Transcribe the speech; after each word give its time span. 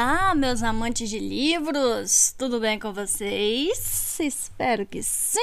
Olá, 0.00 0.32
meus 0.32 0.62
amantes 0.62 1.10
de 1.10 1.18
livros, 1.18 2.32
tudo 2.38 2.60
bem 2.60 2.78
com 2.78 2.92
vocês? 2.92 4.16
Espero 4.20 4.86
que 4.86 5.02
sim! 5.02 5.40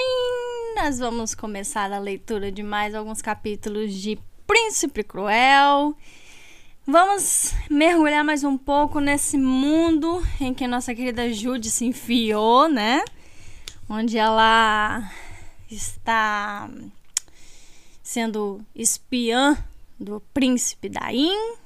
Nós 0.78 0.98
vamos 0.98 1.36
começar 1.36 1.92
a 1.92 2.00
leitura 2.00 2.50
de 2.50 2.64
mais 2.64 2.96
alguns 2.96 3.22
capítulos 3.22 3.94
de 3.94 4.18
Príncipe 4.48 5.04
Cruel. 5.04 5.94
Vamos 6.88 7.54
mergulhar 7.70 8.24
mais 8.24 8.46
um 8.46 8.58
pouco 8.58 9.02
nesse 9.02 9.38
mundo 9.38 10.26
em 10.40 10.54
que 10.54 10.66
nossa 10.68 10.96
querida 10.96 11.34
Jude 11.34 11.70
se 11.70 11.84
enfiou, 11.84 12.70
né? 12.70 13.04
Onde 13.90 14.18
ela 14.18 15.12
está 15.70 16.70
sendo 18.02 18.66
espiã 18.74 19.58
do 20.00 20.22
príncipe 20.34 20.88
Daim 20.88 21.65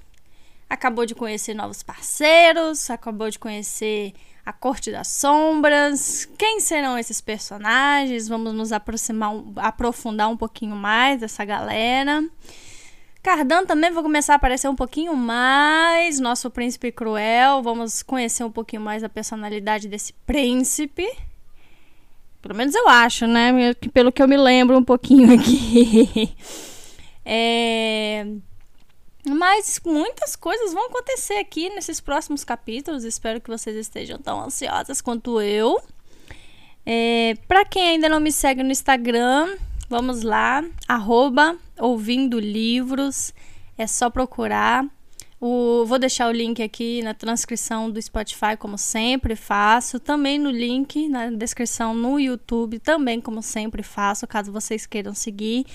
acabou 0.69 1.05
de 1.05 1.15
conhecer 1.15 1.53
novos 1.53 1.81
parceiros, 1.81 2.89
acabou 2.89 3.29
de 3.29 3.39
conhecer 3.39 4.13
a 4.45 4.53
Corte 4.53 4.91
das 4.91 5.07
Sombras. 5.07 6.25
Quem 6.37 6.59
serão 6.59 6.97
esses 6.97 7.19
personagens? 7.19 8.27
Vamos 8.27 8.53
nos 8.53 8.71
aproximar, 8.71 9.33
aprofundar 9.55 10.29
um 10.29 10.37
pouquinho 10.37 10.75
mais 10.75 11.19
dessa 11.19 11.43
galera. 11.43 12.23
Cardan 13.21 13.65
também 13.65 13.91
vai 13.91 14.01
começar 14.01 14.33
a 14.33 14.35
aparecer 14.37 14.69
um 14.69 14.75
pouquinho 14.75 15.15
mais, 15.15 16.19
nosso 16.19 16.49
príncipe 16.49 16.91
cruel. 16.91 17.61
Vamos 17.61 18.01
conhecer 18.01 18.43
um 18.43 18.51
pouquinho 18.51 18.81
mais 18.81 19.03
a 19.03 19.09
personalidade 19.09 19.87
desse 19.87 20.13
príncipe. 20.25 21.07
Pelo 22.41 22.55
menos 22.55 22.73
eu 22.73 22.87
acho, 22.87 23.27
né? 23.27 23.73
Pelo 23.93 24.11
que 24.11 24.23
eu 24.23 24.27
me 24.27 24.37
lembro 24.37 24.77
um 24.77 24.83
pouquinho 24.83 25.33
aqui. 25.33 26.33
é... 27.25 28.25
Mas 29.29 29.79
muitas 29.85 30.35
coisas 30.35 30.73
vão 30.73 30.87
acontecer 30.87 31.35
aqui 31.35 31.69
nesses 31.69 32.01
próximos 32.01 32.43
capítulos. 32.43 33.03
Espero 33.03 33.39
que 33.39 33.49
vocês 33.49 33.75
estejam 33.75 34.17
tão 34.17 34.41
ansiosas 34.41 35.01
quanto 35.01 35.39
eu. 35.39 35.79
É, 36.85 37.35
Para 37.47 37.63
quem 37.63 37.89
ainda 37.89 38.09
não 38.09 38.19
me 38.19 38.31
segue 38.31 38.63
no 38.63 38.71
Instagram, 38.71 39.55
vamos 39.87 40.23
lá, 40.23 40.63
arroba 40.87 41.57
ouvindo 41.79 42.39
livros. 42.39 43.33
É 43.77 43.85
só 43.85 44.09
procurar. 44.09 44.85
O, 45.41 45.85
vou 45.85 45.97
deixar 45.97 46.27
o 46.27 46.33
link 46.33 46.61
aqui 46.61 47.01
na 47.01 47.13
transcrição 47.13 47.89
do 47.89 48.01
Spotify, 48.01 48.57
como 48.57 48.77
sempre 48.77 49.35
faço. 49.35 49.99
Também 49.99 50.37
no 50.37 50.49
link 50.49 51.07
na 51.07 51.29
descrição 51.29 51.93
no 51.93 52.19
YouTube, 52.19 52.79
também 52.79 53.21
como 53.21 53.41
sempre 53.41 53.81
faço, 53.81 54.27
caso 54.27 54.51
vocês 54.51 54.85
queiram 54.85 55.13
seguir. 55.13 55.65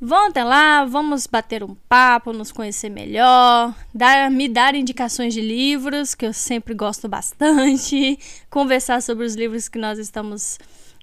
Vão 0.00 0.28
até 0.28 0.44
lá, 0.44 0.84
vamos 0.84 1.26
bater 1.26 1.64
um 1.64 1.74
papo, 1.74 2.32
nos 2.32 2.52
conhecer 2.52 2.88
melhor, 2.88 3.74
dar, 3.92 4.30
me 4.30 4.48
dar 4.48 4.76
indicações 4.76 5.34
de 5.34 5.40
livros, 5.40 6.14
que 6.14 6.24
eu 6.24 6.32
sempre 6.32 6.72
gosto 6.72 7.08
bastante, 7.10 8.16
conversar 8.48 9.02
sobre 9.02 9.24
os 9.24 9.34
livros 9.34 9.68
que 9.68 9.76
nós 9.76 9.98
estamos 9.98 10.56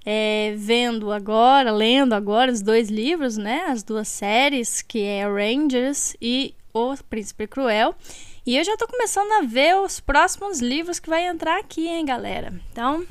é, 0.06 0.54
vendo 0.56 1.12
agora, 1.12 1.70
lendo 1.70 2.14
agora, 2.14 2.50
os 2.50 2.62
dois 2.62 2.88
livros, 2.88 3.36
né? 3.36 3.66
As 3.68 3.82
duas 3.82 4.08
séries, 4.08 4.80
que 4.80 5.02
é 5.02 5.26
Rangers 5.26 6.16
e 6.18 6.54
O 6.72 6.96
Príncipe 7.10 7.46
Cruel. 7.46 7.94
E 8.46 8.56
eu 8.56 8.64
já 8.64 8.78
tô 8.78 8.86
começando 8.86 9.30
a 9.32 9.42
ver 9.42 9.76
os 9.76 10.00
próximos 10.00 10.60
livros 10.60 10.98
que 10.98 11.10
vai 11.10 11.26
entrar 11.26 11.58
aqui, 11.58 11.86
hein, 11.86 12.06
galera? 12.06 12.58
Então, 12.72 13.04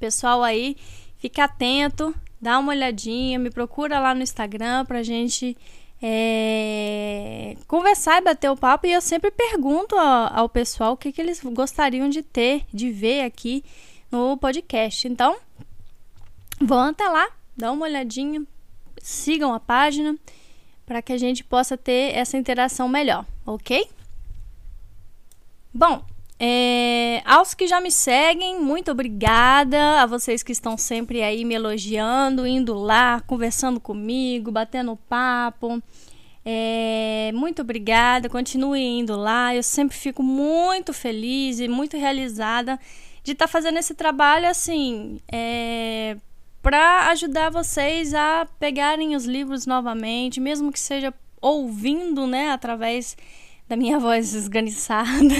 pessoal 0.00 0.42
aí, 0.42 0.76
fica 1.18 1.44
atento, 1.44 2.12
dá 2.42 2.58
uma 2.58 2.72
olhadinha, 2.72 3.38
me 3.38 3.50
procura 3.50 4.00
lá 4.00 4.12
no 4.12 4.22
Instagram 4.22 4.84
pra 4.84 5.00
gente 5.04 5.56
é, 6.02 7.56
conversar 7.68 8.18
e 8.18 8.24
bater 8.24 8.50
o 8.50 8.56
papo. 8.56 8.88
E 8.88 8.92
eu 8.92 9.00
sempre 9.00 9.30
pergunto 9.30 9.94
ao, 9.96 10.40
ao 10.40 10.48
pessoal 10.48 10.94
o 10.94 10.96
que, 10.96 11.12
que 11.12 11.20
eles 11.20 11.40
gostariam 11.40 12.08
de 12.08 12.20
ter, 12.20 12.64
de 12.74 12.90
ver 12.90 13.22
aqui 13.22 13.64
no 14.10 14.36
podcast. 14.36 15.06
Então, 15.06 15.36
vão 16.60 16.80
até 16.80 17.08
lá, 17.08 17.30
dá 17.56 17.70
uma 17.70 17.86
olhadinha, 17.86 18.42
sigam 19.00 19.54
a 19.54 19.60
página 19.60 20.18
para 20.84 21.00
que 21.00 21.12
a 21.12 21.18
gente 21.18 21.44
possa 21.44 21.76
ter 21.76 22.12
essa 22.16 22.36
interação 22.36 22.88
melhor, 22.88 23.24
ok? 23.46 23.88
Bom, 25.72 26.04
é, 26.44 27.22
aos 27.24 27.54
que 27.54 27.68
já 27.68 27.80
me 27.80 27.92
seguem, 27.92 28.58
muito 28.58 28.90
obrigada. 28.90 30.02
A 30.02 30.06
vocês 30.06 30.42
que 30.42 30.50
estão 30.50 30.76
sempre 30.76 31.22
aí 31.22 31.44
me 31.44 31.54
elogiando, 31.54 32.44
indo 32.44 32.74
lá, 32.74 33.20
conversando 33.20 33.78
comigo, 33.78 34.50
batendo 34.50 34.98
papo. 35.08 35.80
É, 36.44 37.30
muito 37.32 37.62
obrigada. 37.62 38.28
Continue 38.28 38.80
indo 38.82 39.14
lá. 39.14 39.54
Eu 39.54 39.62
sempre 39.62 39.96
fico 39.96 40.20
muito 40.20 40.92
feliz 40.92 41.60
e 41.60 41.68
muito 41.68 41.96
realizada 41.96 42.76
de 43.22 43.30
estar 43.30 43.46
tá 43.46 43.52
fazendo 43.52 43.78
esse 43.78 43.94
trabalho 43.94 44.48
assim. 44.48 45.20
É, 45.30 46.16
para 46.60 47.06
ajudar 47.10 47.50
vocês 47.50 48.14
a 48.14 48.48
pegarem 48.58 49.14
os 49.14 49.26
livros 49.26 49.64
novamente, 49.64 50.40
mesmo 50.40 50.72
que 50.72 50.80
seja 50.80 51.14
ouvindo, 51.40 52.26
né, 52.26 52.50
através 52.50 53.16
da 53.72 53.76
minha 53.76 53.98
voz 53.98 54.34
esganiçada. 54.34 55.34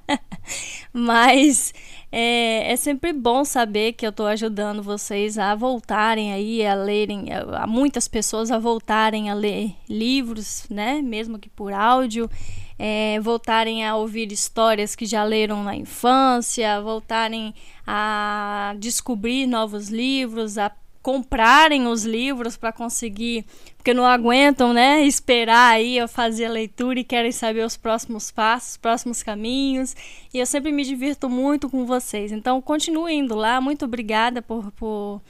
Mas 0.94 1.74
é, 2.10 2.72
é, 2.72 2.76
sempre 2.76 3.12
bom 3.12 3.44
saber 3.44 3.92
que 3.92 4.06
eu 4.06 4.08
estou 4.08 4.26
ajudando 4.26 4.82
vocês 4.82 5.36
a 5.36 5.54
voltarem 5.54 6.32
aí 6.32 6.66
a 6.66 6.72
lerem, 6.72 7.26
a 7.30 7.66
muitas 7.66 8.08
pessoas 8.08 8.50
a 8.50 8.58
voltarem 8.58 9.28
a 9.28 9.34
ler 9.34 9.74
livros, 9.86 10.64
né? 10.70 11.02
Mesmo 11.02 11.38
que 11.38 11.50
por 11.50 11.74
áudio, 11.74 12.30
é, 12.78 13.20
voltarem 13.20 13.86
a 13.86 13.94
ouvir 13.94 14.32
histórias 14.32 14.96
que 14.96 15.04
já 15.04 15.22
leram 15.22 15.62
na 15.62 15.76
infância, 15.76 16.80
voltarem 16.80 17.54
a 17.86 18.74
descobrir 18.78 19.46
novos 19.46 19.90
livros, 19.90 20.56
a 20.56 20.72
comprarem 21.02 21.86
os 21.86 22.04
livros 22.04 22.56
para 22.56 22.72
conseguir, 22.72 23.44
porque 23.80 23.94
não 23.94 24.04
aguentam, 24.04 24.74
né, 24.74 25.02
esperar 25.06 25.72
aí 25.72 25.96
eu 25.96 26.06
fazer 26.06 26.44
a 26.44 26.50
leitura 26.50 27.00
e 27.00 27.04
querem 27.04 27.32
saber 27.32 27.64
os 27.64 27.78
próximos 27.78 28.30
passos, 28.30 28.72
os 28.72 28.76
próximos 28.76 29.22
caminhos. 29.22 29.96
E 30.34 30.38
eu 30.38 30.44
sempre 30.44 30.70
me 30.70 30.84
divirto 30.84 31.30
muito 31.30 31.66
com 31.70 31.86
vocês. 31.86 32.30
Então, 32.30 32.60
continue 32.60 33.14
indo 33.14 33.34
lá. 33.34 33.58
Muito 33.58 33.86
obrigada 33.86 34.42
por, 34.42 34.70
por 34.72 35.22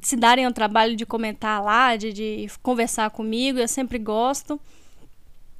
se 0.00 0.14
darem 0.14 0.46
o 0.46 0.52
trabalho 0.52 0.94
de 0.94 1.04
comentar 1.04 1.60
lá, 1.60 1.96
de, 1.96 2.12
de 2.12 2.48
conversar 2.62 3.10
comigo. 3.10 3.58
Eu 3.58 3.66
sempre 3.66 3.98
gosto. 3.98 4.60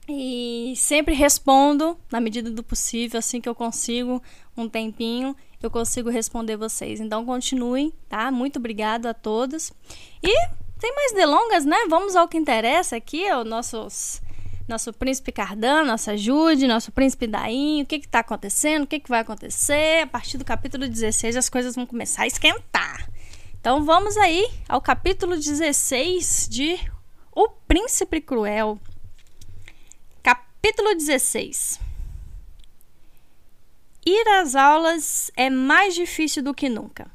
E 0.08 0.74
sempre 0.76 1.16
respondo 1.16 1.98
na 2.08 2.20
medida 2.20 2.52
do 2.52 2.62
possível, 2.62 3.18
assim 3.18 3.40
que 3.40 3.48
eu 3.48 3.54
consigo 3.54 4.22
um 4.56 4.68
tempinho 4.68 5.34
eu 5.62 5.70
consigo 5.70 6.08
responder 6.08 6.56
vocês. 6.56 7.00
Então 7.00 7.24
continuem, 7.24 7.92
tá? 8.08 8.30
Muito 8.30 8.58
obrigado 8.58 9.06
a 9.06 9.14
todos. 9.14 9.72
E 10.22 10.32
sem 10.78 10.94
mais 10.94 11.12
delongas, 11.12 11.64
né? 11.64 11.76
Vamos 11.88 12.14
ao 12.14 12.28
que 12.28 12.38
interessa 12.38 12.96
aqui, 12.96 13.24
é 13.24 13.36
o 13.36 13.44
nossos 13.44 14.22
nosso 14.68 14.92
príncipe 14.92 15.32
Cardan, 15.32 15.82
nossa 15.82 16.14
Jude, 16.14 16.68
nosso 16.68 16.92
príncipe 16.92 17.26
Daim, 17.26 17.82
o 17.82 17.86
que 17.86 17.96
está 17.96 18.18
acontecendo, 18.18 18.82
o 18.82 18.86
que, 18.86 19.00
que 19.00 19.08
vai 19.08 19.20
acontecer. 19.20 20.02
A 20.02 20.06
partir 20.06 20.36
do 20.36 20.44
capítulo 20.44 20.86
16 20.86 21.36
as 21.36 21.48
coisas 21.48 21.74
vão 21.74 21.86
começar 21.86 22.24
a 22.24 22.26
esquentar. 22.26 23.08
Então 23.58 23.84
vamos 23.84 24.16
aí 24.18 24.46
ao 24.68 24.80
capítulo 24.80 25.36
16 25.36 26.48
de 26.50 26.78
O 27.32 27.48
Príncipe 27.48 28.20
Cruel. 28.20 28.78
Capítulo 30.22 30.94
16 30.94 31.80
Ir 34.04 34.28
às 34.28 34.54
aulas 34.54 35.30
é 35.34 35.50
mais 35.50 35.94
difícil 35.94 36.42
do 36.42 36.54
que 36.54 36.68
nunca. 36.68 37.10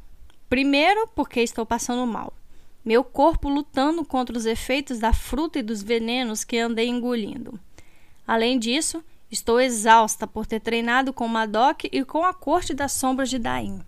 Primeiro, 0.50 1.07
porque 1.16 1.39
estou 1.39 1.66
passando 1.66 2.06
mal. 2.06 2.33
Meu 2.83 3.03
corpo 3.03 3.47
lutando 3.47 4.03
contra 4.03 4.38
os 4.38 4.45
efeitos 4.45 5.00
da 5.00 5.13
fruta 5.13 5.59
e 5.59 5.63
dos 5.63 5.81
venenos 5.81 6.44
que 6.44 6.57
andei 6.57 6.88
engolindo. 6.88 7.59
Além 8.27 8.59
disso, 8.59 9.03
estou 9.31 9.59
exausta 9.59 10.27
por 10.27 10.45
ter 10.45 10.59
treinado 10.59 11.13
com 11.13 11.27
Madoc 11.27 11.85
e 11.91 12.03
com 12.03 12.25
a 12.25 12.33
corte 12.33 12.74
das 12.74 12.91
sombras 12.91 13.30
de 13.30 13.39
Daim. 13.39 13.81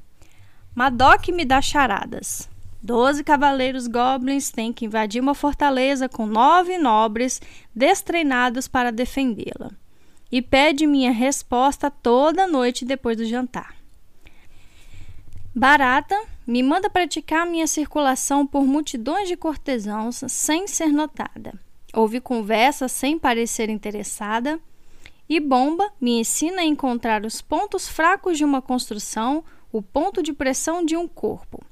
Madoc 0.74 1.28
me 1.30 1.46
dá 1.46 1.62
charadas. 1.62 2.50
Doze 2.82 3.24
cavaleiros 3.24 3.88
goblins 3.88 4.52
têm 4.52 4.72
que 4.72 4.86
invadir 4.86 5.22
uma 5.22 5.34
fortaleza 5.34 6.08
com 6.08 6.26
nove 6.26 6.78
nobres 6.78 7.42
destreinados 7.74 8.68
para 8.68 8.92
defendê-la 8.92 9.72
e 10.32 10.42
pede 10.42 10.86
minha 10.86 11.12
resposta 11.12 11.90
toda 11.90 12.46
noite 12.46 12.86
depois 12.86 13.18
do 13.18 13.26
jantar. 13.26 13.76
Barata 15.58 16.22
me 16.46 16.62
manda 16.62 16.90
praticar 16.90 17.48
minha 17.48 17.66
circulação 17.66 18.46
por 18.46 18.66
multidões 18.66 19.30
de 19.30 19.38
cortesãos 19.38 20.22
sem 20.28 20.68
ser 20.68 20.88
notada. 20.88 21.54
Ouve 21.94 22.20
conversa 22.20 22.90
sem 22.90 23.18
parecer 23.18 23.70
interessada. 23.70 24.60
E 25.30 25.40
Bomba 25.40 25.90
me 26.00 26.20
ensina 26.20 26.62
a 26.62 26.66
encontrar 26.66 27.24
os 27.24 27.42
pontos 27.42 27.88
fracos 27.88 28.38
de 28.38 28.44
uma 28.44 28.62
construção, 28.62 29.46
o 29.72 29.82
ponto 29.82 30.22
de 30.22 30.34
pressão 30.34 30.84
de 30.84 30.98
um 30.98 31.08
corpo. 31.08 31.64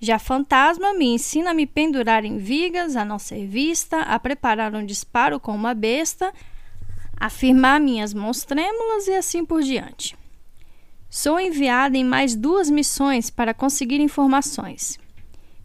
Já 0.00 0.18
Fantasma 0.18 0.94
me 0.94 1.04
ensina 1.04 1.50
a 1.50 1.54
me 1.54 1.66
pendurar 1.66 2.24
em 2.24 2.38
vigas, 2.38 2.96
a 2.96 3.04
não 3.04 3.18
ser 3.18 3.46
vista, 3.46 4.00
a 4.00 4.18
preparar 4.18 4.74
um 4.74 4.84
disparo 4.84 5.38
com 5.38 5.54
uma 5.54 5.74
besta, 5.74 6.32
afirmar 7.20 7.80
minhas 7.80 8.14
mãos 8.14 8.44
trêmulas 8.44 9.06
e 9.08 9.12
assim 9.12 9.44
por 9.44 9.60
diante. 9.60 10.16
Sou 11.08 11.38
enviada 11.38 11.96
em 11.96 12.04
mais 12.04 12.34
duas 12.34 12.68
missões 12.68 13.30
para 13.30 13.54
conseguir 13.54 14.00
informações. 14.00 14.98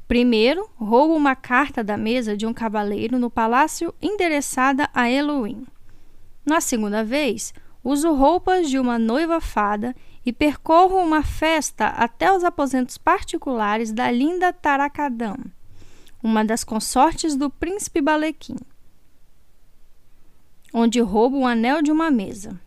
Primeiro, 0.08 0.70
roubo 0.76 1.16
uma 1.16 1.36
carta 1.36 1.84
da 1.84 1.98
mesa 1.98 2.36
de 2.36 2.46
um 2.46 2.54
cavaleiro 2.54 3.18
no 3.18 3.30
palácio 3.30 3.94
endereçada 4.02 4.90
a 4.94 5.10
Elohim. 5.10 5.66
Na 6.46 6.62
segunda 6.62 7.04
vez, 7.04 7.54
uso 7.84 8.14
roupas 8.14 8.70
de 8.70 8.78
uma 8.78 9.00
noiva 9.00 9.40
fada 9.40 9.96
e 10.26 10.32
percorro 10.32 10.98
uma 10.98 11.24
festa 11.24 11.88
até 11.88 12.32
os 12.32 12.44
aposentos 12.44 12.98
particulares 12.98 13.92
da 13.92 14.12
linda 14.12 14.54
Tarakadam, 14.54 15.38
uma 16.22 16.46
das 16.46 16.64
consortes 16.64 17.36
do 17.36 17.50
príncipe 17.50 18.02
Balequim, 18.02 18.58
onde 20.74 21.00
roubo 21.00 21.38
um 21.38 21.48
anel 21.48 21.82
de 21.82 21.92
uma 21.92 22.12
mesa. 22.12 22.60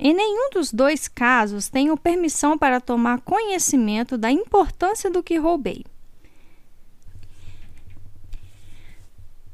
Em 0.00 0.14
nenhum 0.14 0.50
dos 0.50 0.72
dois 0.72 1.08
casos 1.08 1.68
tenho 1.68 1.96
permissão 1.96 2.56
para 2.56 2.80
tomar 2.80 3.20
conhecimento 3.20 4.16
da 4.16 4.30
importância 4.30 5.10
do 5.10 5.24
que 5.24 5.36
roubei. 5.36 5.84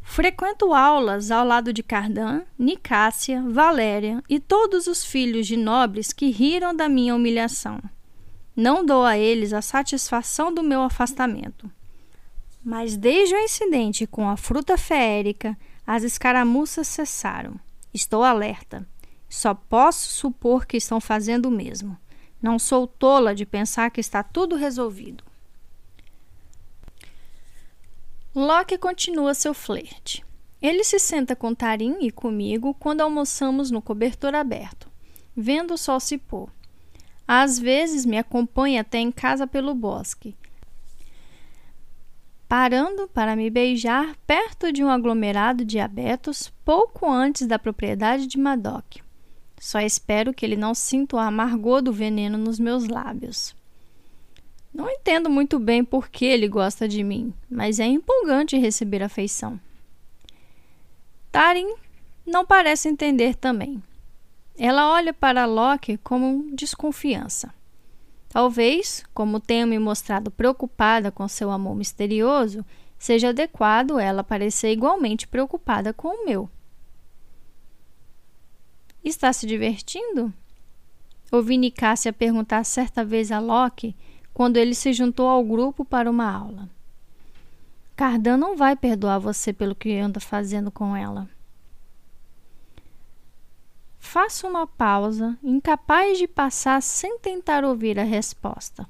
Frequento 0.02 0.74
aulas 0.74 1.30
ao 1.30 1.46
lado 1.46 1.72
de 1.72 1.82
Cardan, 1.82 2.42
Nicácia, 2.58 3.42
Valéria 3.48 4.22
e 4.28 4.38
todos 4.38 4.86
os 4.86 5.02
filhos 5.02 5.46
de 5.46 5.56
nobres 5.56 6.12
que 6.12 6.30
riram 6.30 6.76
da 6.76 6.90
minha 6.90 7.14
humilhação. 7.14 7.80
Não 8.54 8.84
dou 8.84 9.02
a 9.02 9.16
eles 9.16 9.54
a 9.54 9.62
satisfação 9.62 10.52
do 10.52 10.62
meu 10.62 10.82
afastamento. 10.82 11.70
Mas 12.62 12.96
desde 12.98 13.34
o 13.34 13.38
incidente 13.38 14.06
com 14.06 14.28
a 14.28 14.36
fruta 14.36 14.76
feérica, 14.76 15.56
as 15.86 16.02
escaramuças 16.02 16.86
cessaram. 16.86 17.58
Estou 17.92 18.22
alerta. 18.22 18.86
Só 19.34 19.52
posso 19.52 20.10
supor 20.10 20.64
que 20.64 20.76
estão 20.76 21.00
fazendo 21.00 21.46
o 21.46 21.50
mesmo. 21.50 21.98
Não 22.40 22.56
sou 22.56 22.86
tola 22.86 23.34
de 23.34 23.44
pensar 23.44 23.90
que 23.90 24.00
está 24.00 24.22
tudo 24.22 24.54
resolvido. 24.54 25.24
Locke 28.32 28.78
continua 28.78 29.34
seu 29.34 29.52
flerte. 29.52 30.24
Ele 30.62 30.84
se 30.84 31.00
senta 31.00 31.34
com 31.34 31.52
Tarim 31.52 31.96
e 32.00 32.12
comigo 32.12 32.74
quando 32.74 33.00
almoçamos 33.00 33.72
no 33.72 33.82
cobertor 33.82 34.36
aberto, 34.36 34.88
vendo 35.36 35.74
o 35.74 35.78
sol 35.78 35.98
se 35.98 36.16
pôr. 36.16 36.48
Às 37.26 37.58
vezes 37.58 38.06
me 38.06 38.16
acompanha 38.16 38.82
até 38.82 38.98
em 38.98 39.10
casa 39.10 39.48
pelo 39.48 39.74
bosque, 39.74 40.36
parando 42.48 43.08
para 43.08 43.34
me 43.34 43.50
beijar 43.50 44.14
perto 44.28 44.70
de 44.70 44.84
um 44.84 44.88
aglomerado 44.88 45.64
de 45.64 45.80
abetos 45.80 46.52
pouco 46.64 47.10
antes 47.10 47.48
da 47.48 47.58
propriedade 47.58 48.28
de 48.28 48.38
Madoc. 48.38 49.03
Só 49.64 49.80
espero 49.80 50.34
que 50.34 50.44
ele 50.44 50.56
não 50.56 50.74
sinta 50.74 51.16
o 51.16 51.18
amargor 51.18 51.80
do 51.80 51.90
veneno 51.90 52.36
nos 52.36 52.60
meus 52.60 52.86
lábios. 52.86 53.56
Não 54.74 54.90
entendo 54.90 55.30
muito 55.30 55.58
bem 55.58 55.82
por 55.82 56.10
que 56.10 56.26
ele 56.26 56.46
gosta 56.46 56.86
de 56.86 57.02
mim, 57.02 57.32
mas 57.48 57.80
é 57.80 57.86
empolgante 57.86 58.58
receber 58.58 59.02
afeição. 59.02 59.58
Tarin 61.32 61.76
não 62.26 62.44
parece 62.44 62.90
entender 62.90 63.36
também. 63.36 63.82
Ela 64.54 64.92
olha 64.92 65.14
para 65.14 65.46
Loki 65.46 65.96
com 65.96 66.50
desconfiança. 66.54 67.48
Talvez, 68.28 69.02
como 69.14 69.40
tenha 69.40 69.64
me 69.64 69.78
mostrado 69.78 70.30
preocupada 70.30 71.10
com 71.10 71.26
seu 71.26 71.50
amor 71.50 71.74
misterioso, 71.74 72.62
seja 72.98 73.30
adequado 73.30 73.98
ela 73.98 74.22
parecer 74.22 74.72
igualmente 74.72 75.26
preocupada 75.26 75.94
com 75.94 76.08
o 76.08 76.26
meu. 76.26 76.50
Está 79.04 79.32
se 79.34 79.46
divertindo? 79.46 80.32
Ouvi 81.30 81.58
Nicásia 81.58 82.12
perguntar 82.12 82.64
certa 82.64 83.04
vez 83.04 83.30
a 83.30 83.38
Loki 83.38 83.94
quando 84.32 84.56
ele 84.56 84.74
se 84.74 84.92
juntou 84.92 85.28
ao 85.28 85.44
grupo 85.44 85.84
para 85.84 86.10
uma 86.10 86.30
aula. 86.30 86.70
Cardan 87.94 88.38
não 88.38 88.56
vai 88.56 88.74
perdoar 88.74 89.18
você 89.18 89.52
pelo 89.52 89.74
que 89.74 89.96
anda 89.98 90.20
fazendo 90.20 90.70
com 90.70 90.96
ela. 90.96 91.28
Faço 93.98 94.46
uma 94.46 94.66
pausa, 94.66 95.38
incapaz 95.42 96.18
de 96.18 96.26
passar 96.26 96.80
sem 96.82 97.18
tentar 97.18 97.64
ouvir 97.64 97.98
a 97.98 98.04
resposta. 98.04 98.88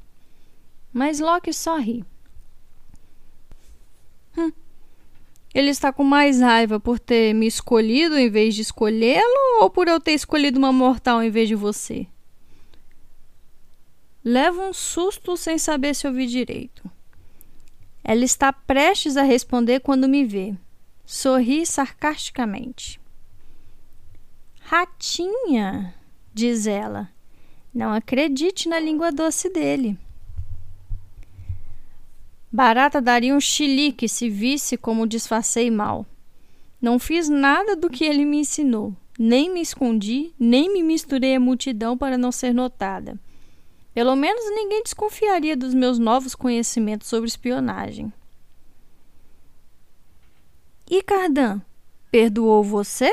Mas 0.92 1.18
Loki 1.18 1.52
sorri. 1.52 2.04
Hum. 4.36 4.52
Ele 5.54 5.70
está 5.70 5.92
com 5.92 6.02
mais 6.02 6.40
raiva 6.40 6.80
por 6.80 6.98
ter 6.98 7.32
me 7.32 7.46
escolhido 7.46 8.18
em 8.18 8.28
vez 8.28 8.56
de 8.56 8.62
escolhê-lo 8.62 9.62
ou 9.62 9.70
por 9.70 9.86
eu 9.86 10.00
ter 10.00 10.12
escolhido 10.12 10.58
uma 10.58 10.72
mortal 10.72 11.22
em 11.22 11.30
vez 11.30 11.46
de 11.46 11.54
você? 11.54 12.08
Levo 14.24 14.62
um 14.62 14.72
susto 14.72 15.36
sem 15.36 15.56
saber 15.56 15.94
se 15.94 16.08
ouvi 16.08 16.26
direito. 16.26 16.90
Ela 18.02 18.24
está 18.24 18.52
prestes 18.52 19.16
a 19.16 19.22
responder 19.22 19.80
quando 19.80 20.08
me 20.08 20.24
vê. 20.24 20.54
Sorri 21.06 21.64
sarcasticamente. 21.64 23.00
Ratinha, 24.60 25.94
diz 26.32 26.66
ela. 26.66 27.10
Não 27.72 27.92
acredite 27.92 28.68
na 28.68 28.80
língua 28.80 29.12
doce 29.12 29.48
dele. 29.50 29.98
Barata 32.54 33.00
daria 33.00 33.34
um 33.34 33.40
chilique 33.40 34.08
se 34.08 34.30
visse 34.30 34.76
como 34.76 35.08
disfarcei 35.08 35.72
mal. 35.72 36.06
Não 36.80 37.00
fiz 37.00 37.28
nada 37.28 37.74
do 37.74 37.90
que 37.90 38.04
ele 38.04 38.24
me 38.24 38.36
ensinou. 38.36 38.94
Nem 39.18 39.52
me 39.52 39.60
escondi, 39.60 40.32
nem 40.38 40.72
me 40.72 40.80
misturei 40.80 41.34
à 41.34 41.40
multidão 41.40 41.98
para 41.98 42.16
não 42.16 42.30
ser 42.30 42.54
notada. 42.54 43.18
Pelo 43.92 44.14
menos 44.14 44.44
ninguém 44.54 44.84
desconfiaria 44.84 45.56
dos 45.56 45.74
meus 45.74 45.98
novos 45.98 46.36
conhecimentos 46.36 47.08
sobre 47.08 47.26
espionagem. 47.26 48.12
E 50.88 51.02
Cardan, 51.02 51.60
perdoou 52.08 52.62
você? 52.62 53.12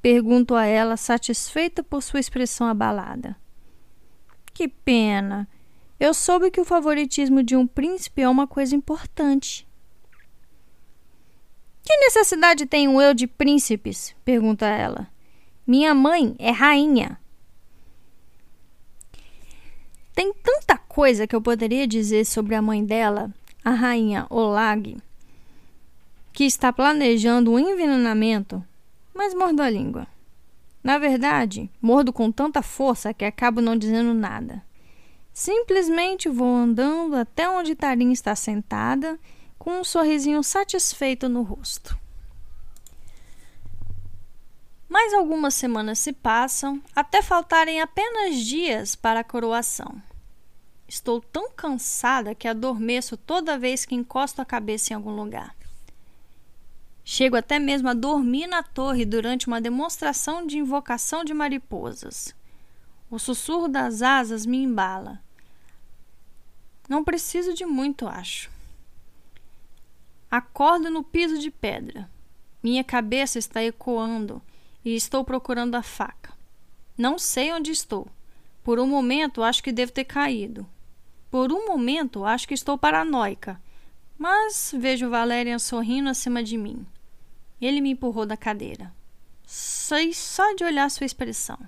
Pergunto 0.00 0.54
a 0.54 0.64
ela, 0.64 0.96
satisfeita 0.96 1.82
por 1.82 2.02
sua 2.02 2.20
expressão 2.20 2.66
abalada. 2.66 3.36
Que 4.54 4.66
pena. 4.66 5.46
Eu 6.00 6.14
soube 6.14 6.50
que 6.50 6.60
o 6.60 6.64
favoritismo 6.64 7.42
de 7.42 7.54
um 7.54 7.66
príncipe 7.66 8.22
é 8.22 8.28
uma 8.28 8.46
coisa 8.46 8.74
importante. 8.74 9.68
Que 11.84 11.94
necessidade 11.98 12.64
tem 12.64 12.86
eu 12.86 13.12
de 13.12 13.26
príncipes? 13.26 14.16
pergunta 14.24 14.64
ela. 14.64 15.08
Minha 15.66 15.94
mãe 15.94 16.34
é 16.38 16.50
rainha. 16.50 17.20
Tem 20.14 20.32
tanta 20.32 20.78
coisa 20.78 21.26
que 21.26 21.36
eu 21.36 21.42
poderia 21.42 21.86
dizer 21.86 22.24
sobre 22.24 22.54
a 22.54 22.62
mãe 22.62 22.82
dela, 22.82 23.30
a 23.62 23.70
rainha 23.70 24.26
Olag, 24.30 24.96
que 26.32 26.44
está 26.44 26.72
planejando 26.72 27.52
um 27.52 27.58
envenenamento, 27.58 28.64
mas 29.14 29.34
mordo 29.34 29.62
a 29.62 29.68
língua. 29.68 30.06
Na 30.82 30.96
verdade, 30.96 31.70
mordo 31.80 32.10
com 32.10 32.32
tanta 32.32 32.62
força 32.62 33.12
que 33.12 33.24
acabo 33.24 33.60
não 33.60 33.76
dizendo 33.76 34.14
nada. 34.14 34.62
Simplesmente 35.32 36.28
vou 36.28 36.54
andando 36.54 37.16
até 37.16 37.48
onde 37.48 37.74
Tarim 37.74 38.12
está 38.12 38.34
sentada, 38.34 39.18
com 39.58 39.80
um 39.80 39.84
sorrisinho 39.84 40.42
satisfeito 40.42 41.28
no 41.28 41.42
rosto. 41.42 41.98
Mais 44.88 45.14
algumas 45.14 45.54
semanas 45.54 45.98
se 46.00 46.12
passam, 46.12 46.82
até 46.96 47.22
faltarem 47.22 47.80
apenas 47.80 48.36
dias 48.36 48.96
para 48.96 49.20
a 49.20 49.24
coroação. 49.24 50.02
Estou 50.88 51.20
tão 51.20 51.52
cansada 51.52 52.34
que 52.34 52.48
adormeço 52.48 53.16
toda 53.16 53.58
vez 53.58 53.84
que 53.84 53.94
encosto 53.94 54.42
a 54.42 54.44
cabeça 54.44 54.92
em 54.92 54.96
algum 54.96 55.14
lugar. 55.14 55.54
Chego 57.04 57.36
até 57.36 57.60
mesmo 57.60 57.88
a 57.88 57.94
dormir 57.94 58.48
na 58.48 58.62
torre 58.62 59.04
durante 59.04 59.46
uma 59.46 59.60
demonstração 59.60 60.44
de 60.44 60.58
invocação 60.58 61.22
de 61.22 61.32
mariposas. 61.32 62.34
O 63.10 63.18
sussurro 63.18 63.66
das 63.66 64.02
asas 64.02 64.46
me 64.46 64.58
embala. 64.58 65.20
Não 66.88 67.02
preciso 67.02 67.52
de 67.52 67.66
muito, 67.66 68.06
acho. 68.06 68.50
Acordo 70.30 70.90
no 70.90 71.02
piso 71.02 71.38
de 71.38 71.50
pedra. 71.50 72.08
Minha 72.62 72.84
cabeça 72.84 73.38
está 73.38 73.62
ecoando 73.62 74.40
e 74.84 74.94
estou 74.94 75.24
procurando 75.24 75.74
a 75.74 75.82
faca. 75.82 76.32
Não 76.96 77.18
sei 77.18 77.52
onde 77.52 77.72
estou. 77.72 78.06
Por 78.62 78.78
um 78.78 78.86
momento 78.86 79.42
acho 79.42 79.62
que 79.62 79.72
devo 79.72 79.90
ter 79.90 80.04
caído. 80.04 80.66
Por 81.30 81.52
um 81.52 81.66
momento, 81.66 82.24
acho 82.24 82.46
que 82.46 82.54
estou 82.54 82.76
paranoica, 82.76 83.60
mas 84.18 84.74
vejo 84.76 85.08
Valerian 85.08 85.58
sorrindo 85.58 86.10
acima 86.10 86.42
de 86.42 86.58
mim. 86.58 86.84
Ele 87.60 87.80
me 87.80 87.90
empurrou 87.90 88.26
da 88.26 88.36
cadeira. 88.36 88.92
Sei 89.46 90.12
só 90.12 90.54
de 90.54 90.64
olhar 90.64 90.90
sua 90.90 91.06
expressão. 91.06 91.58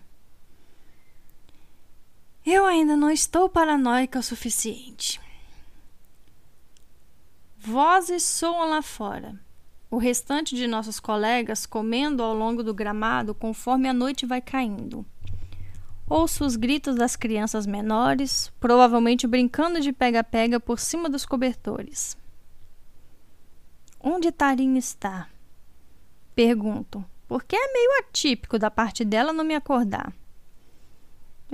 Eu 2.44 2.66
ainda 2.66 2.96
não 2.96 3.08
estou 3.08 3.48
paranoica 3.48 4.18
o 4.18 4.22
suficiente. 4.22 5.20
Vozes 7.56 8.24
soam 8.24 8.68
lá 8.68 8.82
fora. 8.82 9.38
O 9.88 9.96
restante 9.96 10.56
de 10.56 10.66
nossos 10.66 10.98
colegas 10.98 11.66
comendo 11.66 12.20
ao 12.20 12.34
longo 12.34 12.64
do 12.64 12.74
gramado 12.74 13.32
conforme 13.32 13.88
a 13.88 13.92
noite 13.92 14.26
vai 14.26 14.40
caindo. 14.40 15.06
Ouço 16.08 16.44
os 16.44 16.56
gritos 16.56 16.96
das 16.96 17.14
crianças 17.14 17.64
menores, 17.64 18.52
provavelmente 18.58 19.26
brincando 19.26 19.80
de 19.80 19.92
pega-pega 19.92 20.58
por 20.58 20.80
cima 20.80 21.08
dos 21.08 21.24
cobertores. 21.24 22.16
Onde 24.00 24.32
Tarim 24.32 24.76
está? 24.76 25.28
Pergunto, 26.34 27.04
porque 27.28 27.54
é 27.54 27.72
meio 27.72 28.00
atípico 28.00 28.58
da 28.58 28.70
parte 28.70 29.04
dela 29.04 29.32
não 29.32 29.44
me 29.44 29.54
acordar. 29.54 30.12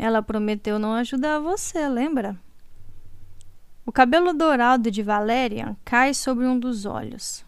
Ela 0.00 0.22
prometeu 0.22 0.78
não 0.78 0.94
ajudar 0.94 1.40
você, 1.40 1.88
lembra? 1.88 2.38
O 3.84 3.90
cabelo 3.90 4.32
dourado 4.32 4.92
de 4.92 5.02
Valerian 5.02 5.76
cai 5.84 6.14
sobre 6.14 6.46
um 6.46 6.56
dos 6.56 6.86
olhos. 6.86 7.44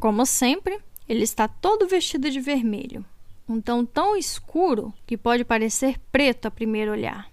Como 0.00 0.26
sempre, 0.26 0.80
ele 1.08 1.22
está 1.22 1.46
todo 1.46 1.86
vestido 1.86 2.28
de 2.28 2.40
vermelho, 2.40 3.04
um 3.48 3.60
tom 3.60 3.84
tão 3.84 4.16
escuro 4.16 4.92
que 5.06 5.16
pode 5.16 5.44
parecer 5.44 6.00
preto 6.10 6.46
a 6.46 6.50
primeiro 6.50 6.90
olhar. 6.90 7.30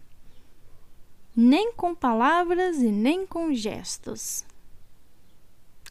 Nem 1.35 1.73
com 1.73 1.95
palavras 1.95 2.77
e 2.77 2.91
nem 2.91 3.25
com 3.25 3.51
gestos. 3.55 4.45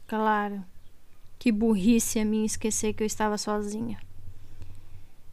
Claro, 0.06 0.64
que 1.36 1.50
burrice 1.50 2.20
a 2.20 2.24
mim 2.24 2.44
esquecer 2.44 2.94
que 2.94 3.02
eu 3.02 3.06
estava 3.08 3.36
sozinha. 3.36 3.98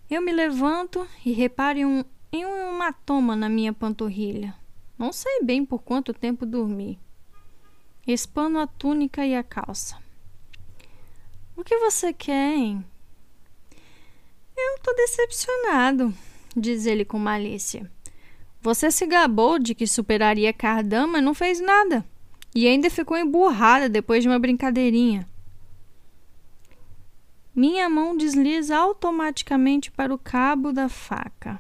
Eu 0.10 0.20
me 0.20 0.32
levanto 0.32 1.08
e 1.24 1.32
reparo 1.32 1.78
em 1.78 1.86
um, 1.86 2.04
em 2.32 2.46
um 2.46 2.74
hematoma 2.74 3.36
na 3.36 3.50
minha 3.50 3.74
panturrilha. 3.74 4.56
Não 4.98 5.12
sei 5.12 5.42
bem 5.44 5.66
por 5.66 5.84
quanto 5.84 6.14
tempo 6.14 6.46
dormi. 6.46 7.00
Espano 8.08 8.60
a 8.60 8.68
túnica 8.68 9.26
e 9.26 9.36
a 9.36 9.44
calça. 9.44 9.98
O 11.56 11.64
que 11.64 11.78
você 11.78 12.14
quer, 12.14 12.56
hein? 12.56 12.86
Eu 14.56 14.80
tô 14.82 14.94
decepcionado, 14.94 16.14
diz 16.56 16.86
ele 16.86 17.04
com 17.04 17.20
malícia. 17.20 17.92
Você 18.62 18.92
se 18.92 19.06
gabou 19.06 19.58
de 19.58 19.74
que 19.74 19.88
superaria 19.88 20.54
Cardan, 20.54 21.08
mas 21.08 21.24
não 21.24 21.34
fez 21.34 21.60
nada. 21.60 22.06
E 22.54 22.68
ainda 22.68 22.90
ficou 22.90 23.18
emburrada 23.18 23.90
depois 23.90 24.24
de 24.24 24.30
uma 24.30 24.40
brincadeirinha. 24.40 25.28
Minha 27.56 27.90
mão 27.90 28.16
desliza 28.16 28.78
automaticamente 28.78 29.92
para 29.92 30.14
o 30.14 30.18
cabo 30.18 30.72
da 30.72 30.88
faca. 30.88 31.60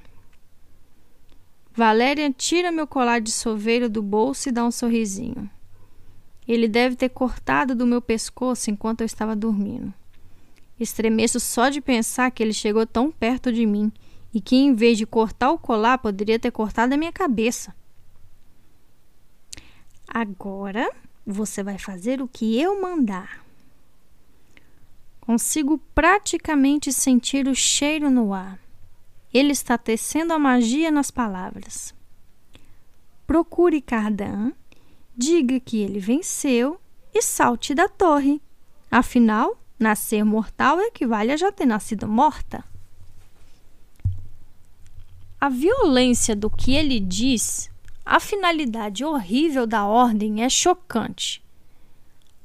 Valéria 1.74 2.32
tira 2.32 2.72
meu 2.72 2.86
colar 2.86 3.22
de 3.22 3.32
soveiro 3.32 3.90
do 3.90 4.01
bolso 4.01 4.50
e 4.50 4.51
dá 4.51 4.66
um 4.66 4.72
sorrisinho. 4.72 5.50
Ele 6.48 6.68
deve 6.68 6.96
ter 6.96 7.10
cortado 7.10 7.74
do 7.74 7.86
meu 7.86 8.01
pescoço 8.01 8.70
enquanto 8.70 9.01
eu 9.01 9.06
estava 9.06 9.36
dormindo. 9.36 9.94
Estremeço 10.80 11.40
só 11.40 11.70
de 11.70 11.80
pensar 11.80 12.30
que 12.32 12.44
ele 12.44 12.54
chegou 12.54 12.86
tão 12.86 13.12
perto 13.12 13.54
de 13.54 13.66
mim 13.66 13.92
e 14.34 14.42
que, 14.42 14.56
em 14.56 14.74
vez 14.74 14.98
de 14.98 15.06
cortar 15.06 15.51
o 15.51 15.58
colar, 15.58 15.98
poderia 16.00 16.40
ter 16.40 16.51
cortado 16.51 16.94
a 16.94 16.98
minha 16.98 17.12
cabeça. 17.12 17.74
Agora 20.08 20.92
você 21.25 21.63
vai 21.63 21.78
fazer 21.78 22.22
o 22.22 22.28
que 22.28 22.60
eu 22.60 22.82
mandar. 22.82 23.46
Consigo 25.22 25.78
praticamente 25.96 26.92
sentir 26.92 27.48
o 27.48 27.56
cheiro 27.56 28.10
no 28.10 28.34
ar. 28.34 28.60
Ele 29.34 29.52
está 29.52 29.78
tecendo 29.78 30.34
a 30.34 30.40
magia 30.40 30.92
nas 30.92 31.10
palavras. 31.10 31.94
Procure 33.26 33.82
Cardan 33.82 34.52
diga 35.16 35.60
que 35.60 35.78
ele 35.78 36.00
venceu 36.00 36.80
e 37.14 37.22
salte 37.22 37.76
da 37.76 37.88
torre. 37.88 38.42
Afinal, 38.90 39.58
nascer 39.78 40.24
mortal 40.24 40.80
equivale 40.82 41.32
a 41.32 41.38
já 41.38 41.52
ter 41.52 41.66
nascido 41.66 42.08
morta. 42.08 42.64
A 45.40 45.50
violência 45.50 46.36
do 46.36 46.50
que 46.50 46.74
ele 46.74 47.00
diz, 47.00 47.72
a 48.06 48.20
finalidade 48.20 49.04
horrível 49.04 49.66
da 49.66 49.86
ordem 49.86 50.44
é 50.44 50.50
chocante. 50.50 51.44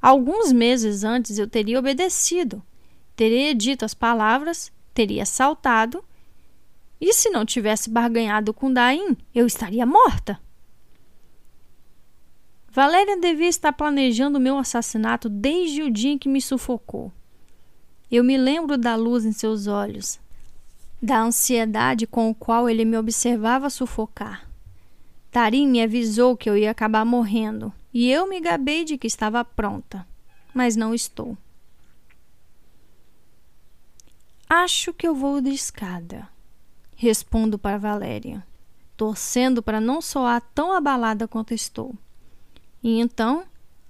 Alguns 0.01 0.53
meses 0.53 1.05
antes 1.05 1.39
eu 1.39 1.49
teria 1.49 1.79
obedecido, 1.79 2.63
teria 3.15 3.55
dito 3.55 3.85
as 3.85 3.93
palavras, 3.93 4.73
teria 4.95 5.27
saltado, 5.27 6.05
e 7.01 7.13
se 7.13 7.31
não 7.31 7.45
tivesse 7.45 7.91
barganhado 7.91 8.55
com 8.55 8.73
Daim, 8.73 9.17
eu 9.35 9.47
estaria 9.47 9.85
morta. 9.85 10.41
Valéria 12.71 13.19
devia 13.19 13.49
estar 13.49 13.73
planejando 13.73 14.39
meu 14.39 14.59
assassinato 14.59 15.29
desde 15.29 15.83
o 15.83 15.91
dia 15.91 16.13
em 16.13 16.19
que 16.19 16.29
me 16.29 16.43
sufocou. 16.43 17.13
Eu 18.11 18.23
me 18.23 18.37
lembro 18.37 18.77
da 18.77 18.95
luz 18.95 19.25
em 19.25 19.33
seus 19.33 19.67
olhos, 19.67 20.21
da 21.01 21.21
ansiedade 21.23 22.07
com 22.07 22.31
o 22.31 22.35
qual 22.35 22.69
ele 22.69 22.85
me 22.85 22.99
observava 22.99 23.71
sufocar. 23.71 24.49
Tarim 25.31 25.67
me 25.67 25.83
avisou 25.83 26.37
que 26.37 26.49
eu 26.49 26.57
ia 26.57 26.71
acabar 26.71 27.05
morrendo 27.05 27.73
e 27.93 28.11
eu 28.11 28.29
me 28.29 28.41
gabei 28.41 28.85
de 28.85 28.99
que 28.99 29.07
estava 29.07 29.45
pronta, 29.45 30.07
mas 30.55 30.77
não 30.77 30.95
estou. 30.95 31.37
Acho 34.49 34.93
que 34.93 35.09
eu 35.09 35.15
vou 35.15 35.41
de 35.41 35.51
escada, 35.51 36.29
respondo 36.97 37.59
para 37.59 37.79
Valéria, 37.79 38.45
torcendo 38.97 39.63
para 39.63 39.81
não 39.81 40.01
soar 40.01 40.41
tão 40.55 40.73
abalada 40.73 41.29
quanto 41.29 41.53
estou. 41.53 41.95
E 42.83 42.99
então, 42.99 43.45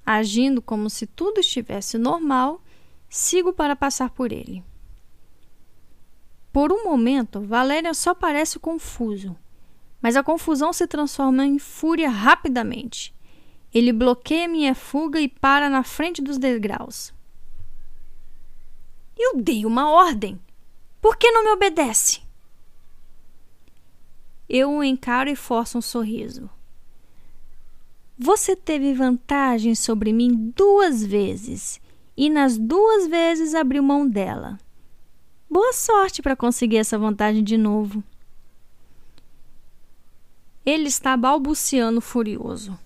agindo 0.05 0.61
como 0.61 0.91
se 0.91 1.07
tudo 1.07 1.41
estivesse 1.41 1.97
normal, 1.97 2.61
sigo 3.09 3.53
para 3.53 3.77
passar 3.77 4.11
por 4.11 4.33
ele. 4.33 4.63
Por 6.53 6.73
um 6.73 6.85
momento, 6.85 7.41
Valéria 7.41 7.95
só 7.95 8.15
parece 8.15 8.59
confuso, 8.59 9.37
mas 10.03 10.17
a 10.17 10.23
confusão 10.23 10.73
se 10.73 10.87
transforma 10.87 11.45
em 11.45 11.59
fúria 11.59 12.09
rapidamente. 12.09 13.15
Ele 13.73 13.93
bloqueia 13.93 14.49
minha 14.49 14.75
fuga 14.75 15.21
e 15.21 15.29
para 15.29 15.69
na 15.69 15.83
frente 15.83 16.23
dos 16.23 16.39
degraus. 16.39 17.13
Eu 19.17 19.37
dei 19.37 19.65
uma 19.65 19.91
ordem. 19.91 20.41
Por 21.01 21.17
que 21.17 21.31
não 21.31 21.45
me 21.45 21.51
obedece? 21.51 22.26
Eu 24.49 24.71
o 24.71 24.85
encaro 24.85 25.29
e 25.29 25.37
forço 25.37 25.79
um 25.79 25.83
sorriso. 25.83 26.49
Você 28.19 28.57
teve 28.57 28.95
vantagem 28.95 29.75
sobre 29.75 30.13
mim 30.13 30.53
duas 30.57 31.05
vezes 31.05 31.81
e 32.17 32.31
nas 32.31 32.57
duas 32.57 33.07
vezes 33.07 33.55
abriu 33.55 33.83
mão 33.83 34.09
dela. 34.09 34.59
Boa 35.51 35.73
sorte 35.73 36.23
para 36.23 36.35
conseguir 36.35 36.79
essa 36.79 36.99
vantagem 36.99 37.45
de 37.45 37.57
novo. 37.57 38.03
Ele 40.65 40.89
está 40.89 41.17
balbuciando 41.17 42.01
furioso. 42.01 42.79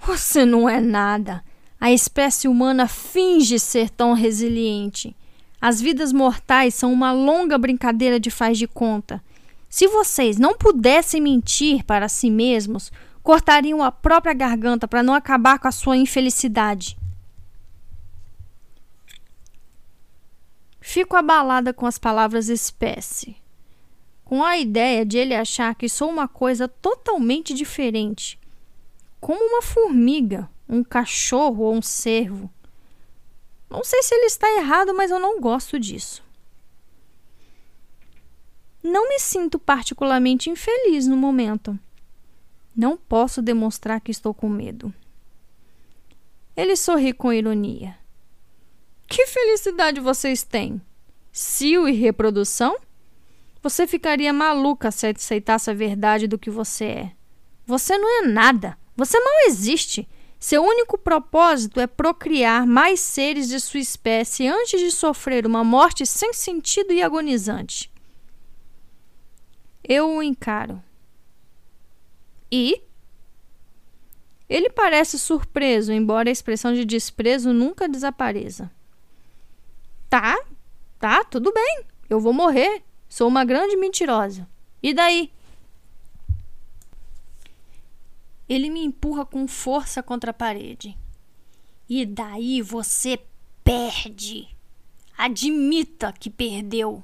Você 0.00 0.44
não 0.44 0.68
é 0.68 0.80
nada. 0.80 1.42
A 1.80 1.90
espécie 1.90 2.46
humana 2.46 2.86
finge 2.86 3.58
ser 3.58 3.90
tão 3.90 4.12
resiliente. 4.12 5.16
As 5.60 5.80
vidas 5.80 6.12
mortais 6.12 6.74
são 6.74 6.92
uma 6.92 7.12
longa 7.12 7.56
brincadeira 7.58 8.20
de 8.20 8.30
faz 8.30 8.58
de 8.58 8.68
conta. 8.68 9.22
Se 9.70 9.86
vocês 9.86 10.36
não 10.36 10.58
pudessem 10.58 11.20
mentir 11.20 11.84
para 11.84 12.08
si 12.08 12.28
mesmos, 12.28 12.90
cortariam 13.22 13.84
a 13.84 13.92
própria 13.92 14.34
garganta 14.34 14.88
para 14.88 15.00
não 15.00 15.14
acabar 15.14 15.60
com 15.60 15.68
a 15.68 15.72
sua 15.72 15.96
infelicidade. 15.96 16.98
Fico 20.80 21.14
abalada 21.14 21.72
com 21.72 21.86
as 21.86 21.98
palavras 21.98 22.48
espécie, 22.48 23.36
com 24.24 24.42
a 24.42 24.58
ideia 24.58 25.06
de 25.06 25.18
ele 25.18 25.36
achar 25.36 25.72
que 25.76 25.88
sou 25.88 26.10
uma 26.10 26.26
coisa 26.26 26.66
totalmente 26.66 27.54
diferente, 27.54 28.40
como 29.20 29.40
uma 29.40 29.62
formiga, 29.62 30.50
um 30.68 30.82
cachorro 30.82 31.62
ou 31.62 31.74
um 31.74 31.82
cervo. 31.82 32.50
Não 33.70 33.84
sei 33.84 34.02
se 34.02 34.16
ele 34.16 34.26
está 34.26 34.50
errado, 34.56 34.92
mas 34.96 35.12
eu 35.12 35.20
não 35.20 35.40
gosto 35.40 35.78
disso. 35.78 36.28
Não 38.82 39.08
me 39.08 39.18
sinto 39.18 39.58
particularmente 39.58 40.48
infeliz 40.48 41.06
no 41.06 41.16
momento. 41.16 41.78
Não 42.74 42.96
posso 42.96 43.42
demonstrar 43.42 44.00
que 44.00 44.10
estou 44.10 44.32
com 44.32 44.48
medo. 44.48 44.92
Ele 46.56 46.74
sorri 46.76 47.12
com 47.12 47.32
ironia. 47.32 47.96
Que 49.06 49.26
felicidade 49.26 50.00
vocês 50.00 50.42
têm? 50.42 50.80
Cio 51.32 51.88
e 51.88 51.92
reprodução? 51.92 52.76
Você 53.62 53.86
ficaria 53.86 54.32
maluca 54.32 54.90
se 54.90 55.06
aceitasse 55.06 55.70
a 55.70 55.74
verdade 55.74 56.26
do 56.26 56.38
que 56.38 56.48
você 56.48 56.84
é. 56.84 57.12
Você 57.66 57.98
não 57.98 58.22
é 58.22 58.26
nada. 58.26 58.78
Você 58.96 59.18
não 59.18 59.46
existe. 59.46 60.08
Seu 60.38 60.62
único 60.62 60.96
propósito 60.96 61.80
é 61.80 61.86
procriar 61.86 62.66
mais 62.66 63.00
seres 63.00 63.46
de 63.48 63.60
sua 63.60 63.80
espécie 63.80 64.46
antes 64.46 64.80
de 64.80 64.90
sofrer 64.90 65.46
uma 65.46 65.62
morte 65.62 66.06
sem 66.06 66.32
sentido 66.32 66.92
e 66.92 67.02
agonizante. 67.02 67.90
Eu 69.90 70.08
o 70.08 70.22
encaro. 70.22 70.80
E? 72.48 72.80
Ele 74.48 74.70
parece 74.70 75.18
surpreso, 75.18 75.92
embora 75.92 76.28
a 76.28 76.32
expressão 76.32 76.72
de 76.72 76.84
desprezo 76.84 77.52
nunca 77.52 77.88
desapareça. 77.88 78.70
Tá, 80.08 80.38
tá, 81.00 81.24
tudo 81.24 81.52
bem. 81.52 81.82
Eu 82.08 82.20
vou 82.20 82.32
morrer. 82.32 82.84
Sou 83.08 83.26
uma 83.26 83.44
grande 83.44 83.76
mentirosa. 83.76 84.48
E 84.80 84.94
daí? 84.94 85.32
Ele 88.48 88.70
me 88.70 88.84
empurra 88.84 89.26
com 89.26 89.48
força 89.48 90.04
contra 90.04 90.30
a 90.30 90.34
parede. 90.34 90.96
E 91.88 92.06
daí 92.06 92.62
você 92.62 93.18
perde. 93.64 94.56
Admita 95.18 96.12
que 96.12 96.30
perdeu. 96.30 97.02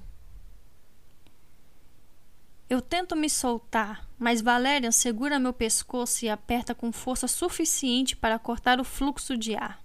Eu 2.69 2.83
tento 2.83 3.15
me 3.15 3.31
soltar, 3.31 4.09
mas 4.19 4.41
Valéria 4.41 4.91
segura 4.91 5.39
meu 5.39 5.53
pescoço 5.53 6.25
e 6.25 6.29
aperta 6.29 6.75
com 6.75 6.91
força 6.91 7.29
suficiente 7.29 8.17
para 8.17 8.41
cortar 8.41 8.81
o 8.81 8.85
fluxo 8.85 9.37
de 9.37 9.55
ar. 9.55 9.81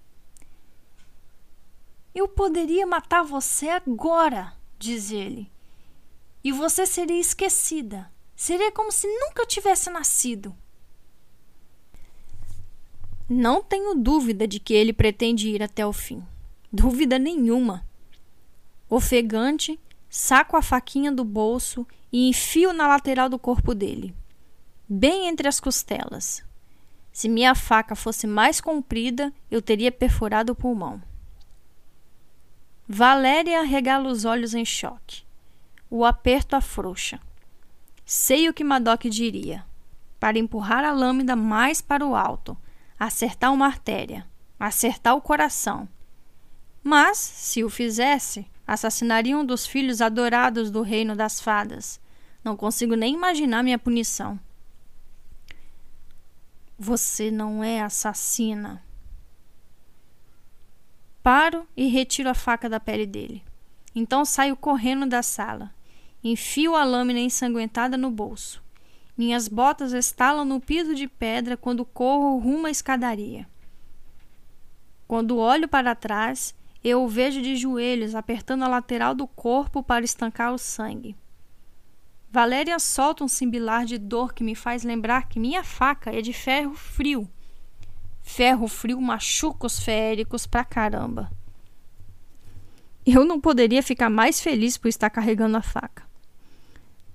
Eu 2.13 2.27
poderia 2.27 2.87
matar 2.87 3.23
você 3.23 3.69
agora, 3.69 4.53
diz 4.79 5.11
ele. 5.11 5.49
E 6.43 6.51
você 6.51 6.87
seria 6.87 7.19
esquecida. 7.19 8.11
Seria 8.35 8.71
como 8.71 8.91
se 8.91 9.07
nunca 9.07 9.45
tivesse 9.45 9.89
nascido. 9.91 10.55
Não 13.29 13.61
tenho 13.61 13.93
dúvida 13.93 14.47
de 14.47 14.59
que 14.59 14.73
ele 14.73 14.91
pretende 14.91 15.49
ir 15.49 15.61
até 15.61 15.85
o 15.85 15.93
fim. 15.93 16.25
Dúvida 16.73 17.19
nenhuma. 17.19 17.85
Ofegante, 18.89 19.79
saco 20.09 20.57
a 20.57 20.61
faquinha 20.61 21.11
do 21.11 21.23
bolso 21.23 21.87
e 22.11 22.27
enfio 22.27 22.73
na 22.73 22.87
lateral 22.87 23.29
do 23.29 23.39
corpo 23.39 23.73
dele, 23.73 24.13
bem 24.87 25.27
entre 25.27 25.47
as 25.47 25.59
costelas. 25.59 26.43
Se 27.11 27.29
minha 27.29 27.55
faca 27.55 27.95
fosse 27.95 28.27
mais 28.27 28.59
comprida, 28.59 29.33
eu 29.49 29.61
teria 29.61 29.91
perfurado 29.91 30.51
o 30.51 30.55
pulmão. 30.55 31.01
Valéria 32.87 33.63
regala 33.63 34.09
os 34.09 34.25
olhos 34.25 34.53
em 34.53 34.65
choque. 34.65 35.23
O 35.89 36.03
aperto 36.03 36.57
afrouxa. 36.57 37.21
Sei 38.05 38.49
o 38.49 38.53
que 38.53 38.63
Madoc 38.63 39.05
diria. 39.05 39.63
Para 40.19 40.37
empurrar 40.37 40.83
a 40.83 40.91
lâmina 40.91 41.35
mais 41.35 41.81
para 41.81 42.05
o 42.05 42.15
alto, 42.15 42.57
acertar 42.99 43.53
uma 43.53 43.65
artéria, 43.65 44.27
acertar 44.59 45.15
o 45.15 45.21
coração. 45.21 45.87
Mas, 46.83 47.17
se 47.17 47.63
o 47.63 47.69
fizesse, 47.69 48.45
assassinaria 48.67 49.37
um 49.37 49.45
dos 49.45 49.65
filhos 49.65 50.01
adorados 50.01 50.69
do 50.69 50.81
reino 50.81 51.15
das 51.15 51.39
fadas. 51.39 52.00
Não 52.43 52.57
consigo 52.57 52.95
nem 52.95 53.13
imaginar 53.13 53.63
minha 53.63 53.77
punição. 53.77 54.39
Você 56.77 57.29
não 57.29 57.63
é 57.63 57.81
assassina. 57.81 58.83
Paro 61.21 61.67
e 61.77 61.87
retiro 61.87 62.29
a 62.29 62.33
faca 62.33 62.67
da 62.67 62.79
pele 62.79 63.05
dele. 63.05 63.43
Então 63.93 64.25
saio 64.25 64.55
correndo 64.55 65.05
da 65.05 65.21
sala. 65.21 65.71
Enfio 66.23 66.75
a 66.75 66.83
lâmina 66.83 67.19
ensanguentada 67.19 67.97
no 67.97 68.09
bolso. 68.09 68.63
Minhas 69.15 69.47
botas 69.47 69.93
estalam 69.93 70.45
no 70.45 70.59
piso 70.59 70.95
de 70.95 71.07
pedra 71.07 71.55
quando 71.55 71.85
corro 71.85 72.39
rumo 72.39 72.65
à 72.65 72.71
escadaria. 72.71 73.47
Quando 75.07 75.37
olho 75.37 75.67
para 75.67 75.93
trás, 75.93 76.55
eu 76.83 77.03
o 77.03 77.07
vejo 77.07 77.41
de 77.41 77.55
joelhos, 77.55 78.15
apertando 78.15 78.63
a 78.63 78.67
lateral 78.67 79.13
do 79.13 79.27
corpo 79.27 79.83
para 79.83 80.05
estancar 80.05 80.53
o 80.53 80.57
sangue. 80.57 81.15
Valéria 82.31 82.79
solta 82.79 83.25
um 83.25 83.27
simbilar 83.27 83.83
de 83.83 83.97
dor 83.97 84.33
que 84.33 84.41
me 84.41 84.55
faz 84.55 84.83
lembrar 84.83 85.27
que 85.27 85.37
minha 85.37 85.65
faca 85.65 86.17
é 86.17 86.21
de 86.21 86.31
ferro 86.31 86.73
frio. 86.73 87.29
Ferro 88.21 88.69
frio 88.69 89.01
machuca 89.01 89.67
os 89.67 89.83
féricos 89.83 90.47
pra 90.47 90.63
caramba. 90.63 91.29
Eu 93.05 93.25
não 93.25 93.41
poderia 93.41 93.83
ficar 93.83 94.09
mais 94.09 94.39
feliz 94.39 94.77
por 94.77 94.87
estar 94.87 95.09
carregando 95.09 95.57
a 95.57 95.61
faca. 95.61 96.07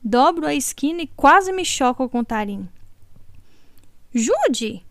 Dobro 0.04 0.46
a 0.46 0.54
esquina 0.54 1.00
e 1.00 1.06
quase 1.06 1.50
me 1.50 1.64
choco 1.64 2.10
com 2.10 2.22
Tarim. 2.22 2.68
Jude! 4.12 4.84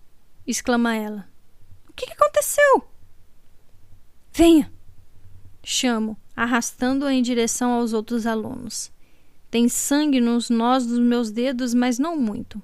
exclama 0.48 0.96
ela. 0.96 1.30
O 1.88 1.94
que 1.94 2.12
aconteceu? 2.12 2.90
Venha! 4.34 4.74
Chamo, 5.64 6.18
arrastando-a 6.36 7.14
em 7.14 7.22
direção 7.22 7.74
aos 7.74 7.94
outros 7.94 8.26
alunos. 8.26 8.95
Tem 9.56 9.70
sangue 9.70 10.20
nos 10.20 10.50
nós 10.50 10.86
dos 10.86 11.00
meus 11.00 11.32
dedos, 11.32 11.74
mas 11.74 11.98
não 11.98 12.18
muito. 12.18 12.62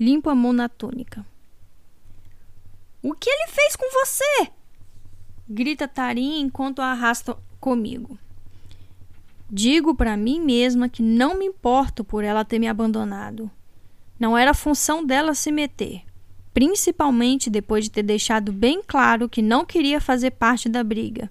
Limpo 0.00 0.30
a 0.30 0.34
mão 0.34 0.50
na 0.50 0.66
túnica. 0.66 1.26
O 3.02 3.12
que 3.12 3.28
ele 3.28 3.48
fez 3.48 3.76
com 3.76 3.84
você? 3.92 4.48
Grita 5.46 5.86
Tarim 5.86 6.40
enquanto 6.40 6.80
a 6.80 6.86
arrasta 6.86 7.36
comigo. 7.60 8.18
Digo 9.50 9.94
para 9.94 10.16
mim 10.16 10.40
mesma 10.40 10.88
que 10.88 11.02
não 11.02 11.38
me 11.38 11.44
importo 11.44 12.02
por 12.02 12.24
ela 12.24 12.46
ter 12.46 12.58
me 12.58 12.66
abandonado. 12.66 13.50
Não 14.18 14.38
era 14.38 14.54
função 14.54 15.04
dela 15.04 15.34
se 15.34 15.52
meter, 15.52 16.00
principalmente 16.54 17.50
depois 17.50 17.84
de 17.84 17.90
ter 17.90 18.02
deixado 18.02 18.54
bem 18.54 18.82
claro 18.82 19.28
que 19.28 19.42
não 19.42 19.66
queria 19.66 20.00
fazer 20.00 20.30
parte 20.30 20.66
da 20.66 20.82
briga. 20.82 21.30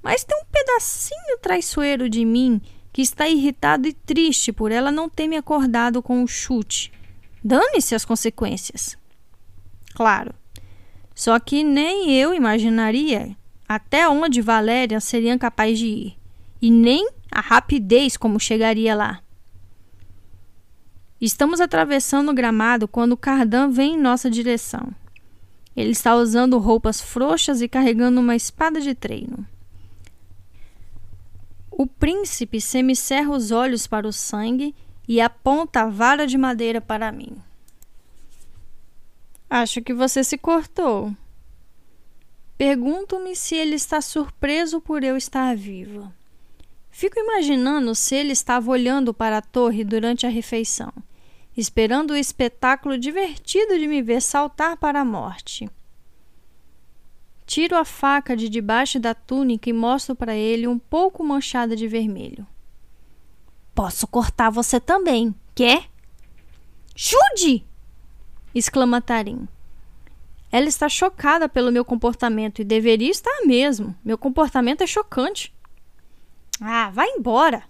Mas 0.00 0.22
tem 0.22 0.38
um 0.40 0.46
pedacinho 0.52 1.36
traiçoeiro 1.42 2.08
de 2.08 2.24
mim 2.24 2.62
que 2.92 3.00
está 3.00 3.28
irritado 3.28 3.88
e 3.88 3.92
triste 3.92 4.52
por 4.52 4.70
ela 4.70 4.90
não 4.90 5.08
ter 5.08 5.26
me 5.26 5.36
acordado 5.36 6.02
com 6.02 6.22
o 6.22 6.28
chute. 6.28 6.92
Dane-se 7.42 7.94
as 7.94 8.04
consequências. 8.04 8.96
Claro. 9.94 10.34
Só 11.14 11.38
que 11.38 11.64
nem 11.64 12.12
eu 12.14 12.34
imaginaria 12.34 13.36
até 13.68 14.08
onde 14.08 14.42
Valéria 14.42 15.00
seria 15.00 15.38
capaz 15.38 15.78
de 15.78 15.86
ir 15.86 16.16
e 16.60 16.70
nem 16.70 17.08
a 17.30 17.40
rapidez 17.40 18.16
como 18.16 18.38
chegaria 18.38 18.94
lá. 18.94 19.20
Estamos 21.20 21.60
atravessando 21.60 22.30
o 22.30 22.34
gramado 22.34 22.86
quando 22.86 23.16
Cardan 23.16 23.70
vem 23.70 23.94
em 23.94 24.00
nossa 24.00 24.30
direção. 24.30 24.92
Ele 25.74 25.90
está 25.90 26.14
usando 26.14 26.58
roupas 26.58 27.00
frouxas 27.00 27.62
e 27.62 27.68
carregando 27.68 28.20
uma 28.20 28.36
espada 28.36 28.80
de 28.80 28.94
treino. 28.94 29.46
O 31.74 31.86
príncipe 31.86 32.60
semicerra 32.60 33.30
os 33.30 33.50
olhos 33.50 33.86
para 33.86 34.06
o 34.06 34.12
sangue 34.12 34.74
e 35.08 35.22
aponta 35.22 35.80
a 35.82 35.86
vara 35.88 36.26
de 36.26 36.36
madeira 36.36 36.82
para 36.82 37.10
mim. 37.10 37.34
Acho 39.48 39.80
que 39.80 39.94
você 39.94 40.22
se 40.22 40.36
cortou. 40.36 41.14
Pergunto-me 42.58 43.34
se 43.34 43.56
ele 43.56 43.74
está 43.74 44.02
surpreso 44.02 44.82
por 44.82 45.02
eu 45.02 45.16
estar 45.16 45.56
viva. 45.56 46.14
Fico 46.90 47.18
imaginando 47.18 47.94
se 47.94 48.14
ele 48.14 48.32
estava 48.32 48.70
olhando 48.70 49.14
para 49.14 49.38
a 49.38 49.42
torre 49.42 49.82
durante 49.82 50.26
a 50.26 50.30
refeição, 50.30 50.92
esperando 51.56 52.10
o 52.10 52.16
espetáculo 52.16 52.98
divertido 52.98 53.78
de 53.78 53.88
me 53.88 54.02
ver 54.02 54.20
saltar 54.20 54.76
para 54.76 55.00
a 55.00 55.04
morte. 55.04 55.70
Tiro 57.52 57.76
a 57.76 57.84
faca 57.84 58.34
de 58.34 58.48
debaixo 58.48 58.98
da 58.98 59.12
túnica 59.12 59.68
e 59.68 59.74
mostro 59.74 60.16
para 60.16 60.34
ele 60.34 60.66
um 60.66 60.78
pouco 60.78 61.22
manchada 61.22 61.76
de 61.76 61.86
vermelho. 61.86 62.46
Posso 63.74 64.06
cortar 64.06 64.48
você 64.48 64.80
também, 64.80 65.34
quer? 65.54 65.84
Jude! 66.96 67.62
exclama 68.54 69.02
Tarim. 69.02 69.46
Ela 70.50 70.66
está 70.66 70.88
chocada 70.88 71.46
pelo 71.46 71.70
meu 71.70 71.84
comportamento 71.84 72.62
e 72.62 72.64
deveria 72.64 73.10
estar 73.10 73.42
mesmo. 73.44 73.94
Meu 74.02 74.16
comportamento 74.16 74.80
é 74.80 74.86
chocante. 74.86 75.54
Ah, 76.58 76.88
vai 76.88 77.06
embora, 77.10 77.64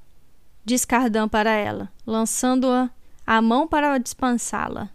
diz 0.65 0.85
Cardan 0.85 1.29
para 1.29 1.51
ela, 1.51 1.91
lançando-a 2.07 2.89
a 3.27 3.43
mão 3.43 3.67
para 3.67 3.99
dispensá-la. 3.99 4.91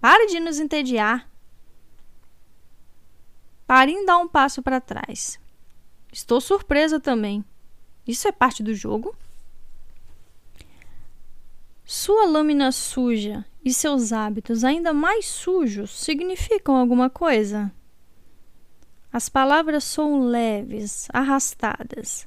Pare 0.00 0.28
de 0.28 0.38
nos 0.38 0.60
entediar. 0.60 1.28
Parim 3.70 4.04
dá 4.04 4.18
um 4.18 4.26
passo 4.26 4.60
para 4.64 4.80
trás. 4.80 5.38
Estou 6.12 6.40
surpresa 6.40 6.98
também. 6.98 7.44
Isso 8.04 8.26
é 8.26 8.32
parte 8.32 8.64
do 8.64 8.74
jogo? 8.74 9.14
Sua 11.84 12.26
lâmina 12.26 12.72
suja 12.72 13.44
e 13.64 13.72
seus 13.72 14.12
hábitos 14.12 14.64
ainda 14.64 14.92
mais 14.92 15.26
sujos 15.26 15.92
significam 15.92 16.74
alguma 16.74 17.08
coisa? 17.08 17.70
As 19.12 19.28
palavras 19.28 19.84
soam 19.84 20.22
leves, 20.22 21.06
arrastadas. 21.12 22.26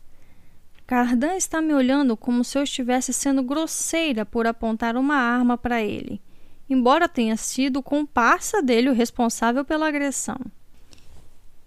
Cardan 0.87 1.35
está 1.35 1.61
me 1.61 1.73
olhando 1.73 2.15
como 2.15 2.45
se 2.45 2.57
eu 2.57 2.63
estivesse 2.63 3.11
sendo 3.11 3.43
grosseira 3.43 4.25
por 4.25 4.47
apontar 4.47 4.95
uma 4.95 5.17
arma 5.17 5.57
para 5.57 5.81
ele, 5.81 6.21
embora 6.69 7.09
tenha 7.09 7.35
sido 7.35 7.79
o 7.79 7.83
comparsa 7.83 8.61
dele 8.61 8.89
o 8.89 8.93
responsável 8.93 9.65
pela 9.65 9.89
agressão. 9.89 10.39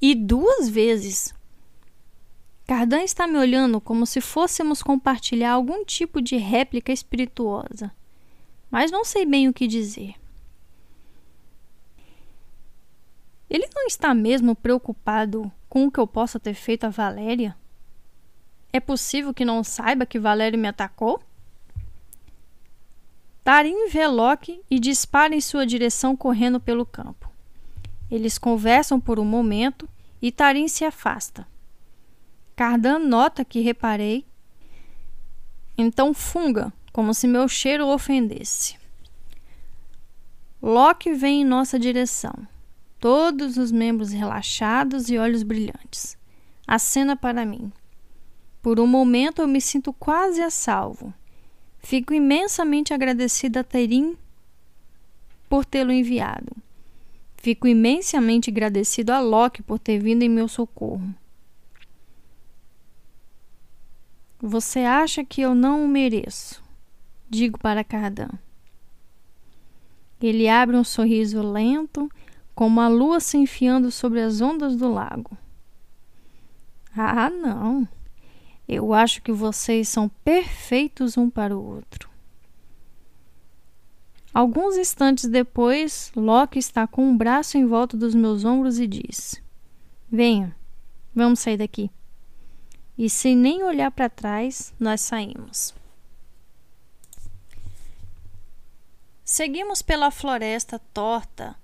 E 0.01 0.15
duas 0.15 0.69
vezes. 0.69 1.35
Cardan 2.67 3.03
está 3.03 3.27
me 3.27 3.39
olhando 3.39 3.81
como 3.81 4.05
se 4.05 4.21
fôssemos 4.21 4.83
compartilhar 4.83 5.53
algum 5.53 5.85
tipo 5.85 6.21
de 6.21 6.37
réplica 6.37 6.93
espirituosa, 6.93 7.93
mas 8.71 8.91
não 8.91 9.05
sei 9.05 9.25
bem 9.25 9.49
o 9.49 9.53
que 9.53 9.69
dizer. 9.69 10.15
Ele 13.49 13.69
não 13.73 13.87
está 13.87 14.13
mesmo 14.13 14.57
preocupado 14.57 15.51
com 15.69 15.87
o 15.87 15.91
que 15.91 16.01
eu 16.01 16.07
possa 16.07 16.41
ter 16.41 16.55
feito 16.55 16.85
a 16.85 16.91
Valéria? 16.91 17.57
É 18.73 18.81
possível 18.81 19.33
que 19.33 19.45
não 19.45 19.63
saiba 19.63 20.05
que 20.05 20.19
Valério 20.19 20.59
me 20.59 20.67
atacou? 20.67 21.23
Tarim 23.45 23.89
vê 23.89 24.09
Loki 24.09 24.61
e 24.69 24.81
dispara 24.81 25.35
em 25.35 25.41
sua 25.41 25.65
direção 25.65 26.17
correndo 26.17 26.59
pelo 26.59 26.85
campo. 26.85 27.31
Eles 28.11 28.39
conversam 28.39 29.01
por 29.01 29.19
um 29.19 29.25
momento 29.25 29.89
e 30.21 30.31
Tarim 30.31 30.69
se 30.69 30.85
afasta. 30.85 31.47
Cardan 32.55 32.99
nota 33.01 33.45
que 33.45 33.61
reparei, 33.61 34.25
então 35.77 36.15
funga, 36.15 36.73
como 36.93 37.13
se 37.13 37.27
meu 37.27 37.47
cheiro 37.47 37.87
o 37.87 37.93
ofendesse. 37.93 38.79
Loki 40.63 41.13
vem 41.13 41.43
em 41.43 41.45
nossa 41.45 41.79
direção, 41.79 42.35
todos 42.99 43.59
os 43.59 43.71
membros 43.71 44.11
relaxados 44.11 45.11
e 45.11 45.19
olhos 45.19 45.43
brilhantes. 45.43 46.17
Acena 46.67 47.15
para 47.15 47.45
mim. 47.45 47.71
Por 48.63 48.81
um 48.81 48.87
momento 48.87 49.43
eu 49.43 49.47
me 49.47 49.61
sinto 49.61 49.93
quase 49.93 50.41
a 50.41 50.51
salvo. 50.51 51.13
Fico 51.79 52.15
imensamente 52.15 52.93
agradecida 52.93 53.61
a 53.61 53.65
Terim 53.65 54.17
por 55.49 55.65
tê-lo 55.65 55.93
enviado. 55.93 56.56
Fico 57.47 57.69
imensamente 57.69 58.51
agradecido 58.51 59.13
a 59.13 59.21
Loki 59.21 59.63
por 59.63 59.79
ter 59.79 60.01
vindo 60.01 60.25
em 60.25 60.29
meu 60.29 60.49
socorro. 60.49 61.15
Você 64.41 64.81
acha 64.81 65.25
que 65.25 65.43
eu 65.43 65.55
não 65.55 65.85
o 65.85 65.89
mereço? 65.89 66.61
Digo 67.31 67.57
para 67.57 67.85
Cardan. 67.85 68.31
Ele 70.21 70.49
abre 70.49 70.75
um 70.75 70.83
sorriso 70.83 71.41
lento, 71.41 72.11
como 72.53 72.81
a 72.81 72.89
lua 72.89 73.21
se 73.21 73.37
enfiando 73.37 73.93
sobre 73.93 74.23
as 74.23 74.41
ondas 74.41 74.75
do 74.75 74.93
lago. 74.93 75.39
Ah, 76.97 77.31
não. 77.31 77.87
Eu 78.67 78.93
acho 78.93 79.23
que 79.23 79.31
vocês 79.31 79.89
são 79.89 80.09
perfeitos 80.25 81.17
um 81.17 81.31
para 81.31 81.57
o 81.57 81.65
outro. 81.65 82.11
Alguns 84.37 84.77
instantes 84.77 85.31
depois, 85.31 86.13
Loki 86.15 86.59
está 86.59 86.87
com 86.87 87.09
um 87.09 87.17
braço 87.17 87.57
em 87.57 87.65
volta 87.65 87.97
dos 87.97 88.15
meus 88.15 88.45
ombros 88.45 88.79
e 88.79 88.87
diz: 88.87 89.43
Venha, 90.13 90.55
vamos 91.15 91.41
sair 91.41 91.57
daqui. 91.57 91.91
E 92.99 93.09
sem 93.09 93.35
nem 93.35 93.63
olhar 93.63 93.91
para 93.91 94.11
trás, 94.11 94.75
nós 94.79 95.01
saímos. 95.01 95.75
Seguimos 99.25 99.81
pela 99.81 100.11
floresta 100.11 100.79
torta, 100.93 101.57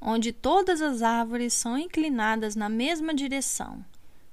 onde 0.00 0.32
todas 0.32 0.80
as 0.80 1.02
árvores 1.02 1.52
são 1.52 1.76
inclinadas 1.76 2.54
na 2.54 2.68
mesma 2.68 3.12
direção 3.12 3.84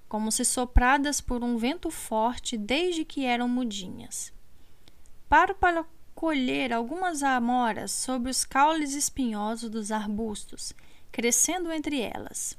como 0.08 0.32
se 0.32 0.46
sopradas 0.46 1.20
por 1.20 1.44
um 1.44 1.58
vento 1.58 1.90
forte 1.90 2.58
desde 2.58 3.04
que 3.04 3.26
eram 3.26 3.50
mudinhas. 3.50 4.32
Paro 5.28 5.56
para 5.56 5.84
colher 6.18 6.74
algumas 6.74 7.22
amoras 7.22 7.92
sobre 7.92 8.32
os 8.32 8.44
caules 8.44 8.96
espinhosos 8.96 9.70
dos 9.70 9.92
arbustos, 9.92 10.74
crescendo 11.12 11.72
entre 11.72 12.02
elas. 12.02 12.58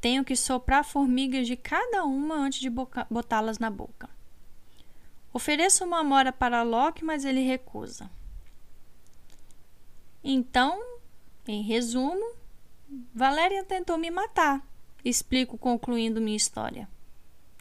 Tenho 0.00 0.24
que 0.24 0.34
soprar 0.34 0.82
formigas 0.82 1.46
de 1.46 1.54
cada 1.54 2.06
uma 2.06 2.36
antes 2.36 2.60
de 2.60 2.70
botá-las 2.70 3.58
na 3.58 3.68
boca. 3.68 4.08
Ofereço 5.34 5.84
uma 5.84 6.00
amora 6.00 6.32
para 6.32 6.62
Loki, 6.62 7.04
mas 7.04 7.26
ele 7.26 7.42
recusa. 7.42 8.10
Então, 10.24 10.82
em 11.46 11.60
resumo, 11.60 12.36
Valéria 13.14 13.62
tentou 13.64 13.98
me 13.98 14.10
matar, 14.10 14.66
explico 15.04 15.58
concluindo 15.58 16.22
minha 16.22 16.38
história. 16.38 16.88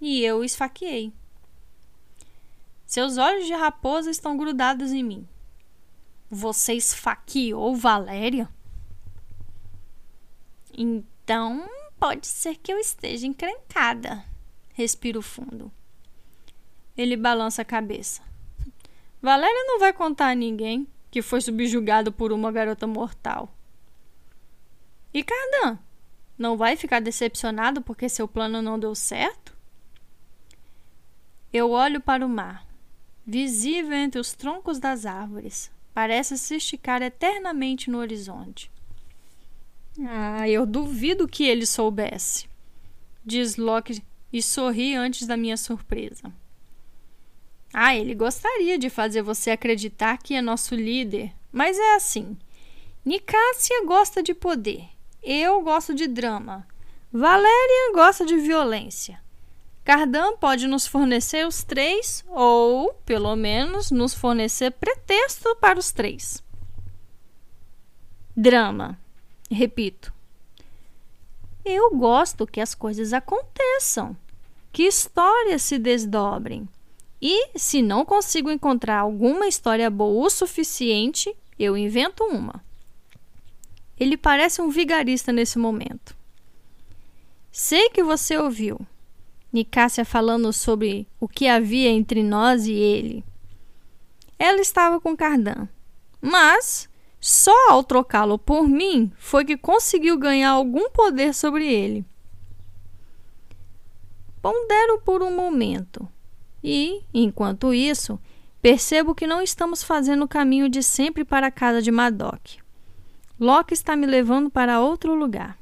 E 0.01 0.23
eu 0.23 0.41
esfaqueei. 0.41 1.11
Seus 2.87 3.17
olhos 3.17 3.45
de 3.45 3.53
raposa 3.53 4.09
estão 4.09 4.37
grudados 4.37 4.93
em 4.93 5.03
mim. 5.03 5.27
Você 6.29 6.73
esfaqueou 6.73 7.75
Valéria? 7.75 8.49
Então, 10.73 11.69
pode 11.99 12.25
ser 12.27 12.55
que 12.55 12.71
eu 12.71 12.79
esteja 12.79 13.27
encrencada. 13.27 14.23
Respiro 14.73 15.21
fundo. 15.21 15.69
Ele 16.95 17.17
balança 17.17 17.61
a 17.61 17.65
cabeça. 17.65 18.21
Valéria 19.21 19.65
não 19.65 19.79
vai 19.79 19.91
contar 19.91 20.29
a 20.29 20.35
ninguém 20.35 20.87
que 21.11 21.21
foi 21.21 21.41
subjugado 21.41 22.11
por 22.11 22.31
uma 22.31 22.53
garota 22.53 22.87
mortal. 22.87 23.53
E 25.13 25.23
Cardan? 25.23 25.77
Não 26.37 26.55
vai 26.55 26.77
ficar 26.77 27.01
decepcionado 27.01 27.81
porque 27.81 28.07
seu 28.07 28.29
plano 28.29 28.61
não 28.61 28.79
deu 28.79 28.95
certo? 28.95 29.57
Eu 31.51 31.71
olho 31.71 31.99
para 31.99 32.25
o 32.25 32.29
mar, 32.29 32.66
visível 33.27 33.93
entre 33.93 34.19
os 34.19 34.33
troncos 34.33 34.79
das 34.79 35.05
árvores. 35.05 35.69
Parece 35.93 36.37
se 36.37 36.55
esticar 36.55 37.01
eternamente 37.01 37.89
no 37.89 37.97
horizonte. 37.97 38.71
Ah, 40.07 40.47
eu 40.47 40.65
duvido 40.65 41.27
que 41.27 41.43
ele 41.43 41.65
soubesse, 41.65 42.47
diz 43.25 43.57
Loki 43.57 44.01
e 44.31 44.41
sorri 44.41 44.95
antes 44.95 45.27
da 45.27 45.35
minha 45.35 45.57
surpresa. 45.57 46.31
Ah, 47.73 47.95
ele 47.95 48.15
gostaria 48.15 48.77
de 48.77 48.89
fazer 48.89 49.21
você 49.21 49.51
acreditar 49.51 50.17
que 50.17 50.35
é 50.35 50.41
nosso 50.41 50.73
líder, 50.73 51.33
mas 51.51 51.77
é 51.77 51.95
assim. 51.95 52.37
Nicásia 53.03 53.85
gosta 53.85 54.23
de 54.23 54.33
poder 54.33 54.87
eu 55.29 55.61
gosto 55.61 55.93
de 55.93 56.07
drama. 56.07 56.65
Valéria 57.11 57.91
gosta 57.93 58.25
de 58.25 58.37
violência. 58.37 59.21
Cardan 59.87 60.35
pode 60.35 60.67
nos 60.67 60.85
fornecer 60.85 61.47
os 61.47 61.63
três, 61.63 62.21
ou, 62.27 62.93
pelo 63.05 63.33
menos, 63.37 63.89
nos 63.89 64.13
fornecer 64.13 64.69
pretexto 64.71 65.55
para 65.61 65.79
os 65.79 65.93
três. 65.93 66.43
Drama. 68.35 68.99
Repito. 69.49 70.13
Eu 71.63 71.95
gosto 71.95 72.45
que 72.45 72.59
as 72.59 72.75
coisas 72.75 73.13
aconteçam, 73.13 74.13
que 74.73 74.83
histórias 74.83 75.61
se 75.61 75.79
desdobrem. 75.79 76.67
E, 77.21 77.57
se 77.57 77.81
não 77.81 78.03
consigo 78.03 78.51
encontrar 78.51 78.99
alguma 78.99 79.47
história 79.47 79.89
boa 79.89 80.25
o 80.25 80.29
suficiente, 80.29 81.33
eu 81.57 81.77
invento 81.77 82.25
uma. 82.25 82.61
Ele 83.97 84.17
parece 84.17 84.61
um 84.61 84.69
vigarista 84.69 85.31
nesse 85.31 85.57
momento. 85.57 86.13
Sei 87.53 87.89
que 87.89 88.03
você 88.03 88.37
ouviu 88.37 88.85
Nicásia 89.51 90.03
falando 90.03 90.51
sobre 90.51 91.07
o 91.19 91.27
que 91.27 91.47
havia 91.47 91.89
entre 91.89 92.21
nós 92.21 92.67
e 92.67 92.73
ele. 92.73 93.23
Ela 94.37 94.59
estava 94.59 94.99
com 94.99 95.15
Cardan, 95.15 95.67
mas 96.21 96.89
só 97.19 97.71
ao 97.71 97.83
trocá-lo 97.83 98.37
por 98.37 98.67
mim 98.67 99.11
foi 99.17 99.43
que 99.43 99.57
conseguiu 99.57 100.17
ganhar 100.17 100.51
algum 100.51 100.89
poder 100.89 101.33
sobre 101.33 101.65
ele. 101.65 102.05
Pondero 104.41 105.01
por 105.01 105.23
um 105.23 105.35
momento 105.35 106.07
e, 106.63 107.01
enquanto 107.13 107.73
isso, 107.73 108.19
percebo 108.61 109.15
que 109.15 109.27
não 109.27 109.41
estamos 109.41 109.83
fazendo 109.83 110.23
o 110.23 110.27
caminho 110.27 110.69
de 110.69 110.83
sempre 110.83 111.25
para 111.25 111.47
a 111.47 111.51
casa 111.51 111.81
de 111.81 111.91
Madoc. 111.91 112.57
Loki 113.39 113.73
está 113.73 113.95
me 113.95 114.05
levando 114.05 114.49
para 114.49 114.79
outro 114.79 115.13
lugar. 115.13 115.57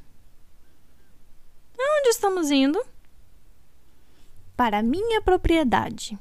Aonde 1.78 2.10
estamos 2.10 2.52
indo? 2.52 2.80
Para 4.56 4.82
minha 4.82 5.22
propriedade, 5.22 6.18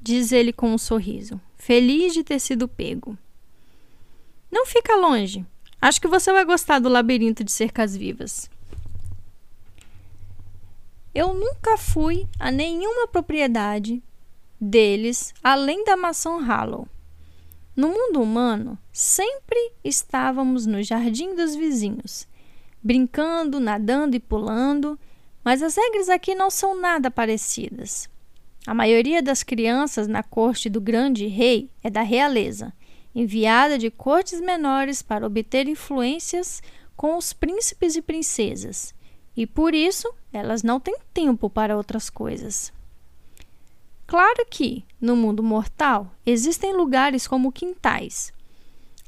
diz 0.00 0.32
ele 0.32 0.52
com 0.52 0.72
um 0.74 0.78
sorriso, 0.78 1.40
feliz 1.56 2.12
de 2.12 2.22
ter 2.22 2.38
sido 2.38 2.68
pego. 2.68 3.16
Não 4.52 4.66
fica 4.66 4.94
longe. 4.96 5.46
Acho 5.80 6.00
que 6.00 6.06
você 6.08 6.30
vai 6.32 6.44
gostar 6.44 6.78
do 6.78 6.88
labirinto 6.88 7.42
de 7.42 7.50
cercas 7.50 7.96
vivas. 7.96 8.50
Eu 11.14 11.32
nunca 11.32 11.78
fui 11.78 12.26
a 12.38 12.50
nenhuma 12.50 13.08
propriedade 13.08 14.02
deles 14.60 15.32
além 15.42 15.84
da 15.84 15.96
maçã 15.96 16.38
Hollow. 16.44 16.86
No 17.74 17.88
mundo 17.88 18.20
humano, 18.20 18.78
sempre 18.92 19.72
estávamos 19.82 20.66
no 20.66 20.82
jardim 20.82 21.34
dos 21.34 21.56
vizinhos, 21.56 22.28
brincando, 22.82 23.58
nadando 23.58 24.14
e 24.16 24.20
pulando, 24.20 24.98
mas 25.44 25.62
as 25.62 25.76
regras 25.76 26.08
aqui 26.08 26.34
não 26.34 26.50
são 26.50 26.80
nada 26.80 27.10
parecidas. 27.10 28.08
A 28.66 28.72
maioria 28.72 29.22
das 29.22 29.42
crianças 29.42 30.08
na 30.08 30.22
corte 30.22 30.70
do 30.70 30.80
grande 30.80 31.26
rei 31.26 31.70
é 31.82 31.90
da 31.90 32.00
realeza, 32.00 32.72
enviada 33.14 33.76
de 33.76 33.90
cortes 33.90 34.40
menores 34.40 35.02
para 35.02 35.26
obter 35.26 35.68
influências 35.68 36.62
com 36.96 37.16
os 37.16 37.32
príncipes 37.32 37.94
e 37.94 38.00
princesas, 38.00 38.94
e 39.36 39.46
por 39.46 39.74
isso 39.74 40.12
elas 40.32 40.62
não 40.62 40.80
têm 40.80 40.96
tempo 41.12 41.50
para 41.50 41.76
outras 41.76 42.08
coisas. 42.08 42.72
Claro 44.06 44.46
que, 44.50 44.84
no 45.00 45.16
mundo 45.16 45.42
mortal, 45.42 46.10
existem 46.24 46.74
lugares 46.74 47.26
como 47.26 47.52
quintais. 47.52 48.32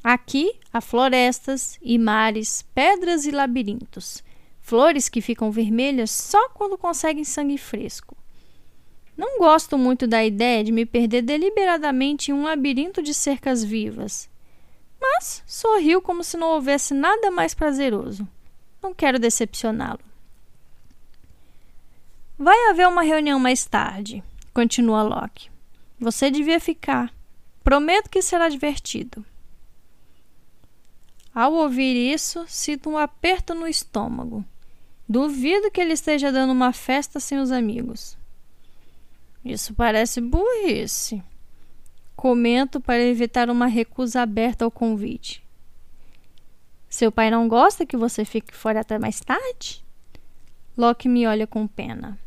Aqui 0.03 0.59
há 0.71 0.81
florestas 0.81 1.77
e 1.81 1.97
mares, 1.97 2.63
pedras 2.73 3.25
e 3.25 3.31
labirintos, 3.31 4.23
flores 4.67 5.07
que 5.07 5.21
ficam 5.21 5.49
vermelhas 5.49 6.11
só 6.11 6.49
quando 6.49 6.77
conseguem 6.77 7.23
sangue 7.23 7.57
fresco. 7.57 8.17
Não 9.15 9.39
gosto 9.39 9.77
muito 9.77 10.05
da 10.05 10.25
ideia 10.25 10.61
de 10.61 10.73
me 10.73 10.85
perder 10.85 11.21
deliberadamente 11.21 12.31
em 12.31 12.33
um 12.33 12.43
labirinto 12.43 13.01
de 13.01 13.13
cercas 13.13 13.63
vivas. 13.63 14.29
mas 14.99 15.41
sorriu 15.47 16.01
como 16.01 16.21
se 16.21 16.35
não 16.35 16.49
houvesse 16.49 16.93
nada 16.93 17.31
mais 17.31 17.53
prazeroso. 17.53 18.27
Não 18.83 18.93
quero 18.93 19.17
decepcioná-lo. 19.17 20.01
Vai 22.37 22.69
haver 22.69 22.89
uma 22.89 23.03
reunião 23.03 23.39
mais 23.39 23.63
tarde, 23.65 24.21
continua 24.53 25.01
Locke. 25.01 25.49
Você 25.97 26.29
devia 26.29 26.59
ficar. 26.59 27.13
Prometo 27.63 28.09
que 28.09 28.21
será 28.21 28.49
divertido. 28.49 29.25
Ao 31.33 31.53
ouvir 31.53 31.95
isso, 32.13 32.43
sinto 32.49 32.89
um 32.89 32.97
aperto 32.97 33.55
no 33.55 33.65
estômago. 33.65 34.43
Duvido 35.09 35.71
que 35.71 35.79
ele 35.79 35.93
esteja 35.93 36.31
dando 36.31 36.51
uma 36.51 36.73
festa 36.73 37.19
sem 37.19 37.39
os 37.39 37.51
amigos. 37.51 38.17
Isso 39.43 39.73
parece 39.73 40.19
burrice. 40.19 41.23
Comento 42.15 42.81
para 42.81 43.01
evitar 43.01 43.49
uma 43.49 43.67
recusa 43.67 44.21
aberta 44.21 44.65
ao 44.65 44.71
convite. 44.71 45.41
Seu 46.89 47.11
pai 47.11 47.29
não 47.29 47.47
gosta 47.47 47.85
que 47.85 47.95
você 47.95 48.25
fique 48.25 48.53
fora 48.53 48.81
até 48.81 48.99
mais 48.99 49.19
tarde? 49.19 49.85
Locke 50.77 51.07
me 51.07 51.25
olha 51.25 51.47
com 51.47 51.67
pena. 51.67 52.19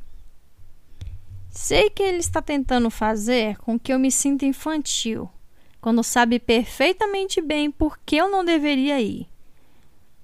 Sei 1.51 1.91
que 1.91 2.03
ele 2.03 2.19
está 2.19 2.41
tentando 2.41 2.91
fazer 2.91 3.57
com 3.59 3.79
que 3.79 3.93
eu 3.93 3.99
me 3.99 4.11
sinta 4.11 4.47
infantil, 4.47 5.29
quando 5.81 6.03
sabe 6.03 6.39
perfeitamente 6.39 7.41
bem 7.41 7.71
por 7.71 7.99
que 7.99 8.17
eu 8.17 8.31
não 8.31 8.45
deveria 8.45 9.01
ir. 9.01 9.30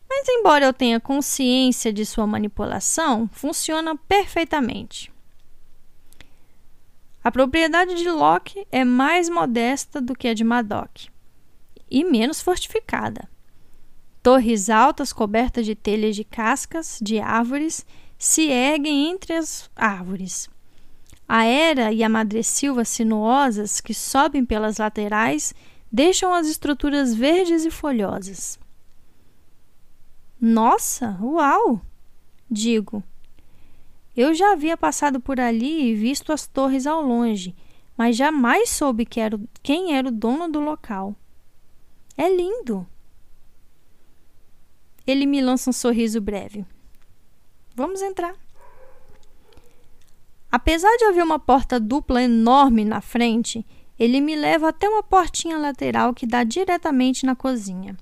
Mas, 0.09 0.29
embora 0.29 0.65
eu 0.67 0.73
tenha 0.73 1.01
consciência 1.01 1.93
de 1.93 2.07
sua 2.07 2.27
manipulação, 2.27 3.29
funciona 3.33 3.97
perfeitamente. 3.97 5.13
A 7.23 7.31
propriedade 7.31 7.97
de 7.97 8.09
Locke 8.09 8.67
é 8.71 8.85
mais 8.85 9.29
modesta 9.29 10.01
do 10.01 10.15
que 10.15 10.29
a 10.29 10.35
de 10.35 10.45
Madoc 10.45 11.09
e 11.91 12.05
menos 12.05 12.41
fortificada. 12.41 13.29
Torres 14.23 14.71
altas 14.71 15.13
cobertas 15.13 15.67
de 15.67 15.75
telhas 15.75 16.17
de 16.17 16.25
cascas 16.25 16.99
de 17.01 17.19
árvores 17.19 17.87
se 18.19 18.49
erguem 18.49 19.11
entre 19.11 19.35
as 19.35 19.71
árvores. 19.75 20.49
A 21.29 21.45
era 21.45 21.93
e 21.93 22.03
a 22.05 22.09
madressilva 22.09 22.85
sinuosas 22.85 23.81
que 23.81 23.93
sobem 23.93 24.45
pelas 24.45 24.79
laterais 24.79 25.55
deixam 25.91 26.33
as 26.33 26.47
estruturas 26.47 27.15
verdes 27.15 27.65
e 27.65 27.71
folhosas. 27.71 28.59
Nossa, 30.41 31.19
uau! 31.23 31.81
Digo, 32.51 33.03
eu 34.17 34.33
já 34.35 34.53
havia 34.53 34.77
passado 34.77 35.21
por 35.21 35.39
ali 35.41 35.91
e 35.91 35.95
visto 35.95 36.33
as 36.33 36.47
torres 36.47 36.87
ao 36.87 37.03
longe, 37.03 37.55
mas 37.97 38.17
jamais 38.17 38.71
soube 38.71 39.05
que 39.05 39.21
era, 39.21 39.39
quem 39.63 39.95
era 39.95 40.09
o 40.09 40.13
dono 40.13 40.49
do 40.49 40.61
local. 40.61 41.15
É 42.17 42.35
lindo. 42.35 42.87
Ele 45.07 45.27
me 45.27 45.41
lança 45.41 45.71
um 45.71 45.73
sorriso 45.73 46.21
breve. 46.21 46.65
Vamos 47.75 48.01
entrar. 48.01 48.35
Apesar 50.51 50.97
de 50.97 51.05
haver 51.05 51.23
uma 51.23 51.39
porta 51.39 51.79
dupla 51.79 52.23
enorme 52.23 52.85
na 52.85 53.01
frente, 53.01 53.67
ele 53.99 54.21
me 54.21 54.35
leva 54.35 54.69
até 54.69 54.89
uma 54.89 55.03
portinha 55.03 55.59
lateral 55.59 56.15
que 56.15 56.27
dá 56.27 56.43
diretamente 56.45 57.27
na 57.27 57.37
cozinha. 57.37 57.97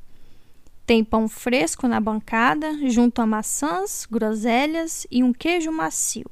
Tem 0.86 1.02
pão 1.02 1.28
fresco 1.28 1.88
na 1.88 1.98
bancada, 2.00 2.88
junto 2.88 3.22
a 3.22 3.26
maçãs, 3.26 4.06
groselhas 4.10 5.06
e 5.10 5.22
um 5.22 5.32
queijo 5.32 5.72
macio. 5.72 6.30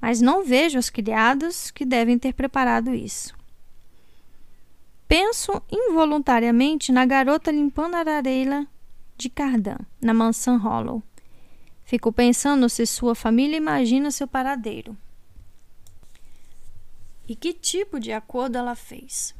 Mas 0.00 0.20
não 0.20 0.44
vejo 0.44 0.78
os 0.78 0.90
criados 0.90 1.70
que 1.70 1.84
devem 1.84 2.18
ter 2.18 2.34
preparado 2.34 2.92
isso. 2.92 3.34
Penso 5.08 5.62
involuntariamente 5.70 6.90
na 6.90 7.06
garota 7.06 7.50
limpando 7.50 7.94
a 7.94 7.98
areia 7.98 8.66
de 9.16 9.30
Cardan, 9.30 9.78
na 10.00 10.12
mansão 10.12 10.58
Hollow. 10.58 11.02
Fico 11.84 12.12
pensando 12.12 12.68
se 12.68 12.86
sua 12.86 13.14
família 13.14 13.56
imagina 13.56 14.10
seu 14.10 14.26
paradeiro. 14.26 14.96
E 17.28 17.36
que 17.36 17.52
tipo 17.52 18.00
de 18.00 18.12
acordo 18.12 18.56
ela 18.56 18.74
fez? 18.74 19.34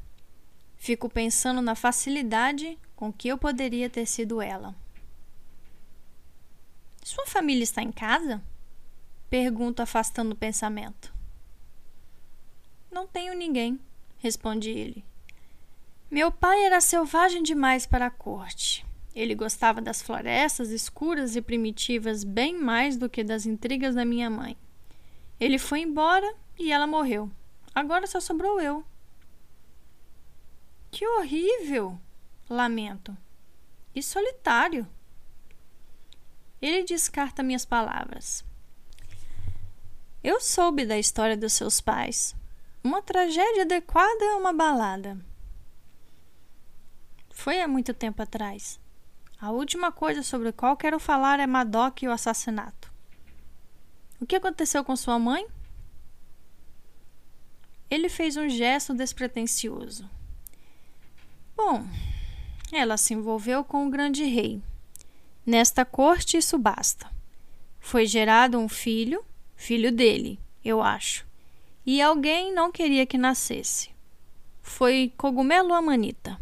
Fico 0.77 1.09
pensando 1.09 1.61
na 1.61 1.75
facilidade 1.75 2.79
com 3.03 3.13
que 3.13 3.27
eu 3.27 3.37
poderia 3.37 3.91
ter 3.91 4.07
sido 4.07 4.41
ela. 4.41 4.77
Sua 7.03 7.27
família 7.27 7.65
está 7.65 7.83
em 7.83 7.91
casa? 7.91 8.41
Pergunto, 9.29 9.83
afastando 9.83 10.35
o 10.35 10.37
pensamento. 10.37 11.13
Não 12.93 13.05
tenho 13.05 13.35
ninguém, 13.35 13.81
responde 14.19 14.71
ele. 14.71 15.05
Meu 16.09 16.31
pai 16.31 16.65
era 16.65 16.81
selvagem 16.81 17.43
demais 17.43 17.87
para 17.87 18.07
a 18.07 18.11
corte. 18.11 18.87
Ele 19.17 19.35
gostava 19.35 19.81
das 19.81 20.01
florestas 20.01 20.71
escuras 20.71 21.35
e 21.35 21.43
primitivas 21.43 22.23
bem 22.23 22.57
mais 22.57 22.97
do 22.97 23.11
que 23.11 23.25
das 23.25 23.47
intrigas 23.47 23.97
da 23.97 24.05
minha 24.05 24.31
mãe. 24.31 24.57
Ele 25.41 25.59
foi 25.59 25.81
embora 25.81 26.37
e 26.57 26.71
ela 26.71 26.87
morreu. 26.87 27.29
Agora 27.75 28.07
só 28.07 28.21
sobrou 28.21 28.61
eu. 28.61 28.85
Que 30.93 31.05
horrível! 31.05 31.99
Lamento. 32.53 33.17
E 33.95 34.03
solitário. 34.03 34.87
Ele 36.61 36.85
descarta 36.85 37.43
minhas 37.43 37.65
palavras. 37.65 38.45
Eu 40.23 40.41
soube 40.41 40.87
da 40.87 40.97
história 40.99 41.37
dos 41.37 41.53
seus 41.53 41.81
pais. 41.81 42.37
Uma 42.85 43.03
tragédia 43.03 43.63
adequada 43.63 44.25
a 44.33 44.37
uma 44.37 44.53
balada. 44.53 45.19
Foi 47.31 47.61
há 47.61 47.67
muito 47.67 47.93
tempo 47.93 48.23
atrás. 48.23 48.79
A 49.41 49.51
última 49.51 49.91
coisa 49.91 50.23
sobre 50.23 50.51
a 50.51 50.53
qual 50.53 50.77
quero 50.77 51.01
falar 51.01 51.41
é 51.41 51.47
Madoc 51.47 52.03
e 52.03 52.09
o 52.09 52.13
assassinato. 52.13 52.93
O 54.21 54.27
que 54.27 54.37
aconteceu 54.37 54.85
com 54.85 54.95
sua 54.95 55.19
mãe? 55.19 55.45
Ele 57.91 58.09
fez 58.09 58.37
um 58.37 58.49
gesto 58.49 58.95
despretensioso. 58.95 60.09
Bom, 61.57 61.85
ela 62.73 62.97
se 62.97 63.13
envolveu 63.13 63.63
com 63.63 63.87
o 63.87 63.91
grande 63.91 64.25
rei. 64.25 64.63
Nesta 65.45 65.85
corte, 65.85 66.39
isso 66.39 66.57
basta. 66.57 67.11
Foi 67.79 68.07
gerado 68.07 68.59
um 68.59 68.69
filho, 68.69 69.23
filho 69.55 69.93
dele, 69.93 70.41
eu 70.65 70.81
acho, 70.81 71.27
e 71.85 72.01
alguém 72.01 72.55
não 72.55 72.73
queria 72.73 73.05
que 73.05 73.19
nascesse. 73.19 73.91
Foi 74.63 75.13
Cogumelo 75.17 75.75
Amanita. 75.75 76.41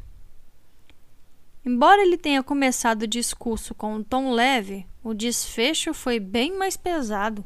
Embora 1.64 2.02
ele 2.02 2.16
tenha 2.16 2.42
começado 2.42 3.02
o 3.02 3.08
discurso 3.08 3.74
com 3.74 3.96
um 3.96 4.02
tom 4.02 4.32
leve, 4.32 4.86
o 5.02 5.12
desfecho 5.12 5.92
foi 5.92 6.20
bem 6.20 6.56
mais 6.56 6.76
pesado. 6.76 7.44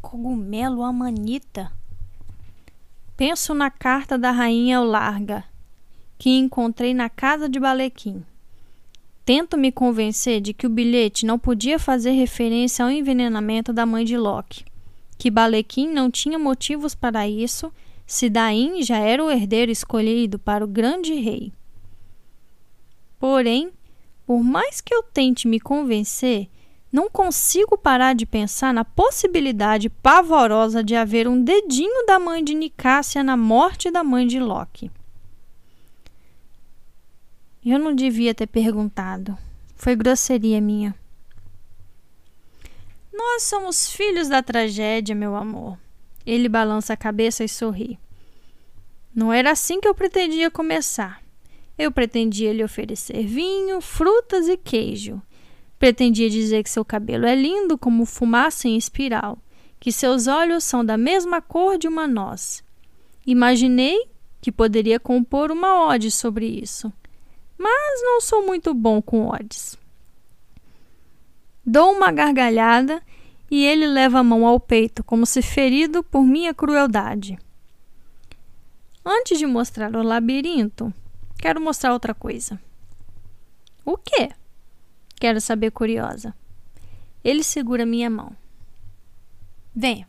Cogumelo 0.00 0.82
Amanita. 0.82 1.70
Penso 3.16 3.52
na 3.52 3.70
carta 3.70 4.16
da 4.16 4.30
rainha 4.30 4.80
Larga 4.80 5.44
que 6.18 6.30
encontrei 6.30 6.94
na 6.94 7.08
casa 7.08 7.48
de 7.48 7.60
Balequim. 7.60 8.24
Tento 9.24 9.58
me 9.58 9.72
convencer 9.72 10.40
de 10.40 10.54
que 10.54 10.66
o 10.66 10.70
bilhete 10.70 11.26
não 11.26 11.38
podia 11.38 11.78
fazer 11.78 12.12
referência 12.12 12.84
ao 12.84 12.90
envenenamento 12.90 13.72
da 13.72 13.84
mãe 13.84 14.04
de 14.04 14.16
Locke, 14.16 14.64
que 15.18 15.30
Balequim 15.30 15.88
não 15.88 16.10
tinha 16.10 16.38
motivos 16.38 16.94
para 16.94 17.28
isso, 17.28 17.72
se 18.06 18.30
Daim 18.30 18.82
já 18.82 18.98
era 18.98 19.24
o 19.24 19.30
herdeiro 19.30 19.72
escolhido 19.72 20.38
para 20.38 20.64
o 20.64 20.68
grande 20.68 21.14
rei. 21.14 21.52
Porém, 23.18 23.72
por 24.24 24.42
mais 24.42 24.80
que 24.80 24.94
eu 24.94 25.02
tente 25.02 25.48
me 25.48 25.58
convencer, 25.58 26.48
não 26.92 27.10
consigo 27.10 27.76
parar 27.76 28.14
de 28.14 28.24
pensar 28.24 28.72
na 28.72 28.84
possibilidade 28.84 29.90
pavorosa 29.90 30.84
de 30.84 30.94
haver 30.94 31.26
um 31.26 31.42
dedinho 31.42 32.06
da 32.06 32.18
mãe 32.18 32.44
de 32.44 32.54
Nicásia 32.54 33.24
na 33.24 33.36
morte 33.36 33.90
da 33.90 34.04
mãe 34.04 34.26
de 34.26 34.38
Locke. 34.38 34.90
Eu 37.68 37.80
não 37.80 37.96
devia 37.96 38.32
ter 38.32 38.46
perguntado. 38.46 39.36
Foi 39.74 39.96
grosseria 39.96 40.60
minha. 40.60 40.94
Nós 43.12 43.42
somos 43.42 43.90
filhos 43.90 44.28
da 44.28 44.40
tragédia, 44.40 45.16
meu 45.16 45.34
amor. 45.34 45.76
Ele 46.24 46.48
balança 46.48 46.92
a 46.92 46.96
cabeça 46.96 47.42
e 47.42 47.48
sorri. 47.48 47.98
Não 49.12 49.32
era 49.32 49.50
assim 49.50 49.80
que 49.80 49.88
eu 49.88 49.96
pretendia 49.96 50.48
começar. 50.48 51.20
Eu 51.76 51.90
pretendia 51.90 52.52
lhe 52.52 52.62
oferecer 52.62 53.26
vinho, 53.26 53.80
frutas 53.80 54.46
e 54.46 54.56
queijo. 54.56 55.20
Pretendia 55.76 56.30
dizer 56.30 56.62
que 56.62 56.70
seu 56.70 56.84
cabelo 56.84 57.26
é 57.26 57.34
lindo 57.34 57.76
como 57.76 58.06
fumaça 58.06 58.68
em 58.68 58.76
espiral, 58.76 59.36
que 59.80 59.90
seus 59.90 60.28
olhos 60.28 60.62
são 60.62 60.84
da 60.84 60.96
mesma 60.96 61.42
cor 61.42 61.78
de 61.78 61.88
uma 61.88 62.06
noz. 62.06 62.62
Imaginei 63.26 64.08
que 64.40 64.52
poderia 64.52 65.00
compor 65.00 65.50
uma 65.50 65.88
ode 65.88 66.12
sobre 66.12 66.46
isso 66.46 66.92
mas 67.58 68.02
não 68.02 68.20
sou 68.20 68.44
muito 68.46 68.74
bom 68.74 69.00
com 69.00 69.28
odds. 69.28 69.78
Dou 71.64 71.92
uma 71.92 72.12
gargalhada 72.12 73.02
e 73.50 73.64
ele 73.64 73.86
leva 73.86 74.20
a 74.20 74.24
mão 74.24 74.46
ao 74.46 74.60
peito, 74.60 75.02
como 75.02 75.26
se 75.26 75.42
ferido 75.42 76.02
por 76.02 76.22
minha 76.22 76.54
crueldade. 76.54 77.38
Antes 79.04 79.38
de 79.38 79.46
mostrar 79.46 79.94
o 79.94 80.02
labirinto, 80.02 80.92
Quero 81.38 81.60
mostrar 81.60 81.92
outra 81.92 82.14
coisa. 82.14 82.60
O 83.84 83.96
quê? 83.96 84.30
Quero 85.16 85.40
saber, 85.40 85.70
curiosa. 85.70 86.34
Ele 87.22 87.42
segura 87.42 87.86
minha 87.86 88.08
mão. 88.10 88.34
Venha, 89.74 90.08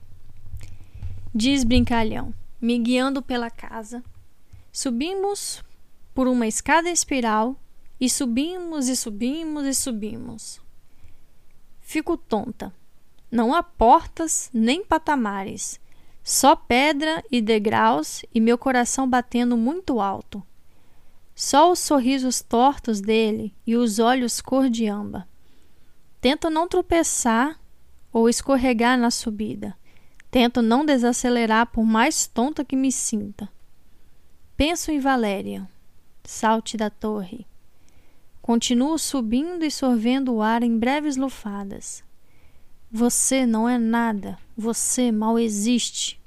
diz 1.35 1.63
brincalhão, 1.63 2.33
me 2.61 2.79
guiando 2.79 3.21
pela 3.21 3.49
casa. 3.49 4.01
Subimos 4.71 5.63
por 6.17 6.27
uma 6.27 6.47
escada 6.47 6.89
espiral 6.89 7.55
e 8.01 8.09
subimos 8.09 8.87
e 8.87 8.95
subimos 8.95 9.67
e 9.67 9.73
subimos. 9.75 10.59
Fico 11.79 12.17
tonta. 12.17 12.73
Não 13.29 13.53
há 13.53 13.61
portas 13.61 14.49
nem 14.51 14.83
patamares, 14.83 15.79
só 16.23 16.55
pedra 16.55 17.23
e 17.31 17.39
degraus 17.39 18.25
e 18.33 18.41
meu 18.41 18.57
coração 18.57 19.07
batendo 19.07 19.55
muito 19.55 20.01
alto. 20.01 20.41
Só 21.35 21.71
os 21.71 21.77
sorrisos 21.77 22.41
tortos 22.41 22.99
dele 22.99 23.53
e 23.63 23.75
os 23.75 23.99
olhos 23.99 24.41
cor 24.41 24.71
de 24.71 24.87
amba. 24.87 25.27
Tento 26.19 26.49
não 26.49 26.67
tropeçar 26.67 27.59
ou 28.11 28.27
escorregar 28.27 28.97
na 28.97 29.11
subida. 29.11 29.77
Tento 30.31 30.63
não 30.63 30.83
desacelerar 30.83 31.67
por 31.67 31.85
mais 31.85 32.25
tonta 32.25 32.65
que 32.65 32.75
me 32.75 32.91
sinta. 32.91 33.47
Penso 34.57 34.89
em 34.89 34.99
Valéria, 34.99 35.69
salte 36.27 36.75
da 36.75 36.89
torre. 36.89 37.47
Continuo 38.41 38.99
subindo 38.99 39.63
e 39.63 39.71
sorvendo 39.71 40.33
o 40.33 40.41
ar 40.41 40.61
em 40.61 40.77
breves 40.77 41.15
lufadas. 41.15 42.03
Você 42.91 43.45
não 43.45 43.67
é 43.67 43.77
nada, 43.77 44.37
você 44.55 45.09
mal 45.09 45.39
existe. 45.39 46.19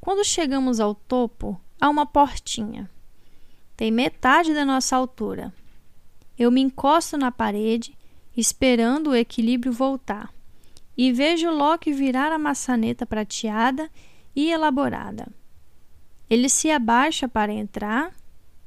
Quando 0.00 0.24
chegamos 0.24 0.80
ao 0.80 0.92
topo, 0.92 1.58
há 1.80 1.88
uma 1.88 2.04
portinha. 2.04 2.90
Tem 3.76 3.92
metade 3.92 4.52
da 4.52 4.64
nossa 4.64 4.96
altura. 4.96 5.54
Eu 6.36 6.50
me 6.50 6.60
encosto 6.60 7.16
na 7.16 7.30
parede, 7.30 7.96
esperando 8.36 9.10
o 9.10 9.16
equilíbrio 9.16 9.72
voltar, 9.72 10.34
e 10.96 11.12
vejo 11.12 11.48
Loki 11.48 11.92
virar 11.92 12.32
a 12.32 12.38
maçaneta 12.38 13.06
prateada 13.06 13.88
e 14.34 14.50
elaborada. 14.50 15.28
Ele 16.32 16.48
se 16.48 16.70
abaixa 16.70 17.28
para 17.28 17.52
entrar, 17.52 18.10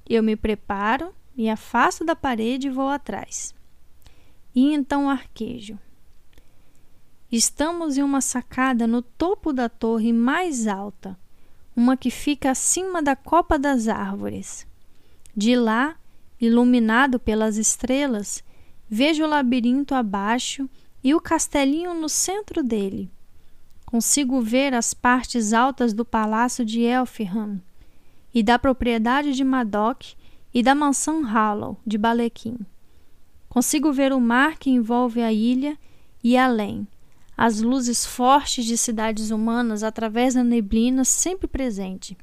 eu 0.08 0.21
me 0.21 0.36
preparo, 0.36 1.12
me 1.36 1.49
afasto 1.49 2.06
da 2.06 2.15
parede 2.15 2.67
e 2.67 2.69
vou 2.69 2.89
atrás. 2.89 3.56
E 4.54 4.71
então 4.71 5.10
arquejo. 5.10 5.80
Estamos 7.32 7.97
em 7.97 8.04
uma 8.04 8.21
sacada 8.21 8.86
no 8.86 9.01
topo 9.01 9.51
da 9.51 9.67
torre 9.67 10.13
mais 10.13 10.67
alta 10.67 11.17
uma 11.75 11.97
que 11.97 12.12
fica 12.12 12.51
acima 12.51 13.01
da 13.01 13.15
copa 13.15 13.58
das 13.58 13.88
árvores. 13.88 14.67
De 15.36 15.56
lá, 15.56 15.95
iluminado 16.39 17.19
pelas 17.19 17.58
estrelas, 17.58 18.43
vejo 18.88 19.23
o 19.23 19.28
labirinto 19.28 19.95
abaixo 19.95 20.69
e 21.04 21.15
o 21.15 21.19
castelinho 21.19 21.95
no 21.95 22.10
centro 22.10 22.62
dele. 22.62 23.10
Consigo 23.96 24.42
ver 24.42 24.74
as 24.74 24.94
partes 24.94 25.54
altas 25.54 25.94
do 25.94 26.04
palácio 26.04 26.66
de 26.66 26.82
Elfham 26.82 27.62
e 28.34 28.44
da 28.44 28.60
propriedade 28.60 29.32
de 29.32 29.42
Madoc 29.42 30.16
e 30.54 30.62
da 30.62 30.76
mansão 30.76 31.22
Hallow 31.22 31.80
de 31.88 31.98
Balequim. 31.98 32.58
Consigo 33.48 33.94
ver 33.94 34.12
o 34.12 34.20
mar 34.20 34.58
que 34.58 34.70
envolve 34.70 35.22
a 35.22 35.32
ilha 35.32 35.80
e 36.22 36.36
além, 36.36 36.86
as 37.38 37.62
luzes 37.62 38.06
fortes 38.06 38.66
de 38.66 38.78
cidades 38.78 39.32
humanas 39.32 39.82
através 39.82 40.34
da 40.34 40.44
neblina 40.44 41.06
sempre 41.06 41.48
presente. 41.48 42.18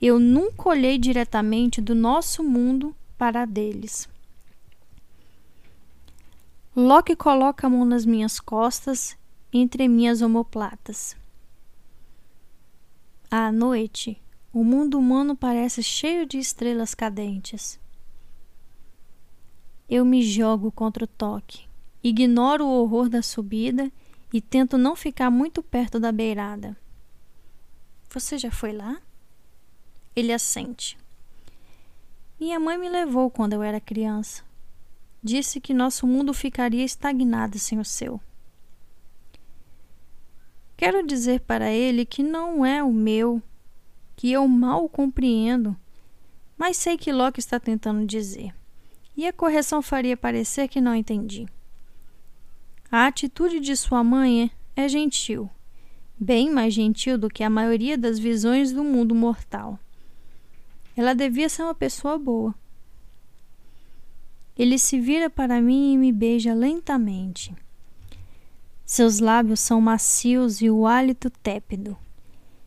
Eu 0.00 0.18
nunca 0.18 0.68
olhei 0.68 0.98
diretamente 0.98 1.80
do 1.80 1.94
nosso 1.94 2.42
mundo 2.42 2.92
para 3.16 3.42
a 3.42 3.46
deles. 3.46 4.08
Loki 6.74 7.14
coloca 7.14 7.68
a 7.68 7.70
mão 7.70 7.84
nas 7.84 8.04
minhas 8.04 8.40
costas, 8.40 9.16
entre 9.52 9.86
minhas 9.86 10.22
omoplatas. 10.22 11.14
À 13.30 13.52
noite, 13.52 14.20
o 14.52 14.64
mundo 14.64 14.98
humano 14.98 15.36
parece 15.36 15.82
cheio 15.82 16.26
de 16.26 16.38
estrelas 16.38 16.94
cadentes. 16.94 17.78
Eu 19.88 20.04
me 20.04 20.22
jogo 20.22 20.72
contra 20.72 21.04
o 21.04 21.06
toque, 21.06 21.66
ignoro 22.02 22.64
o 22.64 22.82
horror 22.82 23.08
da 23.08 23.22
subida 23.22 23.92
e 24.32 24.40
tento 24.40 24.78
não 24.78 24.96
ficar 24.96 25.30
muito 25.30 25.62
perto 25.62 26.00
da 26.00 26.10
beirada. 26.10 26.76
Você 28.10 28.38
já 28.38 28.50
foi 28.50 28.72
lá? 28.72 29.00
Ele 30.14 30.32
assente. 30.32 30.98
Minha 32.40 32.58
mãe 32.58 32.78
me 32.78 32.88
levou 32.88 33.30
quando 33.30 33.52
eu 33.52 33.62
era 33.62 33.80
criança. 33.80 34.42
Disse 35.22 35.60
que 35.60 35.72
nosso 35.72 36.06
mundo 36.06 36.34
ficaria 36.34 36.84
estagnado 36.84 37.58
sem 37.58 37.78
o 37.78 37.84
seu. 37.84 38.20
Quero 40.82 41.06
dizer 41.06 41.38
para 41.42 41.70
ele 41.70 42.04
que 42.04 42.24
não 42.24 42.66
é 42.66 42.82
o 42.82 42.92
meu, 42.92 43.40
que 44.16 44.32
eu 44.32 44.48
mal 44.48 44.88
compreendo, 44.88 45.76
mas 46.58 46.76
sei 46.76 46.98
que 46.98 47.12
Locke 47.12 47.38
está 47.38 47.60
tentando 47.60 48.04
dizer. 48.04 48.52
E 49.16 49.24
a 49.24 49.32
correção 49.32 49.80
faria 49.80 50.16
parecer 50.16 50.66
que 50.66 50.80
não 50.80 50.92
entendi. 50.92 51.46
A 52.90 53.06
atitude 53.06 53.60
de 53.60 53.76
sua 53.76 54.02
mãe 54.02 54.50
é 54.74 54.88
gentil, 54.88 55.48
bem 56.18 56.50
mais 56.50 56.74
gentil 56.74 57.16
do 57.16 57.30
que 57.30 57.44
a 57.44 57.48
maioria 57.48 57.96
das 57.96 58.18
visões 58.18 58.72
do 58.72 58.82
mundo 58.82 59.14
mortal. 59.14 59.78
Ela 60.96 61.14
devia 61.14 61.48
ser 61.48 61.62
uma 61.62 61.76
pessoa 61.76 62.18
boa. 62.18 62.52
Ele 64.58 64.76
se 64.76 64.98
vira 64.98 65.30
para 65.30 65.60
mim 65.60 65.92
e 65.92 65.96
me 65.96 66.10
beija 66.10 66.52
lentamente. 66.52 67.54
Seus 68.94 69.20
lábios 69.20 69.60
são 69.60 69.80
macios 69.80 70.60
e 70.60 70.68
o 70.68 70.86
hálito 70.86 71.30
tépido. 71.30 71.96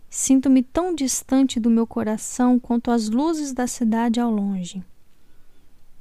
Sinto-me 0.09 0.63
tão 0.63 0.95
distante 0.95 1.59
do 1.59 1.69
meu 1.69 1.85
coração 1.85 2.59
quanto 2.59 2.89
as 2.89 3.09
luzes 3.09 3.53
da 3.53 3.67
cidade 3.67 4.19
ao 4.19 4.31
longe. 4.31 4.83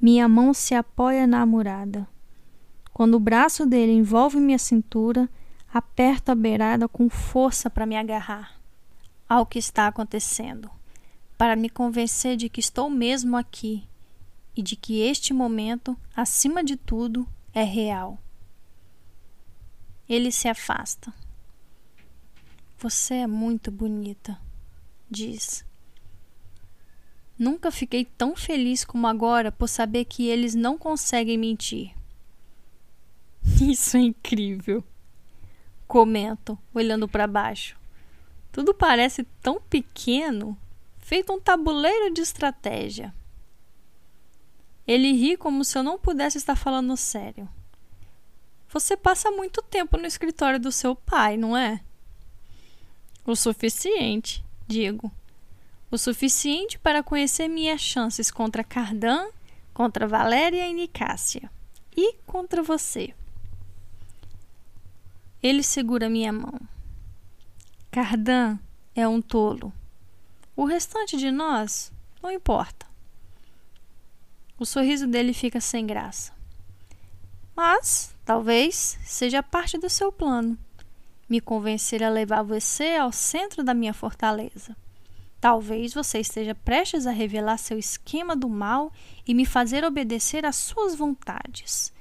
Minha 0.01 0.27
mão 0.27 0.51
se 0.51 0.73
apoia 0.73 1.27
na 1.27 1.45
murada. 1.45 2.07
Quando 2.91 3.13
o 3.13 3.19
braço 3.19 3.67
dele 3.67 3.91
envolve 3.91 4.39
minha 4.39 4.57
cintura, 4.57 5.29
aperto 5.71 6.31
a 6.31 6.35
beirada 6.35 6.87
com 6.87 7.07
força 7.07 7.69
para 7.69 7.85
me 7.85 7.95
agarrar 7.95 8.59
ao 9.29 9.45
que 9.45 9.59
está 9.59 9.85
acontecendo, 9.85 10.71
para 11.37 11.55
me 11.55 11.69
convencer 11.69 12.35
de 12.35 12.49
que 12.49 12.59
estou 12.59 12.89
mesmo 12.89 13.37
aqui 13.37 13.83
e 14.57 14.63
de 14.63 14.75
que 14.75 15.01
este 15.01 15.35
momento, 15.35 15.95
acima 16.15 16.63
de 16.63 16.75
tudo, 16.75 17.27
é 17.53 17.61
real. 17.61 18.17
Ele 20.07 20.31
se 20.31 20.47
afasta. 20.47 21.13
Você 22.77 23.15
é 23.15 23.27
muito 23.27 23.71
bonita, 23.71 24.39
diz. 25.09 25.65
Nunca 27.37 27.71
fiquei 27.71 28.05
tão 28.05 28.35
feliz 28.35 28.85
como 28.85 29.07
agora 29.07 29.51
por 29.51 29.67
saber 29.67 30.05
que 30.05 30.27
eles 30.27 30.55
não 30.55 30.77
conseguem 30.77 31.37
mentir. 31.37 31.93
Isso 33.61 33.97
é 33.97 34.01
incrível. 34.01 34.83
Comento, 35.87 36.57
olhando 36.73 37.07
para 37.07 37.27
baixo. 37.27 37.77
Tudo 38.51 38.73
parece 38.73 39.23
tão 39.41 39.59
pequeno, 39.59 40.57
feito 40.97 41.33
um 41.33 41.39
tabuleiro 41.39 42.13
de 42.13 42.21
estratégia. 42.21 43.13
Ele 44.87 45.11
ri 45.11 45.35
como 45.35 45.65
se 45.65 45.77
eu 45.77 45.83
não 45.83 45.99
pudesse 45.99 46.37
estar 46.37 46.55
falando 46.55 46.95
sério. 46.95 47.49
Você 48.69 48.97
passa 48.97 49.31
muito 49.31 49.61
tempo 49.61 49.97
no 49.97 50.05
escritório 50.05 50.59
do 50.59 50.71
seu 50.71 50.95
pai, 50.95 51.37
não 51.37 51.55
é? 51.55 51.81
O 53.25 53.35
suficiente, 53.35 54.43
digo. 54.67 55.11
O 55.89 55.97
suficiente 55.97 56.77
para 56.77 57.03
conhecer 57.03 57.47
minhas 57.47 57.81
chances 57.81 58.29
contra 58.29 58.63
Cardan, 58.63 59.27
contra 59.73 60.07
Valéria 60.07 60.67
e 60.67 60.73
Nicásia. 60.73 61.49
E 61.95 62.13
contra 62.25 62.61
você. 62.61 63.13
Ele 65.41 65.63
segura 65.63 66.09
minha 66.09 66.33
mão. 66.33 66.59
Cardan 67.91 68.57
é 68.95 69.07
um 69.07 69.21
tolo. 69.21 69.71
O 70.55 70.65
restante 70.65 71.17
de 71.17 71.31
nós 71.31 71.91
não 72.21 72.31
importa. 72.31 72.85
O 74.57 74.65
sorriso 74.65 75.05
dele 75.05 75.33
fica 75.33 75.59
sem 75.59 75.85
graça. 75.85 76.33
Mas 77.55 78.14
talvez 78.25 78.97
seja 79.05 79.41
parte 79.43 79.77
do 79.77 79.89
seu 79.89 80.11
plano 80.11 80.57
me 81.29 81.41
convencer 81.41 82.03
a 82.03 82.09
levar 82.09 82.43
você 82.43 82.95
ao 82.95 83.11
centro 83.11 83.63
da 83.63 83.73
minha 83.73 83.93
fortaleza. 83.93 84.75
Talvez 85.41 85.93
você 85.93 86.19
esteja 86.19 86.55
prestes 86.55 87.05
a 87.05 87.11
revelar 87.11 87.57
seu 87.57 87.77
esquema 87.77 88.35
do 88.35 88.49
mal 88.49 88.91
e 89.27 89.33
me 89.33 89.45
fazer 89.45 89.83
obedecer 89.83 90.45
às 90.45 90.55
suas 90.55 90.95
vontades. 90.95 91.93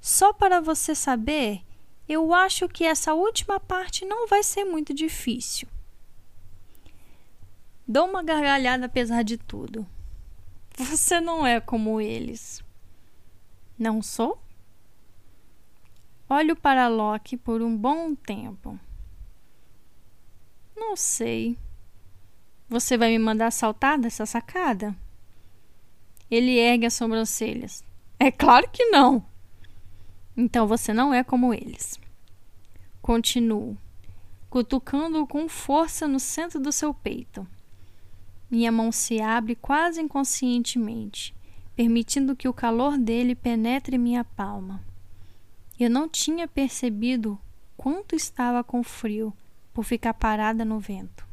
Só 0.00 0.32
para 0.32 0.60
você 0.60 0.94
saber 0.94 1.62
eu 2.08 2.34
acho 2.34 2.68
que 2.68 2.84
essa 2.84 3.14
última 3.14 3.58
parte 3.60 4.04
não 4.04 4.26
vai 4.26 4.42
ser 4.42 4.64
muito 4.64 4.92
difícil. 4.92 5.68
Dou 7.86 8.06
uma 8.06 8.22
gargalhada 8.22 8.86
apesar 8.86 9.22
de 9.22 9.36
tudo. 9.36 9.86
Você 10.76 11.20
não 11.20 11.46
é 11.46 11.60
como 11.60 12.00
eles. 12.00 12.62
Não 13.78 14.02
sou? 14.02 14.38
Olho 16.28 16.56
para 16.56 16.88
Loki 16.88 17.36
por 17.36 17.60
um 17.60 17.76
bom 17.76 18.14
tempo. 18.14 18.78
Não 20.76 20.96
sei. 20.96 21.58
Você 22.68 22.96
vai 22.96 23.10
me 23.10 23.18
mandar 23.18 23.50
saltar 23.50 23.98
dessa 23.98 24.24
sacada? 24.24 24.96
Ele 26.30 26.58
ergue 26.58 26.86
as 26.86 26.94
sobrancelhas. 26.94 27.84
É 28.18 28.30
claro 28.30 28.68
que 28.70 28.86
não. 28.86 29.24
Então 30.36 30.66
você 30.66 30.92
não 30.92 31.12
é 31.12 31.22
como 31.22 31.52
eles. 31.52 32.00
Continuo, 33.02 33.76
cutucando-o 34.48 35.26
com 35.26 35.48
força 35.48 36.08
no 36.08 36.18
centro 36.18 36.58
do 36.58 36.72
seu 36.72 36.94
peito. 36.94 37.46
Minha 38.50 38.72
mão 38.72 38.90
se 38.90 39.20
abre 39.20 39.54
quase 39.54 40.00
inconscientemente, 40.00 41.34
permitindo 41.74 42.36
que 42.36 42.48
o 42.48 42.52
calor 42.52 42.96
dele 42.96 43.34
penetre 43.34 43.98
minha 43.98 44.24
palma. 44.24 44.82
Eu 45.82 45.90
não 45.90 46.08
tinha 46.08 46.46
percebido 46.46 47.36
quanto 47.76 48.14
estava 48.14 48.62
com 48.62 48.84
frio 48.84 49.32
por 49.74 49.82
ficar 49.82 50.14
parada 50.14 50.64
no 50.64 50.78
vento. 50.78 51.26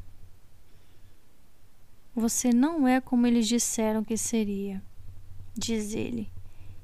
Você 2.15 2.51
não 2.51 2.87
é 2.87 2.99
como 2.99 3.27
eles 3.27 3.47
disseram 3.47 4.03
que 4.03 4.17
seria, 4.17 4.81
diz 5.53 5.93
ele, 5.93 6.31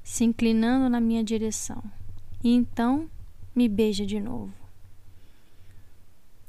se 0.04 0.22
inclinando 0.22 0.88
na 0.88 1.00
minha 1.00 1.24
direção. 1.24 1.82
E 2.40 2.54
então 2.54 3.10
me 3.52 3.68
beija 3.68 4.06
de 4.06 4.20
novo. 4.20 4.54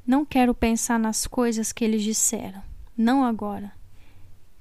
Não 0.05 0.24
quero 0.24 0.53
pensar 0.53 0.99
nas 0.99 1.26
coisas 1.26 1.74
que 1.74 1.84
eles 1.84 2.03
disseram, 2.03 2.61
não 2.95 3.24
agora. 3.24 3.72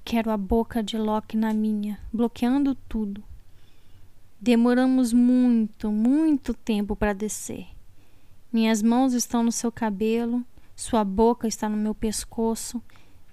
Quero 0.03 0.31
a 0.31 0.37
boca 0.37 0.81
de 0.81 0.97
Loki 0.97 1.37
na 1.37 1.53
minha, 1.53 1.99
bloqueando 2.11 2.73
tudo. 2.73 3.23
Demoramos 4.39 5.11
muito, 5.13 5.91
muito 5.91 6.53
tempo 6.53 6.95
para 6.95 7.13
descer. 7.13 7.65
Minhas 8.53 8.83
mãos 8.83 9.13
estão 9.13 9.41
no 9.41 9.51
seu 9.51 9.71
cabelo, 9.71 10.45
sua 10.75 11.03
boca 11.03 11.47
está 11.47 11.67
no 11.67 11.75
meu 11.75 11.95
pescoço, 11.95 12.81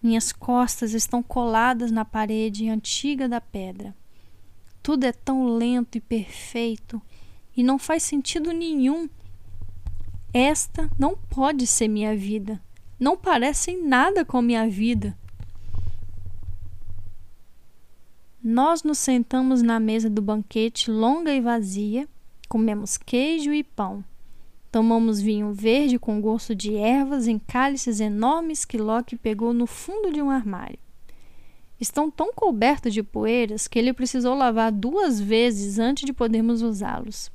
minhas 0.03 0.33
costas 0.33 0.95
estão 0.95 1.23
coladas 1.23 1.91
na 1.91 2.05
parede 2.05 2.69
antiga 2.69 3.29
da 3.29 3.41
pedra. 3.41 3.95
Tudo 4.83 5.05
é 5.05 5.13
tão 5.13 5.47
lento 5.47 5.97
e 5.97 6.01
perfeito 6.01 7.01
e 7.57 7.63
não 7.63 7.79
faz 7.79 8.03
sentido 8.03 8.53
nenhum. 8.53 9.09
Esta 10.33 10.91
não 10.99 11.17
pode 11.17 11.67
ser 11.67 11.87
minha 11.89 12.17
vida. 12.17 12.61
Não 12.99 13.17
parece 13.17 13.73
em 13.73 13.87
nada 13.87 14.25
com 14.25 14.41
minha 14.43 14.69
vida. 14.69 15.17
Nós 18.47 18.83
nos 18.83 18.99
sentamos 18.99 19.63
na 19.63 19.81
mesa 19.81 20.11
do 20.11 20.21
banquete 20.21 20.91
longa 20.91 21.35
e 21.35 21.41
vazia, 21.41 22.07
comemos 22.47 22.99
queijo 22.99 23.55
e 23.55 23.65
pão. 23.65 24.05
Tomamos 24.71 25.19
vinho 25.19 25.51
verde 25.55 25.99
com 25.99 26.21
gosto 26.21 26.55
de 26.55 26.77
ervas 26.77 27.27
em 27.27 27.39
cálices 27.39 28.01
enormes 28.01 28.67
que 28.67 28.77
Loki 28.77 29.17
pegou 29.17 29.55
no 29.55 29.67
fundo 29.67 30.13
de 30.13 30.21
um 30.21 30.29
armário. 30.29 30.79
Estão 31.81 32.11
tão 32.11 32.35
cobertos 32.35 32.93
de 32.93 33.03
poeiras 33.03 33.67
que 33.67 33.79
ele 33.79 33.95
precisou 33.95 34.35
lavar 34.35 34.71
duas 34.71 35.19
vezes 35.19 35.79
antes 35.79 36.05
de 36.05 36.13
podermos 36.13 36.61
usá-los. 36.61 37.33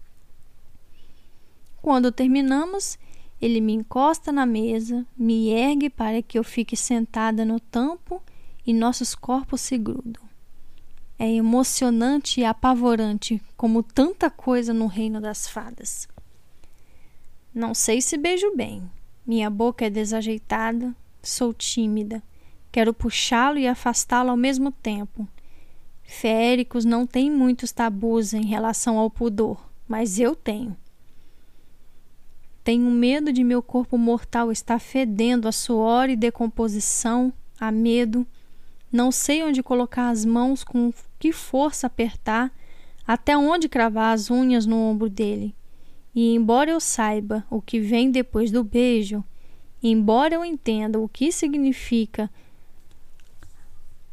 Quando 1.82 2.12
terminamos, 2.12 3.00
ele 3.42 3.60
me 3.62 3.74
encosta 3.74 4.32
na 4.32 4.46
mesa, 4.46 5.04
me 5.18 5.50
ergue 5.50 5.90
para 5.90 6.22
que 6.22 6.38
eu 6.38 6.44
fique 6.44 6.78
sentada 6.78 7.44
no 7.44 7.60
tampo 7.60 8.22
e 8.64 8.72
nossos 8.72 9.16
corpos 9.16 9.62
se 9.62 9.76
grudam. 9.76 10.29
É 11.22 11.30
emocionante 11.30 12.40
e 12.40 12.46
apavorante 12.46 13.42
como 13.58 13.84
tanta 13.84 14.30
coisa 14.30 14.74
no 14.74 14.88
reino 14.88 15.20
das 15.20 15.50
fadas. 15.50 16.08
Não 17.54 17.74
sei 17.74 18.02
se 18.02 18.18
beijo 18.18 18.56
bem. 18.56 18.90
Minha 19.28 19.50
boca 19.50 19.86
é 19.86 19.90
desajeitada, 19.90 20.96
sou 21.22 21.54
tímida. 21.54 22.24
Quero 22.72 22.94
puxá-lo 22.94 23.60
e 23.60 23.68
afastá-lo 23.68 24.30
ao 24.30 24.38
mesmo 24.38 24.72
tempo. 24.72 25.28
Féricos 26.04 26.86
não 26.86 27.06
têm 27.06 27.30
muitos 27.30 27.74
tabus 27.74 28.34
em 28.34 28.46
relação 28.46 28.98
ao 28.98 29.10
pudor, 29.10 29.62
mas 29.90 30.20
eu 30.20 30.34
tenho. 30.34 30.76
Tenho 32.64 32.90
medo 32.90 33.34
de 33.34 33.44
meu 33.44 33.62
corpo 33.62 33.98
mortal 33.98 34.54
estar 34.54 34.80
fedendo 34.80 35.50
a 35.50 35.52
suor 35.52 36.10
e 36.10 36.16
decomposição, 36.16 37.34
a 37.60 37.72
medo. 37.72 38.26
Não 38.90 39.12
sei 39.12 39.44
onde 39.44 39.62
colocar 39.62 40.10
as 40.10 40.24
mãos 40.24 40.64
com 40.64 40.94
que 41.20 41.34
força 41.34 41.88
apertar, 41.88 42.52
até 43.06 43.38
onde 43.38 43.68
cravar 43.68 44.14
as 44.14 44.32
unhas 44.32 44.66
no 44.66 44.78
ombro 44.78 45.10
dele. 45.10 45.54
E 46.16 46.34
embora 46.34 46.72
eu 46.72 46.80
saiba 46.80 47.46
o 47.50 47.62
que 47.62 47.80
vem 47.80 48.10
depois 48.10 48.50
do 48.50 48.64
beijo, 48.64 49.24
embora 49.84 50.36
eu 50.36 50.46
entenda 50.46 51.00
o 51.00 51.10
que 51.10 51.32
significa 51.32 52.30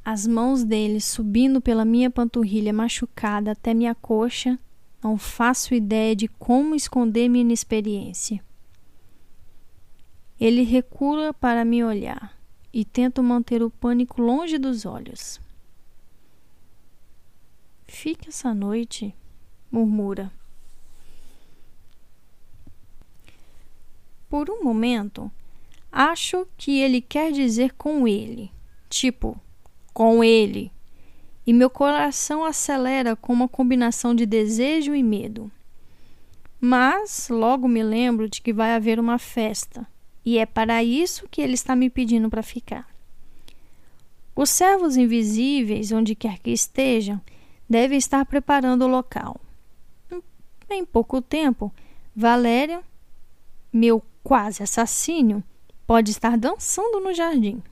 as 0.05 0.27
mãos 0.27 0.63
dele 0.63 1.01
subindo 1.01 1.61
pela 1.61 1.85
minha 1.85 2.11
panturrilha 2.11 2.73
machucada 2.73 3.53
até 3.53 3.75
minha 3.75 3.95
coxa, 3.95 4.59
não 5.03 5.19
faço 5.19 5.75
ideia 5.75 6.15
de 6.15 6.29
como 6.29 6.75
esconder 6.75 7.29
minha 7.29 7.43
inexperiência. 7.43 8.41
Ele 10.39 10.63
recua 10.63 11.35
para 11.35 11.65
me 11.65 11.83
olhar 11.83 12.37
e 12.73 12.85
tento 12.85 13.23
manter 13.23 13.63
o 13.63 13.71
pânico 13.71 14.21
longe 14.21 14.59
dos 14.59 14.85
olhos. 14.85 15.41
Fique 17.87 18.29
essa 18.29 18.53
noite, 18.53 19.15
murmura. 19.71 20.33
Por 24.29 24.51
um 24.51 24.63
momento, 24.63 25.31
acho 25.91 26.47
que 26.57 26.81
ele 26.81 27.01
quer 27.01 27.31
dizer 27.31 27.73
com 27.75 28.07
ele, 28.07 28.51
tipo, 28.89 29.41
com 29.95 30.23
ele, 30.23 30.73
e 31.47 31.53
meu 31.53 31.71
coração 31.71 32.45
acelera 32.45 33.15
com 33.15 33.33
uma 33.33 33.49
combinação 33.49 34.15
de 34.15 34.27
desejo 34.27 34.95
e 34.95 35.03
medo. 35.03 35.51
Mas 36.61 37.29
logo 37.31 37.69
me 37.69 37.83
lembro 37.83 38.29
de 38.29 38.43
que 38.43 38.53
vai 38.53 38.73
haver 38.73 38.99
uma 38.99 39.19
festa, 39.19 39.87
e 40.25 40.39
é 40.39 40.45
para 40.45 40.83
isso 40.83 41.29
que 41.31 41.41
ele 41.41 41.55
está 41.55 41.77
me 41.77 41.89
pedindo 41.89 42.29
para 42.29 42.43
ficar. 42.43 42.89
Os 44.35 44.51
servos 44.51 44.97
invisíveis, 44.97 45.93
onde 45.93 46.17
quer 46.17 46.41
que 46.41 46.51
estejam, 46.51 47.21
deve 47.69 47.97
estar 47.97 48.25
preparando 48.25 48.85
o 48.85 48.89
local. 48.89 49.41
Em 50.69 50.85
pouco 50.85 51.23
tempo, 51.23 51.73
Valéria, 52.15 52.83
meu 53.73 54.03
quase 54.23 54.63
assassino, 54.63 55.43
pode 55.87 56.11
estar 56.11 56.37
dançando 56.37 57.01
no 57.01 57.15
jardim. 57.15 57.63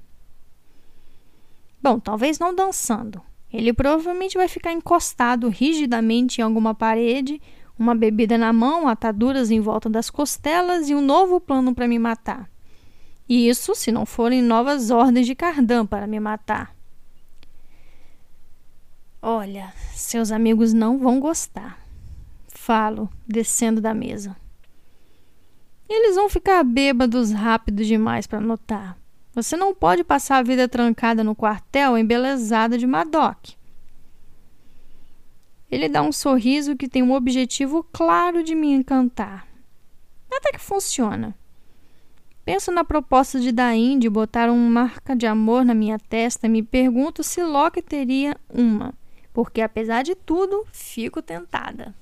Bom, 1.83 1.99
talvez 1.99 2.39
não 2.39 2.55
dançando. 2.55 3.21
Ele 3.53 3.73
provavelmente 3.73 4.37
vai 4.37 4.49
ficar 4.49 4.73
encostado 4.73 5.49
rigidamente 5.49 6.41
em 6.41 6.45
alguma 6.45 6.75
parede, 6.75 7.41
uma 7.79 7.95
bebida 7.95 8.39
na 8.39 8.53
mão, 8.53 8.89
ataduras 8.89 9.51
em 9.51 9.61
volta 9.61 9.89
das 9.89 10.11
costelas 10.11 10.89
e 10.89 10.95
um 10.95 11.01
novo 11.01 11.41
plano 11.41 11.75
para 11.75 11.89
me 11.89 11.99
matar. 11.99 12.49
Isso 13.29 13.75
se 13.75 13.91
não 13.91 14.05
forem 14.05 14.43
novas 14.43 14.91
ordens 14.91 15.27
de 15.27 15.35
Cardan 15.35 15.87
para 15.87 16.07
me 16.07 16.21
matar. 16.21 16.74
Olha, 19.27 19.73
seus 19.95 20.31
amigos 20.31 20.75
não 20.75 20.99
vão 20.99 21.19
gostar. 21.19 21.79
Falo, 22.47 23.09
descendo 23.27 23.81
da 23.81 23.95
mesa. 23.95 24.37
Eles 25.89 26.15
vão 26.15 26.29
ficar 26.29 26.63
bêbados 26.63 27.33
rápido 27.33 27.83
demais 27.87 28.27
para 28.27 28.39
notar. 28.39 28.99
Você 29.33 29.57
não 29.57 29.75
pode 29.75 30.05
passar 30.05 30.37
a 30.37 30.43
vida 30.43 30.69
trancada 30.69 31.25
no 31.25 31.35
quartel 31.35 31.97
embelezada 31.97 32.77
de 32.77 32.87
Madoc. 32.87 33.53
Ele 35.71 35.89
dá 35.89 36.03
um 36.03 36.13
sorriso 36.13 36.77
que 36.77 36.87
tem 36.87 37.03
um 37.03 37.15
objetivo 37.15 37.83
claro 37.95 38.43
de 38.43 38.55
me 38.55 38.75
encantar. 38.75 39.49
Até 40.31 40.53
que 40.53 40.61
funciona. 40.61 41.35
Penso 42.45 42.71
na 42.71 42.85
proposta 42.85 43.41
de 43.41 43.53
Dain 43.53 43.99
de 43.99 44.11
botar 44.11 44.51
uma 44.51 44.69
marca 44.69 45.17
de 45.17 45.27
amor 45.27 45.65
na 45.65 45.73
minha 45.73 45.99
testa 45.99 46.47
e 46.47 46.51
me 46.51 46.63
pergunto 46.63 47.23
se 47.23 47.43
Loki 47.43 47.81
teria 47.81 48.37
uma 48.51 48.93
porque 49.35 49.61
apesar 49.61 50.03
de 50.03 50.15
tudo, 50.15 50.67
fico 50.73 51.21
tentada. 51.21 51.95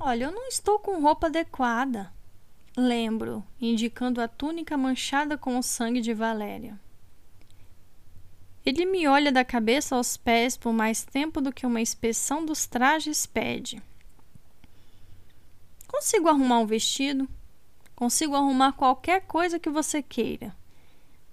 Olha, 0.00 0.24
eu 0.24 0.32
não 0.32 0.48
estou 0.48 0.80
com 0.80 1.00
roupa 1.00 1.28
adequada. 1.28 2.12
Lembro, 2.76 3.44
indicando 3.60 4.20
a 4.20 4.26
túnica 4.26 4.76
manchada 4.76 5.38
com 5.38 5.56
o 5.56 5.62
sangue 5.62 6.00
de 6.00 6.12
Valéria. 6.12 6.76
Ele 8.66 8.84
me 8.84 9.06
olha 9.06 9.30
da 9.30 9.44
cabeça 9.44 9.94
aos 9.94 10.16
pés 10.16 10.56
por 10.56 10.72
mais 10.72 11.04
tempo 11.04 11.40
do 11.40 11.52
que 11.52 11.64
uma 11.64 11.80
inspeção 11.80 12.44
dos 12.44 12.66
trajes 12.66 13.26
pede. 13.26 13.80
Consigo 15.86 16.28
arrumar 16.28 16.58
um 16.58 16.66
vestido? 16.66 17.28
consigo 18.00 18.34
arrumar 18.34 18.72
qualquer 18.72 19.20
coisa 19.26 19.58
que 19.58 19.68
você 19.68 20.02
queira. 20.02 20.56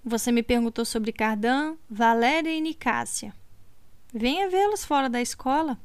Você 0.08 0.32
me 0.32 0.42
perguntou 0.42 0.86
sobre 0.86 1.12
Cardan, 1.12 1.76
Valéria 1.88 2.50
e 2.50 2.62
Nicásia. 2.62 3.34
Venha 4.10 4.48
vê-los 4.48 4.82
fora 4.82 5.06
da 5.06 5.20
escola. 5.20 5.78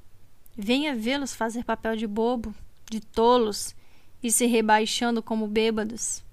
Venha 0.55 0.95
vê-los 0.95 1.35
fazer 1.35 1.65
papel 1.65 1.97
de 1.97 2.07
bobo, 2.07 2.55
de 2.89 3.01
tolos 3.01 3.75
e 4.23 4.31
se 4.31 4.45
rebaixando 4.45 5.21
como 5.21 5.45
bêbados. 5.45 6.23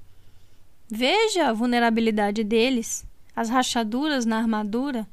Veja 0.89 1.49
a 1.49 1.53
vulnerabilidade 1.53 2.45
deles, 2.45 3.05
as 3.35 3.49
rachaduras 3.49 4.25
na 4.25 4.39
armadura. 4.39 5.05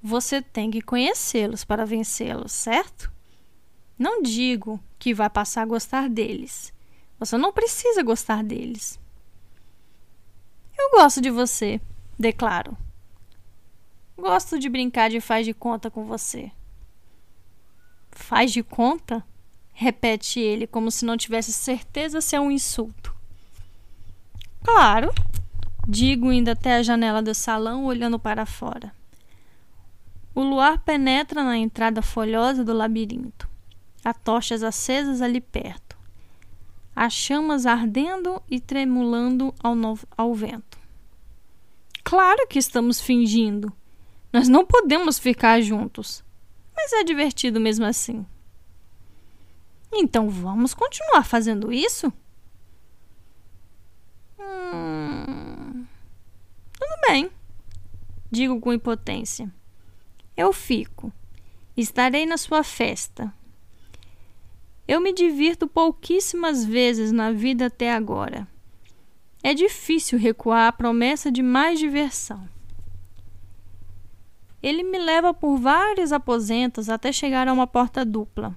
Você 0.00 0.40
tem 0.40 0.70
que 0.70 0.80
conhecê-los 0.80 1.64
para 1.64 1.84
vencê-los, 1.84 2.52
certo? 2.52 3.10
Não 3.98 4.22
digo 4.22 4.78
que 5.00 5.12
vai 5.12 5.28
passar 5.28 5.62
a 5.62 5.66
gostar 5.66 6.08
deles. 6.08 6.72
Você 7.18 7.36
não 7.36 7.52
precisa 7.52 8.04
gostar 8.04 8.44
deles. 8.44 9.00
Eu 10.78 10.90
gosto 10.92 11.20
de 11.20 11.30
você, 11.30 11.80
declaro. 12.18 12.76
Gosto 14.16 14.58
de 14.58 14.68
brincar 14.68 15.10
de 15.10 15.20
faz 15.20 15.44
de 15.44 15.52
conta 15.52 15.90
com 15.90 16.04
você. 16.04 16.50
Faz 18.10 18.52
de 18.52 18.62
conta? 18.62 19.24
Repete 19.72 20.40
ele, 20.40 20.66
como 20.66 20.90
se 20.90 21.04
não 21.04 21.16
tivesse 21.16 21.52
certeza 21.52 22.20
se 22.20 22.34
é 22.34 22.40
um 22.40 22.50
insulto. 22.50 23.14
Claro, 24.62 25.12
digo 25.86 26.32
indo 26.32 26.50
até 26.50 26.74
a 26.74 26.82
janela 26.82 27.22
do 27.22 27.32
salão, 27.32 27.84
olhando 27.84 28.18
para 28.18 28.44
fora. 28.44 28.92
O 30.34 30.42
luar 30.42 30.78
penetra 30.80 31.42
na 31.42 31.56
entrada 31.56 32.02
folhosa 32.02 32.64
do 32.64 32.72
labirinto. 32.72 33.48
Há 34.04 34.12
tochas 34.12 34.62
acesas 34.62 35.22
ali 35.22 35.40
perto. 35.40 35.87
As 37.00 37.12
chamas 37.12 37.64
ardendo 37.64 38.42
e 38.50 38.58
tremulando 38.58 39.54
ao, 39.62 39.72
no... 39.76 39.96
ao 40.16 40.34
vento. 40.34 40.76
Claro 42.02 42.44
que 42.48 42.58
estamos 42.58 43.00
fingindo. 43.00 43.72
Nós 44.32 44.48
não 44.48 44.66
podemos 44.66 45.16
ficar 45.16 45.60
juntos. 45.60 46.24
Mas 46.74 46.92
é 46.92 47.04
divertido 47.04 47.60
mesmo 47.60 47.86
assim. 47.86 48.26
Então 49.92 50.28
vamos 50.28 50.74
continuar 50.74 51.22
fazendo 51.22 51.72
isso? 51.72 52.12
Hum... 54.36 55.86
Tudo 56.80 57.00
bem, 57.06 57.30
digo 58.28 58.58
com 58.58 58.72
impotência. 58.72 59.48
Eu 60.36 60.52
fico. 60.52 61.12
Estarei 61.76 62.26
na 62.26 62.36
sua 62.36 62.64
festa. 62.64 63.32
Eu 64.88 65.02
me 65.02 65.12
divirto 65.12 65.68
pouquíssimas 65.68 66.64
vezes 66.64 67.12
na 67.12 67.30
vida 67.30 67.66
até 67.66 67.92
agora. 67.92 68.48
É 69.42 69.52
difícil 69.52 70.18
recuar 70.18 70.66
à 70.66 70.72
promessa 70.72 71.30
de 71.30 71.42
mais 71.42 71.78
diversão. 71.78 72.48
Ele 74.62 74.82
me 74.82 74.98
leva 74.98 75.34
por 75.34 75.58
vários 75.58 76.10
aposentos 76.10 76.88
até 76.88 77.12
chegar 77.12 77.46
a 77.46 77.52
uma 77.52 77.66
porta 77.66 78.02
dupla. 78.02 78.56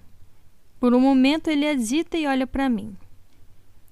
Por 0.79 0.93
um 0.93 1.01
momento 1.01 1.49
ele 1.49 1.65
hesita 1.65 2.17
e 2.17 2.25
olha 2.25 2.47
para 2.47 2.69
mim. 2.69 2.95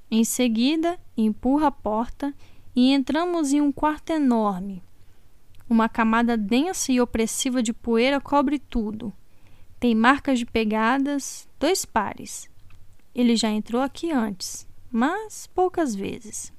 Em 0.10 0.24
seguida, 0.24 0.98
empurra 1.18 1.68
a 1.68 1.72
porta 1.72 2.34
e 2.74 2.94
entramos 2.94 3.52
em 3.52 3.60
um 3.60 3.70
quarto 3.70 4.12
enorme. 4.12 4.82
Uma 5.70 5.90
camada 5.90 6.38
densa 6.38 6.94
e 6.94 7.02
opressiva 7.02 7.62
de 7.62 7.74
poeira 7.74 8.22
cobre 8.22 8.60
tudo. 8.60 9.12
Tem 9.78 9.94
marcas 9.94 10.40
de 10.40 10.46
pegadas, 10.46 11.49
dois 11.60 11.86
pares. 11.86 12.49
Ele 13.14 13.36
já 13.36 13.49
entrou 13.49 13.82
aqui 13.82 14.12
antes, 14.12 14.68
mas 14.89 15.47
poucas 15.47 15.93
vezes. 15.93 16.53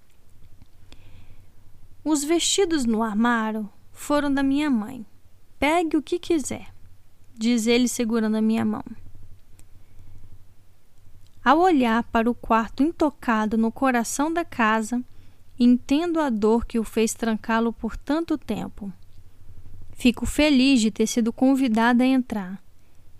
Os 2.04 2.22
vestidos 2.22 2.84
no 2.84 3.02
armário 3.02 3.68
foram 3.92 4.32
da 4.32 4.42
minha 4.42 4.70
mãe. 4.70 5.04
Pegue 5.58 5.96
o 5.96 6.02
que 6.02 6.18
quiser, 6.18 6.74
diz 7.34 7.66
ele 7.66 7.88
segurando 7.88 8.36
a 8.36 8.42
minha 8.42 8.64
mão. 8.64 8.84
Ao 11.42 11.58
olhar 11.58 12.02
para 12.04 12.30
o 12.30 12.34
quarto 12.34 12.82
intocado 12.82 13.56
no 13.56 13.72
coração 13.72 14.32
da 14.32 14.44
casa, 14.44 15.02
entendo 15.58 16.20
a 16.20 16.28
dor 16.28 16.66
que 16.66 16.78
o 16.78 16.84
fez 16.84 17.14
trancá-lo 17.14 17.72
por 17.72 17.96
tanto 17.96 18.36
tempo. 18.36 18.92
Fico 19.92 20.24
feliz 20.24 20.80
de 20.80 20.90
ter 20.90 21.06
sido 21.06 21.32
convidada 21.32 22.04
a 22.04 22.06
entrar. 22.06 22.62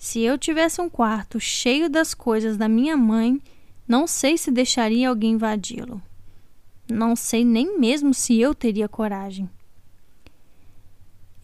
Se 0.00 0.20
eu 0.20 0.38
tivesse 0.38 0.80
um 0.80 0.88
quarto 0.88 1.38
cheio 1.38 1.90
das 1.90 2.14
coisas 2.14 2.56
da 2.56 2.66
minha 2.66 2.96
mãe, 2.96 3.38
não 3.86 4.06
sei 4.06 4.38
se 4.38 4.50
deixaria 4.50 5.10
alguém 5.10 5.32
invadi-lo. 5.32 6.00
Não 6.90 7.14
sei 7.14 7.44
nem 7.44 7.78
mesmo 7.78 8.14
se 8.14 8.40
eu 8.40 8.54
teria 8.54 8.88
coragem. 8.88 9.48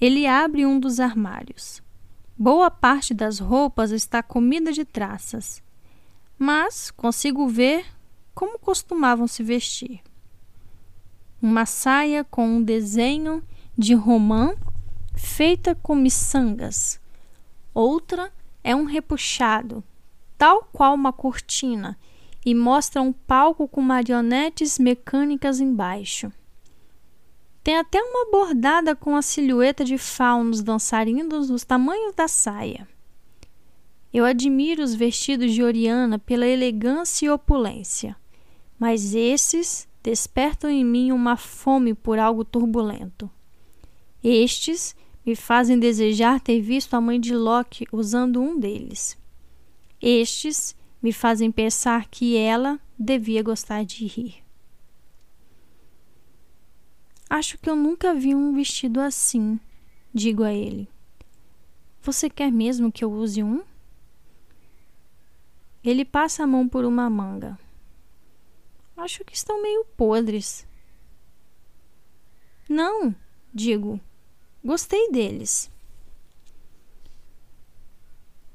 Ele 0.01 0.27
abre 0.27 0.65
um 0.65 0.81
dos 0.81 0.99
armários. 1.01 1.83
Boa 2.35 2.71
parte 2.71 3.13
das 3.13 3.39
roupas 3.41 3.91
está 3.91 4.23
comida 4.23 4.73
de 4.73 4.87
traças, 4.87 5.63
mas 6.39 6.91
consigo 6.91 7.47
ver 7.47 7.85
como 8.35 8.59
costumavam 8.59 9.27
se 9.27 9.43
vestir. 9.43 10.01
Uma 11.43 11.67
saia 11.67 12.25
com 12.25 12.49
um 12.49 12.63
desenho 12.63 13.43
de 13.77 13.93
romã 13.93 14.57
feita 15.15 15.75
com 15.75 15.95
miçangas. 15.95 16.99
Outra 17.75 18.33
é 18.67 18.75
um 18.75 18.83
repuxado, 18.83 19.85
tal 20.37 20.69
qual 20.73 20.93
uma 20.93 21.13
cortina, 21.13 21.97
e 22.45 22.53
mostra 22.53 23.01
um 23.01 23.13
palco 23.13 23.69
com 23.69 23.81
marionetes 23.81 24.77
mecânicas 24.77 25.61
embaixo. 25.61 26.33
Tem 27.63 27.77
até 27.77 28.03
uma 28.03 28.29
bordada 28.29 28.97
com 28.97 29.15
a 29.15 29.23
silhueta 29.23 29.85
de 29.85 29.97
faunos 29.97 30.65
dançarinos 30.65 31.49
nos 31.49 31.65
tamanhos 31.65 32.13
da 32.17 32.27
saia. 32.27 32.89
Eu 34.13 34.25
admiro 34.25 34.83
os 34.83 34.97
vestidos 34.97 35.53
de 35.53 35.63
Oriana 35.63 36.19
pela 36.19 36.45
elegância 36.45 37.27
e 37.27 37.31
opulência, 37.31 38.17
mas 38.77 39.15
esses 39.15 39.87
despertam 40.03 40.69
em 40.69 40.85
mim 40.85 41.13
uma 41.13 41.37
fome 41.37 41.95
por 41.95 42.19
algo 42.19 42.45
turbulento. 42.45 43.31
Estes 44.25 44.97
me 45.27 45.35
fazem 45.35 45.77
desejar 45.77 46.41
ter 46.41 46.61
visto 46.61 46.95
a 46.95 47.01
mãe 47.01 47.21
de 47.21 47.35
Loki 47.35 47.85
usando 47.91 48.41
um 48.41 48.57
deles. 48.57 49.19
Estes 50.01 50.77
me 51.03 51.13
fazem 51.13 51.51
pensar 51.51 52.07
que 52.07 52.37
ela 52.37 52.79
devia 52.97 53.43
gostar 53.43 53.85
de 53.85 54.07
rir. 54.07 54.45
Acho 57.29 57.59
que 57.59 57.69
eu 57.69 57.75
nunca 57.75 58.15
vi 58.15 58.37
um 58.37 58.55
vestido 58.55 59.01
assim, 59.01 59.59
digo 60.15 60.45
a 60.45 60.55
ele. 60.55 60.89
Você 62.03 62.31
quer 62.31 62.53
mesmo 62.53 62.93
que 62.93 63.05
eu 63.05 63.11
use 63.11 63.43
um? 63.43 63.65
Ele 65.83 66.05
passa 66.05 66.45
a 66.45 66.47
mão 66.47 66.69
por 66.69 66.85
uma 66.85 67.11
manga. 67.11 67.59
Acho 68.97 69.25
que 69.25 69.35
estão 69.35 69.61
meio 69.61 69.85
podres. 69.97 70.65
Não, 72.69 73.15
digo. 73.53 74.01
Gostei 74.67 75.13
deles. 75.13 75.71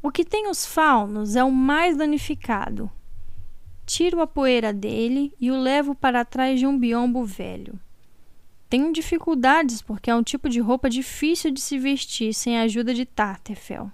O 0.04 0.12
que 0.12 0.26
tem 0.26 0.50
os 0.50 0.66
faunos 0.66 1.38
é 1.38 1.44
o 1.44 1.50
mais 1.50 1.96
danificado. 1.96 2.92
Tiro 3.86 4.20
a 4.20 4.28
poeira 4.28 4.74
dele 4.74 5.34
e 5.40 5.50
o 5.50 5.58
levo 5.58 5.96
para 5.96 6.26
trás 6.26 6.60
de 6.60 6.68
um 6.68 6.78
biombo 6.78 7.24
velho. 7.24 7.80
Tenho 8.70 8.92
dificuldades 8.92 9.82
porque 9.82 10.12
é 10.12 10.16
um 10.16 10.22
tipo 10.22 10.50
de 10.50 10.60
roupa 10.60 10.90
difícil 10.90 11.50
de 11.50 11.62
se 11.62 11.80
vestir 11.80 12.34
sem 12.34 12.60
a 12.60 12.64
ajuda 12.64 12.94
de 12.94 13.06
Tartefel. 13.06 13.90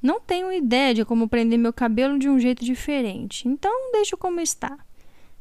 Não 0.00 0.20
tenho 0.20 0.52
ideia 0.52 0.94
de 0.94 1.04
como 1.04 1.28
prender 1.28 1.58
meu 1.58 1.72
cabelo 1.72 2.20
de 2.20 2.28
um 2.28 2.38
jeito 2.38 2.64
diferente, 2.64 3.48
então 3.48 3.90
deixo 3.90 4.16
como 4.16 4.40
está, 4.40 4.78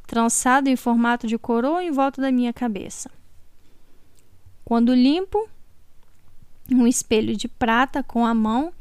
trançado 0.08 0.68
em 0.68 0.76
formato 0.76 1.28
de 1.28 1.38
coroa 1.38 1.84
em 1.84 1.92
volta 1.92 2.20
da 2.20 2.32
minha 2.32 2.52
cabeça. 2.52 3.12
Quando 4.66 4.96
limpo, 4.96 5.48
um 6.72 6.88
espelho 6.88 7.36
de 7.36 7.48
prata 7.48 8.04
com 8.04 8.26
a 8.26 8.34
mão 8.34 8.74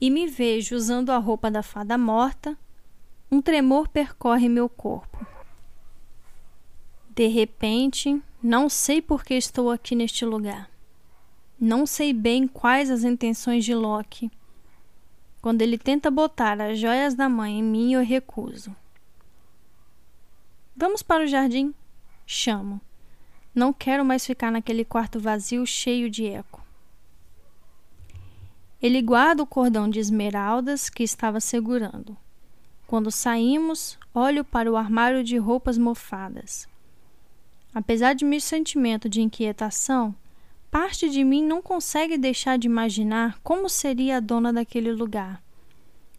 e 0.00 0.10
me 0.10 0.26
vejo 0.26 0.76
usando 0.76 1.10
a 1.10 1.18
roupa 1.18 1.50
da 1.50 1.62
fada 1.62 1.98
morta, 1.98 2.56
um 3.30 3.42
tremor 3.42 3.88
percorre 3.88 4.48
meu 4.48 4.68
corpo. 4.68 5.26
De 7.14 7.26
repente, 7.26 8.22
não 8.42 8.68
sei 8.68 9.02
por 9.02 9.24
que 9.24 9.34
estou 9.34 9.70
aqui 9.70 9.96
neste 9.96 10.24
lugar. 10.24 10.70
Não 11.60 11.84
sei 11.84 12.12
bem 12.12 12.46
quais 12.46 12.90
as 12.90 13.02
intenções 13.02 13.64
de 13.64 13.74
Loki. 13.74 14.30
Quando 15.42 15.62
ele 15.62 15.76
tenta 15.76 16.10
botar 16.10 16.60
as 16.60 16.78
joias 16.78 17.14
da 17.14 17.28
mãe 17.28 17.58
em 17.58 17.62
mim, 17.62 17.94
eu 17.94 18.04
recuso. 18.04 18.74
Vamos 20.76 21.02
para 21.02 21.24
o 21.24 21.26
jardim? 21.26 21.74
Chamo. 22.24 22.80
Não 23.52 23.72
quero 23.72 24.04
mais 24.04 24.24
ficar 24.24 24.52
naquele 24.52 24.84
quarto 24.84 25.18
vazio 25.18 25.66
cheio 25.66 26.08
de 26.08 26.26
eco. 26.26 26.67
Ele 28.80 29.02
guarda 29.02 29.42
o 29.42 29.46
cordão 29.46 29.90
de 29.90 29.98
esmeraldas 29.98 30.88
que 30.88 31.02
estava 31.02 31.40
segurando. 31.40 32.16
Quando 32.86 33.10
saímos, 33.10 33.98
olho 34.14 34.44
para 34.44 34.70
o 34.70 34.76
armário 34.76 35.24
de 35.24 35.36
roupas 35.36 35.76
mofadas. 35.76 36.68
Apesar 37.74 38.14
de 38.14 38.24
meu 38.24 38.40
sentimento 38.40 39.08
de 39.08 39.20
inquietação, 39.20 40.14
parte 40.70 41.10
de 41.10 41.24
mim 41.24 41.44
não 41.44 41.60
consegue 41.60 42.16
deixar 42.16 42.56
de 42.56 42.68
imaginar 42.68 43.38
como 43.42 43.68
seria 43.68 44.18
a 44.18 44.20
dona 44.20 44.52
daquele 44.52 44.92
lugar, 44.92 45.42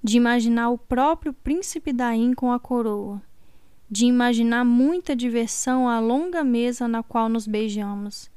de 0.03 0.17
imaginar 0.17 0.69
o 0.69 0.77
próprio 0.77 1.33
príncipe 1.33 1.93
Daim 1.93 2.33
com 2.33 2.51
a 2.51 2.59
coroa, 2.59 3.21
de 3.89 4.05
imaginar 4.05 4.65
muita 4.65 5.15
diversão 5.15 5.87
à 5.87 5.99
longa 5.99 6.43
mesa 6.43 6.87
na 6.87 7.01
qual 7.01 7.29
nos 7.29 7.47
beijamos, 7.47 8.29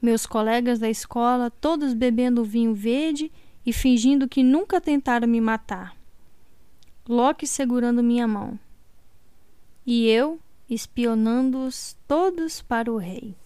meus 0.00 0.26
colegas 0.26 0.78
da 0.78 0.90
escola 0.90 1.50
todos 1.50 1.94
bebendo 1.94 2.44
vinho 2.44 2.74
verde 2.74 3.30
e 3.68 3.72
fingindo 3.74 4.26
que 4.26 4.42
nunca 4.42 4.80
tentaram 4.80 5.28
me 5.28 5.42
matar. 5.42 5.94
Loki 7.06 7.46
segurando 7.46 8.02
minha 8.02 8.26
mão. 8.26 8.58
E 9.84 10.08
eu 10.08 10.40
espionando-os 10.70 11.94
todos 12.08 12.62
para 12.62 12.90
o 12.90 12.96
rei. 12.96 13.36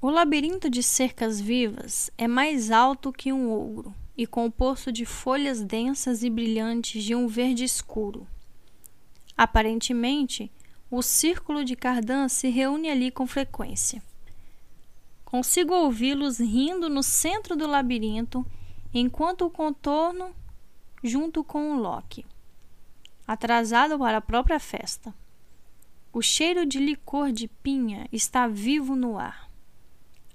O 0.00 0.10
labirinto 0.10 0.68
de 0.68 0.82
cercas 0.82 1.40
vivas 1.40 2.10
é 2.18 2.26
mais 2.26 2.72
alto 2.72 3.12
que 3.12 3.32
um 3.32 3.52
ogro 3.52 3.94
e 4.18 4.26
composto 4.26 4.90
de 4.90 5.06
folhas 5.06 5.62
densas 5.62 6.24
e 6.24 6.30
brilhantes 6.30 7.04
de 7.04 7.14
um 7.14 7.28
verde 7.28 7.62
escuro. 7.62 8.26
Aparentemente, 9.36 10.50
o 10.90 11.00
círculo 11.00 11.64
de 11.64 11.76
Cardan 11.76 12.28
se 12.28 12.48
reúne 12.48 12.90
ali 12.90 13.12
com 13.12 13.24
frequência. 13.24 14.02
Consigo 15.34 15.74
ouvi-los 15.74 16.38
rindo 16.38 16.88
no 16.88 17.02
centro 17.02 17.56
do 17.56 17.66
labirinto 17.66 18.46
enquanto 18.94 19.44
o 19.44 19.50
contorno 19.50 20.32
junto 21.02 21.42
com 21.42 21.72
o 21.72 21.76
Loki, 21.76 22.24
atrasado 23.26 23.98
para 23.98 24.18
a 24.18 24.20
própria 24.20 24.60
festa. 24.60 25.12
O 26.12 26.22
cheiro 26.22 26.64
de 26.64 26.78
licor 26.78 27.32
de 27.32 27.48
pinha 27.48 28.08
está 28.12 28.46
vivo 28.46 28.94
no 28.94 29.18
ar. 29.18 29.50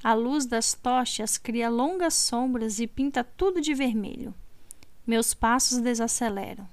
A 0.03 0.13
luz 0.13 0.45
das 0.45 0.73
tochas 0.73 1.37
cria 1.37 1.69
longas 1.69 2.15
sombras 2.15 2.81
e 2.81 2.85
pinta 2.85 3.23
tudo 3.23 3.61
de 3.61 3.73
vermelho. 3.73 4.35
Meus 5.07 5.33
passos 5.33 5.79
desaceleram. 5.79 6.67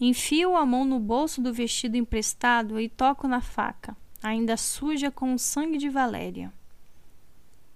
Enfio 0.00 0.56
a 0.56 0.64
mão 0.64 0.86
no 0.86 0.98
bolso 0.98 1.42
do 1.42 1.52
vestido 1.52 1.98
emprestado 1.98 2.80
e 2.80 2.88
toco 2.88 3.28
na 3.28 3.42
faca, 3.42 3.94
ainda 4.24 4.56
suja 4.56 5.10
com 5.10 5.34
o 5.34 5.38
sangue 5.38 5.76
de 5.76 5.90
Valéria. 5.90 6.50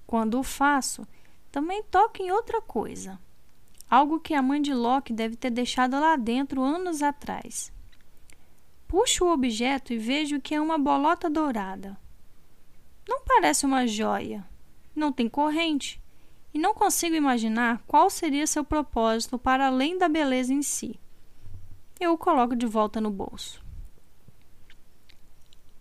Quando 0.07 0.41
o 0.41 0.43
faço, 0.43 1.07
também 1.53 1.83
toca 1.83 2.23
em 2.23 2.33
outra 2.33 2.63
coisa. 2.63 3.21
Algo 3.91 4.19
que 4.19 4.33
a 4.33 4.41
mãe 4.41 4.63
de 4.63 4.73
Loki 4.73 5.13
deve 5.13 5.37
ter 5.37 5.51
deixado 5.51 6.01
lá 6.01 6.17
dentro 6.17 6.63
anos 6.63 7.03
atrás. 7.03 7.71
Puxo 8.87 9.27
o 9.27 9.33
objeto 9.33 9.93
e 9.93 9.99
vejo 9.99 10.41
que 10.41 10.55
é 10.55 10.61
uma 10.61 10.79
bolota 10.79 11.29
dourada. 11.29 11.99
Não 13.07 13.21
parece 13.27 13.67
uma 13.67 13.87
joia, 13.87 14.43
não 14.97 15.13
tem 15.13 15.29
corrente, 15.29 16.01
e 16.55 16.59
não 16.59 16.73
consigo 16.73 17.15
imaginar 17.15 17.83
qual 17.87 18.09
seria 18.09 18.47
seu 18.47 18.65
propósito 18.65 19.39
para 19.39 19.67
além 19.67 19.99
da 19.99 20.09
beleza 20.09 20.55
em 20.55 20.63
si. 20.63 20.99
Eu 22.01 22.15
o 22.15 22.19
coloco 22.19 22.57
de 22.57 22.65
volta 22.65 23.03
no 23.03 23.11
bolso. 23.11 23.68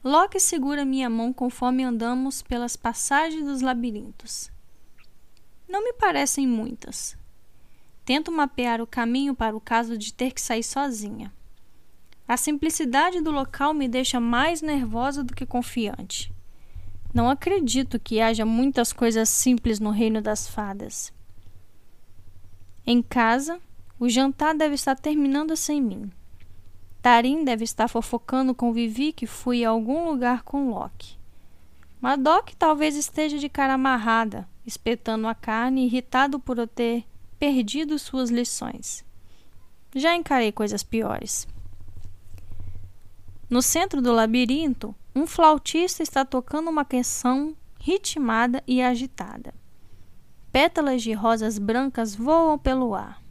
Loki 0.08 0.40
segura 0.40 0.86
minha 0.86 1.10
mão 1.10 1.34
conforme 1.34 1.84
andamos 1.84 2.42
pelas 2.42 2.78
passagens 2.78 3.44
dos 3.44 3.60
labirintos. 3.60 4.50
Não 5.68 5.84
me 5.84 5.92
parecem 5.92 6.48
muitas. 6.48 7.18
Tento 8.06 8.32
mapear 8.32 8.80
o 8.80 8.88
caminho 8.88 9.36
para 9.36 9.54
o 9.54 9.60
caso 9.60 9.98
de 9.98 10.14
ter 10.14 10.32
que 10.32 10.40
sair 10.40 10.64
sozinha. 10.64 11.34
A 12.26 12.38
simplicidade 12.38 13.20
do 13.20 13.32
local 13.32 13.74
me 13.74 13.86
deixa 13.86 14.18
mais 14.18 14.62
nervosa 14.62 15.26
do 15.26 15.36
que 15.36 15.46
confiante. 15.46 16.34
Não 17.14 17.30
acredito 17.30 18.00
que 18.00 18.22
haja 18.22 18.46
muitas 18.46 18.94
coisas 18.94 19.28
simples 19.28 19.78
no 19.78 19.90
reino 19.90 20.22
das 20.22 20.48
fadas. 20.48 21.12
Em 22.86 23.02
casa, 23.02 23.60
o 24.00 24.08
jantar 24.08 24.56
deve 24.56 24.76
estar 24.76 24.96
terminando 24.96 25.54
sem 25.58 25.82
mim. 25.82 26.10
Tarim 27.08 27.46
deve 27.46 27.64
estar 27.64 27.88
fofocando 27.88 28.54
com 28.54 28.74
Vivi 28.74 29.14
que 29.14 29.26
fui 29.26 29.64
a 29.64 29.70
algum 29.70 30.10
lugar 30.10 30.44
com 30.44 30.72
Loki. 30.72 31.18
Madoc 32.02 32.50
talvez 32.60 32.98
esteja 32.98 33.38
de 33.38 33.48
cara 33.48 33.76
amarrada, 33.76 34.46
espetando 34.66 35.26
a 35.26 35.34
carne, 35.34 35.86
irritado 35.86 36.38
por 36.38 36.58
eu 36.58 36.68
ter 36.68 37.06
perdido 37.40 37.98
suas 37.98 38.30
lições. 38.30 39.06
Já 39.96 40.18
encarei 40.18 40.52
coisas 40.52 40.84
piores. 40.84 41.48
No 43.50 43.62
centro 43.62 44.02
do 44.02 44.12
labirinto, 44.12 44.94
um 45.16 45.26
flautista 45.26 46.04
está 46.04 46.26
tocando 46.26 46.70
uma 46.70 46.84
canção 46.84 47.56
ritmada 47.80 48.62
e 48.68 48.82
agitada. 48.82 49.54
Pétalas 50.52 51.02
de 51.02 51.14
rosas 51.14 51.58
brancas 51.58 52.14
voam 52.14 52.60
pelo 52.60 52.94
ar. 52.94 53.24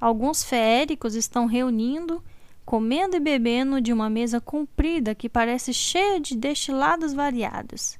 Alguns 0.00 0.44
feéricos 0.44 1.16
estão 1.16 1.46
reunindo, 1.46 2.22
comendo 2.70 3.16
e 3.16 3.20
bebendo 3.20 3.80
de 3.80 3.92
uma 3.92 4.08
mesa 4.08 4.40
comprida 4.40 5.12
que 5.12 5.28
parece 5.28 5.74
cheia 5.74 6.20
de 6.20 6.36
destilados 6.36 7.12
variados 7.12 7.98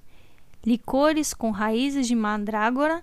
licores 0.65 1.35
com 1.35 1.51
raízes 1.51 2.07
de 2.07 2.15
mandrágora, 2.15 3.03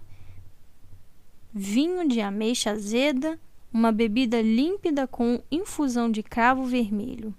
vinho 1.54 2.08
de 2.08 2.22
ameixa 2.22 2.72
azeda, 2.72 3.38
uma 3.74 3.92
bebida 3.92 4.42
límpida 4.42 5.06
com 5.06 5.44
infusão 5.52 6.10
de 6.10 6.24
cravo 6.24 6.64
vermelho. 6.64 7.36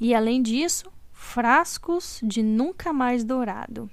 E 0.00 0.16
além 0.16 0.42
disso, 0.42 0.90
frascos 1.12 2.18
de 2.24 2.42
nunca 2.42 2.92
mais 2.92 3.22
dourado. 3.22 3.88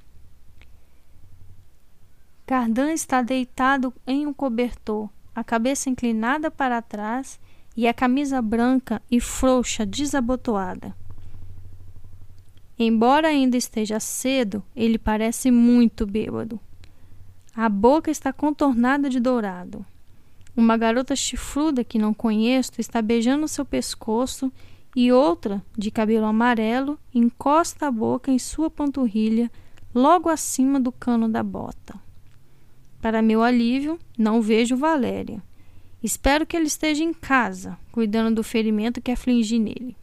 Cardan 2.47 2.93
está 2.93 3.21
deitado 3.21 3.93
em 4.07 4.25
um 4.25 4.34
cobertor, 4.34 5.07
a 5.36 5.43
cabeça 5.43 5.88
inclinada 5.88 6.49
para 6.49 6.82
trás 6.82 7.39
e 7.78 7.88
a 7.88 7.93
camisa 7.93 8.41
branca 8.41 8.99
e 9.09 9.21
frouxa 9.21 9.86
desabotoada. 9.86 10.95
Embora 12.78 13.28
ainda 13.28 13.55
esteja 13.55 13.99
cedo, 13.99 14.63
ele 14.75 14.97
parece 14.97 15.51
muito 15.51 16.05
bêbado. 16.07 16.59
A 17.55 17.69
boca 17.69 18.09
está 18.09 18.34
contornada 18.34 19.09
de 19.09 19.19
dourado. 19.19 19.86
Uma 20.55 20.75
garota 20.75 21.15
chifruda 21.15 21.84
que 21.84 21.99
não 21.99 22.15
conheço 22.15 22.73
está 22.80 22.99
beijando 22.99 23.47
seu 23.47 23.63
pescoço 23.63 24.51
e 24.95 25.11
outra, 25.11 25.63
de 25.78 25.91
cabelo 25.91 26.25
amarelo, 26.25 26.99
encosta 27.13 27.88
a 27.88 27.91
boca 27.91 28.32
em 28.32 28.39
sua 28.39 28.71
panturrilha, 28.71 29.51
logo 29.93 30.30
acima 30.30 30.80
do 30.80 30.91
cano 30.91 31.30
da 31.30 31.43
bota. 31.43 31.93
Para 32.99 33.21
meu 33.21 33.43
alívio, 33.43 33.99
não 34.17 34.41
vejo 34.41 34.75
Valéria. 34.75 35.43
Espero 36.07 36.45
que 36.45 36.55
ele 36.55 36.67
esteja 36.67 37.03
em 37.03 37.13
casa, 37.13 37.77
cuidando 37.91 38.35
do 38.35 38.41
ferimento 38.41 39.01
que 39.01 39.11
afligi 39.11 39.59
nele. 39.59 39.93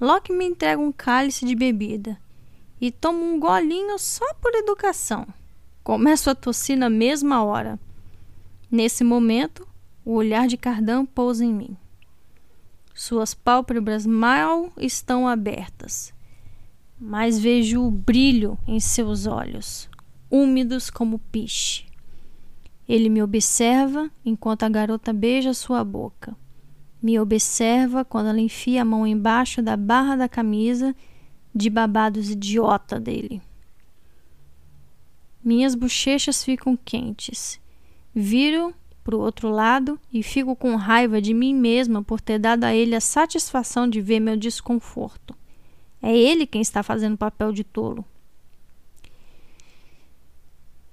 Loki 0.00 0.32
me 0.32 0.44
entrega 0.44 0.80
um 0.80 0.92
cálice 0.92 1.44
de 1.44 1.56
bebida 1.56 2.16
e 2.80 2.92
tomo 2.92 3.24
um 3.24 3.40
golinho 3.40 3.98
só 3.98 4.24
por 4.34 4.54
educação. 4.54 5.26
Começo 5.82 6.30
a 6.30 6.34
tossir 6.36 6.78
na 6.78 6.88
mesma 6.88 7.42
hora. 7.42 7.76
Nesse 8.70 9.02
momento, 9.02 9.66
o 10.04 10.12
olhar 10.12 10.46
de 10.46 10.56
Cardan 10.56 11.04
pousa 11.04 11.44
em 11.44 11.52
mim. 11.52 11.76
Suas 12.94 13.34
pálpebras 13.34 14.06
mal 14.06 14.72
estão 14.76 15.26
abertas, 15.26 16.14
mas 17.00 17.36
vejo 17.36 17.82
o 17.82 17.90
brilho 17.90 18.56
em 18.64 18.78
seus 18.78 19.26
olhos, 19.26 19.90
úmidos 20.30 20.88
como 20.88 21.18
piche. 21.18 21.92
Ele 22.88 23.08
me 23.08 23.22
observa 23.22 24.10
enquanto 24.24 24.62
a 24.62 24.68
garota 24.68 25.12
beija 25.12 25.54
sua 25.54 25.82
boca. 25.82 26.36
Me 27.02 27.18
observa 27.18 28.04
quando 28.04 28.28
ela 28.28 28.40
enfia 28.40 28.82
a 28.82 28.84
mão 28.84 29.06
embaixo 29.06 29.62
da 29.62 29.76
barra 29.76 30.16
da 30.16 30.28
camisa 30.28 30.94
de 31.54 31.70
babados 31.70 32.30
idiota 32.30 32.98
dele. 32.98 33.40
Minhas 35.42 35.74
bochechas 35.74 36.42
ficam 36.42 36.76
quentes. 36.76 37.60
Viro 38.14 38.74
para 39.04 39.14
o 39.14 39.20
outro 39.20 39.50
lado 39.50 40.00
e 40.10 40.22
fico 40.22 40.56
com 40.56 40.76
raiva 40.76 41.20
de 41.20 41.34
mim 41.34 41.54
mesma 41.54 42.02
por 42.02 42.20
ter 42.20 42.38
dado 42.38 42.64
a 42.64 42.74
ele 42.74 42.94
a 42.94 43.00
satisfação 43.00 43.86
de 43.86 44.00
ver 44.00 44.18
meu 44.20 44.36
desconforto. 44.36 45.36
É 46.00 46.16
ele 46.16 46.46
quem 46.46 46.62
está 46.62 46.82
fazendo 46.82 47.16
papel 47.16 47.52
de 47.52 47.62
tolo. 47.62 48.04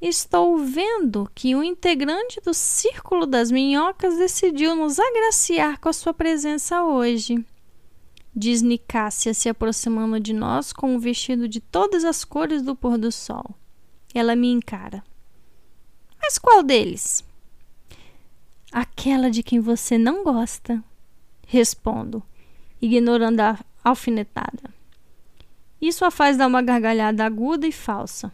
Estou 0.02 0.58
vendo 0.58 1.30
que 1.36 1.56
um 1.56 1.62
integrante 1.62 2.42
do 2.42 2.56
Círculo 2.56 3.28
das 3.28 3.52
Minhocas 3.52 4.18
decidiu 4.18 4.76
nos 4.76 4.98
agraciar 4.98 5.80
com 5.80 5.90
a 5.90 5.94
sua 5.94 6.12
presença 6.12 6.84
hoje. 6.84 7.46
Diz 8.36 8.64
Nicássia 8.64 9.32
se 9.32 9.48
aproximando 9.48 10.20
de 10.20 10.34
nós 10.34 10.74
com 10.74 10.96
um 10.96 11.00
vestido 11.00 11.48
de 11.48 11.60
todas 11.60 12.04
as 12.04 12.26
cores 12.26 12.64
do 12.64 12.76
pôr 12.76 12.98
do 12.98 13.12
sol. 13.12 13.54
Ela 14.12 14.36
me 14.36 14.52
encara. 14.52 15.04
Mas 16.20 16.40
qual 16.40 16.64
deles? 16.64 17.24
Aquela 18.72 19.30
de 19.30 19.44
quem 19.44 19.60
você 19.60 20.00
não 20.00 20.24
gosta. 20.24 20.84
Respondo, 21.46 22.24
ignorando 22.82 23.42
a 23.42 23.60
alfinetada. 23.84 24.74
Isso 25.80 26.04
a 26.04 26.10
faz 26.10 26.38
dar 26.38 26.48
uma 26.48 26.64
gargalhada 26.64 27.24
aguda 27.24 27.68
e 27.68 27.72
falsa. 27.72 28.34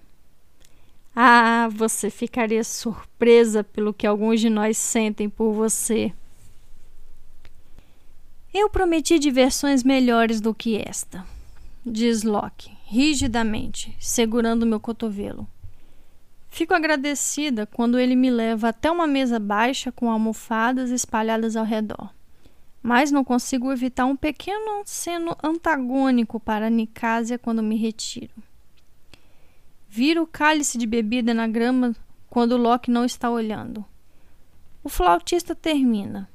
Ah, 1.20 1.68
você 1.72 2.11
ficaria 2.11 2.63
surpresa 2.63 3.63
pelo 3.63 3.91
que 3.91 4.05
alguns 4.05 4.39
de 4.39 4.51
nós 4.51 4.78
sentem 4.78 5.28
por 5.28 5.51
você. 5.51 6.13
Eu 8.53 8.70
prometi 8.70 9.18
diversões 9.18 9.84
melhores 9.84 10.39
do 10.39 10.53
que 10.53 10.78
esta, 10.78 11.26
diz 11.84 12.22
Locke, 12.22 12.70
rigidamente, 12.86 13.97
segurando 13.99 14.63
meu 14.63 14.80
cotovelo. 14.80 15.47
Fico 16.49 16.76
agradecida 16.76 17.65
quando 17.65 17.97
ele 17.97 18.15
me 18.15 18.30
leva 18.30 18.70
até 18.70 18.91
uma 18.91 19.07
mesa 19.07 19.39
baixa 19.39 19.91
com 19.91 20.11
almofadas 20.11 20.91
espalhadas 20.91 21.55
ao 21.55 21.65
redor. 21.65 22.13
Mas 22.80 23.11
não 23.11 23.24
consigo 23.24 23.72
evitar 23.72 24.05
um 24.05 24.15
pequeno 24.15 24.84
seno 24.86 25.36
antagônico 25.41 26.39
para 26.39 26.70
Nicásia 26.70 27.39
quando 27.39 27.63
me 27.63 27.76
retiro. 27.76 28.47
Viro 29.98 30.22
o 30.22 30.28
cálice 30.28 30.78
de 30.78 30.86
bebida 30.86 31.34
na 31.34 31.48
grama 31.48 31.95
quando 32.30 32.56
Locke 32.56 32.91
não 32.91 33.04
está 33.04 33.32
olhando. 33.32 33.84
O 34.84 34.89
flautista 34.89 35.56
termina. 35.56 36.30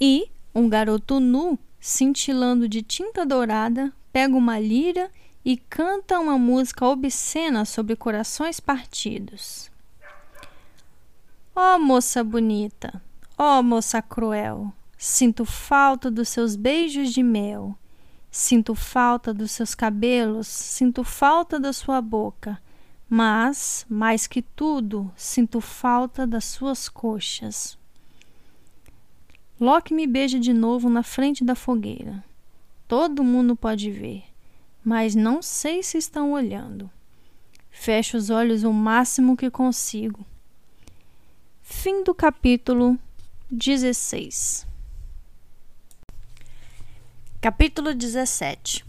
E 0.00 0.28
um 0.52 0.68
garoto 0.68 1.20
nu, 1.20 1.56
cintilando 1.78 2.68
de 2.68 2.82
tinta 2.82 3.24
dourada, 3.24 3.92
pega 4.12 4.34
uma 4.34 4.58
lira 4.58 5.08
e 5.44 5.56
canta 5.56 6.18
uma 6.18 6.36
música 6.36 6.84
obscena 6.84 7.64
sobre 7.64 7.94
corações 7.94 8.58
partidos. 8.58 9.70
Ó 11.54 11.76
oh, 11.76 11.78
moça 11.78 12.24
bonita, 12.24 13.00
ó 13.38 13.60
oh, 13.60 13.62
moça 13.62 14.02
cruel, 14.02 14.72
sinto 14.98 15.44
falta 15.44 16.10
dos 16.10 16.28
seus 16.30 16.56
beijos 16.56 17.12
de 17.12 17.22
mel 17.22 17.78
Sinto 18.30 18.74
falta 18.74 19.32
dos 19.32 19.50
seus 19.50 19.74
cabelos, 19.74 20.46
sinto 20.46 21.02
falta 21.02 21.58
da 21.58 21.72
sua 21.72 22.00
boca, 22.00 22.60
mas, 23.08 23.86
mais 23.88 24.26
que 24.26 24.42
tudo, 24.42 25.10
sinto 25.16 25.60
falta 25.60 26.26
das 26.26 26.44
suas 26.44 26.88
coxas. 26.88 27.78
Loki 29.58 29.94
me 29.94 30.06
beija 30.06 30.38
de 30.38 30.52
novo 30.52 30.90
na 30.90 31.02
frente 31.02 31.42
da 31.42 31.54
fogueira. 31.54 32.22
Todo 32.86 33.24
mundo 33.24 33.56
pode 33.56 33.90
ver, 33.90 34.24
mas 34.84 35.14
não 35.14 35.40
sei 35.40 35.82
se 35.82 35.96
estão 35.96 36.32
olhando. 36.32 36.90
Fecho 37.70 38.16
os 38.16 38.30
olhos 38.30 38.64
o 38.64 38.72
máximo 38.72 39.36
que 39.36 39.50
consigo. 39.50 40.26
Fim 41.62 42.04
do 42.04 42.14
capítulo 42.14 42.98
16. 43.50 44.65
Capítulo 47.48 47.94
17 47.94 48.84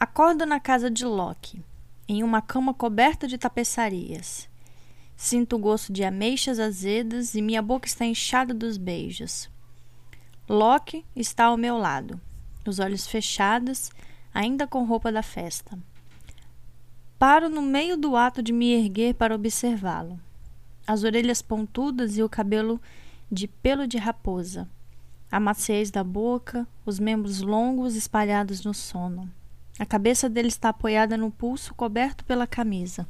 Acordo 0.00 0.46
na 0.46 0.58
casa 0.58 0.90
de 0.90 1.04
Loki, 1.04 1.62
em 2.08 2.22
uma 2.24 2.40
cama 2.40 2.72
coberta 2.72 3.28
de 3.28 3.36
tapeçarias. 3.36 4.48
Sinto 5.14 5.56
o 5.56 5.58
gosto 5.58 5.92
de 5.92 6.02
ameixas 6.02 6.58
azedas 6.58 7.34
e 7.34 7.42
minha 7.42 7.60
boca 7.60 7.86
está 7.86 8.06
inchada 8.06 8.54
dos 8.54 8.78
beijos. 8.78 9.50
Loki 10.48 11.04
está 11.14 11.44
ao 11.44 11.58
meu 11.58 11.76
lado, 11.76 12.18
os 12.66 12.78
olhos 12.78 13.06
fechados, 13.06 13.90
ainda 14.32 14.66
com 14.66 14.86
roupa 14.86 15.12
da 15.12 15.22
festa. 15.22 15.78
Paro 17.18 17.50
no 17.50 17.60
meio 17.60 17.98
do 17.98 18.16
ato 18.16 18.42
de 18.42 18.50
me 18.50 18.72
erguer 18.72 19.12
para 19.12 19.34
observá-lo. 19.34 20.18
As 20.86 21.04
orelhas 21.04 21.42
pontudas 21.42 22.16
e 22.16 22.22
o 22.22 22.30
cabelo 22.30 22.80
de 23.30 23.46
pelo 23.46 23.86
de 23.86 23.98
raposa 23.98 24.66
a 25.32 25.40
maciez 25.40 25.90
da 25.90 26.04
boca, 26.04 26.68
os 26.84 27.00
membros 27.00 27.40
longos 27.40 27.96
espalhados 27.96 28.62
no 28.66 28.74
sono. 28.74 29.32
A 29.78 29.86
cabeça 29.86 30.28
dele 30.28 30.48
está 30.48 30.68
apoiada 30.68 31.16
no 31.16 31.30
pulso, 31.30 31.74
coberto 31.74 32.22
pela 32.26 32.46
camisa. 32.46 33.08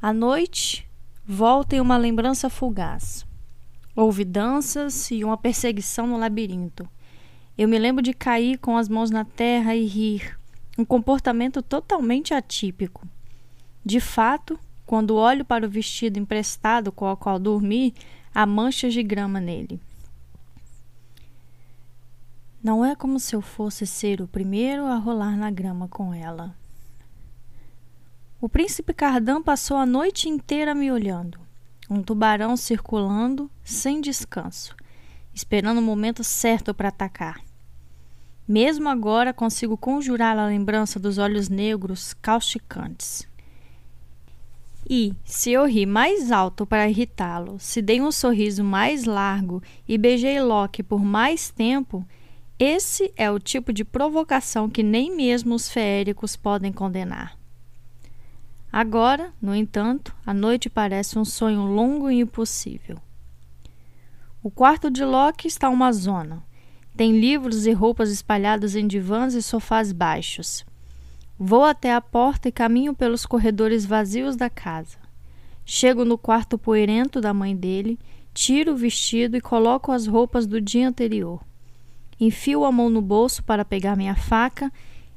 À 0.00 0.12
noite, 0.12 0.88
volta 1.26 1.74
em 1.74 1.80
uma 1.80 1.96
lembrança 1.96 2.48
fugaz. 2.48 3.26
Houve 3.96 4.24
danças 4.24 5.10
e 5.10 5.24
uma 5.24 5.36
perseguição 5.36 6.06
no 6.06 6.16
labirinto. 6.16 6.88
Eu 7.58 7.68
me 7.68 7.76
lembro 7.76 8.00
de 8.00 8.14
cair 8.14 8.56
com 8.58 8.76
as 8.76 8.88
mãos 8.88 9.10
na 9.10 9.24
terra 9.24 9.74
e 9.74 9.84
rir, 9.86 10.38
um 10.78 10.84
comportamento 10.84 11.62
totalmente 11.62 12.32
atípico. 12.32 13.08
De 13.84 13.98
fato, 13.98 14.56
quando 14.86 15.16
olho 15.16 15.44
para 15.44 15.66
o 15.66 15.70
vestido 15.70 16.16
emprestado 16.16 16.92
com 16.92 17.10
o 17.10 17.16
qual 17.16 17.40
dormi, 17.40 17.92
há 18.32 18.46
manchas 18.46 18.94
de 18.94 19.02
grama 19.02 19.40
nele. 19.40 19.80
Não 22.64 22.82
é 22.82 22.96
como 22.96 23.20
se 23.20 23.36
eu 23.36 23.42
fosse 23.42 23.86
ser 23.86 24.22
o 24.22 24.26
primeiro 24.26 24.86
a 24.86 24.96
rolar 24.96 25.36
na 25.36 25.50
grama 25.50 25.86
com 25.86 26.14
ela. 26.14 26.56
O 28.40 28.48
príncipe 28.48 28.94
Cardan 28.94 29.42
passou 29.42 29.76
a 29.76 29.84
noite 29.84 30.30
inteira 30.30 30.74
me 30.74 30.90
olhando, 30.90 31.38
um 31.90 32.02
tubarão 32.02 32.56
circulando 32.56 33.50
sem 33.62 34.00
descanso, 34.00 34.74
esperando 35.34 35.76
o 35.76 35.82
momento 35.82 36.24
certo 36.24 36.72
para 36.72 36.88
atacar. 36.88 37.38
Mesmo 38.48 38.88
agora 38.88 39.34
consigo 39.34 39.76
conjurar 39.76 40.38
a 40.38 40.46
lembrança 40.46 40.98
dos 40.98 41.18
olhos 41.18 41.50
negros 41.50 42.14
causticantes. 42.14 43.28
E, 44.88 45.12
se 45.22 45.52
eu 45.52 45.66
ri 45.66 45.84
mais 45.84 46.32
alto 46.32 46.64
para 46.64 46.88
irritá-lo, 46.88 47.58
se 47.58 47.82
dei 47.82 48.00
um 48.00 48.10
sorriso 48.10 48.64
mais 48.64 49.04
largo 49.04 49.62
e 49.86 49.98
beijei 49.98 50.40
Loki 50.40 50.82
por 50.82 51.04
mais 51.04 51.50
tempo, 51.50 52.06
esse 52.58 53.12
é 53.16 53.28
o 53.30 53.40
tipo 53.40 53.72
de 53.72 53.84
provocação 53.84 54.70
que 54.70 54.82
nem 54.82 55.14
mesmo 55.14 55.54
os 55.54 55.68
feéricos 55.68 56.36
podem 56.36 56.72
condenar. 56.72 57.36
Agora, 58.72 59.32
no 59.42 59.54
entanto, 59.54 60.14
a 60.24 60.32
noite 60.32 60.70
parece 60.70 61.18
um 61.18 61.24
sonho 61.24 61.62
longo 61.62 62.10
e 62.10 62.20
impossível. 62.20 62.98
O 64.42 64.50
quarto 64.50 64.90
de 64.90 65.04
Loki 65.04 65.48
está 65.48 65.68
uma 65.68 65.92
zona. 65.92 66.44
Tem 66.96 67.18
livros 67.18 67.66
e 67.66 67.72
roupas 67.72 68.10
espalhados 68.10 68.76
em 68.76 68.86
divãs 68.86 69.34
e 69.34 69.42
sofás 69.42 69.90
baixos. 69.90 70.64
Vou 71.36 71.64
até 71.64 71.92
a 71.92 72.00
porta 72.00 72.48
e 72.48 72.52
caminho 72.52 72.94
pelos 72.94 73.26
corredores 73.26 73.84
vazios 73.84 74.36
da 74.36 74.48
casa. 74.48 74.98
Chego 75.64 76.04
no 76.04 76.16
quarto 76.16 76.56
poeirento 76.56 77.20
da 77.20 77.34
mãe 77.34 77.56
dele, 77.56 77.98
tiro 78.32 78.72
o 78.72 78.76
vestido 78.76 79.36
e 79.36 79.40
coloco 79.40 79.90
as 79.90 80.06
roupas 80.06 80.46
do 80.46 80.60
dia 80.60 80.86
anterior. 80.86 81.40
Enfio 82.20 82.64
a 82.64 82.72
mão 82.72 82.88
no 82.88 83.02
bolso 83.02 83.42
para 83.42 83.64
pegar 83.64 83.96
minha 83.96 84.14
faca 84.14 84.72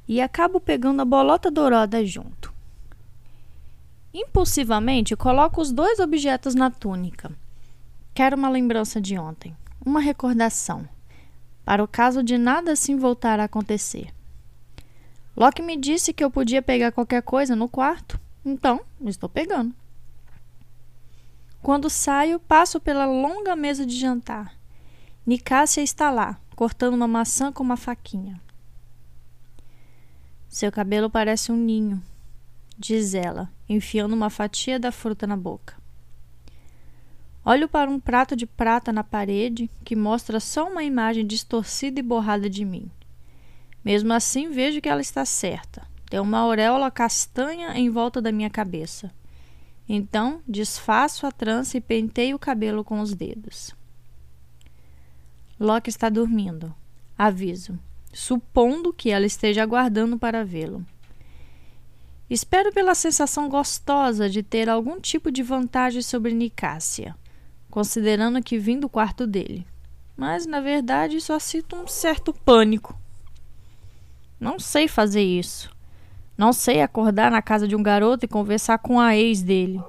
e 0.07 0.21
acabo 0.21 0.59
pegando 0.59 1.01
a 1.01 1.05
bolota 1.05 1.51
dourada 1.51 2.03
junto. 2.05 2.53
Impulsivamente, 4.13 5.15
coloco 5.15 5.61
os 5.61 5.71
dois 5.71 5.99
objetos 5.99 6.55
na 6.55 6.71
túnica. 6.71 7.31
Quero 8.13 8.35
uma 8.35 8.49
lembrança 8.49 8.99
de 8.99 9.17
ontem, 9.17 9.55
uma 9.85 9.99
recordação, 9.99 10.87
para 11.63 11.83
o 11.83 11.87
caso 11.87 12.23
de 12.23 12.37
nada 12.37 12.71
assim 12.71 12.95
voltar 12.95 13.39
a 13.39 13.43
acontecer. 13.43 14.07
Locke 15.35 15.61
me 15.61 15.77
disse 15.77 16.13
que 16.13 16.23
eu 16.23 16.31
podia 16.31 16.63
pegar 16.63 16.91
qualquer 16.91 17.21
coisa 17.21 17.55
no 17.55 17.69
quarto, 17.69 18.19
então 18.43 18.81
estou 19.05 19.29
pegando. 19.29 19.71
Quando 21.61 21.89
saio, 21.89 22.39
passo 22.39 22.79
pela 22.79 23.05
longa 23.05 23.55
mesa 23.55 23.85
de 23.85 23.95
jantar. 23.95 24.57
Nicásia 25.25 25.81
está 25.83 26.09
lá, 26.09 26.39
cortando 26.57 26.95
uma 26.95 27.07
maçã 27.07 27.51
com 27.51 27.61
uma 27.61 27.77
faquinha. 27.77 28.41
Seu 30.49 30.71
cabelo 30.71 31.07
parece 31.07 31.51
um 31.51 31.55
ninho, 31.55 32.01
diz 32.75 33.13
ela, 33.13 33.47
enfiando 33.69 34.13
uma 34.13 34.31
fatia 34.31 34.79
da 34.79 34.91
fruta 34.91 35.27
na 35.27 35.37
boca. 35.37 35.75
Olho 37.45 37.69
para 37.69 37.91
um 37.91 37.99
prato 37.99 38.35
de 38.35 38.47
prata 38.47 38.91
na 38.91 39.03
parede 39.03 39.69
que 39.85 39.95
mostra 39.95 40.39
só 40.39 40.67
uma 40.67 40.83
imagem 40.83 41.27
distorcida 41.27 41.99
e 41.99 42.03
borrada 42.03 42.49
de 42.49 42.65
mim. 42.65 42.89
Mesmo 43.85 44.11
assim, 44.11 44.49
vejo 44.49 44.81
que 44.81 44.89
ela 44.89 44.99
está 44.99 45.23
certa. 45.25 45.87
Tem 46.09 46.19
uma 46.19 46.39
auréola 46.39 46.89
castanha 46.89 47.77
em 47.77 47.87
volta 47.91 48.19
da 48.19 48.31
minha 48.31 48.49
cabeça. 48.49 49.11
Então, 49.87 50.41
desfaço 50.47 51.27
a 51.27 51.31
trança 51.31 51.77
e 51.77 51.81
penteio 51.81 52.35
o 52.35 52.39
cabelo 52.39 52.83
com 52.83 52.99
os 52.99 53.13
dedos. 53.13 53.75
Loki 55.59 55.89
está 55.89 56.09
dormindo. 56.09 56.73
Aviso. 57.17 57.79
Supondo 58.13 58.93
que 58.93 59.09
ela 59.09 59.25
esteja 59.25 59.63
aguardando 59.63 60.17
para 60.17 60.45
vê-lo. 60.45 60.85
Espero 62.29 62.73
pela 62.73 62.93
sensação 62.93 63.47
gostosa 63.47 64.29
de 64.29 64.43
ter 64.43 64.69
algum 64.69 64.99
tipo 64.99 65.31
de 65.31 65.41
vantagem 65.41 66.01
sobre 66.01 66.33
Nicásia, 66.33 67.15
considerando 67.69 68.43
que 68.43 68.59
vim 68.59 68.79
do 68.79 68.89
quarto 68.89 69.25
dele. 69.25 69.65
Mas, 70.15 70.45
na 70.45 70.59
verdade, 70.59 71.21
só 71.21 71.39
sinto 71.39 71.75
um 71.75 71.87
certo 71.87 72.33
pânico. 72.33 72.99
Não 74.39 74.59
sei 74.59 74.87
fazer 74.87 75.23
isso. 75.23 75.71
Não 76.37 76.53
sei 76.53 76.81
acordar 76.81 77.31
na 77.31 77.41
casa 77.41 77.67
de 77.67 77.75
um 77.75 77.81
garoto 77.81 78.25
e 78.25 78.27
conversar 78.27 78.77
com 78.77 78.99
a 78.99 79.15
ex 79.15 79.41
dele. 79.41 79.81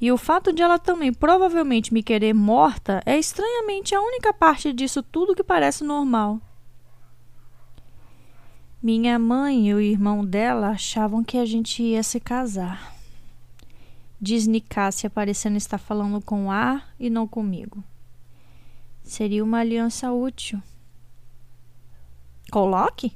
E 0.00 0.12
o 0.12 0.16
fato 0.16 0.52
de 0.52 0.62
ela 0.62 0.78
também 0.78 1.12
provavelmente 1.12 1.92
me 1.92 2.02
querer 2.02 2.32
morta 2.32 3.02
é 3.04 3.18
estranhamente 3.18 3.94
a 3.94 4.00
única 4.00 4.32
parte 4.32 4.72
disso 4.72 5.02
tudo 5.02 5.34
que 5.34 5.42
parece 5.42 5.82
normal. 5.82 6.40
Minha 8.80 9.18
mãe 9.18 9.68
e 9.68 9.74
o 9.74 9.80
irmão 9.80 10.24
dela 10.24 10.68
achavam 10.68 11.24
que 11.24 11.36
a 11.36 11.44
gente 11.44 11.82
ia 11.82 12.02
se 12.02 12.20
casar. 12.20 12.94
Diz 14.20 14.46
Nicássia 14.46 15.10
parecendo 15.10 15.56
estar 15.56 15.78
falando 15.78 16.20
com 16.20 16.50
ar 16.50 16.94
e 16.98 17.10
não 17.10 17.26
comigo. 17.26 17.82
Seria 19.02 19.42
uma 19.42 19.58
aliança 19.58 20.12
útil. 20.12 20.62
Coloque? 22.52 23.12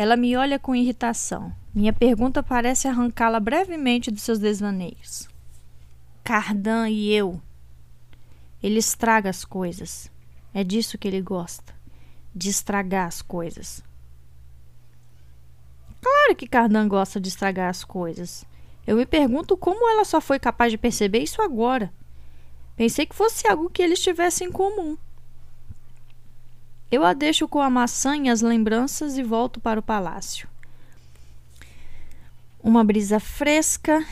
Ela 0.00 0.16
me 0.16 0.36
olha 0.36 0.60
com 0.60 0.76
irritação. 0.76 1.52
Minha 1.74 1.92
pergunta 1.92 2.40
parece 2.40 2.86
arrancá-la 2.86 3.40
brevemente 3.40 4.12
dos 4.12 4.22
seus 4.22 4.38
desvaneios. 4.38 5.28
Cardan 6.22 6.88
e 6.88 7.12
eu. 7.12 7.42
Ele 8.62 8.78
estraga 8.78 9.28
as 9.28 9.44
coisas. 9.44 10.08
É 10.54 10.62
disso 10.62 10.96
que 10.96 11.08
ele 11.08 11.20
gosta. 11.20 11.74
De 12.32 12.48
estragar 12.48 13.08
as 13.08 13.22
coisas. 13.22 13.82
Claro 16.00 16.36
que 16.36 16.46
Cardan 16.46 16.86
gosta 16.86 17.20
de 17.20 17.26
estragar 17.26 17.68
as 17.68 17.82
coisas. 17.82 18.44
Eu 18.86 18.96
me 18.96 19.04
pergunto 19.04 19.56
como 19.56 19.90
ela 19.90 20.04
só 20.04 20.20
foi 20.20 20.38
capaz 20.38 20.70
de 20.70 20.78
perceber 20.78 21.24
isso 21.24 21.42
agora. 21.42 21.92
Pensei 22.76 23.04
que 23.04 23.16
fosse 23.16 23.48
algo 23.48 23.68
que 23.68 23.82
eles 23.82 24.00
tivessem 24.00 24.46
em 24.46 24.52
comum. 24.52 24.96
Eu 26.90 27.04
a 27.04 27.12
deixo 27.12 27.46
com 27.46 27.60
a 27.60 27.68
maçã 27.68 28.16
e 28.16 28.30
as 28.30 28.40
lembranças 28.40 29.18
e 29.18 29.22
volto 29.22 29.60
para 29.60 29.78
o 29.78 29.82
palácio. 29.82 30.48
Uma 32.62 32.82
brisa 32.82 33.20
fresca 33.20 34.04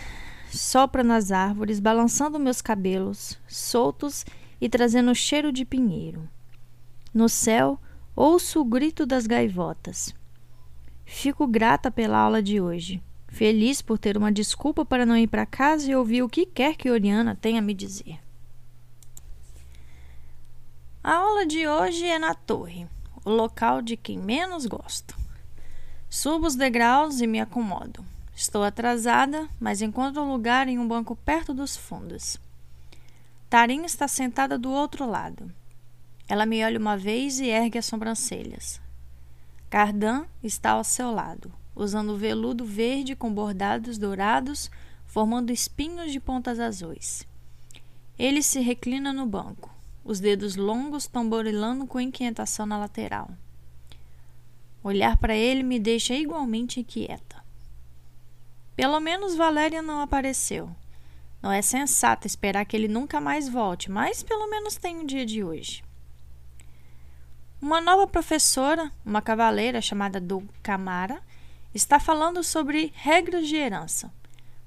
sopra 0.50 1.02
nas 1.02 1.32
árvores, 1.32 1.80
balançando 1.80 2.38
meus 2.38 2.60
cabelos, 2.60 3.38
soltos 3.48 4.26
e 4.60 4.68
trazendo 4.68 5.14
cheiro 5.14 5.50
de 5.50 5.64
pinheiro. 5.64 6.28
No 7.14 7.28
céu, 7.28 7.80
ouço 8.14 8.60
o 8.60 8.64
grito 8.64 9.06
das 9.06 9.26
gaivotas. 9.26 10.14
Fico 11.04 11.46
grata 11.46 11.90
pela 11.90 12.18
aula 12.18 12.42
de 12.42 12.60
hoje, 12.60 13.02
feliz 13.28 13.80
por 13.80 13.98
ter 13.98 14.18
uma 14.18 14.30
desculpa 14.30 14.84
para 14.84 15.06
não 15.06 15.16
ir 15.16 15.28
para 15.28 15.46
casa 15.46 15.90
e 15.90 15.96
ouvir 15.96 16.22
o 16.22 16.28
que 16.28 16.44
quer 16.44 16.76
que 16.76 16.90
Oriana 16.90 17.34
tenha 17.34 17.60
a 17.60 17.62
me 17.62 17.72
dizer. 17.72 18.25
A 21.06 21.18
aula 21.18 21.46
de 21.46 21.68
hoje 21.68 22.04
é 22.04 22.18
na 22.18 22.34
torre, 22.34 22.84
o 23.24 23.30
local 23.30 23.80
de 23.80 23.96
quem 23.96 24.18
menos 24.18 24.66
gosto. 24.66 25.16
Subo 26.10 26.48
os 26.48 26.56
degraus 26.56 27.20
e 27.20 27.28
me 27.28 27.38
acomodo. 27.40 28.04
Estou 28.34 28.64
atrasada, 28.64 29.48
mas 29.60 29.80
encontro 29.80 30.24
lugar 30.24 30.66
em 30.66 30.80
um 30.80 30.88
banco 30.88 31.14
perto 31.14 31.54
dos 31.54 31.76
fundos. 31.76 32.38
Tarim 33.48 33.84
está 33.84 34.08
sentada 34.08 34.58
do 34.58 34.68
outro 34.72 35.08
lado. 35.08 35.48
Ela 36.26 36.44
me 36.44 36.64
olha 36.64 36.76
uma 36.76 36.96
vez 36.96 37.38
e 37.38 37.50
ergue 37.50 37.78
as 37.78 37.86
sobrancelhas. 37.86 38.80
Cardan 39.70 40.24
está 40.42 40.72
ao 40.72 40.82
seu 40.82 41.12
lado, 41.12 41.52
usando 41.76 42.18
veludo 42.18 42.64
verde 42.64 43.14
com 43.14 43.32
bordados 43.32 43.96
dourados, 43.96 44.68
formando 45.04 45.52
espinhos 45.52 46.10
de 46.10 46.18
pontas 46.18 46.58
azuis. 46.58 47.24
Ele 48.18 48.42
se 48.42 48.58
reclina 48.58 49.12
no 49.12 49.24
banco 49.24 49.75
os 50.06 50.20
dedos 50.20 50.54
longos 50.54 51.08
tamborilando 51.08 51.84
com 51.84 52.00
inquietação 52.00 52.64
na 52.64 52.78
lateral. 52.78 53.28
Olhar 54.82 55.16
para 55.16 55.34
ele 55.34 55.64
me 55.64 55.80
deixa 55.80 56.14
igualmente 56.14 56.78
inquieta. 56.78 57.44
Pelo 58.76 59.00
menos 59.00 59.34
Valéria 59.34 59.82
não 59.82 60.00
apareceu. 60.00 60.70
Não 61.42 61.50
é 61.50 61.60
sensato 61.60 62.26
esperar 62.26 62.64
que 62.64 62.76
ele 62.76 62.86
nunca 62.86 63.20
mais 63.20 63.48
volte, 63.48 63.90
mas 63.90 64.22
pelo 64.22 64.48
menos 64.48 64.76
tem 64.76 65.00
o 65.00 65.06
dia 65.06 65.26
de 65.26 65.42
hoje. 65.42 65.82
Uma 67.60 67.80
nova 67.80 68.06
professora, 68.06 68.92
uma 69.04 69.20
cavaleira 69.20 69.80
chamada 69.80 70.22
Camara, 70.62 71.20
está 71.74 71.98
falando 71.98 72.44
sobre 72.44 72.92
regras 72.94 73.48
de 73.48 73.56
herança, 73.56 74.12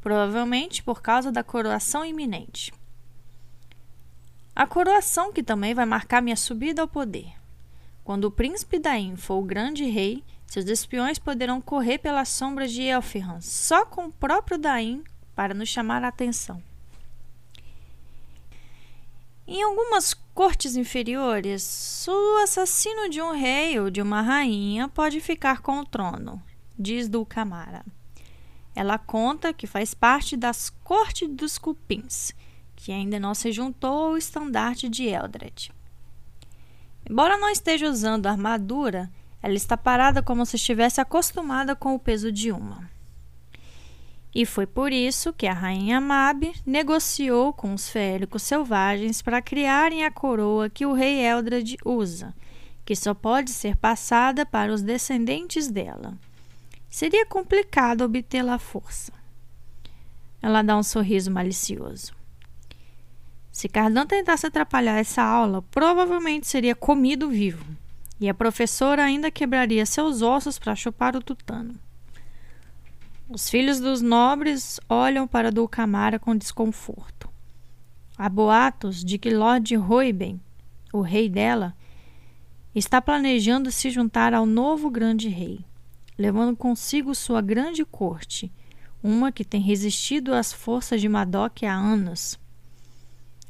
provavelmente 0.02 0.84
por 0.84 1.02
causa 1.02 1.32
da 1.32 1.44
coroação 1.44 2.04
iminente. 2.04 2.74
A 4.60 4.68
coroação 4.68 5.32
que 5.32 5.41
também 5.41 5.74
vai 5.74 5.86
marcar 5.86 6.22
minha 6.22 6.36
subida 6.36 6.82
ao 6.82 6.88
poder. 6.88 7.32
Quando 8.03 8.26
o 8.26 8.32
príncipe 8.32 8.78
Daim 8.78 9.16
for 9.16 9.36
o 9.36 9.41
grande 9.41 9.86
rei, 9.86 10.22
seus 10.45 10.66
espiões 10.66 11.18
poderão 11.18 11.62
correr 11.62 11.97
pelas 11.99 12.28
sombras 12.28 12.70
de 12.74 12.82
Elfirran 12.82 13.39
só 13.39 13.86
com 13.86 14.07
o 14.07 14.12
próprio 14.12 14.57
Daim 14.57 15.01
para 15.34 15.53
nos 15.53 15.70
chamar 15.70 16.03
a 16.03 16.10
atenção. 16.10 16.62
Em 19.47 19.64
algumas 19.64 20.14
cortes 20.34 20.76
inferiores, 20.76 22.05
o 22.05 22.43
assassino 22.43 23.10
de 23.10 23.22
um 23.22 23.32
rei 23.32 23.80
ou 23.80 23.89
de 23.89 24.01
uma 24.01 24.22
rainha 24.22 24.89
pode 24.89 25.22
ficar 25.22 25.62
com 25.62 25.80
o 25.80 25.86
trono, 25.86 26.43
diz 26.78 27.07
Dulcamara. 27.07 27.86
Ela 28.76 28.97
conta 28.97 29.53
que 29.53 29.66
faz 29.66 29.93
parte 29.93 30.36
das 30.36 30.70
cortes 30.84 31.30
dos 31.30 31.57
cupins, 31.57 32.34
que 32.80 32.94
ainda 32.94 33.20
não 33.20 33.36
se 33.36 33.52
juntou 33.52 34.08
ao 34.08 34.18
estandarte 34.18 34.88
de 34.88 35.06
Eldred. 35.06 35.70
Embora 37.08 37.38
não 37.38 37.50
esteja 37.50 37.90
usando 37.90 38.26
armadura, 38.26 39.12
ela 39.44 39.54
está 39.54 39.76
parada 39.76 40.24
como 40.24 40.46
se 40.46 40.56
estivesse 40.56 41.02
acostumada 41.02 41.76
com 41.76 41.94
o 41.94 42.00
peso 42.00 42.32
de 42.32 42.54
uma. 42.54 42.90
E 44.34 44.46
foi 44.46 44.66
por 44.66 44.94
isso 44.94 45.34
que 45.34 45.46
a 45.46 45.54
rainha 45.54 46.00
Mab 46.00 46.54
negociou 46.66 47.52
com 47.52 47.74
os 47.74 47.90
félicos 47.90 48.44
selvagens 48.44 49.22
para 49.22 49.42
criarem 49.42 50.06
a 50.06 50.12
coroa 50.12 50.70
que 50.70 50.86
o 50.86 50.94
rei 50.94 51.20
Eldred 51.20 51.78
usa, 51.84 52.34
que 52.86 52.96
só 52.96 53.14
pode 53.14 53.52
ser 53.52 53.76
passada 53.76 54.46
para 54.46 54.74
os 54.74 54.82
descendentes 54.82 55.68
dela. 55.68 56.18
Seria 56.90 57.26
complicado 57.26 58.06
obtê-la 58.06 58.54
à 58.54 58.60
força. 58.60 59.12
Ela 60.42 60.62
dá 60.62 60.78
um 60.78 60.84
sorriso 60.84 61.30
malicioso. 61.30 62.18
Se 63.52 63.68
Cardan 63.68 64.06
tentasse 64.06 64.45
atrapalhar 64.45 64.97
essa 65.00 65.22
aula, 65.22 65.62
provavelmente 65.64 66.47
seria 66.47 66.76
comido 66.76 67.30
vivo, 67.30 67.66
e 68.20 68.30
a 68.30 68.34
professora 68.34 69.04
ainda 69.04 69.32
quebraria 69.32 69.86
seus 69.86 70.22
ossos 70.22 70.60
para 70.60 70.76
chupar 70.76 71.16
o 71.16 71.22
tutano. 71.22 71.76
Os 73.30 73.50
filhos 73.50 73.80
dos 73.80 74.02
nobres 74.02 74.80
olham 74.89 75.28
para 75.28 75.52
Dulcamara 75.52 76.18
com 76.18 76.36
desconforto. 76.36 77.30
Há 78.18 78.28
boatos 78.28 79.04
de 79.04 79.18
que 79.18 79.30
Lord 79.30 79.76
Roiben, 79.76 80.41
o 80.91 81.02
rei 81.02 81.30
dela, 81.30 81.76
está 82.74 83.02
planejando 83.02 83.72
se 83.72 83.89
juntar 83.89 84.34
ao 84.34 84.45
novo 84.45 84.89
grande 84.89 85.30
rei, 85.30 85.64
levando 86.18 86.56
consigo 86.56 87.16
sua 87.16 87.41
grande 87.41 87.86
corte, 87.86 88.52
uma 89.02 89.32
que 89.32 89.45
tem 89.45 89.62
resistido 89.62 90.34
às 90.34 90.52
forças 90.52 91.00
de 91.00 91.08
Madoc 91.08 91.64
há 91.64 91.74
anos. 91.74 92.38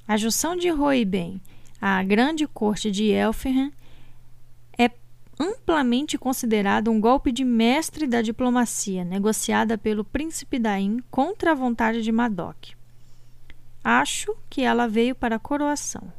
A 0.10 0.18
junção 0.18 0.55
de 0.55 0.70
Roiben 0.70 1.39
à 1.80 2.01
grande 2.01 2.47
corte 2.47 2.89
de 2.89 3.12
Elfirhan 3.12 3.72
é 4.76 4.89
amplamente 5.39 6.18
considerado 6.18 6.89
um 6.89 6.99
golpe 6.99 7.32
de 7.32 7.43
mestre 7.45 8.07
da 8.07 8.20
diplomacia 8.20 9.05
negociada 9.05 9.78
pelo 9.78 10.03
príncipe 10.03 10.57
Daim 10.57 10.97
contra 11.12 11.51
a 11.51 11.53
vontade 11.53 12.01
de 12.01 12.12
Madoc. 12.12 12.70
Acho 13.84 14.36
que 14.49 14.64
ela 14.64 14.88
veio 14.88 15.14
para 15.14 15.36
a 15.36 15.39
coroação. 15.39 16.12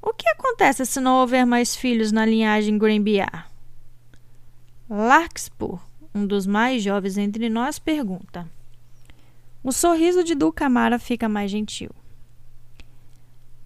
O 0.00 0.12
que 0.12 0.28
acontece 0.28 0.86
se 0.86 1.00
não 1.00 1.16
houver 1.16 1.44
mais 1.44 1.74
filhos 1.74 2.12
na 2.12 2.24
linhagem 2.24 2.78
Grenbiar? 2.78 3.50
Larkspur, 4.88 5.80
um 6.14 6.24
dos 6.24 6.46
mais 6.46 6.84
jovens 6.84 7.18
entre 7.18 7.48
nós, 7.48 7.80
pergunta. 7.80 8.48
O 9.66 9.72
sorriso 9.72 10.22
de 10.22 10.36
Dulcamara 10.36 10.96
fica 10.96 11.28
mais 11.28 11.50
gentil. 11.50 11.90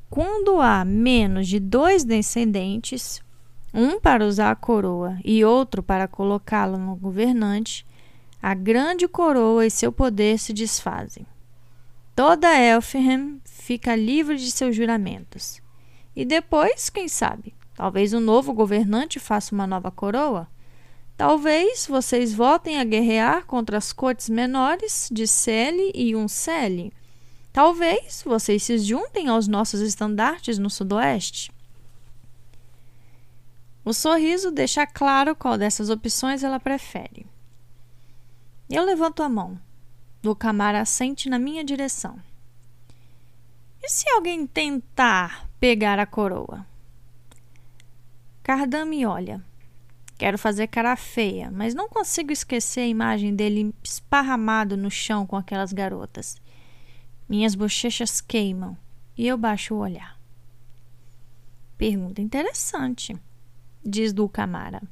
Quando 0.09 0.59
há 0.59 0.83
menos 0.83 1.47
de 1.47 1.61
dois 1.61 2.05
descendentes, 2.05 3.21
um 3.75 4.01
para 4.01 4.25
usar 4.25 4.51
a 4.51 4.57
coroa 4.57 5.19
e 5.23 5.45
outro 5.45 5.83
para 5.83 6.09
colocá-la 6.09 6.79
no 6.79 6.97
governante, 6.97 7.87
a 8.41 8.55
grande 8.55 9.07
coroa 9.07 9.67
e 9.67 9.71
seu 9.71 9.93
poder 9.93 10.39
se 10.39 10.55
desfazem. 10.55 11.27
Toda 12.17 12.59
Elfham 12.59 13.39
fica 13.45 13.95
livre 13.95 14.39
de 14.39 14.51
seus 14.51 14.75
juramentos. 14.75 15.61
E 16.17 16.25
depois, 16.25 16.89
quem 16.89 17.09
sabe, 17.09 17.53
talvez 17.75 18.15
o 18.15 18.21
novo 18.21 18.55
governante 18.55 19.21
faça 19.21 19.55
uma 19.55 19.67
nova 19.67 19.91
coroa? 19.91 20.49
Talvez 21.21 21.87
vocês 21.87 22.33
voltem 22.33 22.81
a 22.81 22.85
guerrear 22.85 23.45
contra 23.45 23.77
as 23.77 23.93
cortes 23.93 24.31
menores 24.31 25.07
de 25.13 25.27
Cele 25.27 25.93
e 25.95 26.17
Uncele. 26.17 26.95
Talvez 27.53 28.23
vocês 28.25 28.63
se 28.63 28.79
juntem 28.79 29.29
aos 29.29 29.47
nossos 29.47 29.83
estandartes 29.83 30.57
no 30.57 30.71
Sudoeste. 30.71 31.53
O 33.85 33.93
sorriso 33.93 34.51
deixa 34.51 34.87
claro 34.87 35.37
qual 35.37 35.59
dessas 35.59 35.91
opções 35.91 36.43
ela 36.43 36.59
prefere. 36.59 37.27
Eu 38.71 38.83
levanto 38.83 39.23
a 39.23 39.29
mão. 39.29 39.61
Do 40.23 40.35
Camara 40.35 40.81
assente 40.81 41.29
na 41.29 41.39
minha 41.39 41.63
direção. 41.63 42.19
E 43.83 43.91
se 43.91 44.09
alguém 44.09 44.47
tentar 44.47 45.47
pegar 45.61 45.99
a 45.99 46.07
coroa? 46.07 46.65
Cardan 48.43 48.87
me 48.87 49.05
olha. 49.05 49.50
Quero 50.21 50.37
fazer 50.37 50.67
cara 50.67 50.95
feia, 50.97 51.51
mas 51.51 51.75
não 51.75 51.89
consigo 51.89 52.31
esquecer 52.31 52.81
a 52.81 52.87
imagem 52.87 53.35
dele 53.35 53.75
esparramado 53.83 54.77
no 54.77 54.91
chão 54.91 55.27
com 55.27 55.35
aquelas 55.35 55.73
garotas. 55.73 56.37
Minhas 57.27 57.55
bochechas 57.55 58.21
queimam 58.21 58.77
e 59.17 59.27
eu 59.27 59.39
baixo 59.39 59.75
o 59.75 59.79
olhar. 59.79 60.21
Pergunta 61.79 62.21
interessante, 62.21 63.17
diz 63.83 64.13
Dulcamara. 64.13 64.83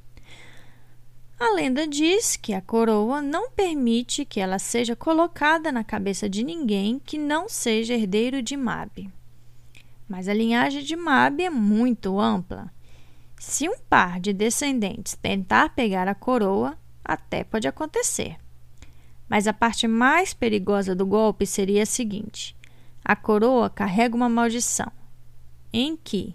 A 1.38 1.52
lenda 1.52 1.86
diz 1.86 2.34
que 2.34 2.54
a 2.54 2.62
coroa 2.62 3.20
não 3.20 3.50
permite 3.50 4.24
que 4.24 4.40
ela 4.40 4.58
seja 4.58 4.96
colocada 4.96 5.70
na 5.70 5.84
cabeça 5.84 6.26
de 6.26 6.42
ninguém 6.42 6.98
que 6.98 7.18
não 7.18 7.50
seja 7.50 7.92
herdeiro 7.92 8.40
de 8.40 8.56
Mabe. 8.56 9.12
Mas 10.08 10.26
a 10.26 10.32
linhagem 10.32 10.82
de 10.82 10.96
Mabe 10.96 11.44
é 11.44 11.50
muito 11.50 12.18
ampla. 12.18 12.72
Se 13.38 13.68
um 13.68 13.78
par 13.88 14.18
de 14.20 14.32
descendentes 14.32 15.14
tentar 15.14 15.70
pegar 15.70 16.08
a 16.08 16.14
coroa, 16.14 16.76
até 17.04 17.44
pode 17.44 17.68
acontecer. 17.68 18.36
Mas 19.28 19.46
a 19.46 19.52
parte 19.52 19.86
mais 19.86 20.34
perigosa 20.34 20.94
do 20.94 21.06
golpe 21.06 21.46
seria 21.46 21.84
a 21.84 21.86
seguinte: 21.86 22.56
a 23.04 23.14
coroa 23.14 23.70
carrega 23.70 24.16
uma 24.16 24.28
maldição, 24.28 24.90
em 25.72 25.96
que, 25.96 26.34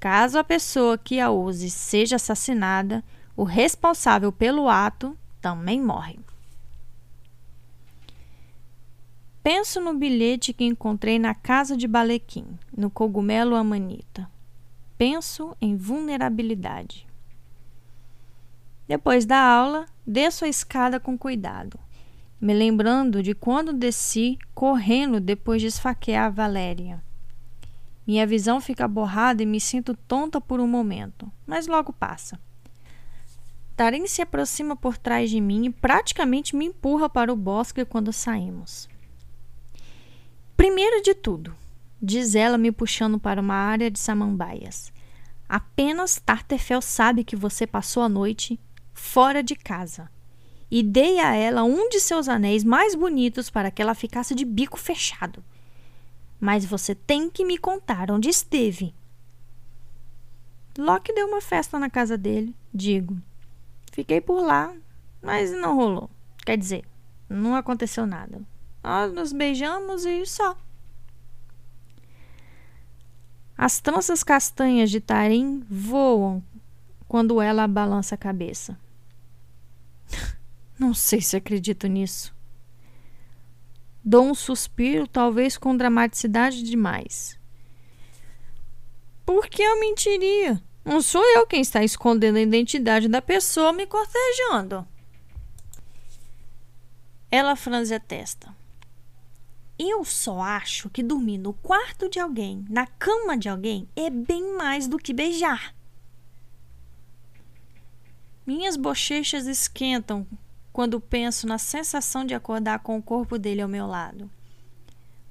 caso 0.00 0.38
a 0.38 0.44
pessoa 0.44 0.98
que 0.98 1.20
a 1.20 1.30
use 1.30 1.70
seja 1.70 2.16
assassinada, 2.16 3.04
o 3.36 3.44
responsável 3.44 4.32
pelo 4.32 4.68
ato 4.68 5.16
também 5.40 5.80
morre. 5.80 6.18
Penso 9.42 9.80
no 9.80 9.94
bilhete 9.94 10.52
que 10.52 10.64
encontrei 10.64 11.18
na 11.18 11.34
casa 11.34 11.74
de 11.76 11.88
Balequim, 11.88 12.46
no 12.76 12.90
cogumelo 12.90 13.56
amanita. 13.56 14.28
Penso 15.00 15.56
em 15.62 15.78
vulnerabilidade. 15.78 17.06
Depois 18.86 19.24
da 19.24 19.40
aula, 19.40 19.86
desço 20.06 20.44
a 20.44 20.48
escada 20.48 21.00
com 21.00 21.16
cuidado, 21.16 21.80
me 22.38 22.52
lembrando 22.52 23.22
de 23.22 23.34
quando 23.34 23.72
desci 23.72 24.38
correndo 24.54 25.18
depois 25.18 25.62
de 25.62 25.68
esfaquear 25.68 26.30
Valéria. 26.30 27.02
Minha 28.06 28.26
visão 28.26 28.60
fica 28.60 28.86
borrada 28.86 29.42
e 29.42 29.46
me 29.46 29.58
sinto 29.58 29.96
tonta 30.06 30.38
por 30.38 30.60
um 30.60 30.68
momento, 30.68 31.32
mas 31.46 31.66
logo 31.66 31.94
passa. 31.94 32.38
Tarim 33.74 34.06
se 34.06 34.20
aproxima 34.20 34.76
por 34.76 34.98
trás 34.98 35.30
de 35.30 35.40
mim 35.40 35.64
e 35.64 35.70
praticamente 35.70 36.54
me 36.54 36.66
empurra 36.66 37.08
para 37.08 37.32
o 37.32 37.36
bosque 37.36 37.86
quando 37.86 38.12
saímos. 38.12 38.86
Primeiro 40.58 41.00
de 41.00 41.14
tudo, 41.14 41.56
diz 42.00 42.34
ela 42.34 42.56
me 42.56 42.72
puxando 42.72 43.18
para 43.18 43.40
uma 43.40 43.54
área 43.54 43.90
de 43.90 43.98
samambaias. 43.98 44.92
Apenas 45.48 46.20
Tartefel 46.24 46.80
sabe 46.80 47.24
que 47.24 47.36
você 47.36 47.66
passou 47.66 48.02
a 48.02 48.08
noite 48.08 48.58
fora 48.92 49.42
de 49.42 49.56
casa. 49.56 50.10
E 50.70 50.82
dei 50.82 51.18
a 51.18 51.34
ela 51.34 51.64
um 51.64 51.88
de 51.88 51.98
seus 51.98 52.28
anéis 52.28 52.62
mais 52.62 52.94
bonitos 52.94 53.50
para 53.50 53.70
que 53.70 53.82
ela 53.82 53.94
ficasse 53.94 54.34
de 54.34 54.44
bico 54.44 54.78
fechado. 54.78 55.42
Mas 56.38 56.64
você 56.64 56.94
tem 56.94 57.28
que 57.28 57.44
me 57.44 57.58
contar 57.58 58.10
onde 58.10 58.28
esteve. 58.28 58.94
Locke 60.78 61.12
deu 61.12 61.26
uma 61.26 61.40
festa 61.40 61.78
na 61.78 61.90
casa 61.90 62.16
dele, 62.16 62.54
digo. 62.72 63.20
Fiquei 63.92 64.20
por 64.20 64.40
lá, 64.40 64.72
mas 65.20 65.50
não 65.52 65.74
rolou. 65.74 66.08
Quer 66.46 66.56
dizer, 66.56 66.84
não 67.28 67.56
aconteceu 67.56 68.06
nada. 68.06 68.40
Nós 68.82 69.12
nos 69.12 69.32
beijamos 69.32 70.04
e 70.04 70.24
só. 70.24 70.56
As 73.62 73.78
tranças 73.78 74.24
castanhas 74.24 74.90
de 74.90 75.02
Tarim 75.02 75.62
voam 75.68 76.42
quando 77.06 77.42
ela 77.42 77.68
balança 77.68 78.14
a 78.14 78.18
cabeça. 78.18 78.74
Não 80.78 80.94
sei 80.94 81.20
se 81.20 81.36
acredito 81.36 81.86
nisso. 81.86 82.34
Dou 84.02 84.24
um 84.24 84.34
suspiro, 84.34 85.06
talvez 85.06 85.58
com 85.58 85.76
dramaticidade 85.76 86.62
demais. 86.62 87.38
Por 89.26 89.46
que 89.46 89.60
eu 89.60 89.78
mentiria? 89.78 90.58
Não 90.82 91.02
sou 91.02 91.22
eu 91.36 91.46
quem 91.46 91.60
está 91.60 91.84
escondendo 91.84 92.36
a 92.36 92.40
identidade 92.40 93.08
da 93.08 93.20
pessoa 93.20 93.74
me 93.74 93.86
cortejando. 93.86 94.88
Ela 97.30 97.54
franze 97.56 97.92
a 97.92 98.00
testa. 98.00 98.56
Eu 99.82 100.04
só 100.04 100.42
acho 100.42 100.90
que 100.90 101.02
dormir 101.02 101.38
no 101.38 101.54
quarto 101.54 102.06
de 102.06 102.20
alguém, 102.20 102.66
na 102.68 102.86
cama 102.86 103.34
de 103.34 103.48
alguém, 103.48 103.88
é 103.96 104.10
bem 104.10 104.54
mais 104.54 104.86
do 104.86 104.98
que 104.98 105.14
beijar. 105.14 105.74
Minhas 108.46 108.76
bochechas 108.76 109.46
esquentam 109.46 110.26
quando 110.70 111.00
penso 111.00 111.46
na 111.46 111.56
sensação 111.56 112.26
de 112.26 112.34
acordar 112.34 112.80
com 112.80 112.98
o 112.98 113.02
corpo 113.02 113.38
dele 113.38 113.62
ao 113.62 113.68
meu 113.70 113.86
lado. 113.86 114.30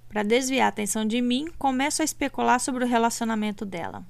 Para 0.08 0.24
desviar 0.24 0.66
a 0.66 0.70
atenção 0.70 1.06
de 1.06 1.22
mim, 1.22 1.52
começo 1.60 2.02
a 2.02 2.06
especular 2.06 2.60
sobre 2.60 2.84
o 2.84 2.88
relacionamento 2.88 3.64
dela. 3.64 4.04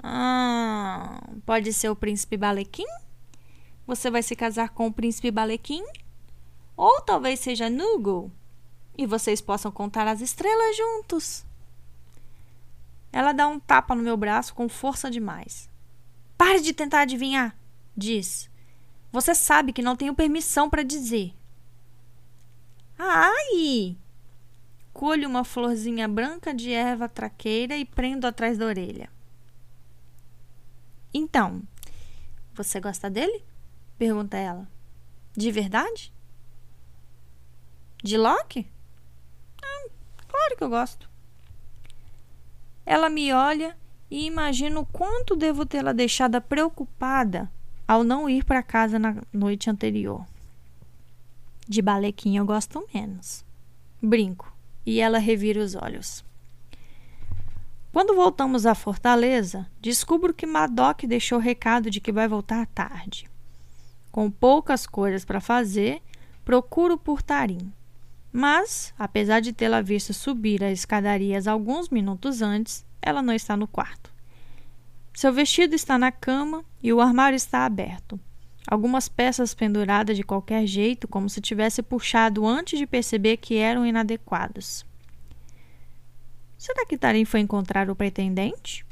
Ah, 0.00 1.20
pode 1.44 1.72
ser 1.72 1.88
o 1.88 1.96
príncipe 1.96 2.36
Balequim? 2.36 2.86
Você 3.88 4.08
vai 4.08 4.22
se 4.22 4.36
casar 4.36 4.68
com 4.68 4.86
o 4.86 4.92
príncipe 4.92 5.32
Balequim? 5.32 5.82
Ou 6.76 7.00
talvez 7.00 7.40
seja 7.40 7.68
Nugo 7.68 8.30
e 9.00 9.06
vocês 9.06 9.40
possam 9.40 9.72
contar 9.72 10.06
as 10.06 10.20
estrelas 10.20 10.76
juntos. 10.76 11.46
Ela 13.10 13.32
dá 13.32 13.48
um 13.48 13.58
tapa 13.58 13.94
no 13.94 14.02
meu 14.02 14.14
braço 14.14 14.54
com 14.54 14.68
força 14.68 15.10
demais. 15.10 15.70
Pare 16.36 16.60
de 16.60 16.74
tentar 16.74 17.00
adivinhar, 17.00 17.56
diz. 17.96 18.50
Você 19.10 19.34
sabe 19.34 19.72
que 19.72 19.80
não 19.80 19.96
tenho 19.96 20.14
permissão 20.14 20.68
para 20.68 20.82
dizer. 20.82 21.34
Ai! 22.98 23.96
Colho 24.92 25.26
uma 25.26 25.44
florzinha 25.44 26.06
branca 26.06 26.52
de 26.52 26.70
erva 26.70 27.08
traqueira 27.08 27.78
e 27.78 27.86
prendo 27.86 28.26
atrás 28.26 28.58
da 28.58 28.66
orelha. 28.66 29.08
Então, 31.14 31.62
você 32.52 32.78
gosta 32.78 33.08
dele? 33.08 33.42
Pergunta 33.96 34.36
ela. 34.36 34.68
De 35.34 35.50
verdade? 35.50 36.12
De 38.04 38.18
Loki? 38.18 38.70
Ah, 39.62 39.88
claro 40.28 40.56
que 40.56 40.64
eu 40.64 40.68
gosto. 40.68 41.08
Ela 42.84 43.08
me 43.08 43.32
olha 43.32 43.76
e 44.10 44.26
imagino 44.26 44.84
quanto 44.86 45.36
devo 45.36 45.64
tê-la 45.64 45.92
deixado 45.92 46.40
preocupada 46.40 47.50
ao 47.86 48.02
não 48.02 48.28
ir 48.28 48.44
para 48.44 48.62
casa 48.62 48.98
na 48.98 49.16
noite 49.32 49.70
anterior. 49.70 50.26
De 51.68 51.80
balequinha 51.80 52.40
eu 52.40 52.46
gosto 52.46 52.84
menos. 52.92 53.44
Brinco 54.02 54.52
e 54.84 55.00
ela 55.00 55.18
revira 55.18 55.60
os 55.60 55.74
olhos. 55.74 56.24
Quando 57.92 58.14
voltamos 58.14 58.66
à 58.66 58.74
fortaleza, 58.74 59.66
descubro 59.80 60.32
que 60.32 60.46
Madoc 60.46 61.02
deixou 61.02 61.38
recado 61.38 61.90
de 61.90 62.00
que 62.00 62.12
vai 62.12 62.28
voltar 62.28 62.66
tarde. 62.66 63.28
Com 64.12 64.30
poucas 64.30 64.86
coisas 64.86 65.24
para 65.24 65.40
fazer, 65.40 66.00
procuro 66.44 66.96
por 66.96 67.22
Tarim. 67.22 67.72
Mas, 68.32 68.94
apesar 68.98 69.40
de 69.40 69.52
tê-la 69.52 69.80
visto 69.80 70.14
subir 70.14 70.62
as 70.62 70.72
escadarias 70.72 71.48
alguns 71.48 71.88
minutos 71.88 72.42
antes, 72.42 72.84
ela 73.02 73.22
não 73.22 73.34
está 73.34 73.56
no 73.56 73.66
quarto. 73.66 74.12
Seu 75.12 75.32
vestido 75.32 75.74
está 75.74 75.98
na 75.98 76.12
cama 76.12 76.64
e 76.82 76.92
o 76.92 77.00
armário 77.00 77.36
está 77.36 77.66
aberto. 77.66 78.18
Algumas 78.66 79.08
peças 79.08 79.52
penduradas 79.52 80.16
de 80.16 80.22
qualquer 80.22 80.66
jeito, 80.66 81.08
como 81.08 81.28
se 81.28 81.40
tivesse 81.40 81.82
puxado 81.82 82.46
antes 82.46 82.78
de 82.78 82.86
perceber 82.86 83.36
que 83.38 83.56
eram 83.56 83.84
inadequadas. 83.84 84.86
Será 86.56 86.86
que 86.86 86.98
Tarim 86.98 87.24
foi 87.24 87.40
encontrar 87.40 87.90
o 87.90 87.96
pretendente? 87.96 88.84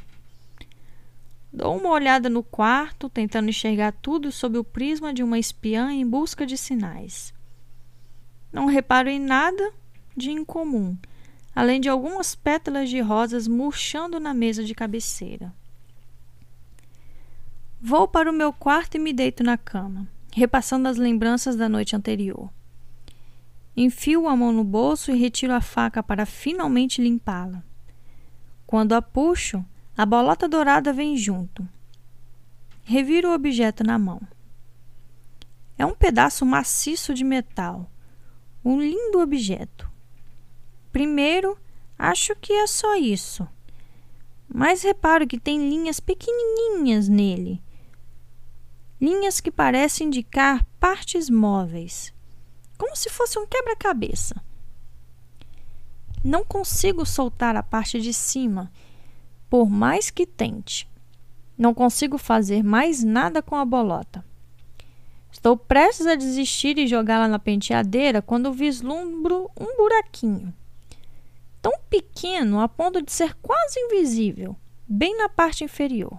Dou 1.52 1.76
uma 1.76 1.90
olhada 1.90 2.28
no 2.28 2.42
quarto, 2.42 3.08
tentando 3.08 3.50
enxergar 3.50 3.92
tudo 3.92 4.32
sob 4.32 4.58
o 4.58 4.64
prisma 4.64 5.14
de 5.14 5.22
uma 5.22 5.38
espiã 5.38 5.92
em 5.92 6.06
busca 6.06 6.44
de 6.44 6.56
sinais. 6.56 7.32
Não 8.52 8.66
reparo 8.66 9.08
em 9.08 9.18
nada 9.18 9.72
de 10.16 10.30
incomum, 10.30 10.96
além 11.54 11.80
de 11.80 11.88
algumas 11.88 12.34
pétalas 12.34 12.88
de 12.88 13.00
rosas 13.00 13.46
murchando 13.46 14.18
na 14.18 14.32
mesa 14.32 14.64
de 14.64 14.74
cabeceira. 14.74 15.52
Vou 17.80 18.08
para 18.08 18.30
o 18.30 18.34
meu 18.34 18.52
quarto 18.52 18.96
e 18.96 18.98
me 18.98 19.12
deito 19.12 19.44
na 19.44 19.56
cama, 19.56 20.08
repassando 20.32 20.88
as 20.88 20.96
lembranças 20.96 21.54
da 21.54 21.68
noite 21.68 21.94
anterior. 21.94 22.50
Enfio 23.76 24.26
a 24.26 24.34
mão 24.34 24.52
no 24.52 24.64
bolso 24.64 25.12
e 25.12 25.16
retiro 25.16 25.52
a 25.52 25.60
faca 25.60 26.02
para 26.02 26.26
finalmente 26.26 27.00
limpá-la. 27.00 27.62
Quando 28.66 28.92
a 28.94 29.00
puxo, 29.00 29.64
a 29.96 30.04
bolota 30.04 30.48
dourada 30.48 30.92
vem 30.92 31.16
junto. 31.16 31.66
Reviro 32.82 33.30
o 33.30 33.34
objeto 33.34 33.84
na 33.84 33.98
mão. 33.98 34.20
É 35.78 35.86
um 35.86 35.94
pedaço 35.94 36.44
maciço 36.44 37.14
de 37.14 37.22
metal. 37.22 37.88
Um 38.68 38.78
lindo 38.82 39.18
objeto. 39.18 39.90
Primeiro, 40.92 41.56
acho 41.98 42.36
que 42.36 42.52
é 42.52 42.66
só 42.66 42.96
isso. 42.96 43.48
Mas 44.46 44.82
reparo 44.82 45.26
que 45.26 45.40
tem 45.40 45.70
linhas 45.70 45.98
pequenininhas 45.98 47.08
nele. 47.08 47.62
Linhas 49.00 49.40
que 49.40 49.50
parecem 49.50 50.08
indicar 50.08 50.66
partes 50.78 51.30
móveis, 51.30 52.12
como 52.76 52.94
se 52.94 53.08
fosse 53.08 53.38
um 53.38 53.46
quebra-cabeça. 53.46 54.36
Não 56.22 56.44
consigo 56.44 57.06
soltar 57.06 57.56
a 57.56 57.62
parte 57.62 57.98
de 57.98 58.12
cima, 58.12 58.70
por 59.48 59.70
mais 59.70 60.10
que 60.10 60.26
tente. 60.26 60.86
Não 61.56 61.72
consigo 61.72 62.18
fazer 62.18 62.62
mais 62.62 63.02
nada 63.02 63.40
com 63.40 63.56
a 63.56 63.64
bolota. 63.64 64.22
Estou 65.38 65.56
prestes 65.56 66.04
a 66.04 66.16
desistir 66.16 66.76
e 66.78 66.88
jogá-la 66.88 67.28
na 67.28 67.38
penteadeira 67.38 68.20
quando 68.20 68.52
vislumbro 68.52 69.48
um 69.56 69.76
buraquinho. 69.76 70.52
Tão 71.62 71.78
pequeno 71.88 72.58
a 72.58 72.68
ponto 72.68 73.00
de 73.00 73.12
ser 73.12 73.36
quase 73.36 73.78
invisível, 73.78 74.56
bem 74.84 75.16
na 75.16 75.28
parte 75.28 75.62
inferior. 75.62 76.18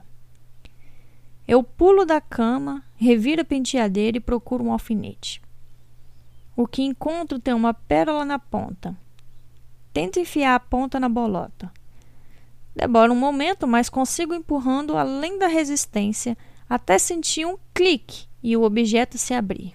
Eu 1.46 1.62
pulo 1.62 2.06
da 2.06 2.22
cama, 2.22 2.82
reviro 2.96 3.42
a 3.42 3.46
penteadeira 3.46 4.16
e 4.16 4.22
procuro 4.22 4.64
um 4.64 4.72
alfinete. 4.72 5.42
O 6.56 6.66
que 6.66 6.82
encontro 6.82 7.40
tem 7.40 7.54
uma 7.54 7.74
pérola 7.74 8.24
na 8.24 8.40
ponta. 8.40 8.98
Tento 9.92 10.18
enfiar 10.18 10.56
a 10.56 10.62
ponta 10.62 10.98
na 10.98 11.10
bolota. 11.10 11.70
Demora 12.74 13.12
um 13.12 13.20
momento, 13.20 13.68
mas 13.68 13.90
consigo 13.90 14.34
empurrando 14.34 14.96
além 14.96 15.38
da 15.38 15.48
resistência 15.48 16.38
até 16.70 16.98
sentir 16.98 17.46
um 17.46 17.58
clique 17.74 18.29
e 18.42 18.56
o 18.56 18.64
objeto 18.64 19.18
se 19.18 19.34
abrir. 19.34 19.74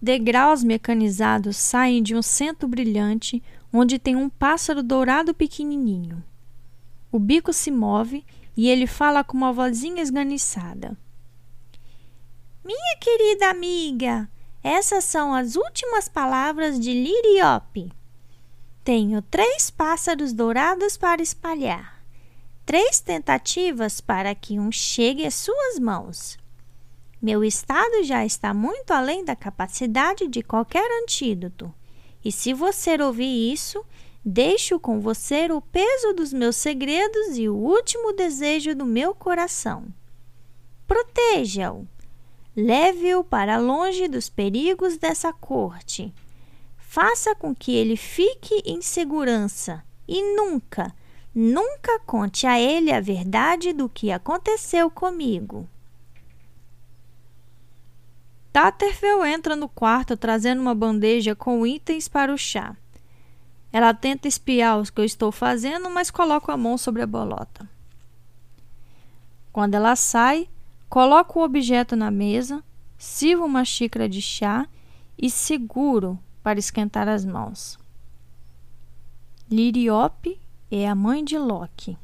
Degraus 0.00 0.62
mecanizados 0.62 1.56
saem 1.56 2.02
de 2.02 2.14
um 2.14 2.20
centro 2.20 2.68
brilhante 2.68 3.42
onde 3.72 3.98
tem 3.98 4.14
um 4.14 4.28
pássaro 4.28 4.82
dourado 4.82 5.32
pequenininho. 5.34 6.22
O 7.10 7.18
bico 7.18 7.52
se 7.52 7.70
move 7.70 8.24
e 8.56 8.68
ele 8.68 8.86
fala 8.86 9.24
com 9.24 9.36
uma 9.36 9.52
vozinha 9.52 10.02
esganiçada. 10.02 10.96
Minha 12.64 12.96
querida 13.00 13.50
amiga, 13.50 14.28
essas 14.62 15.04
são 15.04 15.34
as 15.34 15.56
últimas 15.56 16.08
palavras 16.08 16.78
de 16.78 16.92
Liriope. 16.92 17.92
Tenho 18.82 19.22
três 19.22 19.70
pássaros 19.70 20.32
dourados 20.32 20.96
para 20.96 21.22
espalhar, 21.22 22.02
três 22.64 23.00
tentativas 23.00 24.00
para 24.00 24.34
que 24.34 24.58
um 24.58 24.70
chegue 24.70 25.26
às 25.26 25.34
suas 25.34 25.78
mãos. 25.78 26.38
Meu 27.24 27.42
estado 27.42 28.02
já 28.02 28.22
está 28.22 28.52
muito 28.52 28.90
além 28.90 29.24
da 29.24 29.34
capacidade 29.34 30.28
de 30.28 30.42
qualquer 30.42 30.86
antídoto. 31.02 31.72
E 32.22 32.30
se 32.30 32.52
você 32.52 33.02
ouvir 33.02 33.50
isso, 33.50 33.82
deixo 34.22 34.78
com 34.78 35.00
você 35.00 35.50
o 35.50 35.58
peso 35.62 36.12
dos 36.12 36.34
meus 36.34 36.54
segredos 36.54 37.38
e 37.38 37.48
o 37.48 37.56
último 37.56 38.12
desejo 38.12 38.74
do 38.74 38.84
meu 38.84 39.14
coração. 39.14 39.86
Proteja-o. 40.86 41.88
Leve-o 42.54 43.24
para 43.24 43.56
longe 43.56 44.06
dos 44.06 44.28
perigos 44.28 44.98
dessa 44.98 45.32
corte. 45.32 46.12
Faça 46.76 47.34
com 47.34 47.54
que 47.54 47.74
ele 47.74 47.96
fique 47.96 48.62
em 48.66 48.82
segurança 48.82 49.82
e 50.06 50.36
nunca, 50.36 50.94
nunca 51.34 51.98
conte 52.00 52.46
a 52.46 52.60
ele 52.60 52.92
a 52.92 53.00
verdade 53.00 53.72
do 53.72 53.88
que 53.88 54.12
aconteceu 54.12 54.90
comigo. 54.90 55.66
Tatterfell 58.54 59.24
entra 59.26 59.56
no 59.56 59.68
quarto 59.68 60.16
trazendo 60.16 60.62
uma 60.62 60.76
bandeja 60.76 61.34
com 61.34 61.66
itens 61.66 62.06
para 62.06 62.32
o 62.32 62.38
chá. 62.38 62.76
Ela 63.72 63.92
tenta 63.92 64.28
espiar 64.28 64.78
o 64.78 64.84
que 64.84 65.00
eu 65.00 65.04
estou 65.04 65.32
fazendo, 65.32 65.90
mas 65.90 66.08
coloco 66.08 66.52
a 66.52 66.56
mão 66.56 66.78
sobre 66.78 67.02
a 67.02 67.06
bolota. 67.06 67.68
Quando 69.52 69.74
ela 69.74 69.96
sai, 69.96 70.48
coloco 70.88 71.40
o 71.40 71.42
objeto 71.42 71.96
na 71.96 72.12
mesa, 72.12 72.62
sirvo 72.96 73.44
uma 73.44 73.64
xícara 73.64 74.08
de 74.08 74.22
chá 74.22 74.68
e 75.18 75.28
seguro 75.28 76.16
para 76.40 76.60
esquentar 76.60 77.08
as 77.08 77.24
mãos. 77.24 77.76
Liriope 79.50 80.40
é 80.70 80.88
a 80.88 80.94
mãe 80.94 81.24
de 81.24 81.36
Loki. 81.36 81.98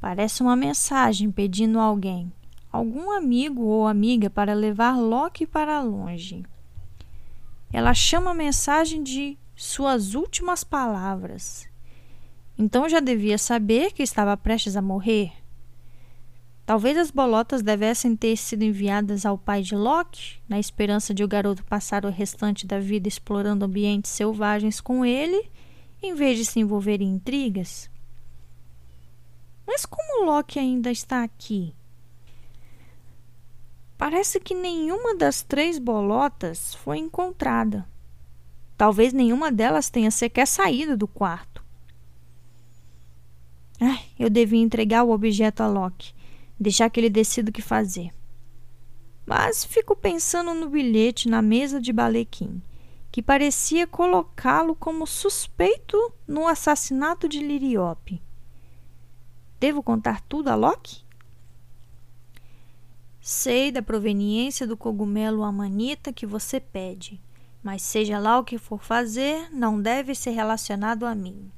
Parece 0.00 0.42
uma 0.42 0.56
mensagem 0.56 1.30
pedindo 1.30 1.78
a 1.78 1.82
alguém: 1.82 2.32
algum 2.72 3.10
amigo 3.10 3.62
ou 3.62 3.86
amiga 3.86 4.30
para 4.30 4.54
levar 4.54 4.98
Loki 4.98 5.46
para 5.46 5.80
longe. 5.80 6.44
Ela 7.72 7.94
chama 7.94 8.30
a 8.30 8.34
mensagem 8.34 9.02
de 9.02 9.38
suas 9.54 10.14
últimas 10.14 10.64
palavras. 10.64 11.68
Então 12.58 12.88
já 12.88 13.00
devia 13.00 13.38
saber 13.38 13.92
que 13.92 14.02
estava 14.02 14.36
prestes 14.36 14.76
a 14.76 14.82
morrer. 14.82 15.32
Talvez 16.66 16.96
as 16.96 17.10
bolotas 17.10 17.62
devessem 17.62 18.14
ter 18.14 18.36
sido 18.36 18.62
enviadas 18.62 19.26
ao 19.26 19.36
pai 19.36 19.62
de 19.62 19.74
Loki, 19.74 20.38
na 20.48 20.58
esperança 20.58 21.12
de 21.12 21.24
o 21.24 21.28
garoto 21.28 21.64
passar 21.64 22.04
o 22.04 22.10
restante 22.10 22.66
da 22.66 22.78
vida 22.78 23.08
explorando 23.08 23.64
ambientes 23.64 24.10
selvagens 24.10 24.80
com 24.80 25.04
ele, 25.04 25.50
em 26.02 26.14
vez 26.14 26.38
de 26.38 26.44
se 26.44 26.60
envolver 26.60 27.00
em 27.00 27.14
intrigas. 27.14 27.90
Mas 29.66 29.84
como 29.84 30.26
Loki 30.26 30.58
ainda 30.58 30.90
está 30.90 31.24
aqui? 31.24 31.74
Parece 34.00 34.40
que 34.40 34.54
nenhuma 34.54 35.14
das 35.14 35.42
três 35.42 35.78
bolotas 35.78 36.74
foi 36.74 36.96
encontrada. 36.96 37.86
Talvez 38.74 39.12
nenhuma 39.12 39.52
delas 39.52 39.90
tenha 39.90 40.10
sequer 40.10 40.46
saído 40.46 40.96
do 40.96 41.06
quarto. 41.06 41.62
Ai, 43.78 44.00
eu 44.18 44.30
devia 44.30 44.58
entregar 44.58 45.04
o 45.04 45.10
objeto 45.10 45.62
a 45.62 45.68
Loki, 45.68 46.14
deixar 46.58 46.88
que 46.88 46.98
ele 46.98 47.10
decida 47.10 47.50
o 47.50 47.52
que 47.52 47.60
fazer. 47.60 48.10
Mas 49.26 49.66
fico 49.66 49.94
pensando 49.94 50.54
no 50.54 50.70
bilhete 50.70 51.28
na 51.28 51.42
mesa 51.42 51.78
de 51.78 51.92
Balequim, 51.92 52.62
que 53.12 53.20
parecia 53.20 53.86
colocá-lo 53.86 54.74
como 54.74 55.06
suspeito 55.06 56.10
no 56.26 56.48
assassinato 56.48 57.28
de 57.28 57.40
Liriope. 57.40 58.22
Devo 59.60 59.82
contar 59.82 60.22
tudo 60.22 60.48
a 60.48 60.54
Loki? 60.54 61.04
Sei 63.32 63.70
da 63.70 63.80
proveniência 63.80 64.66
do 64.66 64.76
cogumelo 64.76 65.44
amanita 65.44 66.12
que 66.12 66.26
você 66.26 66.58
pede, 66.58 67.20
mas 67.62 67.80
seja 67.80 68.18
lá 68.18 68.40
o 68.40 68.44
que 68.44 68.58
for 68.58 68.82
fazer, 68.82 69.48
não 69.52 69.80
deve 69.80 70.16
ser 70.16 70.30
relacionado 70.30 71.06
a 71.06 71.14
mim. 71.14 71.48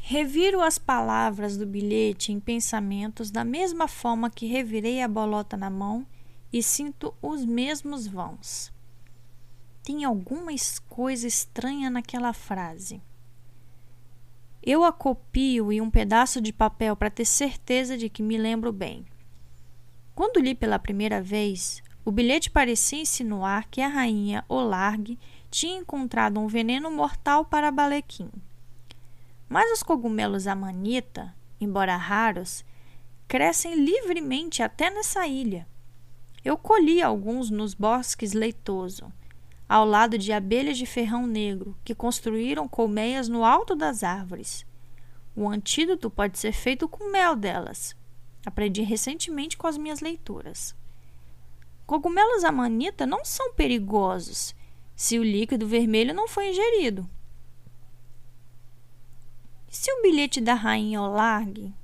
Reviro 0.00 0.60
as 0.60 0.80
palavras 0.80 1.56
do 1.56 1.64
bilhete 1.64 2.32
em 2.32 2.40
pensamentos 2.40 3.30
da 3.30 3.44
mesma 3.44 3.86
forma 3.86 4.28
que 4.28 4.46
revirei 4.46 5.00
a 5.00 5.06
bolota 5.06 5.56
na 5.56 5.70
mão 5.70 6.04
e 6.52 6.60
sinto 6.60 7.14
os 7.22 7.44
mesmos 7.44 8.08
vãos. 8.08 8.72
Tem 9.84 10.02
alguma 10.02 10.50
coisa 10.88 11.28
estranha 11.28 11.88
naquela 11.88 12.32
frase. 12.32 13.00
Eu 14.66 14.82
a 14.82 14.90
copio 14.90 15.70
em 15.70 15.82
um 15.82 15.90
pedaço 15.90 16.40
de 16.40 16.50
papel 16.50 16.96
para 16.96 17.10
ter 17.10 17.26
certeza 17.26 17.98
de 17.98 18.08
que 18.08 18.22
me 18.22 18.38
lembro 18.38 18.72
bem. 18.72 19.04
Quando 20.14 20.40
li 20.40 20.54
pela 20.54 20.78
primeira 20.78 21.20
vez, 21.20 21.82
o 22.02 22.10
bilhete 22.10 22.50
parecia 22.50 23.02
insinuar 23.02 23.68
que 23.68 23.82
a 23.82 23.88
rainha 23.88 24.42
Olarg 24.48 25.18
tinha 25.50 25.76
encontrado 25.76 26.40
um 26.40 26.46
veneno 26.46 26.90
mortal 26.90 27.44
para 27.44 27.70
Balequim. 27.70 28.30
Mas 29.50 29.70
os 29.70 29.82
cogumelos 29.82 30.46
amanita, 30.46 31.34
embora 31.60 31.94
raros, 31.94 32.64
crescem 33.28 33.74
livremente 33.74 34.62
até 34.62 34.88
nessa 34.88 35.26
ilha. 35.26 35.68
Eu 36.42 36.56
colhi 36.56 37.02
alguns 37.02 37.50
nos 37.50 37.74
bosques 37.74 38.32
leitoso 38.32 39.12
ao 39.68 39.84
lado 39.86 40.18
de 40.18 40.32
abelhas 40.32 40.76
de 40.76 40.86
ferrão 40.86 41.26
negro 41.26 41.76
que 41.84 41.94
construíram 41.94 42.68
colmeias 42.68 43.28
no 43.28 43.44
alto 43.44 43.74
das 43.74 44.02
árvores. 44.02 44.66
O 45.34 45.48
antídoto 45.48 46.10
pode 46.10 46.38
ser 46.38 46.52
feito 46.52 46.88
com 46.88 47.10
mel 47.10 47.34
delas. 47.34 47.96
Aprendi 48.46 48.82
recentemente 48.82 49.56
com 49.56 49.66
as 49.66 49.78
minhas 49.78 50.00
leituras. 50.00 50.76
Cogumelos 51.86 52.44
amanita 52.44 53.04
não 53.06 53.24
são 53.24 53.52
perigosos 53.54 54.54
se 54.94 55.18
o 55.18 55.24
líquido 55.24 55.66
vermelho 55.66 56.14
não 56.14 56.28
foi 56.28 56.50
ingerido. 56.50 57.08
Se 59.68 59.90
o 59.92 60.02
bilhete 60.02 60.40
da 60.40 60.54
rainha 60.54 61.02
Olarg 61.02 61.74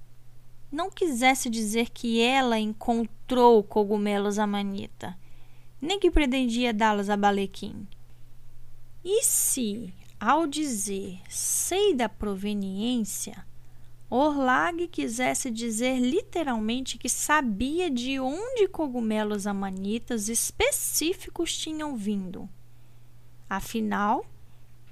não 0.71 0.91
quisesse 0.91 1.51
dizer 1.51 1.91
que 1.91 2.23
ela 2.23 2.59
encontrou 2.59 3.65
cogumelos 3.65 4.39
amanita, 4.39 5.19
nem 5.81 5.99
que 5.99 6.11
pretendia 6.11 6.73
dá-los 6.73 7.09
a 7.09 7.17
Balequim. 7.17 7.87
E 9.05 9.23
se, 9.25 9.95
ao 10.19 10.47
dizer 10.47 11.21
sei 11.29 11.95
da 11.95 12.09
proveniência, 12.09 13.45
Orlag 14.11 14.89
quisesse 14.89 15.53
dizer 15.53 16.01
literalmente 16.01 16.99
que 16.99 17.09
sabia 17.09 17.89
de 17.89 18.19
onde 18.19 18.67
cogumelos 18.67 19.47
amanitas 19.47 20.29
específicos 20.29 21.57
tinham 21.57 21.97
vindo. 21.97 22.49
Afinal, 23.49 24.27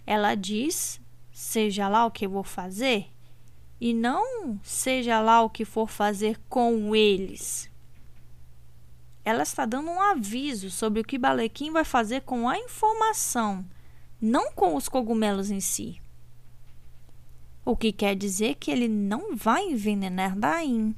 ela 0.06 0.36
diz: 0.36 1.00
seja 1.32 1.88
lá 1.88 2.06
o 2.06 2.12
que 2.12 2.28
vou 2.28 2.44
fazer, 2.44 3.08
e 3.80 3.92
não 3.92 4.58
seja 4.62 5.20
lá 5.20 5.42
o 5.42 5.50
que 5.50 5.64
for 5.64 5.88
fazer 5.88 6.40
com 6.48 6.94
eles. 6.94 7.68
Ela 9.28 9.42
está 9.42 9.66
dando 9.66 9.90
um 9.90 10.00
aviso 10.00 10.70
sobre 10.70 11.02
o 11.02 11.04
que 11.04 11.18
Balequim 11.18 11.70
vai 11.70 11.84
fazer 11.84 12.22
com 12.22 12.48
a 12.48 12.58
informação, 12.58 13.62
não 14.18 14.50
com 14.52 14.74
os 14.74 14.88
cogumelos 14.88 15.50
em 15.50 15.60
si. 15.60 16.00
O 17.62 17.76
que 17.76 17.92
quer 17.92 18.16
dizer 18.16 18.54
que 18.54 18.70
ele 18.70 18.88
não 18.88 19.36
vai 19.36 19.64
envenenar 19.66 20.34
Daim. 20.34 20.96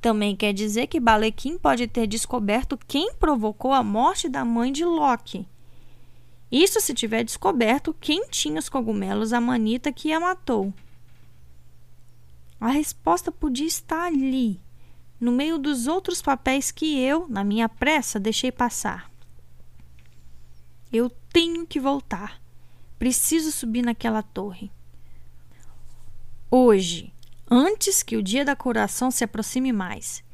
Também 0.00 0.36
quer 0.36 0.52
dizer 0.52 0.86
que 0.86 1.00
Balequim 1.00 1.58
pode 1.58 1.88
ter 1.88 2.06
descoberto 2.06 2.78
quem 2.86 3.12
provocou 3.14 3.72
a 3.72 3.82
morte 3.82 4.28
da 4.28 4.44
mãe 4.44 4.70
de 4.70 4.84
Loki. 4.84 5.48
Isso 6.48 6.80
se 6.80 6.94
tiver 6.94 7.24
descoberto 7.24 7.92
quem 7.92 8.28
tinha 8.28 8.60
os 8.60 8.68
cogumelos 8.68 9.32
a 9.32 9.40
manita 9.40 9.92
que 9.92 10.12
a 10.12 10.20
matou. 10.20 10.72
A 12.60 12.68
resposta 12.68 13.32
podia 13.32 13.66
estar 13.66 14.04
ali, 14.04 14.60
no 15.20 15.30
meio 15.30 15.58
dos 15.58 15.86
outros 15.86 16.22
papéis 16.22 16.70
que 16.70 16.98
eu, 16.98 17.28
na 17.28 17.44
minha 17.44 17.68
pressa, 17.68 18.18
deixei 18.18 18.50
passar. 18.50 19.10
Eu 20.90 21.10
tenho 21.32 21.66
que 21.66 21.78
voltar. 21.78 22.40
Preciso 22.98 23.52
subir 23.52 23.82
naquela 23.82 24.22
torre. 24.22 24.70
Hoje, 26.50 27.12
antes 27.50 28.02
que 28.02 28.16
o 28.16 28.22
dia 28.22 28.44
da 28.44 28.56
curação 28.56 29.10
se 29.10 29.22
aproxime 29.22 29.72
mais. 29.72 30.24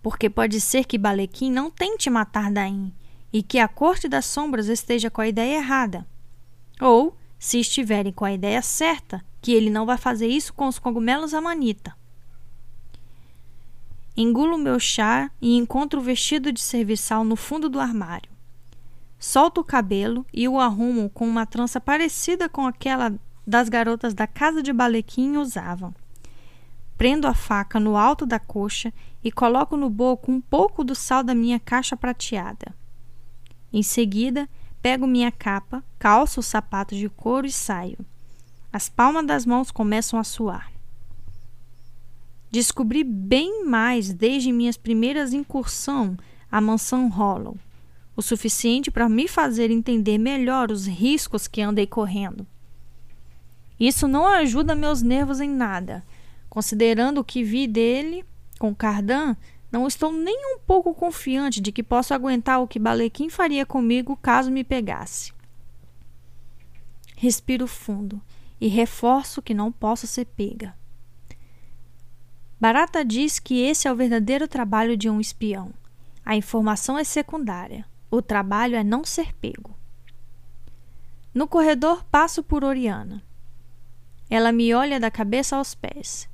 Porque 0.00 0.30
pode 0.30 0.60
ser 0.60 0.84
que 0.84 0.96
Balequim 0.96 1.50
não 1.50 1.70
tente 1.70 2.08
matar 2.08 2.50
Daim 2.50 2.92
e 3.32 3.42
que 3.42 3.58
a 3.58 3.68
Corte 3.68 4.08
das 4.08 4.26
Sombras 4.26 4.68
esteja 4.68 5.10
com 5.10 5.20
a 5.20 5.28
ideia 5.28 5.56
errada. 5.56 6.06
Ou, 6.80 7.16
se 7.38 7.58
estiverem 7.60 8.12
com 8.12 8.24
a 8.24 8.32
ideia 8.32 8.62
certa, 8.62 9.24
que 9.40 9.52
ele 9.52 9.70
não 9.70 9.86
vai 9.86 9.98
fazer 9.98 10.26
isso 10.26 10.52
com 10.54 10.66
os 10.66 10.78
cogumelos 10.78 11.34
amanita. 11.34 11.94
Engulo 14.14 14.58
meu 14.58 14.78
chá 14.78 15.30
e 15.40 15.56
encontro 15.56 15.98
o 15.98 16.02
vestido 16.02 16.52
de 16.52 16.60
serviçal 16.60 17.24
no 17.24 17.34
fundo 17.34 17.68
do 17.68 17.80
armário. 17.80 18.30
Solto 19.18 19.62
o 19.62 19.64
cabelo 19.64 20.26
e 20.32 20.46
o 20.46 20.60
arrumo 20.60 21.08
com 21.08 21.26
uma 21.26 21.46
trança 21.46 21.80
parecida 21.80 22.48
com 22.48 22.66
aquela 22.66 23.14
das 23.46 23.68
garotas 23.70 24.12
da 24.12 24.26
casa 24.26 24.62
de 24.62 24.72
Balequim 24.72 25.36
usavam. 25.36 25.94
Prendo 26.98 27.26
a 27.26 27.32
faca 27.32 27.80
no 27.80 27.96
alto 27.96 28.26
da 28.26 28.38
coxa 28.38 28.92
e 29.24 29.32
coloco 29.32 29.76
no 29.76 29.88
boco 29.88 30.30
um 30.30 30.40
pouco 30.40 30.84
do 30.84 30.94
sal 30.94 31.22
da 31.22 31.34
minha 31.34 31.58
caixa 31.58 31.96
prateada. 31.96 32.74
Em 33.72 33.82
seguida, 33.82 34.48
pego 34.82 35.06
minha 35.06 35.32
capa, 35.32 35.82
calço 35.98 36.40
os 36.40 36.46
sapatos 36.46 36.98
de 36.98 37.08
couro 37.08 37.46
e 37.46 37.52
saio. 37.52 37.98
As 38.72 38.88
palmas 38.88 39.26
das 39.26 39.46
mãos 39.46 39.70
começam 39.70 40.18
a 40.18 40.24
suar. 40.24 40.71
Descobri 42.52 43.02
bem 43.02 43.64
mais 43.64 44.12
desde 44.12 44.52
minhas 44.52 44.76
primeiras 44.76 45.32
incursões 45.32 46.18
à 46.50 46.60
mansão 46.60 47.08
Hollow, 47.08 47.56
o 48.14 48.20
suficiente 48.20 48.90
para 48.90 49.08
me 49.08 49.26
fazer 49.26 49.70
entender 49.70 50.18
melhor 50.18 50.70
os 50.70 50.86
riscos 50.86 51.48
que 51.48 51.62
andei 51.62 51.86
correndo. 51.86 52.46
Isso 53.80 54.06
não 54.06 54.26
ajuda 54.26 54.74
meus 54.74 55.00
nervos 55.00 55.40
em 55.40 55.48
nada. 55.48 56.04
Considerando 56.50 57.22
o 57.22 57.24
que 57.24 57.42
vi 57.42 57.66
dele 57.66 58.22
com 58.58 58.74
Cardan, 58.74 59.34
não 59.72 59.86
estou 59.86 60.12
nem 60.12 60.54
um 60.54 60.58
pouco 60.58 60.92
confiante 60.92 61.58
de 61.58 61.72
que 61.72 61.82
posso 61.82 62.12
aguentar 62.12 62.60
o 62.60 62.68
que 62.68 62.78
Balequim 62.78 63.30
faria 63.30 63.64
comigo 63.64 64.14
caso 64.14 64.50
me 64.50 64.62
pegasse. 64.62 65.32
Respiro 67.16 67.66
fundo 67.66 68.20
e 68.60 68.68
reforço 68.68 69.40
que 69.40 69.54
não 69.54 69.72
posso 69.72 70.06
ser 70.06 70.26
pega. 70.26 70.81
Barata 72.62 73.04
diz 73.04 73.40
que 73.40 73.60
esse 73.60 73.88
é 73.88 73.92
o 73.92 73.96
verdadeiro 73.96 74.46
trabalho 74.46 74.96
de 74.96 75.10
um 75.10 75.20
espião. 75.20 75.72
A 76.24 76.36
informação 76.36 76.96
é 76.96 77.02
secundária. 77.02 77.84
O 78.08 78.22
trabalho 78.22 78.76
é 78.76 78.84
não 78.84 79.04
ser 79.04 79.34
pego. 79.34 79.76
No 81.34 81.48
corredor 81.48 82.04
passo 82.04 82.40
por 82.40 82.62
Oriana. 82.62 83.20
Ela 84.30 84.52
me 84.52 84.72
olha 84.72 85.00
da 85.00 85.10
cabeça 85.10 85.56
aos 85.56 85.74
pés. 85.74 86.28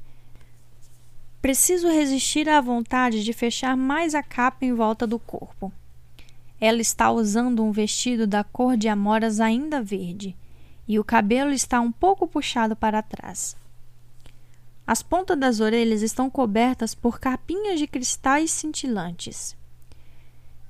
Preciso 1.40 1.88
resistir 1.88 2.46
à 2.46 2.60
vontade 2.60 3.24
de 3.24 3.32
fechar 3.32 3.74
mais 3.74 4.14
a 4.14 4.22
capa 4.22 4.66
em 4.66 4.74
volta 4.74 5.06
do 5.06 5.18
corpo. 5.18 5.72
Ela 6.60 6.82
está 6.82 7.10
usando 7.10 7.64
um 7.64 7.72
vestido 7.72 8.26
da 8.26 8.44
cor 8.44 8.76
de 8.76 8.86
amoras 8.86 9.40
ainda 9.40 9.82
verde 9.82 10.36
e 10.86 10.98
o 10.98 11.04
cabelo 11.04 11.52
está 11.52 11.80
um 11.80 11.90
pouco 11.90 12.28
puxado 12.28 12.76
para 12.76 13.00
trás. 13.00 13.56
As 14.88 15.02
pontas 15.02 15.38
das 15.38 15.60
orelhas 15.60 16.00
estão 16.00 16.30
cobertas 16.30 16.94
por 16.94 17.20
capinhas 17.20 17.78
de 17.78 17.86
cristais 17.86 18.50
cintilantes. 18.50 19.54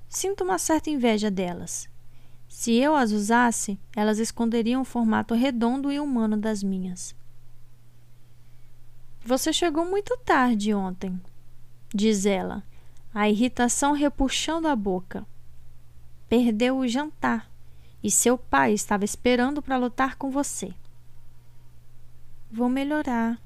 Sinto 0.09 0.43
uma 0.43 0.59
certa 0.59 0.91
inveja 0.91 1.31
delas. 1.31 1.89
Se 2.49 2.73
eu 2.75 2.97
as 2.97 3.13
usasse, 3.13 3.79
elas 3.95 4.19
esconderiam 4.19 4.83
o 4.83 4.85
formato 4.85 5.35
redondo 5.35 5.93
e 5.93 6.01
humano 6.01 6.37
das 6.37 6.65
minhas. 6.65 7.15
Você 9.25 9.53
chegou 9.53 9.85
muito 9.85 10.17
tarde 10.25 10.75
ontem, 10.75 11.23
diz 11.95 12.27
ela, 12.27 12.65
a 13.15 13.29
irritação 13.29 13.93
repuxando 13.93 14.67
a 14.67 14.75
boca. 14.75 15.25
Perdeu 16.29 16.79
o 16.79 16.89
jantar 16.89 17.49
e 18.03 18.11
seu 18.11 18.37
pai 18.37 18.73
estava 18.73 19.05
esperando 19.05 19.63
para 19.63 19.79
lutar 19.79 20.17
com 20.17 20.29
você. 20.29 20.75
Vou 22.51 22.69
melhorar, 22.69 23.41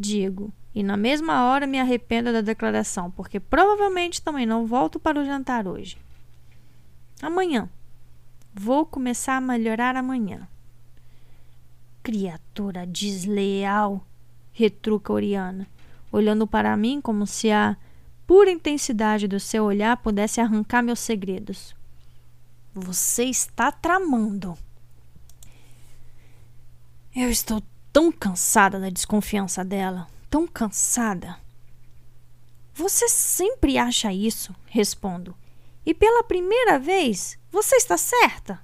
digo, 0.00 0.52
e 0.74 0.82
na 0.82 0.96
mesma 0.96 1.44
hora 1.44 1.66
me 1.66 1.78
arrependo 1.78 2.32
da 2.32 2.40
declaração, 2.40 3.10
porque 3.10 3.38
provavelmente 3.38 4.22
também 4.22 4.46
não 4.46 4.66
volto 4.66 4.98
para 4.98 5.20
o 5.20 5.24
jantar 5.24 5.66
hoje. 5.68 5.98
Amanhã. 7.20 7.68
Vou 8.52 8.84
começar 8.84 9.36
a 9.36 9.40
melhorar 9.40 9.94
amanhã. 9.94 10.48
Criatura 12.02 12.84
desleal, 12.84 14.04
retruca 14.52 15.12
Oriana, 15.12 15.68
olhando 16.10 16.46
para 16.46 16.76
mim 16.76 17.00
como 17.00 17.26
se 17.26 17.50
a 17.50 17.76
pura 18.26 18.50
intensidade 18.50 19.28
do 19.28 19.38
seu 19.38 19.64
olhar 19.64 19.96
pudesse 19.98 20.40
arrancar 20.40 20.82
meus 20.82 20.98
segredos. 20.98 21.76
Você 22.74 23.24
está 23.24 23.70
tramando. 23.70 24.56
Eu 27.14 27.30
estou 27.30 27.62
tão 27.92 28.10
cansada 28.10 28.78
da 28.78 28.90
desconfiança 28.90 29.64
dela, 29.64 30.06
tão 30.28 30.46
cansada. 30.46 31.38
Você 32.74 33.08
sempre 33.08 33.78
acha 33.78 34.12
isso, 34.12 34.54
respondo. 34.66 35.36
E 35.84 35.92
pela 35.92 36.22
primeira 36.22 36.78
vez, 36.78 37.38
você 37.50 37.76
está 37.76 37.96
certa. 37.96 38.60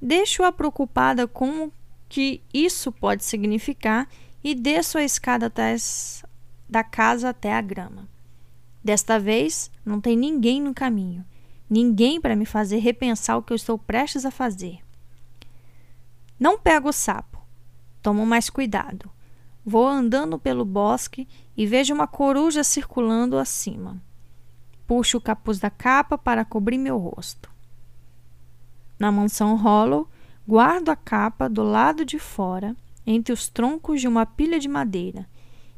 Deixo-a 0.00 0.50
preocupada 0.50 1.28
com 1.28 1.66
o 1.66 1.72
que 2.08 2.42
isso 2.52 2.90
pode 2.90 3.24
significar 3.24 4.08
e 4.42 4.54
desço 4.54 4.98
a 4.98 5.04
escada 5.04 5.46
até 5.46 5.76
da 6.68 6.82
casa 6.82 7.28
até 7.28 7.52
a 7.52 7.60
grama. 7.60 8.08
Desta 8.82 9.18
vez, 9.18 9.70
não 9.84 10.00
tem 10.00 10.16
ninguém 10.16 10.60
no 10.60 10.74
caminho 10.74 11.24
ninguém 11.72 12.20
para 12.20 12.36
me 12.36 12.44
fazer 12.44 12.76
repensar 12.78 13.38
o 13.38 13.42
que 13.42 13.50
eu 13.50 13.56
estou 13.56 13.78
prestes 13.78 14.26
a 14.26 14.30
fazer. 14.30 14.80
Não 16.38 16.58
pego 16.58 16.90
o 16.90 16.92
sapo. 16.92 17.31
Tomo 18.02 18.26
mais 18.26 18.50
cuidado. 18.50 19.08
Vou 19.64 19.86
andando 19.86 20.38
pelo 20.38 20.64
bosque 20.64 21.28
e 21.56 21.64
vejo 21.66 21.94
uma 21.94 22.06
coruja 22.06 22.64
circulando 22.64 23.38
acima. 23.38 24.02
Puxo 24.86 25.18
o 25.18 25.20
capuz 25.20 25.60
da 25.60 25.70
capa 25.70 26.18
para 26.18 26.44
cobrir 26.44 26.78
meu 26.78 26.98
rosto. 26.98 27.48
Na 28.98 29.12
mansão 29.12 29.56
Hollow, 29.56 30.08
guardo 30.46 30.88
a 30.88 30.96
capa 30.96 31.48
do 31.48 31.62
lado 31.62 32.04
de 32.04 32.18
fora, 32.18 32.76
entre 33.06 33.32
os 33.32 33.48
troncos 33.48 34.00
de 34.00 34.08
uma 34.08 34.26
pilha 34.26 34.58
de 34.58 34.68
madeira, 34.68 35.26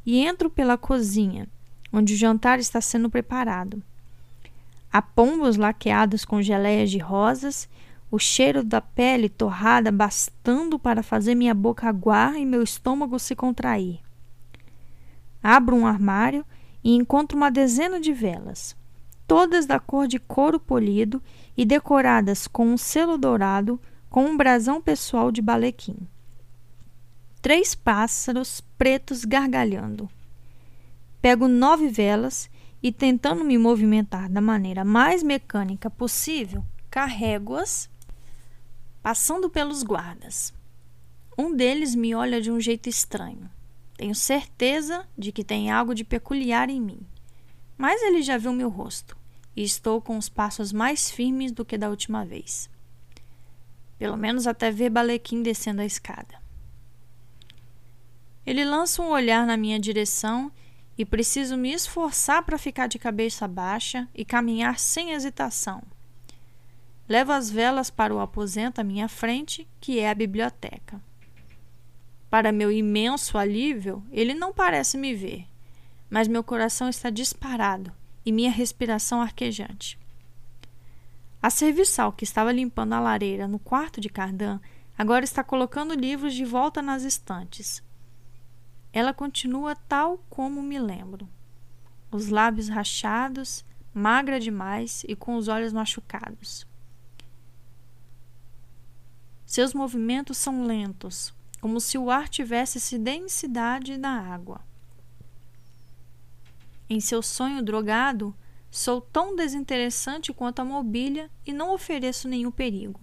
e 0.04 0.18
entro 0.18 0.48
pela 0.48 0.78
cozinha, 0.78 1.46
onde 1.92 2.14
o 2.14 2.16
jantar 2.16 2.58
está 2.58 2.80
sendo 2.80 3.10
preparado. 3.10 3.82
Há 4.92 5.02
pombos 5.02 5.56
laqueados 5.56 6.24
com 6.24 6.40
geleias 6.40 6.90
de 6.90 6.98
rosas, 6.98 7.68
o 8.14 8.18
cheiro 8.18 8.62
da 8.62 8.80
pele 8.80 9.28
torrada 9.28 9.90
bastando 9.90 10.78
para 10.78 11.02
fazer 11.02 11.34
minha 11.34 11.52
boca 11.52 11.88
aguar 11.88 12.36
e 12.36 12.46
meu 12.46 12.62
estômago 12.62 13.18
se 13.18 13.34
contrair. 13.34 13.98
Abro 15.42 15.74
um 15.74 15.84
armário 15.84 16.46
e 16.82 16.94
encontro 16.94 17.36
uma 17.36 17.50
dezena 17.50 17.98
de 17.98 18.12
velas, 18.12 18.76
todas 19.26 19.66
da 19.66 19.80
cor 19.80 20.06
de 20.06 20.20
couro 20.20 20.60
polido 20.60 21.20
e 21.56 21.64
decoradas 21.64 22.46
com 22.46 22.66
um 22.68 22.76
selo 22.76 23.18
dourado 23.18 23.80
com 24.08 24.24
um 24.26 24.36
brasão 24.36 24.80
pessoal 24.80 25.32
de 25.32 25.42
balequim. 25.42 25.96
três 27.42 27.74
pássaros 27.74 28.60
pretos 28.78 29.24
gargalhando. 29.24 30.08
Pego 31.20 31.48
nove 31.48 31.88
velas 31.88 32.48
e, 32.80 32.92
tentando 32.92 33.44
me 33.44 33.58
movimentar 33.58 34.28
da 34.30 34.40
maneira 34.40 34.84
mais 34.84 35.20
mecânica 35.22 35.90
possível, 35.90 36.64
carrego-as, 36.88 37.90
passando 39.04 39.50
pelos 39.50 39.82
guardas. 39.82 40.54
Um 41.36 41.54
deles 41.54 41.94
me 41.94 42.14
olha 42.14 42.40
de 42.40 42.50
um 42.50 42.58
jeito 42.58 42.88
estranho. 42.88 43.50
Tenho 43.98 44.14
certeza 44.14 45.06
de 45.16 45.30
que 45.30 45.44
tem 45.44 45.70
algo 45.70 45.94
de 45.94 46.02
peculiar 46.02 46.70
em 46.70 46.80
mim. 46.80 47.06
Mas 47.76 48.00
ele 48.00 48.22
já 48.22 48.38
viu 48.38 48.50
meu 48.54 48.70
rosto 48.70 49.14
e 49.54 49.62
estou 49.62 50.00
com 50.00 50.16
os 50.16 50.30
passos 50.30 50.72
mais 50.72 51.10
firmes 51.10 51.52
do 51.52 51.66
que 51.66 51.76
da 51.76 51.90
última 51.90 52.24
vez. 52.24 52.70
Pelo 53.98 54.16
menos 54.16 54.46
até 54.46 54.70
ver 54.70 54.88
Balequim 54.88 55.42
descendo 55.42 55.82
a 55.82 55.86
escada. 55.86 56.42
Ele 58.46 58.64
lança 58.64 59.02
um 59.02 59.10
olhar 59.10 59.46
na 59.46 59.58
minha 59.58 59.78
direção 59.78 60.50
e 60.96 61.04
preciso 61.04 61.58
me 61.58 61.74
esforçar 61.74 62.42
para 62.42 62.56
ficar 62.56 62.86
de 62.86 62.98
cabeça 62.98 63.46
baixa 63.46 64.08
e 64.14 64.24
caminhar 64.24 64.78
sem 64.78 65.12
hesitação. 65.12 65.82
Levo 67.08 67.32
as 67.32 67.50
velas 67.50 67.90
para 67.90 68.14
o 68.14 68.20
aposento 68.20 68.80
à 68.80 68.84
minha 68.84 69.08
frente, 69.08 69.68
que 69.80 69.98
é 69.98 70.08
a 70.08 70.14
biblioteca. 70.14 71.00
Para 72.30 72.50
meu 72.50 72.72
imenso 72.72 73.36
alívio, 73.36 74.02
ele 74.10 74.34
não 74.34 74.52
parece 74.52 74.96
me 74.96 75.14
ver, 75.14 75.46
mas 76.08 76.26
meu 76.26 76.42
coração 76.42 76.88
está 76.88 77.10
disparado 77.10 77.92
e 78.24 78.32
minha 78.32 78.50
respiração 78.50 79.20
arquejante. 79.20 79.98
A 81.42 81.50
serviçal 81.50 82.10
que 82.10 82.24
estava 82.24 82.50
limpando 82.50 82.94
a 82.94 83.00
lareira 83.00 83.46
no 83.46 83.58
quarto 83.58 84.00
de 84.00 84.08
Cardan 84.08 84.58
agora 84.96 85.24
está 85.24 85.44
colocando 85.44 85.94
livros 85.94 86.34
de 86.34 86.44
volta 86.44 86.80
nas 86.80 87.02
estantes. 87.02 87.82
Ela 88.92 89.12
continua 89.12 89.76
tal 89.76 90.24
como 90.30 90.62
me 90.62 90.78
lembro. 90.78 91.28
Os 92.10 92.28
lábios 92.28 92.68
rachados, 92.68 93.64
magra 93.92 94.40
demais 94.40 95.04
e 95.06 95.14
com 95.14 95.36
os 95.36 95.48
olhos 95.48 95.72
machucados. 95.72 96.66
Seus 99.54 99.72
movimentos 99.72 100.36
são 100.36 100.64
lentos, 100.64 101.32
como 101.60 101.80
se 101.80 101.96
o 101.96 102.10
ar 102.10 102.28
tivesse 102.28 102.78
essa 102.78 102.98
densidade 102.98 103.96
da 103.96 104.10
água. 104.10 104.60
Em 106.90 106.98
seu 106.98 107.22
sonho 107.22 107.62
drogado, 107.62 108.34
sou 108.68 109.00
tão 109.00 109.36
desinteressante 109.36 110.32
quanto 110.32 110.58
a 110.58 110.64
mobília 110.64 111.30
e 111.46 111.52
não 111.52 111.72
ofereço 111.72 112.26
nenhum 112.26 112.50
perigo. 112.50 113.00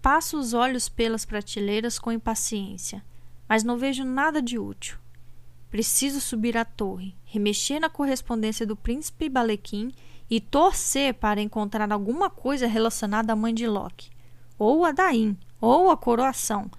Passo 0.00 0.38
os 0.38 0.54
olhos 0.54 0.88
pelas 0.88 1.24
prateleiras 1.24 1.98
com 1.98 2.12
impaciência, 2.12 3.04
mas 3.48 3.64
não 3.64 3.76
vejo 3.76 4.04
nada 4.04 4.40
de 4.40 4.60
útil. 4.60 4.96
Preciso 5.68 6.20
subir 6.20 6.56
à 6.56 6.64
torre, 6.64 7.16
remexer 7.24 7.80
na 7.80 7.90
correspondência 7.90 8.64
do 8.64 8.76
príncipe 8.76 9.28
Balequim 9.28 9.92
e 10.30 10.40
torcer 10.40 11.14
para 11.14 11.42
encontrar 11.42 11.90
alguma 11.90 12.30
coisa 12.30 12.68
relacionada 12.68 13.32
à 13.32 13.34
mãe 13.34 13.52
de 13.52 13.66
Loki, 13.66 14.16
ou 14.58 14.84
a 14.84 14.92
Dain, 14.92 15.36
ou 15.60 15.90
a 15.90 15.96
coroação, 15.96 16.70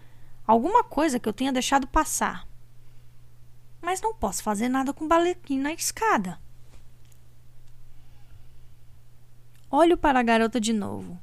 alguma 0.45 0.83
coisa 0.83 1.19
que 1.19 1.29
eu 1.29 1.33
tenha 1.33 1.53
deixado 1.53 1.87
passar. 1.87 2.47
Mas 3.81 4.01
não 4.01 4.13
posso 4.13 4.43
fazer 4.43 4.67
nada 4.67 4.93
com 4.93 5.05
o 5.05 5.07
balequim 5.07 5.59
na 5.59 5.71
escada. 5.71 6.39
Olho 9.71 9.97
para 9.97 10.19
a 10.19 10.23
garota 10.23 10.59
de 10.59 10.73
novo. 10.73 11.19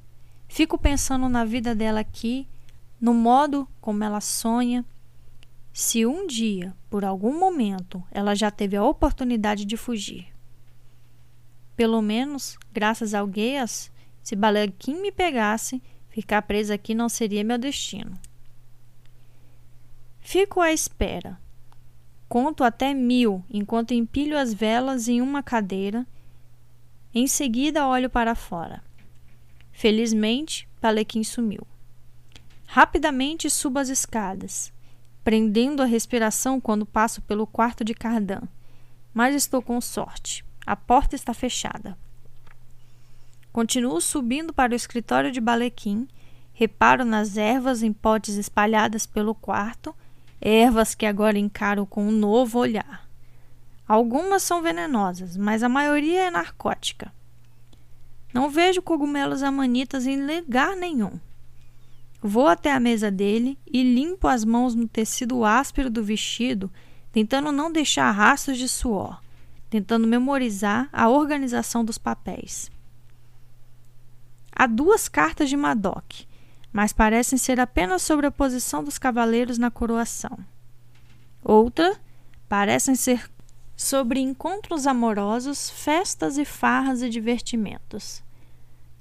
Fico 0.49 0.79
pensando 0.79 1.29
na 1.29 1.45
vida 1.45 1.75
dela 1.75 2.01
aqui, 2.01 2.49
no 3.01 3.13
modo 3.13 3.69
como 3.81 4.05
ela 4.05 4.21
sonha. 4.21 4.85
Se 5.73 6.07
um 6.07 6.27
dia, 6.27 6.75
por 6.89 7.05
algum 7.05 7.39
momento, 7.39 8.03
ela 8.11 8.35
já 8.35 8.51
teve 8.51 8.77
a 8.77 8.85
oportunidade 8.85 9.65
de 9.65 9.77
fugir. 9.77 10.29
Pelo 11.75 12.01
menos, 12.01 12.57
graças 12.73 13.13
ao 13.13 13.27
Guias, 13.27 13.93
se 14.23 14.35
Balequim 14.35 14.95
me 15.03 15.13
pegasse, 15.13 15.83
Ficar 16.17 16.41
presa 16.41 16.73
aqui 16.73 16.95
não 16.95 17.11
seria 17.11 17.45
meu 17.45 17.59
destino. 17.59 18.19
Fico 20.19 20.63
à 20.63 20.73
espera. 20.73 21.39
Conto 22.27 22.65
até 22.65 22.95
mil 22.95 23.45
enquanto 23.51 23.93
empilho 23.93 24.39
as 24.39 24.55
velas 24.55 25.09
em 25.09 25.21
uma 25.21 25.43
cadeira. 25.43 26.07
Em 27.13 27.27
seguida, 27.27 27.87
olho 27.87 28.09
para 28.09 28.35
fora. 28.35 28.83
Felizmente, 29.71 30.67
Palequim 30.81 31.23
sumiu. 31.23 31.67
Rapidamente 32.67 33.51
subo 33.51 33.79
as 33.79 33.91
escadas, 33.91 34.73
prendendo 35.23 35.83
a 35.83 35.85
respiração 35.85 36.59
quando 36.59 36.87
passo 36.87 37.21
pelo 37.21 37.47
quarto 37.47 37.85
de 37.85 37.93
Cardan. 37.93 38.41
Mas 39.13 39.35
estou 39.35 39.61
com 39.61 39.79
sorte. 39.83 40.43
A 40.65 40.75
porta 40.75 41.15
está 41.15 41.35
fechada. 41.35 41.95
Continuo 43.57 44.03
subindo 44.03 44.53
para 44.53 44.75
o 44.75 44.77
escritório 44.77 45.33
de 45.33 45.41
Balequim, 45.41 46.07
reparo 46.53 47.07
nas 47.07 47.39
ervas 47.39 47.83
em 47.83 47.91
potes 47.91 48.35
espalhadas 48.35 49.07
pelo 49.07 49.35
quarto, 49.35 49.97
ervas 50.39 50.95
que 50.95 51.07
agora 51.07 51.39
encaro 51.39 51.87
com 51.87 52.07
um 52.07 52.11
novo 52.11 52.59
olhar. 52.59 53.09
Algumas 53.89 54.43
são 54.43 54.61
venenosas, 54.61 55.39
mas 55.39 55.63
a 55.63 55.71
maioria 55.71 56.25
é 56.25 56.31
narcótica. 56.31 57.11
Não 58.31 58.51
vejo 58.51 58.83
cogumelos 58.83 59.43
amanitas 59.43 60.07
em 60.07 60.21
lugar 60.27 60.77
nenhum. 60.77 61.19
Vou 62.21 62.49
até 62.49 62.71
a 62.71 62.79
mesa 62.79 63.11
dele 63.11 63.59
e 63.67 63.83
limpo 63.83 64.29
as 64.29 64.45
mãos 64.45 64.75
no 64.75 64.87
tecido 64.87 65.47
áspero 65.47 65.89
do 65.89 66.05
vestido, 66.05 66.71
tentando 67.11 67.51
não 67.51 67.73
deixar 67.73 68.11
rastros 68.11 68.59
de 68.59 68.69
suor, 68.69 69.19
tentando 69.71 70.07
memorizar 70.07 70.91
a 70.93 71.09
organização 71.09 71.83
dos 71.83 71.97
papéis. 71.97 72.76
Há 74.59 74.67
duas 74.67 75.07
cartas 75.07 75.51
de 75.51 75.57
Madoc, 75.57 76.25
mas 76.73 76.91
parecem 76.91 77.37
ser 77.37 77.61
apenas 77.61 78.01
sobre 78.01 78.27
a 78.27 78.31
posição 78.31 78.83
dos 78.83 78.97
cavaleiros 78.97 79.59
na 79.59 79.71
coroação. 79.71 80.39
Outra 81.45 81.95
parecem 82.49 82.95
ser 82.95 83.31
sobre 83.77 84.19
encontros 84.19 84.87
amorosos, 84.87 85.69
festas 85.69 86.39
e 86.39 86.47
farras 86.47 87.03
e 87.03 87.11
divertimentos. 87.11 88.23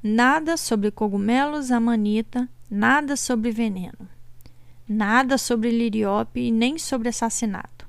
Nada 0.03 0.57
sobre 0.57 0.91
cogumelos, 0.91 1.71
amanita, 1.71 2.49
nada 2.69 3.15
sobre 3.15 3.49
veneno. 3.49 4.09
Nada 4.85 5.37
sobre 5.37 5.71
liriope 5.71 6.41
e 6.41 6.51
nem 6.51 6.77
sobre 6.77 7.07
assassinato. 7.07 7.87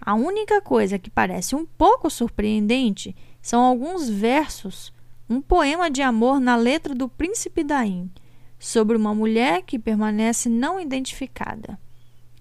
A 0.00 0.14
única 0.14 0.60
coisa 0.60 1.00
que 1.00 1.10
parece 1.10 1.56
um 1.56 1.66
pouco 1.66 2.08
surpreendente 2.08 3.14
são 3.42 3.60
alguns 3.60 4.08
versos 4.08 4.94
um 5.28 5.40
poema 5.40 5.90
de 5.90 6.02
amor 6.02 6.38
na 6.38 6.54
letra 6.54 6.94
do 6.94 7.08
Príncipe 7.08 7.64
Daim, 7.64 8.10
sobre 8.58 8.96
uma 8.96 9.14
mulher 9.14 9.62
que 9.62 9.78
permanece 9.78 10.48
não 10.48 10.80
identificada, 10.80 11.78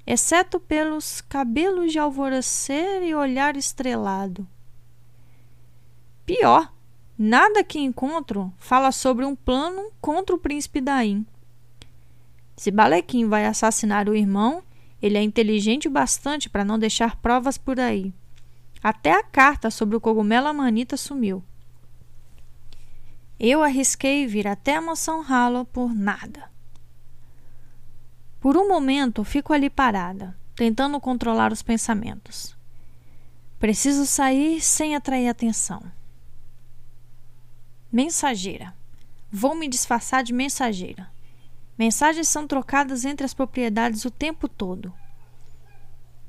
exceto 0.06 0.60
pelos 0.60 1.22
cabelos 1.22 1.92
de 1.92 2.00
alvorecer 2.00 3.02
e 3.04 3.16
olhar 3.16 3.58
estrelado. 3.58 4.48
Pior, 6.26 6.72
nada 7.18 7.64
que 7.64 7.80
encontro 7.80 8.54
fala 8.58 8.92
sobre 8.92 9.26
um 9.26 9.36
plano 9.36 9.92
contra 10.00 10.36
o 10.36 10.40
príncipe 10.40 10.80
Daim. 10.80 11.26
Se 12.56 12.72
Balequim 12.72 13.28
vai 13.28 13.46
assassinar 13.46 14.08
o 14.08 14.16
irmão, 14.16 14.64
ele 15.02 15.18
é 15.18 15.22
inteligente 15.22 15.88
o 15.88 15.92
bastante 15.92 16.50
para 16.50 16.64
não 16.64 16.80
deixar 16.80 17.18
provas 17.18 17.58
por 17.58 17.80
aí. 17.80 18.14
Até 18.82 19.12
a 19.12 19.24
carta 19.24 19.70
sobre 19.70 19.96
o 19.96 20.02
cogumelo 20.02 20.48
amanita 20.48 20.96
sumiu. 20.96 21.44
Eu 23.40 23.62
arrisquei 23.62 24.26
vir 24.26 24.48
até 24.48 24.76
a 24.76 24.82
mansão 24.82 25.24
Hollow 25.24 25.66
por 25.66 25.94
nada. 25.94 26.50
Por 28.40 28.56
um 28.56 28.68
momento 28.68 29.24
fico 29.24 29.52
ali 29.52 29.70
parada, 29.70 30.38
tentando 30.56 31.00
controlar 31.02 31.52
os 31.52 31.62
pensamentos. 31.62 32.56
Preciso 33.60 34.06
sair 34.06 34.62
sem 34.62 34.96
atrair 34.96 35.28
atenção. 35.28 35.84
Mensageira. 37.92 38.74
Vou 39.32 39.56
me 39.56 39.68
disfarçar 39.68 40.24
de 40.24 40.32
mensageira. 40.32 41.10
Mensagens 41.78 42.28
são 42.28 42.48
trocadas 42.48 43.04
entre 43.04 43.26
as 43.26 43.34
propriedades 43.34 44.06
o 44.06 44.12
tempo 44.12 44.48
todo. 44.48 44.94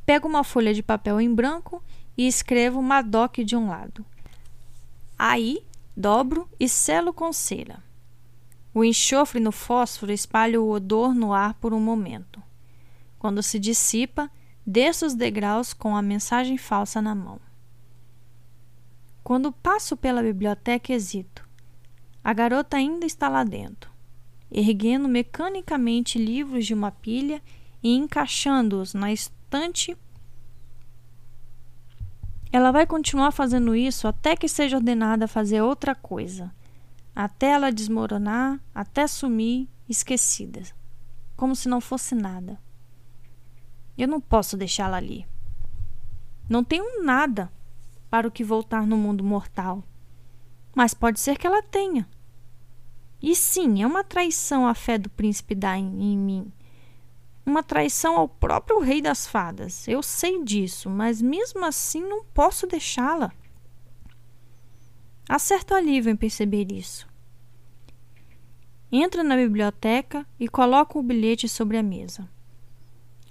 Pego 0.04 0.26
uma 0.26 0.42
folha 0.42 0.74
de 0.74 0.82
papel 0.82 1.20
em 1.20 1.32
branco 1.32 1.82
e 2.16 2.26
escrevo 2.26 2.82
Madoc 2.82 3.38
de 3.38 3.54
um 3.54 3.68
lado. 3.68 4.04
Aí 5.18 5.64
Dobro 5.96 6.46
e 6.60 6.68
selo 6.68 7.10
com 7.10 7.32
cera. 7.32 7.82
O 8.74 8.84
enxofre 8.84 9.40
no 9.40 9.50
fósforo 9.50 10.12
espalha 10.12 10.60
o 10.60 10.68
odor 10.68 11.14
no 11.14 11.32
ar 11.32 11.54
por 11.54 11.72
um 11.72 11.80
momento. 11.80 12.42
Quando 13.18 13.42
se 13.42 13.58
dissipa, 13.58 14.30
desço 14.66 15.06
os 15.06 15.14
degraus 15.14 15.72
com 15.72 15.96
a 15.96 16.02
mensagem 16.02 16.58
falsa 16.58 17.00
na 17.00 17.14
mão. 17.14 17.40
Quando 19.24 19.50
passo 19.50 19.96
pela 19.96 20.22
biblioteca, 20.22 20.92
hesito. 20.92 21.48
A 22.22 22.34
garota 22.34 22.76
ainda 22.76 23.06
está 23.06 23.30
lá 23.30 23.42
dentro, 23.42 23.90
erguendo 24.50 25.08
mecanicamente 25.08 26.18
livros 26.18 26.66
de 26.66 26.74
uma 26.74 26.90
pilha 26.90 27.42
e 27.82 27.96
encaixando-os 27.96 28.92
na 28.92 29.10
estante. 29.10 29.96
Ela 32.56 32.72
vai 32.72 32.86
continuar 32.86 33.32
fazendo 33.32 33.76
isso 33.76 34.08
até 34.08 34.34
que 34.34 34.48
seja 34.48 34.78
ordenada 34.78 35.26
a 35.26 35.28
fazer 35.28 35.60
outra 35.60 35.94
coisa, 35.94 36.50
até 37.14 37.50
ela 37.50 37.70
desmoronar, 37.70 38.58
até 38.74 39.06
sumir, 39.06 39.68
esquecida, 39.86 40.62
como 41.36 41.54
se 41.54 41.68
não 41.68 41.82
fosse 41.82 42.14
nada. 42.14 42.58
Eu 43.94 44.08
não 44.08 44.22
posso 44.22 44.56
deixá-la 44.56 44.96
ali. 44.96 45.26
Não 46.48 46.64
tenho 46.64 47.04
nada 47.04 47.52
para 48.08 48.26
o 48.26 48.30
que 48.30 48.42
voltar 48.42 48.86
no 48.86 48.96
mundo 48.96 49.22
mortal. 49.22 49.84
Mas 50.74 50.94
pode 50.94 51.20
ser 51.20 51.36
que 51.36 51.46
ela 51.46 51.62
tenha. 51.62 52.08
E 53.20 53.36
sim, 53.36 53.82
é 53.82 53.86
uma 53.86 54.02
traição 54.02 54.66
à 54.66 54.72
fé 54.72 54.96
do 54.96 55.10
príncipe 55.10 55.54
Dain 55.54 56.00
em 56.00 56.16
mim. 56.16 56.50
Uma 57.46 57.62
traição 57.62 58.16
ao 58.16 58.28
próprio 58.28 58.80
rei 58.80 59.00
das 59.00 59.24
fadas. 59.24 59.86
Eu 59.86 60.02
sei 60.02 60.42
disso, 60.42 60.90
mas 60.90 61.22
mesmo 61.22 61.64
assim 61.64 62.00
não 62.00 62.24
posso 62.24 62.66
deixá-la. 62.66 63.32
Há 65.28 65.38
certo 65.38 65.72
alívio 65.72 66.10
em 66.10 66.16
perceber 66.16 66.72
isso. 66.72 67.08
Entra 68.90 69.22
na 69.22 69.36
biblioteca 69.36 70.26
e 70.40 70.48
coloca 70.48 70.98
o 70.98 71.02
bilhete 71.02 71.48
sobre 71.48 71.78
a 71.78 71.82
mesa. 71.84 72.28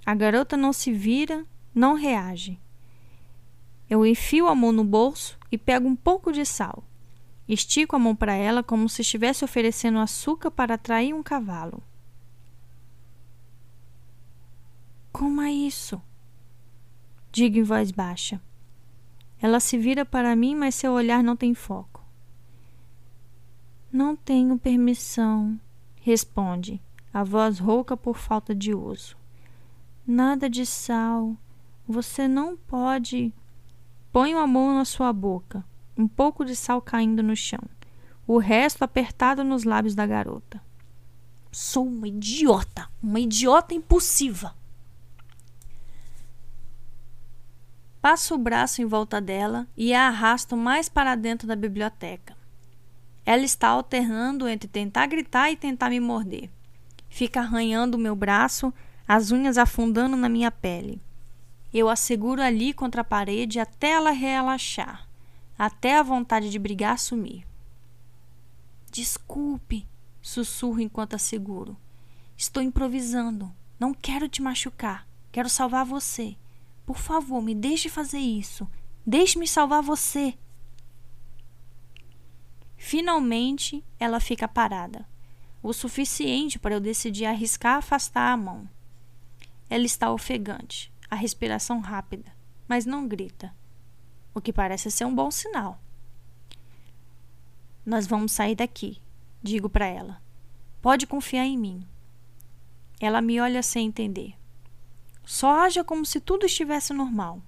A 0.04 0.14
garota 0.14 0.56
não 0.56 0.72
se 0.72 0.92
vira, 0.92 1.44
não 1.74 1.94
reage. 1.94 2.58
Eu 3.88 4.04
enfio 4.06 4.48
a 4.48 4.54
mão 4.54 4.72
no 4.72 4.84
bolso 4.84 5.38
e 5.52 5.58
pego 5.58 5.86
um 5.86 5.96
pouco 5.96 6.32
de 6.32 6.44
sal. 6.46 6.84
Estico 7.46 7.94
a 7.94 7.98
mão 7.98 8.16
para 8.16 8.34
ela 8.34 8.62
como 8.62 8.88
se 8.88 9.02
estivesse 9.02 9.44
oferecendo 9.44 9.98
açúcar 9.98 10.50
para 10.50 10.74
atrair 10.74 11.14
um 11.14 11.22
cavalo. 11.22 11.82
Como 15.18 15.40
é 15.40 15.50
isso? 15.50 15.98
Digo 17.32 17.56
em 17.56 17.62
voz 17.62 17.90
baixa. 17.90 18.38
Ela 19.40 19.60
se 19.60 19.78
vira 19.78 20.04
para 20.04 20.36
mim, 20.36 20.54
mas 20.54 20.74
seu 20.74 20.92
olhar 20.92 21.22
não 21.22 21.34
tem 21.34 21.54
foco. 21.54 22.04
Não 23.90 24.14
tenho 24.14 24.58
permissão, 24.58 25.58
responde, 26.02 26.82
a 27.14 27.24
voz 27.24 27.58
rouca 27.58 27.96
por 27.96 28.18
falta 28.18 28.54
de 28.54 28.74
uso. 28.74 29.16
Nada 30.06 30.50
de 30.50 30.66
sal. 30.66 31.34
Você 31.88 32.28
não 32.28 32.54
pode. 32.54 33.32
Ponho 34.12 34.36
a 34.36 34.46
mão 34.46 34.74
na 34.74 34.84
sua 34.84 35.14
boca, 35.14 35.64
um 35.96 36.06
pouco 36.06 36.44
de 36.44 36.54
sal 36.54 36.82
caindo 36.82 37.22
no 37.22 37.34
chão, 37.34 37.62
o 38.26 38.36
resto 38.36 38.82
apertado 38.82 39.42
nos 39.42 39.64
lábios 39.64 39.94
da 39.94 40.06
garota. 40.06 40.62
Sou 41.50 41.86
uma 41.86 42.06
idiota, 42.06 42.86
uma 43.02 43.18
idiota 43.18 43.72
impulsiva. 43.72 44.54
Passo 48.08 48.36
o 48.36 48.38
braço 48.38 48.80
em 48.80 48.84
volta 48.84 49.20
dela 49.20 49.66
e 49.76 49.92
a 49.92 50.06
arrasto 50.06 50.56
mais 50.56 50.88
para 50.88 51.16
dentro 51.16 51.44
da 51.44 51.56
biblioteca. 51.56 52.36
Ela 53.24 53.42
está 53.42 53.66
alternando 53.66 54.46
entre 54.46 54.68
tentar 54.68 55.06
gritar 55.06 55.50
e 55.50 55.56
tentar 55.56 55.90
me 55.90 55.98
morder. 55.98 56.48
Fica 57.08 57.40
arranhando 57.40 57.96
o 57.96 58.00
meu 58.00 58.14
braço, 58.14 58.72
as 59.08 59.32
unhas 59.32 59.58
afundando 59.58 60.16
na 60.16 60.28
minha 60.28 60.52
pele. 60.52 61.02
Eu 61.74 61.88
a 61.88 61.96
seguro 61.96 62.40
ali 62.40 62.72
contra 62.72 63.00
a 63.00 63.04
parede 63.04 63.58
até 63.58 63.90
ela 63.90 64.12
relaxar, 64.12 65.08
até 65.58 65.98
a 65.98 66.02
vontade 66.04 66.48
de 66.48 66.60
brigar 66.60 67.00
sumir. 67.00 67.44
Desculpe, 68.88 69.84
sussurro 70.22 70.80
enquanto 70.80 71.14
a 71.14 71.18
seguro. 71.18 71.76
Estou 72.36 72.62
improvisando. 72.62 73.52
Não 73.80 73.92
quero 73.92 74.28
te 74.28 74.40
machucar. 74.40 75.04
Quero 75.32 75.48
salvar 75.48 75.84
você. 75.84 76.36
Por 76.86 76.96
favor, 76.96 77.42
me 77.42 77.54
deixe 77.54 77.88
fazer 77.88 78.20
isso. 78.20 78.66
Deixe-me 79.04 79.46
salvar 79.46 79.82
você. 79.82 80.38
Finalmente, 82.76 83.84
ela 83.98 84.20
fica 84.20 84.46
parada. 84.46 85.06
O 85.60 85.72
suficiente 85.72 86.58
para 86.58 86.74
eu 86.76 86.80
decidir 86.80 87.24
arriscar 87.24 87.78
afastar 87.78 88.32
a 88.32 88.36
mão. 88.36 88.68
Ela 89.68 89.84
está 89.84 90.12
ofegante 90.12 90.92
a 91.10 91.16
respiração 91.16 91.80
rápida, 91.80 92.32
mas 92.68 92.86
não 92.86 93.08
grita, 93.08 93.52
o 94.32 94.40
que 94.40 94.52
parece 94.52 94.90
ser 94.90 95.04
um 95.04 95.14
bom 95.14 95.30
sinal. 95.30 95.80
Nós 97.84 98.06
vamos 98.06 98.30
sair 98.30 98.54
daqui, 98.54 99.00
digo 99.42 99.68
para 99.68 99.86
ela. 99.86 100.22
Pode 100.80 101.06
confiar 101.06 101.44
em 101.44 101.58
mim. 101.58 101.86
Ela 103.00 103.20
me 103.20 103.40
olha 103.40 103.62
sem 103.62 103.88
entender. 103.88 104.34
Só 105.26 105.60
haja 105.60 105.82
como 105.82 106.06
se 106.06 106.20
tudo 106.20 106.46
estivesse 106.46 106.94
normal. 106.94 107.42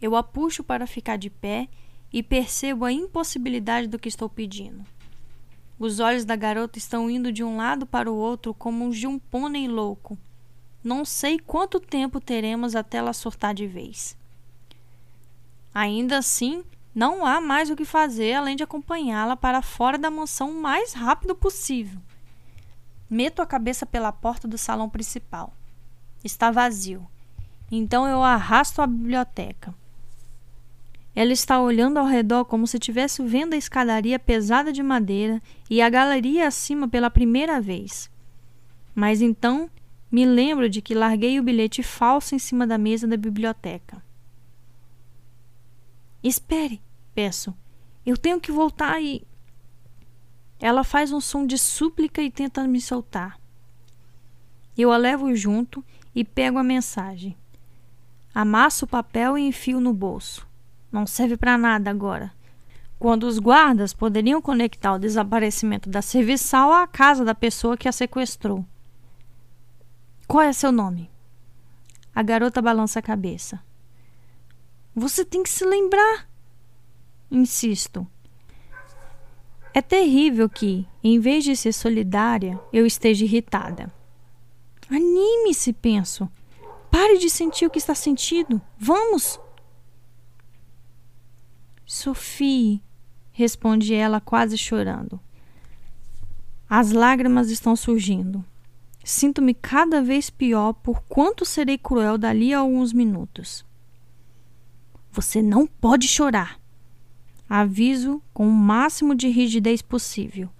Eu 0.00 0.16
a 0.16 0.22
puxo 0.22 0.64
para 0.64 0.86
ficar 0.86 1.18
de 1.18 1.28
pé 1.28 1.68
e 2.10 2.22
percebo 2.22 2.86
a 2.86 2.90
impossibilidade 2.90 3.86
do 3.86 3.98
que 3.98 4.08
estou 4.08 4.28
pedindo. 4.28 4.84
Os 5.78 6.00
olhos 6.00 6.24
da 6.24 6.34
garota 6.34 6.78
estão 6.78 7.10
indo 7.10 7.30
de 7.30 7.44
um 7.44 7.58
lado 7.58 7.84
para 7.84 8.10
o 8.10 8.16
outro 8.16 8.54
como 8.54 8.88
os 8.88 8.96
de 8.96 9.06
um 9.06 9.18
pônei 9.18 9.68
louco, 9.68 10.18
não 10.82 11.04
sei 11.04 11.38
quanto 11.38 11.78
tempo 11.78 12.20
teremos 12.20 12.74
até 12.74 12.96
ela 12.96 13.12
surtar 13.12 13.52
de 13.52 13.66
vez. 13.66 14.16
Ainda 15.74 16.16
assim, 16.16 16.64
não 16.94 17.26
há 17.26 17.38
mais 17.38 17.68
o 17.68 17.76
que 17.76 17.84
fazer 17.84 18.32
além 18.32 18.56
de 18.56 18.62
acompanhá-la 18.62 19.36
para 19.36 19.60
fora 19.60 19.98
da 19.98 20.10
mansão 20.10 20.52
o 20.52 20.62
mais 20.62 20.94
rápido 20.94 21.34
possível. 21.34 22.00
Meto 23.10 23.42
a 23.42 23.46
cabeça 23.46 23.84
pela 23.84 24.10
porta 24.10 24.48
do 24.48 24.56
salão 24.56 24.88
principal. 24.88 25.57
Está 26.22 26.50
vazio. 26.50 27.06
Então 27.70 28.06
eu 28.06 28.22
arrasto 28.22 28.80
à 28.80 28.86
biblioteca. 28.86 29.74
Ela 31.14 31.32
está 31.32 31.60
olhando 31.60 31.98
ao 31.98 32.06
redor 32.06 32.44
como 32.44 32.66
se 32.66 32.76
estivesse 32.76 33.22
vendo 33.24 33.54
a 33.54 33.56
escadaria 33.56 34.18
pesada 34.18 34.72
de 34.72 34.82
madeira 34.82 35.42
e 35.68 35.82
a 35.82 35.90
galeria 35.90 36.46
acima 36.46 36.86
pela 36.86 37.10
primeira 37.10 37.60
vez. 37.60 38.10
Mas 38.94 39.20
então 39.20 39.68
me 40.10 40.24
lembro 40.24 40.70
de 40.70 40.80
que 40.80 40.94
larguei 40.94 41.38
o 41.38 41.42
bilhete 41.42 41.82
falso 41.82 42.34
em 42.34 42.38
cima 42.38 42.66
da 42.66 42.78
mesa 42.78 43.06
da 43.06 43.16
biblioteca. 43.16 44.02
Espere, 46.22 46.80
peço. 47.14 47.54
Eu 48.06 48.16
tenho 48.16 48.40
que 48.40 48.50
voltar 48.50 49.02
e. 49.02 49.26
Ela 50.60 50.82
faz 50.82 51.12
um 51.12 51.20
som 51.20 51.46
de 51.46 51.58
súplica 51.58 52.22
e 52.22 52.30
tenta 52.30 52.66
me 52.66 52.80
soltar. 52.80 53.38
Eu 54.76 54.90
a 54.92 54.96
levo 54.96 55.34
junto 55.34 55.84
e 56.18 56.24
pego 56.24 56.58
a 56.58 56.64
mensagem. 56.64 57.36
Amasso 58.34 58.84
o 58.84 58.88
papel 58.88 59.38
e 59.38 59.46
enfio 59.46 59.78
no 59.78 59.94
bolso. 59.94 60.44
Não 60.90 61.06
serve 61.06 61.36
para 61.36 61.56
nada 61.56 61.90
agora. 61.90 62.32
Quando 62.98 63.22
os 63.22 63.38
guardas 63.38 63.94
poderiam 63.94 64.42
conectar 64.42 64.94
o 64.94 64.98
desaparecimento 64.98 65.88
da 65.88 66.02
serviçal 66.02 66.72
à 66.72 66.88
casa 66.88 67.24
da 67.24 67.36
pessoa 67.36 67.76
que 67.76 67.86
a 67.86 67.92
sequestrou. 67.92 68.66
Qual 70.26 70.42
é 70.42 70.52
seu 70.52 70.72
nome? 70.72 71.08
A 72.12 72.20
garota 72.20 72.60
balança 72.60 72.98
a 72.98 73.02
cabeça. 73.02 73.62
Você 74.96 75.24
tem 75.24 75.44
que 75.44 75.50
se 75.50 75.64
lembrar. 75.64 76.28
Insisto. 77.30 78.04
É 79.72 79.80
terrível 79.80 80.48
que, 80.48 80.84
em 81.00 81.20
vez 81.20 81.44
de 81.44 81.54
ser 81.54 81.72
solidária, 81.72 82.58
eu 82.72 82.84
esteja 82.84 83.24
irritada. 83.24 83.96
Anime-se, 84.90 85.72
penso. 85.72 86.30
Pare 86.90 87.18
de 87.18 87.28
sentir 87.28 87.66
o 87.66 87.70
que 87.70 87.78
está 87.78 87.94
sentindo. 87.94 88.60
Vamos! 88.78 89.38
Sophie, 91.84 92.82
responde 93.30 93.94
ela 93.94 94.20
quase 94.20 94.58
chorando. 94.58 95.20
As 96.68 96.92
lágrimas 96.92 97.50
estão 97.50 97.74
surgindo. 97.74 98.44
Sinto-me 99.02 99.54
cada 99.54 100.02
vez 100.02 100.28
pior 100.28 100.74
por 100.74 101.02
quanto 101.04 101.46
serei 101.46 101.78
cruel 101.78 102.18
dali 102.18 102.52
a 102.52 102.58
alguns 102.58 102.92
minutos. 102.92 103.64
Você 105.10 105.40
não 105.40 105.66
pode 105.66 106.06
chorar. 106.06 106.60
Aviso 107.48 108.22
com 108.34 108.46
o 108.46 108.52
máximo 108.52 109.14
de 109.14 109.28
rigidez 109.28 109.80
possível, 109.80 110.50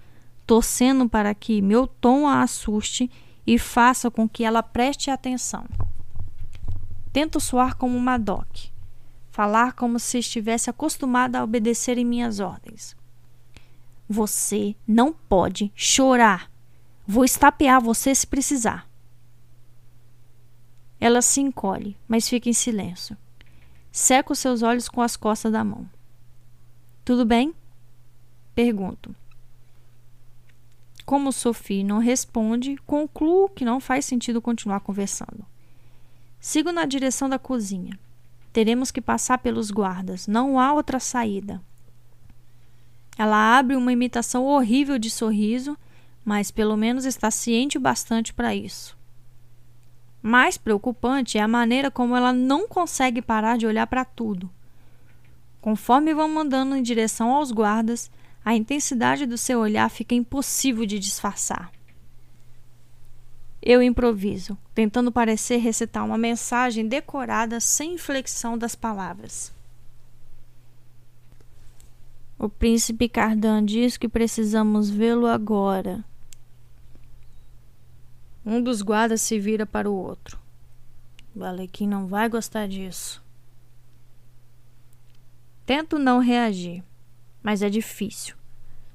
torcendo 0.46 1.06
para 1.06 1.34
que 1.34 1.60
meu 1.60 1.86
tom 1.86 2.26
a 2.26 2.40
assuste 2.40 3.10
e 3.48 3.58
faça 3.58 4.10
com 4.10 4.28
que 4.28 4.44
ela 4.44 4.62
preste 4.62 5.10
atenção. 5.10 5.64
Tento 7.10 7.40
soar 7.40 7.76
como 7.76 7.96
uma 7.96 8.18
doc, 8.18 8.66
falar 9.30 9.72
como 9.72 9.98
se 9.98 10.18
estivesse 10.18 10.68
acostumada 10.68 11.38
a 11.38 11.44
obedecer 11.44 11.96
em 11.96 12.04
minhas 12.04 12.40
ordens. 12.40 12.94
Você 14.06 14.76
não 14.86 15.14
pode 15.14 15.72
chorar. 15.74 16.50
Vou 17.06 17.24
estapear 17.24 17.80
você 17.80 18.14
se 18.14 18.26
precisar. 18.26 18.86
Ela 21.00 21.22
se 21.22 21.40
encolhe, 21.40 21.96
mas 22.06 22.28
fica 22.28 22.50
em 22.50 22.52
silêncio. 22.52 23.16
Seca 23.90 24.34
os 24.34 24.38
seus 24.40 24.60
olhos 24.60 24.90
com 24.90 25.00
as 25.00 25.16
costas 25.16 25.50
da 25.50 25.64
mão. 25.64 25.88
Tudo 27.02 27.24
bem? 27.24 27.54
Pergunto. 28.54 29.16
Como 31.08 31.32
Sophie 31.32 31.82
não 31.82 32.00
responde, 32.00 32.76
concluo 32.86 33.48
que 33.48 33.64
não 33.64 33.80
faz 33.80 34.04
sentido 34.04 34.42
continuar 34.42 34.80
conversando. 34.80 35.42
Sigo 36.38 36.70
na 36.70 36.84
direção 36.84 37.30
da 37.30 37.38
cozinha. 37.38 37.98
Teremos 38.52 38.90
que 38.90 39.00
passar 39.00 39.38
pelos 39.38 39.70
guardas, 39.70 40.26
não 40.26 40.60
há 40.60 40.70
outra 40.70 41.00
saída. 41.00 41.62
Ela 43.16 43.58
abre 43.58 43.74
uma 43.74 43.90
imitação 43.90 44.44
horrível 44.44 44.98
de 44.98 45.08
sorriso, 45.08 45.78
mas 46.22 46.50
pelo 46.50 46.76
menos 46.76 47.06
está 47.06 47.30
ciente 47.30 47.78
o 47.78 47.80
bastante 47.80 48.34
para 48.34 48.54
isso. 48.54 48.94
Mais 50.20 50.58
preocupante 50.58 51.38
é 51.38 51.40
a 51.40 51.48
maneira 51.48 51.90
como 51.90 52.14
ela 52.14 52.34
não 52.34 52.68
consegue 52.68 53.22
parar 53.22 53.56
de 53.56 53.66
olhar 53.66 53.86
para 53.86 54.04
tudo. 54.04 54.50
Conforme 55.58 56.12
vão 56.12 56.38
andando 56.38 56.76
em 56.76 56.82
direção 56.82 57.30
aos 57.30 57.50
guardas, 57.50 58.10
a 58.48 58.54
intensidade 58.54 59.26
do 59.26 59.36
seu 59.36 59.60
olhar 59.60 59.90
fica 59.90 60.14
impossível 60.14 60.86
de 60.86 60.98
disfarçar. 60.98 61.70
Eu 63.60 63.82
improviso, 63.82 64.56
tentando 64.74 65.12
parecer 65.12 65.58
recitar 65.58 66.02
uma 66.02 66.16
mensagem 66.16 66.88
decorada 66.88 67.60
sem 67.60 67.92
inflexão 67.92 68.56
das 68.56 68.74
palavras. 68.74 69.52
O 72.38 72.48
príncipe 72.48 73.06
Cardan 73.06 73.66
diz 73.66 73.98
que 73.98 74.08
precisamos 74.08 74.88
vê-lo 74.88 75.26
agora. 75.26 76.02
Um 78.46 78.62
dos 78.62 78.80
guardas 78.80 79.20
se 79.20 79.38
vira 79.38 79.66
para 79.66 79.90
o 79.90 79.94
outro. 79.94 80.38
O 81.36 81.44
Alequim 81.44 81.86
não 81.86 82.06
vai 82.06 82.30
gostar 82.30 82.66
disso. 82.66 83.22
Tento 85.66 85.98
não 85.98 86.18
reagir, 86.18 86.82
mas 87.42 87.60
é 87.60 87.68
difícil. 87.68 88.37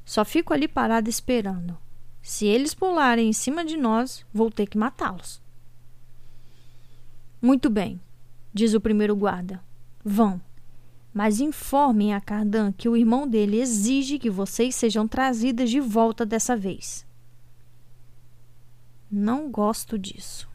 Só 0.05 0.25
fico 0.25 0.53
ali 0.53 0.67
parado 0.67 1.09
esperando. 1.09 1.77
Se 2.21 2.45
eles 2.45 2.73
pularem 2.73 3.29
em 3.29 3.33
cima 3.33 3.65
de 3.65 3.77
nós, 3.77 4.25
vou 4.33 4.49
ter 4.49 4.65
que 4.65 4.77
matá-los. 4.77 5.41
Muito 7.41 7.69
bem, 7.69 7.99
diz 8.53 8.73
o 8.73 8.79
primeiro 8.79 9.15
guarda. 9.15 9.61
Vão. 10.03 10.41
Mas 11.13 11.41
informem 11.41 12.13
a 12.13 12.21
Cardan 12.21 12.71
que 12.71 12.87
o 12.87 12.95
irmão 12.95 13.27
dele 13.27 13.59
exige 13.59 14.17
que 14.17 14.29
vocês 14.29 14.73
sejam 14.73 15.07
trazidas 15.07 15.69
de 15.69 15.79
volta 15.79 16.25
dessa 16.25 16.55
vez. 16.55 17.05
Não 19.11 19.51
gosto 19.51 19.99
disso. 19.99 20.49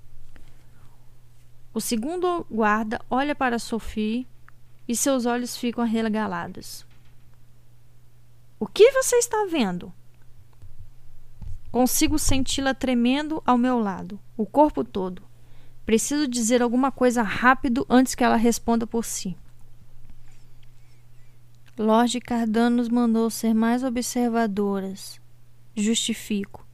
O 1.73 1.81
segundo 1.81 2.45
guarda 2.51 3.01
olha 3.09 3.35
para 3.35 3.59
Sophie 3.59 4.27
e 4.89 4.97
seus 4.97 5.27
olhos 5.27 5.57
ficam 5.57 5.85
arregalados. 5.85 6.88
O 8.61 8.67
que 8.67 8.91
você 8.91 9.15
está 9.17 9.47
vendo? 9.49 9.93
Consigo 11.71 12.19
senti-la 12.19 12.75
tremendo 12.75 13.41
ao 13.47 13.57
meu 13.57 13.79
lado, 13.79 14.19
o 14.37 14.45
corpo 14.45 14.83
todo. 14.83 15.23
Preciso 15.87 16.27
dizer 16.27 16.61
alguma 16.61 16.91
coisa 16.91 17.23
rápido 17.23 17.87
antes 17.89 18.17
que 18.17 18.25
ela 18.25 18.35
responda 18.35 18.85
por 18.85 19.05
si. 19.05 19.37
Lord 21.79 22.21
Cardan 22.21 22.71
nos 22.71 22.89
mandou 22.89 23.31
ser 23.31 23.55
mais 23.55 23.85
observadoras. 23.85 25.21
Justifico, 25.77 26.67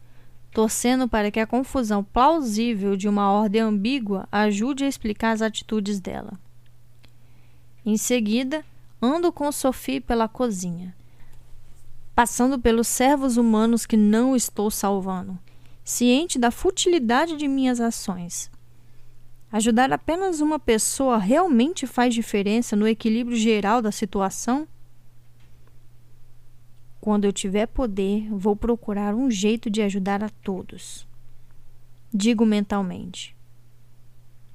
torcendo 0.52 1.06
para 1.06 1.30
que 1.30 1.38
a 1.38 1.46
confusão 1.46 2.02
plausível 2.02 2.96
de 2.96 3.10
uma 3.10 3.30
ordem 3.30 3.60
ambígua 3.60 4.26
ajude 4.32 4.84
a 4.84 4.88
explicar 4.88 5.32
as 5.32 5.42
atitudes 5.42 6.00
dela. 6.00 6.40
Em 7.84 7.98
seguida, 7.98 8.64
ando 9.02 9.30
com 9.30 9.52
Sophie 9.52 10.00
pela 10.00 10.26
cozinha 10.26 10.96
passando 12.14 12.58
pelos 12.58 12.86
servos 12.86 13.36
humanos 13.36 13.84
que 13.84 13.96
não 13.96 14.36
estou 14.36 14.70
salvando, 14.70 15.38
ciente 15.82 16.38
da 16.38 16.50
futilidade 16.50 17.36
de 17.36 17.48
minhas 17.48 17.80
ações. 17.80 18.50
Ajudar 19.50 19.92
apenas 19.92 20.40
uma 20.40 20.58
pessoa 20.58 21.18
realmente 21.18 21.86
faz 21.86 22.14
diferença 22.14 22.74
no 22.76 22.88
equilíbrio 22.88 23.36
geral 23.36 23.82
da 23.82 23.92
situação? 23.92 24.66
Quando 27.00 27.24
eu 27.24 27.32
tiver 27.32 27.66
poder, 27.66 28.28
vou 28.30 28.56
procurar 28.56 29.14
um 29.14 29.30
jeito 29.30 29.68
de 29.68 29.82
ajudar 29.82 30.24
a 30.24 30.28
todos. 30.28 31.06
Digo 32.12 32.46
mentalmente. 32.46 33.36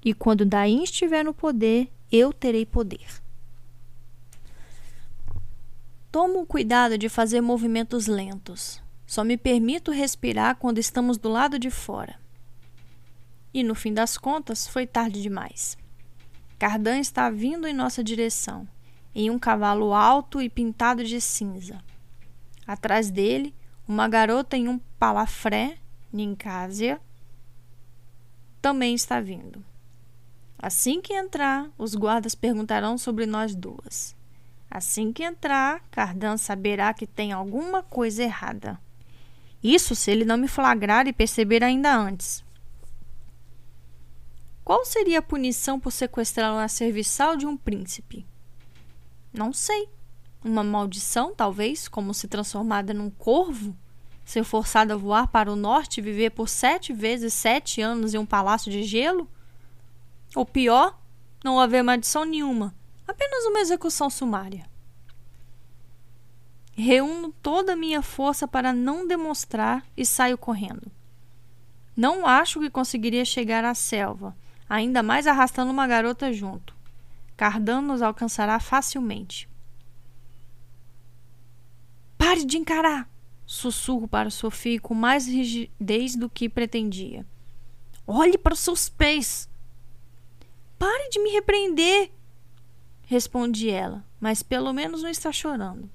E 0.03 0.13
quando 0.13 0.45
Daim 0.45 0.83
estiver 0.83 1.23
no 1.23 1.33
poder, 1.33 1.89
eu 2.11 2.33
terei 2.33 2.65
poder. 2.65 3.21
Tomo 6.11 6.41
o 6.41 6.45
cuidado 6.45 6.97
de 6.97 7.07
fazer 7.07 7.39
movimentos 7.39 8.07
lentos. 8.07 8.81
Só 9.05 9.23
me 9.23 9.37
permito 9.37 9.91
respirar 9.91 10.55
quando 10.55 10.79
estamos 10.79 11.19
do 11.19 11.29
lado 11.29 11.59
de 11.59 11.69
fora. 11.69 12.19
E 13.53 13.61
no 13.61 13.75
fim 13.75 13.93
das 13.93 14.17
contas, 14.17 14.67
foi 14.67 14.87
tarde 14.87 15.21
demais. 15.21 15.77
Cardan 16.57 16.99
está 16.99 17.29
vindo 17.29 17.67
em 17.67 17.73
nossa 17.73 18.03
direção, 18.03 18.67
em 19.13 19.29
um 19.29 19.37
cavalo 19.37 19.93
alto 19.93 20.41
e 20.41 20.49
pintado 20.49 21.03
de 21.03 21.21
cinza. 21.21 21.79
Atrás 22.65 23.11
dele, 23.11 23.53
uma 23.87 24.07
garota 24.07 24.57
em 24.57 24.67
um 24.67 24.79
palafré, 24.97 25.77
Nincásia, 26.11 26.99
também 28.59 28.95
está 28.95 29.21
vindo. 29.21 29.63
Assim 30.57 31.01
que 31.01 31.13
entrar, 31.13 31.69
os 31.77 31.93
guardas 31.93 32.33
perguntarão 32.33 32.97
sobre 32.97 33.27
nós 33.27 33.55
duas. 33.55 34.17
Assim 34.69 35.11
que 35.11 35.23
entrar, 35.23 35.81
Cardan 35.89 36.37
saberá 36.37 36.93
que 36.93 37.07
tem 37.07 37.31
alguma 37.31 37.81
coisa 37.81 38.21
errada. 38.21 38.79
Isso 39.63 39.95
se 39.95 40.11
ele 40.11 40.23
não 40.23 40.37
me 40.37 40.47
flagrar 40.47 41.07
e 41.07 41.13
perceber 41.13 41.63
ainda 41.63 41.95
antes. 41.95 42.43
Qual 44.63 44.85
seria 44.85 45.19
a 45.19 45.23
punição 45.23 45.79
por 45.79 45.91
sequestrar 45.91 46.53
uma 46.53 46.67
serviçal 46.67 47.35
de 47.35 47.47
um 47.47 47.57
príncipe? 47.57 48.27
Não 49.33 49.51
sei. 49.51 49.89
Uma 50.43 50.63
maldição, 50.63 51.33
talvez, 51.33 51.87
como 51.87 52.13
se 52.13 52.27
transformada 52.27 52.93
num 52.93 53.09
corvo? 53.09 53.75
Ser 54.23 54.43
forçada 54.43 54.93
a 54.93 54.97
voar 54.97 55.27
para 55.27 55.51
o 55.51 55.55
norte 55.55 55.97
e 55.97 56.03
viver 56.03 56.29
por 56.29 56.47
sete 56.47 56.93
vezes 56.93 57.33
sete 57.33 57.81
anos 57.81 58.13
em 58.13 58.19
um 58.19 58.25
palácio 58.25 58.71
de 58.71 58.83
gelo? 58.83 59.27
Ou 60.35 60.45
pior, 60.45 61.01
não 61.43 61.59
haver 61.59 61.83
maldição 61.83 62.23
nenhuma 62.23 62.78
apenas 63.09 63.45
uma 63.45 63.59
execução 63.59 64.09
sumária. 64.09 64.69
Reúno 66.73 67.33
toda 67.41 67.73
a 67.73 67.75
minha 67.75 68.01
força 68.01 68.47
para 68.47 68.71
não 68.71 69.07
demonstrar 69.07 69.85
e 69.97 70.05
saio 70.05 70.37
correndo. 70.37 70.91
Não 71.95 72.25
acho 72.25 72.59
que 72.59 72.69
conseguiria 72.69 73.25
chegar 73.25 73.65
à 73.65 73.73
selva, 73.73 74.37
ainda 74.69 75.03
mais 75.03 75.27
arrastando 75.27 75.71
uma 75.71 75.87
garota 75.87 76.31
junto. 76.31 76.75
Cardan 77.35 77.81
nos 77.81 78.01
alcançará 78.01 78.59
facilmente. 78.59 79.49
Pare 82.17 82.45
de 82.45 82.57
encarar! 82.57 83.09
Sussurro 83.45 84.07
para 84.07 84.29
Sophie 84.29 84.77
com 84.77 84.93
mais 84.93 85.25
rigidez 85.25 86.15
do 86.15 86.29
que 86.29 86.47
pretendia. 86.47 87.25
Olhe 88.05 88.37
para 88.37 88.53
os 88.53 88.59
seus 88.59 88.87
pés! 88.87 89.49
Pare 90.77 91.09
de 91.09 91.19
me 91.19 91.31
repreender! 91.31 92.18
Responde 93.09 93.71
ela, 93.71 94.05
mas 94.19 94.43
pelo 94.43 94.71
menos 94.71 95.01
não 95.01 95.09
está 95.09 95.31
chorando. 95.31 95.89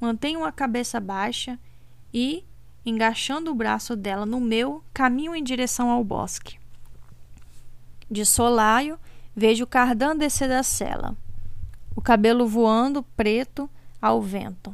Mantenho 0.00 0.44
a 0.44 0.52
cabeça 0.52 1.00
baixa 1.00 1.58
e, 2.14 2.44
engaixando 2.86 3.50
o 3.50 3.54
braço 3.54 3.96
dela 3.96 4.24
no 4.24 4.40
meu, 4.40 4.84
caminho 4.94 5.34
em 5.34 5.42
direção 5.42 5.90
ao 5.90 6.04
bosque. 6.04 6.56
De 8.08 8.24
solaio, 8.24 8.96
vejo 9.34 9.66
Cardan 9.66 10.16
descer 10.16 10.48
da 10.48 10.62
cela, 10.62 11.16
o 11.96 12.00
cabelo 12.00 12.46
voando 12.46 13.02
preto 13.02 13.68
ao 14.00 14.22
vento. 14.22 14.72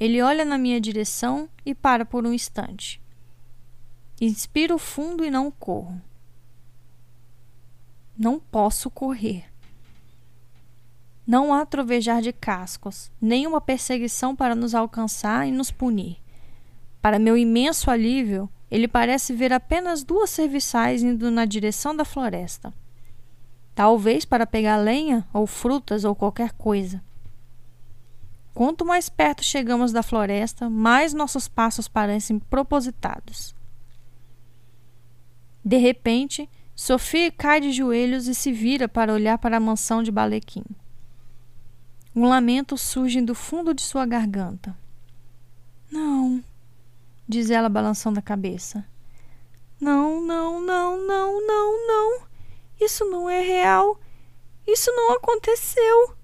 Ele 0.00 0.22
olha 0.22 0.46
na 0.46 0.56
minha 0.56 0.80
direção 0.80 1.46
e 1.64 1.74
para 1.74 2.06
por 2.06 2.26
um 2.26 2.32
instante. 2.32 3.02
Inspiro 4.18 4.78
fundo 4.78 5.26
e 5.26 5.30
não 5.30 5.50
corro. 5.50 6.00
Não 8.16 8.40
posso 8.40 8.88
correr. 8.88 9.44
Não 11.26 11.52
há 11.52 11.66
trovejar 11.66 12.22
de 12.22 12.32
cascos, 12.32 13.10
nem 13.20 13.46
uma 13.46 13.60
perseguição 13.60 14.36
para 14.36 14.54
nos 14.54 14.74
alcançar 14.74 15.48
e 15.48 15.50
nos 15.50 15.72
punir. 15.72 16.18
Para 17.02 17.18
meu 17.18 17.36
imenso 17.36 17.90
alívio, 17.90 18.48
ele 18.70 18.86
parece 18.86 19.32
ver 19.32 19.52
apenas 19.52 20.04
duas 20.04 20.30
serviçais 20.30 21.02
indo 21.02 21.30
na 21.30 21.44
direção 21.44 21.96
da 21.96 22.04
floresta. 22.04 22.72
Talvez 23.74 24.24
para 24.24 24.46
pegar 24.46 24.76
lenha 24.76 25.26
ou 25.32 25.46
frutas 25.46 26.04
ou 26.04 26.14
qualquer 26.14 26.52
coisa. 26.52 27.02
Quanto 28.54 28.86
mais 28.86 29.08
perto 29.08 29.44
chegamos 29.44 29.92
da 29.92 30.02
floresta, 30.02 30.70
mais 30.70 31.12
nossos 31.12 31.46
passos 31.46 31.88
parecem 31.88 32.38
propositados. 32.38 33.54
De 35.64 35.76
repente, 35.76 36.48
Sophie 36.74 37.30
cai 37.30 37.60
de 37.60 37.72
joelhos 37.72 38.28
e 38.28 38.34
se 38.34 38.52
vira 38.52 38.88
para 38.88 39.12
olhar 39.12 39.36
para 39.38 39.56
a 39.56 39.60
mansão 39.60 40.02
de 40.02 40.10
Balequim. 40.12 40.64
Um 42.16 42.26
lamento 42.26 42.78
surge 42.78 43.20
do 43.20 43.34
fundo 43.34 43.74
de 43.74 43.82
sua 43.82 44.06
garganta. 44.06 44.74
Não, 45.92 46.42
diz 47.28 47.50
ela 47.50 47.68
balançando 47.68 48.18
a 48.18 48.22
cabeça. 48.22 48.86
Não, 49.78 50.22
não, 50.22 50.58
não, 50.58 51.06
não, 51.06 51.46
não, 51.46 51.86
não. 51.86 52.26
Isso 52.80 53.04
não 53.04 53.28
é 53.28 53.42
real. 53.42 54.00
Isso 54.66 54.90
não 54.92 55.12
aconteceu. 55.12 56.16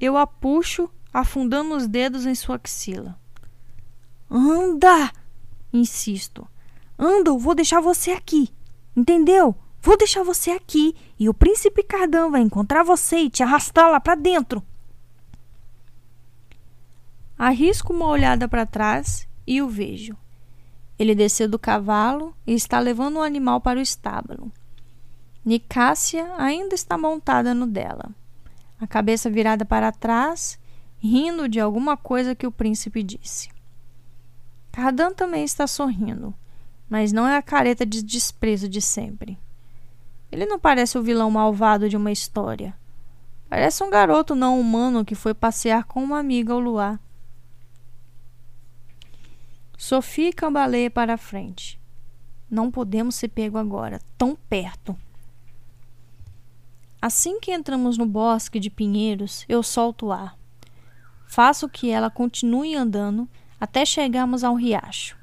Eu 0.00 0.16
a 0.16 0.24
puxo, 0.24 0.88
afundando 1.12 1.74
os 1.74 1.88
dedos 1.88 2.24
em 2.24 2.36
sua 2.36 2.54
axila. 2.54 3.18
Anda! 4.30 5.12
Insisto. 5.72 6.46
Anda, 6.96 7.30
eu 7.30 7.38
vou 7.38 7.56
deixar 7.56 7.80
você 7.80 8.12
aqui. 8.12 8.54
Entendeu? 8.96 9.56
Vou 9.88 9.96
deixar 9.96 10.22
você 10.22 10.50
aqui 10.50 10.94
e 11.18 11.30
o 11.30 11.32
príncipe 11.32 11.82
Cardan 11.82 12.28
vai 12.28 12.42
encontrar 12.42 12.82
você 12.82 13.20
e 13.20 13.30
te 13.30 13.42
arrastar 13.42 13.90
lá 13.90 13.98
para 13.98 14.14
dentro. 14.14 14.62
Arrisco 17.38 17.94
uma 17.94 18.04
olhada 18.04 18.46
para 18.46 18.66
trás 18.66 19.26
e 19.46 19.62
o 19.62 19.66
vejo. 19.66 20.14
Ele 20.98 21.14
desceu 21.14 21.48
do 21.48 21.58
cavalo 21.58 22.36
e 22.46 22.52
está 22.52 22.78
levando 22.78 23.16
o 23.16 23.22
animal 23.22 23.62
para 23.62 23.78
o 23.78 23.82
estábulo. 23.82 24.52
Nicásia 25.42 26.34
ainda 26.36 26.74
está 26.74 26.98
montada 26.98 27.54
no 27.54 27.66
dela, 27.66 28.10
a 28.78 28.86
cabeça 28.86 29.30
virada 29.30 29.64
para 29.64 29.90
trás, 29.90 30.58
rindo 30.98 31.48
de 31.48 31.60
alguma 31.60 31.96
coisa 31.96 32.34
que 32.34 32.46
o 32.46 32.52
príncipe 32.52 33.02
disse. 33.02 33.48
Cardan 34.70 35.14
também 35.14 35.44
está 35.44 35.66
sorrindo, 35.66 36.34
mas 36.90 37.10
não 37.10 37.26
é 37.26 37.38
a 37.38 37.42
careta 37.42 37.86
de 37.86 38.02
desprezo 38.02 38.68
de 38.68 38.82
sempre. 38.82 39.38
Ele 40.30 40.46
não 40.46 40.58
parece 40.58 40.98
o 40.98 41.02
vilão 41.02 41.30
malvado 41.30 41.88
de 41.88 41.96
uma 41.96 42.12
história. 42.12 42.76
Parece 43.48 43.82
um 43.82 43.90
garoto 43.90 44.34
não 44.34 44.60
humano 44.60 45.04
que 45.04 45.14
foi 45.14 45.32
passear 45.32 45.84
com 45.84 46.02
uma 46.02 46.18
amiga 46.18 46.52
ao 46.52 46.60
luar. 46.60 47.00
Sophie 49.76 50.32
cambaleia 50.32 50.90
para 50.90 51.14
a 51.14 51.18
frente. 51.18 51.80
Não 52.50 52.70
podemos 52.70 53.14
ser 53.14 53.28
pego 53.28 53.56
agora, 53.56 54.00
tão 54.18 54.34
perto. 54.34 54.96
Assim 57.00 57.38
que 57.38 57.52
entramos 57.52 57.96
no 57.96 58.04
bosque 58.04 58.58
de 58.58 58.68
pinheiros, 58.68 59.44
eu 59.48 59.62
solto 59.62 60.06
o 60.06 60.12
ar. 60.12 60.36
Faço 61.26 61.68
que 61.68 61.90
ela 61.90 62.10
continue 62.10 62.74
andando 62.74 63.28
até 63.60 63.84
chegarmos 63.84 64.42
ao 64.42 64.54
riacho. 64.54 65.16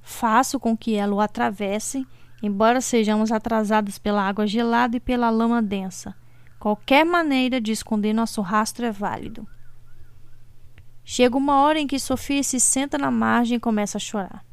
Faço 0.00 0.58
com 0.58 0.76
que 0.76 0.94
ela 0.94 1.14
o 1.14 1.20
atravesse, 1.20 2.06
embora 2.46 2.80
sejamos 2.80 3.32
atrasados 3.32 3.98
pela 3.98 4.22
água 4.22 4.46
gelada 4.46 4.96
e 4.96 5.00
pela 5.00 5.30
lama 5.30 5.62
densa. 5.62 6.14
Qualquer 6.58 7.04
maneira 7.04 7.60
de 7.60 7.72
esconder 7.72 8.12
nosso 8.12 8.40
rastro 8.40 8.86
é 8.86 8.92
válido. 8.92 9.46
Chega 11.04 11.36
uma 11.36 11.60
hora 11.62 11.78
em 11.78 11.86
que 11.86 11.98
Sofia 11.98 12.42
se 12.42 12.58
senta 12.58 12.96
na 12.96 13.10
margem 13.10 13.56
e 13.56 13.60
começa 13.60 13.98
a 13.98 14.00
chorar. 14.00 14.44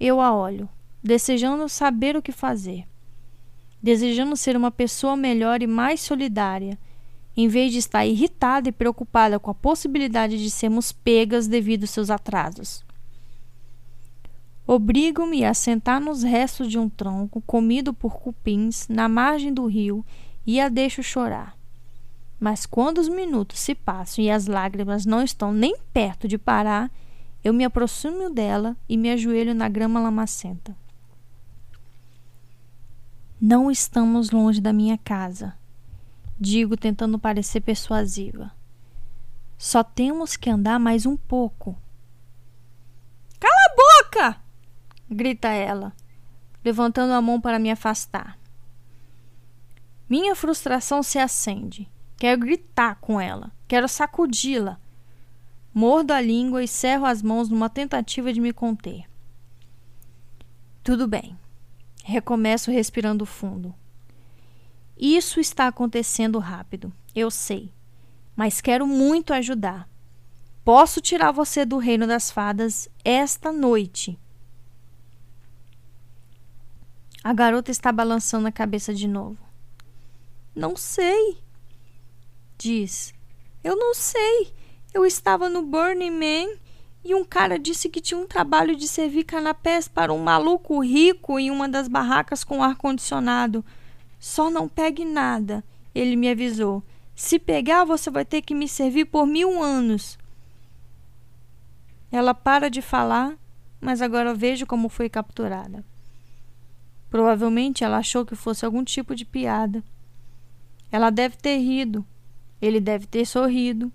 Eu 0.00 0.20
a 0.20 0.34
olho, 0.34 0.68
desejando 1.02 1.68
saber 1.68 2.16
o 2.16 2.22
que 2.22 2.32
fazer 2.32 2.86
desejando 3.86 4.36
ser 4.36 4.56
uma 4.56 4.70
pessoa 4.70 5.16
melhor 5.16 5.62
e 5.62 5.66
mais 5.66 6.00
solidária, 6.00 6.78
em 7.36 7.48
vez 7.48 7.72
de 7.72 7.78
estar 7.78 8.06
irritada 8.06 8.68
e 8.68 8.72
preocupada 8.72 9.38
com 9.38 9.50
a 9.50 9.54
possibilidade 9.54 10.42
de 10.42 10.50
sermos 10.50 10.90
pegas 10.90 11.46
devido 11.46 11.84
aos 11.84 11.90
seus 11.90 12.10
atrasos. 12.10 12.84
Obrigo-me 14.66 15.44
a 15.44 15.54
sentar 15.54 16.00
nos 16.00 16.24
restos 16.24 16.68
de 16.68 16.76
um 16.76 16.88
tronco 16.88 17.40
comido 17.42 17.94
por 17.94 18.18
cupins 18.18 18.88
na 18.88 19.08
margem 19.08 19.54
do 19.54 19.66
rio 19.66 20.04
e 20.44 20.60
a 20.60 20.68
deixo 20.68 21.04
chorar. 21.04 21.56
Mas 22.38 22.66
quando 22.66 22.98
os 22.98 23.08
minutos 23.08 23.60
se 23.60 23.76
passam 23.76 24.24
e 24.24 24.30
as 24.30 24.46
lágrimas 24.46 25.06
não 25.06 25.22
estão 25.22 25.52
nem 25.52 25.78
perto 25.92 26.26
de 26.26 26.36
parar, 26.36 26.90
eu 27.44 27.54
me 27.54 27.64
aproximo 27.64 28.28
dela 28.28 28.76
e 28.88 28.96
me 28.96 29.08
ajoelho 29.10 29.54
na 29.54 29.68
grama 29.68 30.00
lamacenta. 30.00 30.76
Não 33.40 33.70
estamos 33.70 34.30
longe 34.30 34.60
da 34.60 34.72
minha 34.72 34.98
casa, 34.98 35.54
digo 36.40 36.76
tentando 36.76 37.20
parecer 37.20 37.60
persuasiva. 37.60 38.52
Só 39.56 39.84
temos 39.84 40.36
que 40.36 40.50
andar 40.50 40.80
mais 40.80 41.06
um 41.06 41.16
pouco. 41.16 41.76
Cala 43.38 43.54
a 43.54 43.76
boca! 43.76 44.45
Grita 45.10 45.48
ela, 45.48 45.92
levantando 46.64 47.12
a 47.12 47.20
mão 47.20 47.40
para 47.40 47.58
me 47.58 47.70
afastar. 47.70 48.38
Minha 50.08 50.34
frustração 50.34 51.02
se 51.02 51.18
acende. 51.18 51.88
Quero 52.16 52.40
gritar 52.40 52.96
com 52.96 53.20
ela, 53.20 53.52
quero 53.68 53.88
sacudi-la. 53.88 54.80
Mordo 55.74 56.12
a 56.12 56.20
língua 56.20 56.62
e 56.64 56.68
cerro 56.68 57.04
as 57.04 57.22
mãos 57.22 57.48
numa 57.48 57.68
tentativa 57.68 58.32
de 58.32 58.40
me 58.40 58.52
conter. 58.52 59.04
Tudo 60.82 61.06
bem. 61.06 61.36
Recomeço 62.02 62.70
respirando 62.70 63.26
fundo. 63.26 63.74
Isso 64.96 65.40
está 65.40 65.66
acontecendo 65.66 66.38
rápido, 66.38 66.90
eu 67.14 67.30
sei, 67.30 67.70
mas 68.34 68.60
quero 68.62 68.86
muito 68.86 69.34
ajudar. 69.34 69.88
Posso 70.64 71.00
tirar 71.00 71.32
você 71.32 71.66
do 71.66 71.76
reino 71.76 72.06
das 72.06 72.30
fadas 72.30 72.88
esta 73.04 73.52
noite. 73.52 74.18
A 77.26 77.32
garota 77.32 77.72
está 77.72 77.90
balançando 77.90 78.46
a 78.46 78.52
cabeça 78.52 78.94
de 78.94 79.08
novo. 79.08 79.36
Não 80.54 80.76
sei, 80.76 81.36
diz. 82.56 83.12
Eu 83.64 83.74
não 83.74 83.94
sei. 83.94 84.54
Eu 84.94 85.04
estava 85.04 85.48
no 85.48 85.60
Burning 85.60 86.12
Man 86.12 86.56
e 87.04 87.16
um 87.16 87.24
cara 87.24 87.58
disse 87.58 87.88
que 87.88 88.00
tinha 88.00 88.16
um 88.16 88.28
trabalho 88.28 88.76
de 88.76 88.86
servir 88.86 89.24
canapés 89.24 89.88
para 89.88 90.12
um 90.12 90.20
maluco 90.20 90.78
rico 90.78 91.36
em 91.36 91.50
uma 91.50 91.68
das 91.68 91.88
barracas 91.88 92.44
com 92.44 92.62
ar-condicionado. 92.62 93.64
Só 94.20 94.48
não 94.48 94.68
pegue 94.68 95.04
nada, 95.04 95.64
ele 95.92 96.14
me 96.14 96.30
avisou. 96.30 96.80
Se 97.12 97.40
pegar, 97.40 97.82
você 97.82 98.08
vai 98.08 98.24
ter 98.24 98.40
que 98.40 98.54
me 98.54 98.68
servir 98.68 99.06
por 99.06 99.26
mil 99.26 99.60
anos. 99.60 100.16
Ela 102.12 102.34
para 102.34 102.70
de 102.70 102.80
falar, 102.80 103.36
mas 103.80 104.00
agora 104.00 104.32
vejo 104.32 104.64
como 104.64 104.88
foi 104.88 105.08
capturada. 105.08 105.84
Provavelmente 107.10 107.84
ela 107.84 107.98
achou 107.98 108.24
que 108.24 108.34
fosse 108.34 108.64
algum 108.64 108.84
tipo 108.84 109.14
de 109.14 109.24
piada. 109.24 109.82
Ela 110.90 111.10
deve 111.10 111.36
ter 111.36 111.58
rido, 111.58 112.04
ele 112.60 112.80
deve 112.80 113.06
ter 113.06 113.24
sorrido, 113.26 113.92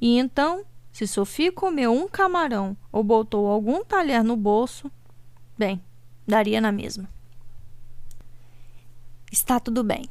e 0.00 0.18
então 0.18 0.64
se 0.92 1.06
Sofia 1.06 1.52
comeu 1.52 1.92
um 1.92 2.08
camarão 2.08 2.76
ou 2.90 3.04
botou 3.04 3.46
algum 3.46 3.84
talher 3.84 4.24
no 4.24 4.36
bolso, 4.36 4.90
bem, 5.56 5.80
daria 6.26 6.60
na 6.60 6.72
mesma. 6.72 7.08
Está 9.30 9.60
tudo 9.60 9.84
bem. 9.84 10.08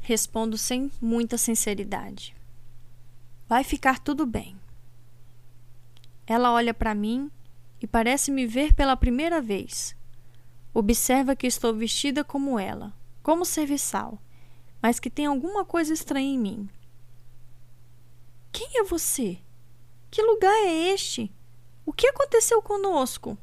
Respondo 0.00 0.58
sem 0.58 0.90
muita 1.00 1.38
sinceridade. 1.38 2.34
Vai 3.48 3.62
ficar 3.62 3.98
tudo 3.98 4.26
bem. 4.26 4.56
Ela 6.26 6.52
olha 6.52 6.74
para 6.74 6.94
mim 6.94 7.30
e 7.80 7.86
parece 7.86 8.30
me 8.30 8.46
ver 8.46 8.74
pela 8.74 8.96
primeira 8.96 9.40
vez. 9.40 9.96
Observa 10.72 11.34
que 11.34 11.46
estou 11.46 11.74
vestida 11.74 12.22
como 12.22 12.58
ela, 12.58 12.92
como 13.22 13.44
serviçal, 13.44 14.18
mas 14.80 15.00
que 15.00 15.10
tem 15.10 15.26
alguma 15.26 15.64
coisa 15.64 15.92
estranha 15.92 16.32
em 16.32 16.38
mim. 16.38 16.68
Quem 18.52 18.78
é 18.78 18.84
você? 18.84 19.38
Que 20.10 20.22
lugar 20.22 20.52
é 20.52 20.92
este? 20.92 21.32
O 21.84 21.92
que 21.92 22.06
aconteceu 22.06 22.62
conosco? 22.62 23.36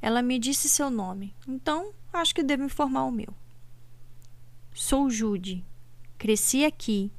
Ela 0.00 0.22
me 0.22 0.38
disse 0.38 0.68
seu 0.68 0.90
nome, 0.90 1.34
então 1.46 1.92
acho 2.12 2.34
que 2.34 2.42
devo 2.42 2.64
informar 2.64 3.04
o 3.04 3.12
meu. 3.12 3.34
Sou 4.74 5.10
Jude. 5.10 5.64
Cresci 6.18 6.64
aqui. 6.64 7.12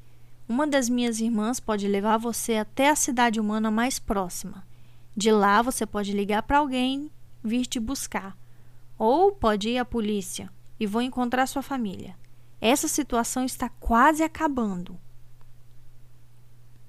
Uma 0.48 0.66
das 0.66 0.90
minhas 0.90 1.20
irmãs 1.20 1.60
pode 1.60 1.88
levar 1.88 2.18
você 2.18 2.56
até 2.56 2.90
a 2.90 2.96
cidade 2.96 3.40
humana 3.40 3.70
mais 3.70 4.00
próxima. 4.00 4.66
De 5.16 5.32
lá 5.32 5.62
você 5.62 5.86
pode 5.86 6.12
ligar 6.12 6.44
para 6.44 6.58
alguém 6.58 7.12
vir 7.44 7.66
te 7.66 7.80
buscar. 7.80 8.38
Ou 8.98 9.32
pode 9.32 9.70
ir 9.70 9.78
à 9.78 9.86
polícia 9.86 10.52
e 10.80 10.88
vou 10.88 11.02
encontrar 11.02 11.48
sua 11.48 11.62
família. 11.62 12.18
Essa 12.62 12.88
situação 12.88 13.44
está 13.44 13.70
quase 13.70 14.24
acabando. 14.24 15.00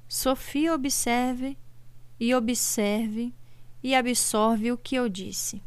Sofia 0.07 0.73
observe 0.73 1.59
e 2.21 2.35
observe 2.35 3.35
e 3.83 3.95
absorve 3.95 4.71
o 4.71 4.79
que 4.79 4.95
eu 4.95 5.09
disse. 5.09 5.61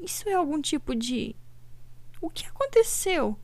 Isso 0.00 0.28
é 0.28 0.34
algum 0.34 0.60
tipo 0.60 0.94
de. 0.94 1.34
O 2.20 2.30
que 2.30 2.46
aconteceu? 2.46 3.36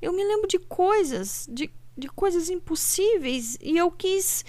Eu 0.00 0.12
me 0.12 0.24
lembro 0.24 0.48
de 0.48 0.58
coisas, 0.58 1.48
de, 1.50 1.70
de 1.96 2.08
coisas 2.08 2.50
impossíveis 2.50 3.56
e 3.60 3.76
eu 3.76 3.90
quis. 3.90 4.44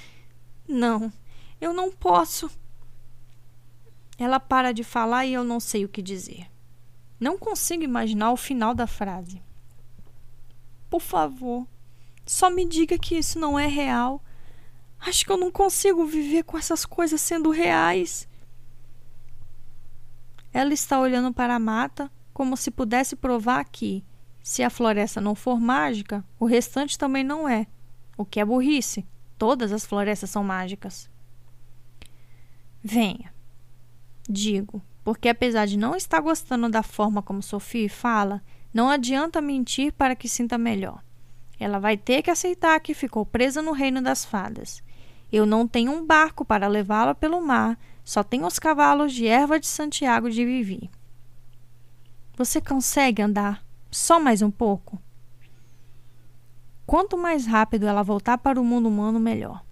Não, 0.68 1.14
eu 1.62 1.74
não 1.74 1.92
posso. 1.92 2.50
Ela 4.24 4.40
para 4.40 4.72
de 4.72 4.86
falar 4.86 5.26
e 5.26 5.34
eu 5.34 5.44
não 5.44 5.60
sei 5.60 5.84
o 5.84 5.90
que 5.90 6.02
dizer. 6.02 6.50
Não 7.20 7.38
consigo 7.38 7.84
imaginar 7.84 8.32
o 8.32 8.38
final 8.38 8.74
da 8.74 8.88
frase. 8.88 9.44
Por 10.90 11.02
favor, 11.02 11.68
só 12.26 12.50
me 12.50 12.66
diga 12.66 12.98
que 12.98 13.18
isso 13.18 13.38
não 13.38 13.60
é 13.60 13.68
real. 13.68 14.24
Acho 14.98 15.26
que 15.26 15.32
eu 15.34 15.36
não 15.36 15.52
consigo 15.52 16.06
viver 16.06 16.44
com 16.44 16.58
essas 16.58 16.86
coisas 16.86 17.20
sendo 17.20 17.50
reais. 17.50 18.26
Ela 20.54 20.72
está 20.74 20.98
olhando 20.98 21.34
para 21.34 21.56
a 21.56 21.60
mata 21.60 22.10
como 22.34 22.56
se 22.56 22.72
pudesse 22.72 23.18
provar 23.18 23.66
que, 23.66 24.06
se 24.42 24.64
a 24.64 24.70
floresta 24.70 25.20
não 25.20 25.36
for 25.36 25.60
mágica, 25.60 26.24
o 26.40 26.46
restante 26.46 26.98
também 26.98 27.26
não 27.26 27.50
é. 27.50 27.68
O 28.18 28.24
que 28.24 28.40
é 28.40 28.46
burrice. 28.46 29.06
Todas 29.38 29.74
as 29.74 29.86
florestas 29.86 30.30
são 30.30 30.46
mágicas. 30.46 31.10
Venha. 32.82 33.33
Digo, 34.30 34.82
porque 35.04 35.28
apesar 35.28 35.66
de 35.68 35.78
não 35.78 35.96
estar 35.96 36.22
gostando 36.22 36.70
da 36.70 36.82
forma 36.82 37.22
como 37.22 37.42
Sophie 37.42 37.90
fala, 37.90 38.42
não 38.74 38.90
adianta 38.90 39.42
mentir 39.42 39.92
para 39.94 40.16
que 40.16 40.30
sinta 40.30 40.58
melhor. 40.58 41.04
Ela 41.60 41.80
vai 41.80 41.98
ter 41.98 42.22
que 42.22 42.32
aceitar 42.32 42.80
que 42.80 42.94
ficou 42.94 43.26
presa 43.26 43.62
no 43.62 43.72
reino 43.72 44.02
das 44.02 44.26
fadas. 44.26 44.82
Eu 45.32 45.46
não 45.46 45.68
tenho 45.68 45.92
um 45.92 46.06
barco 46.06 46.46
para 46.46 46.68
levá-la 46.68 47.14
pelo 47.14 47.42
mar, 47.42 47.78
só 48.04 48.24
tenho 48.24 48.46
os 48.46 48.60
cavalos 48.60 49.14
de 49.14 49.28
erva 49.28 49.60
de 49.60 49.68
Santiago 49.68 50.30
de 50.30 50.46
Vivi. 50.46 50.90
Você 52.36 52.60
consegue 52.60 53.22
andar 53.22 53.64
só 53.92 54.20
mais 54.20 54.42
um 54.42 54.50
pouco? 54.50 55.02
Quanto 56.86 57.18
mais 57.18 57.46
rápido 57.46 57.88
ela 57.88 58.04
voltar 58.04 58.38
para 58.38 58.60
o 58.60 58.66
mundo 58.66 58.90
humano, 58.90 59.20
melhor. 59.20 59.64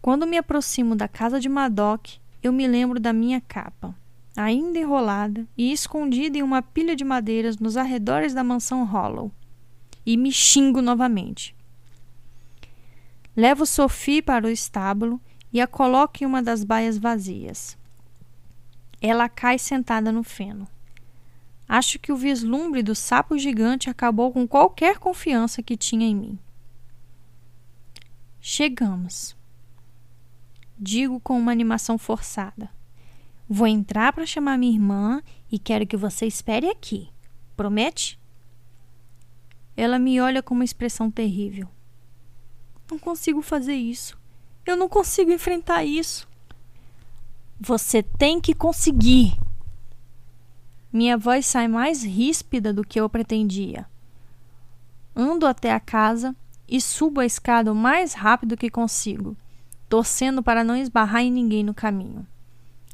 Quando 0.00 0.26
me 0.26 0.36
aproximo 0.36 0.96
da 0.96 1.06
casa 1.06 1.38
de 1.38 1.48
Madoc, 1.48 2.18
eu 2.42 2.52
me 2.52 2.66
lembro 2.66 2.98
da 2.98 3.12
minha 3.12 3.40
capa, 3.40 3.94
ainda 4.36 4.78
enrolada 4.78 5.46
e 5.56 5.72
escondida 5.72 6.38
em 6.38 6.42
uma 6.42 6.60
pilha 6.60 6.96
de 6.96 7.04
madeiras 7.04 7.58
nos 7.58 7.76
arredores 7.76 8.34
da 8.34 8.42
mansão 8.42 8.84
Hollow, 8.84 9.30
e 10.04 10.16
me 10.16 10.32
xingo 10.32 10.82
novamente. 10.82 11.54
Levo 13.36 13.64
Sophie 13.64 14.20
para 14.20 14.46
o 14.46 14.50
estábulo 14.50 15.20
e 15.52 15.60
a 15.60 15.66
coloco 15.66 16.22
em 16.22 16.26
uma 16.26 16.42
das 16.42 16.64
baias 16.64 16.98
vazias. 16.98 17.78
Ela 19.00 19.28
cai 19.28 19.58
sentada 19.58 20.10
no 20.10 20.22
feno. 20.22 20.66
Acho 21.68 21.98
que 21.98 22.12
o 22.12 22.16
vislumbre 22.16 22.82
do 22.82 22.94
sapo 22.94 23.38
gigante 23.38 23.88
acabou 23.88 24.32
com 24.32 24.46
qualquer 24.46 24.98
confiança 24.98 25.62
que 25.62 25.76
tinha 25.76 26.06
em 26.06 26.14
mim. 26.14 26.38
Chegamos 28.40 29.36
digo 30.78 31.20
com 31.20 31.38
uma 31.38 31.52
animação 31.52 31.98
forçada. 31.98 32.70
Vou 33.48 33.66
entrar 33.66 34.12
para 34.12 34.26
chamar 34.26 34.58
minha 34.58 34.72
irmã 34.72 35.22
e 35.50 35.58
quero 35.58 35.86
que 35.86 35.96
você 35.96 36.26
espere 36.26 36.68
aqui. 36.68 37.10
Promete? 37.56 38.18
Ela 39.76 39.98
me 39.98 40.20
olha 40.20 40.42
com 40.42 40.54
uma 40.54 40.64
expressão 40.64 41.10
terrível. 41.10 41.68
Não 42.90 42.98
consigo 42.98 43.42
fazer 43.42 43.74
isso. 43.74 44.18
Eu 44.64 44.76
não 44.76 44.88
consigo 44.88 45.30
enfrentar 45.30 45.84
isso. 45.84 46.28
Você 47.60 48.02
tem 48.02 48.40
que 48.40 48.54
conseguir. 48.54 49.36
Minha 50.92 51.16
voz 51.16 51.46
sai 51.46 51.68
mais 51.68 52.02
ríspida 52.02 52.72
do 52.72 52.84
que 52.84 53.00
eu 53.00 53.08
pretendia. 53.08 53.86
Ando 55.14 55.46
até 55.46 55.72
a 55.72 55.80
casa 55.80 56.34
e 56.68 56.80
subo 56.80 57.20
a 57.20 57.26
escada 57.26 57.72
o 57.72 57.74
mais 57.74 58.14
rápido 58.14 58.56
que 58.56 58.70
consigo 58.70 59.36
torcendo 59.92 60.42
para 60.42 60.64
não 60.64 60.74
esbarrar 60.74 61.20
em 61.20 61.30
ninguém 61.30 61.62
no 61.62 61.74
caminho. 61.74 62.26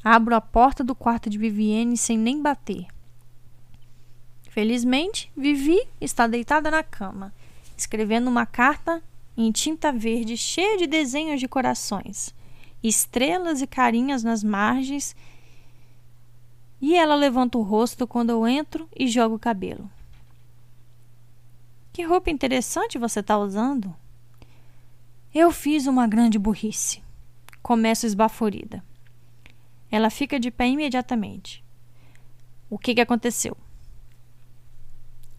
Abro 0.03 0.35
a 0.35 0.41
porta 0.41 0.83
do 0.83 0.93
quarto 0.93 1.29
de 1.29 1.37
Vivienne 1.37 1.95
sem 1.95 2.17
nem 2.17 2.41
bater. 2.41 2.87
Felizmente, 4.49 5.31
Vivi 5.33 5.79
está 6.01 6.27
deitada 6.27 6.69
na 6.69 6.83
cama, 6.83 7.33
escrevendo 7.77 8.27
uma 8.27 8.45
carta 8.45 9.01
em 9.37 9.49
tinta 9.49 9.93
verde 9.93 10.35
cheia 10.35 10.77
de 10.77 10.87
desenhos 10.87 11.39
de 11.39 11.47
corações, 11.47 12.35
estrelas 12.83 13.61
e 13.61 13.67
carinhas 13.67 14.21
nas 14.21 14.43
margens. 14.43 15.15
E 16.81 16.97
ela 16.97 17.15
levanta 17.15 17.57
o 17.57 17.61
rosto 17.61 18.05
quando 18.05 18.31
eu 18.31 18.45
entro 18.45 18.89
e 18.93 19.07
jogo 19.07 19.35
o 19.35 19.39
cabelo. 19.39 19.89
Que 21.93 22.03
roupa 22.03 22.29
interessante 22.29 22.97
você 22.97 23.21
está 23.21 23.37
usando? 23.37 23.95
Eu 25.31 25.51
fiz 25.51 25.85
uma 25.85 26.07
grande 26.07 26.39
burrice. 26.39 27.03
Começo 27.61 28.07
esbaforida. 28.07 28.83
Ela 29.91 30.09
fica 30.09 30.39
de 30.39 30.49
pé 30.49 30.67
imediatamente. 30.67 31.63
O 32.67 32.79
que, 32.79 32.95
que 32.95 33.01
aconteceu? 33.01 33.55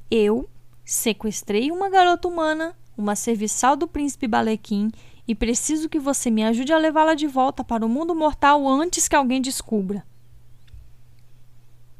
Eu 0.08 0.48
sequestrei 0.84 1.72
uma 1.72 1.90
garota 1.90 2.28
humana, 2.28 2.76
uma 2.96 3.16
serviçal 3.16 3.74
do 3.74 3.88
príncipe 3.88 4.28
Balequim, 4.28 4.92
e 5.26 5.34
preciso 5.34 5.88
que 5.88 5.98
você 5.98 6.30
me 6.30 6.44
ajude 6.44 6.72
a 6.72 6.78
levá-la 6.78 7.14
de 7.14 7.26
volta 7.26 7.64
para 7.64 7.84
o 7.84 7.88
mundo 7.88 8.14
mortal 8.14 8.68
antes 8.68 9.08
que 9.08 9.16
alguém 9.16 9.42
descubra. 9.42 10.06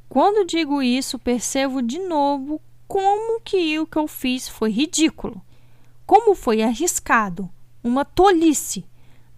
Quando 0.09 0.47
digo 0.47 0.81
isso, 0.81 1.19
percebo 1.19 1.83
de 1.83 1.99
novo 1.99 2.61
como 2.87 3.41
que 3.41 3.81
o 3.81 3.87
que 3.87 3.99
eu 3.99 4.07
fiz 4.07 4.49
foi 4.49 4.71
ridículo. 4.71 5.43
Como 6.07 6.37
foi 6.37 6.62
arriscado 6.62 7.51
uma 7.82 8.05
tolice. 8.05 8.85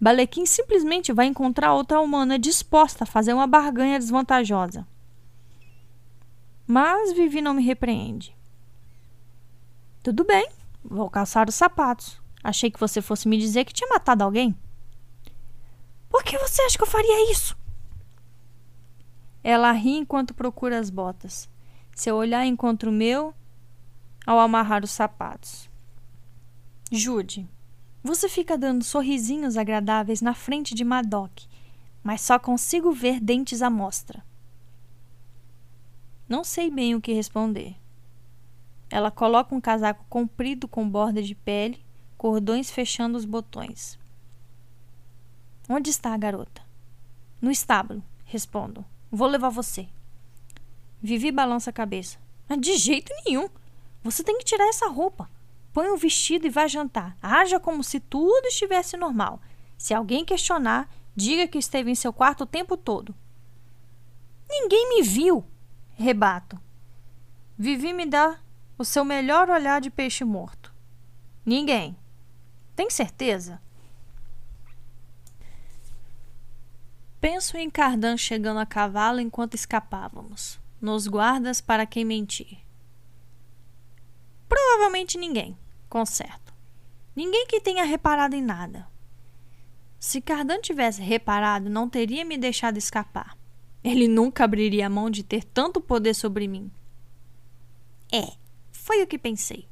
Balequim 0.00 0.44
simplesmente 0.46 1.12
vai 1.12 1.26
encontrar 1.26 1.74
outra 1.74 2.00
humana 2.00 2.38
disposta 2.38 3.04
a 3.04 3.06
fazer 3.06 3.32
uma 3.32 3.46
barganha 3.46 3.98
desvantajosa. 3.98 4.86
Mas 6.66 7.12
Vivi 7.12 7.40
não 7.40 7.54
me 7.54 7.62
repreende. 7.62 8.36
Tudo 10.02 10.24
bem, 10.24 10.48
vou 10.82 11.08
caçar 11.08 11.48
os 11.48 11.54
sapatos. 11.54 12.20
Achei 12.42 12.70
que 12.70 12.80
você 12.80 13.00
fosse 13.00 13.28
me 13.28 13.38
dizer 13.38 13.64
que 13.64 13.72
tinha 13.72 13.88
matado 13.88 14.24
alguém. 14.24 14.56
Por 16.08 16.24
que 16.24 16.36
você 16.38 16.60
acha 16.62 16.76
que 16.76 16.82
eu 16.82 16.88
faria 16.88 17.30
isso? 17.30 17.56
Ela 19.44 19.72
ri 19.72 19.96
enquanto 19.96 20.34
procura 20.34 20.78
as 20.78 20.90
botas. 20.90 21.48
Seu 21.94 22.16
olhar 22.16 22.44
encontra 22.44 22.88
o 22.88 22.92
meu 22.92 23.34
ao 24.26 24.38
amarrar 24.38 24.84
os 24.84 24.90
sapatos. 24.90 25.70
Jude, 26.90 27.48
você 28.02 28.28
fica 28.28 28.58
dando 28.58 28.82
sorrisinhos 28.82 29.56
agradáveis 29.56 30.20
na 30.20 30.34
frente 30.34 30.74
de 30.74 30.84
Madoc, 30.84 31.44
mas 32.02 32.20
só 32.20 32.38
consigo 32.38 32.90
ver 32.92 33.20
dentes 33.20 33.62
à 33.62 33.70
mostra. 33.70 34.24
Não 36.28 36.42
sei 36.42 36.70
bem 36.70 36.94
o 36.94 37.00
que 37.00 37.12
responder. 37.12 37.76
Ela 38.90 39.10
coloca 39.10 39.54
um 39.54 39.60
casaco 39.60 40.04
comprido 40.08 40.66
com 40.66 40.88
borda 40.88 41.22
de 41.22 41.34
pele, 41.34 41.84
cordões 42.18 42.70
fechando 42.70 43.16
os 43.16 43.24
botões. 43.24 43.98
Onde 45.68 45.90
está 45.90 46.12
a 46.12 46.16
garota? 46.16 46.62
No 47.40 47.50
estábulo, 47.50 48.02
respondo. 48.24 48.84
Vou 49.10 49.28
levar 49.28 49.50
você. 49.50 49.88
Vivi 51.00 51.30
balança 51.30 51.70
a 51.70 51.72
cabeça. 51.72 52.18
De 52.58 52.76
jeito 52.76 53.12
nenhum. 53.24 53.48
Você 54.02 54.22
tem 54.22 54.36
que 54.38 54.44
tirar 54.44 54.68
essa 54.68 54.88
roupa. 54.88 55.30
Põe 55.72 55.88
o 55.88 55.96
vestido 55.96 56.46
e 56.46 56.50
vá 56.50 56.66
jantar. 56.66 57.16
Haja 57.22 57.58
como 57.58 57.82
se 57.82 57.98
tudo 57.98 58.46
estivesse 58.46 58.96
normal. 58.96 59.40
Se 59.78 59.94
alguém 59.94 60.24
questionar, 60.24 60.88
diga 61.16 61.48
que 61.48 61.58
esteve 61.58 61.90
em 61.90 61.94
seu 61.94 62.12
quarto 62.12 62.42
o 62.42 62.46
tempo 62.46 62.76
todo. 62.76 63.14
Ninguém 64.48 64.90
me 64.90 65.02
viu, 65.02 65.44
rebato. 65.94 66.60
Vivi 67.56 67.92
me 67.92 68.04
dá 68.04 68.38
o 68.76 68.84
seu 68.84 69.04
melhor 69.04 69.48
olhar 69.48 69.80
de 69.80 69.90
peixe 69.90 70.24
morto. 70.24 70.74
Ninguém. 71.44 71.96
Tem 72.76 72.90
certeza? 72.90 73.60
Penso 77.18 77.56
em 77.56 77.70
Cardan 77.70 78.16
chegando 78.16 78.60
a 78.60 78.66
cavalo 78.66 79.20
enquanto 79.20 79.54
escapávamos. 79.54 80.60
Nos 80.80 81.06
guardas 81.06 81.60
para 81.60 81.86
quem 81.86 82.04
mentir. 82.04 82.58
Provavelmente 84.48 85.16
ninguém 85.16 85.56
com 85.92 86.06
certo. 86.06 86.54
Ninguém 87.14 87.46
que 87.46 87.60
tenha 87.60 87.84
reparado 87.84 88.34
em 88.34 88.40
nada. 88.40 88.88
Se 90.00 90.22
Cardan 90.22 90.58
tivesse 90.58 91.02
reparado, 91.02 91.68
não 91.68 91.86
teria 91.86 92.24
me 92.24 92.38
deixado 92.38 92.78
escapar. 92.78 93.36
Ele 93.84 94.08
nunca 94.08 94.42
abriria 94.42 94.86
a 94.86 94.88
mão 94.88 95.10
de 95.10 95.22
ter 95.22 95.44
tanto 95.44 95.82
poder 95.82 96.14
sobre 96.14 96.48
mim. 96.48 96.72
É, 98.10 98.32
foi 98.70 99.02
o 99.02 99.06
que 99.06 99.18
pensei, 99.18 99.68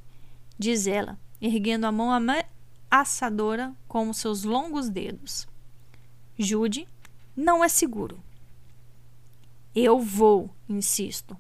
diz 0.59 0.87
ela, 0.87 1.19
erguendo 1.41 1.87
a 1.87 1.93
mão 1.93 2.13
ameaçadora 2.13 3.75
com 3.89 4.13
seus 4.13 4.45
longos 4.45 4.91
dedos. 4.91 5.49
Jude, 6.39 6.87
não 7.35 7.65
é 7.65 7.69
seguro. 7.71 8.23
Eu 9.75 9.99
vou, 9.99 10.51
insisto. 10.69 11.35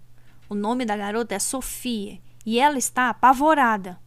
O 0.49 0.55
nome 0.55 0.87
da 0.87 0.97
garota 0.97 1.35
é 1.35 1.39
Sofia 1.39 2.19
e 2.47 2.59
ela 2.59 2.79
está 2.79 3.11
apavorada. 3.11 4.01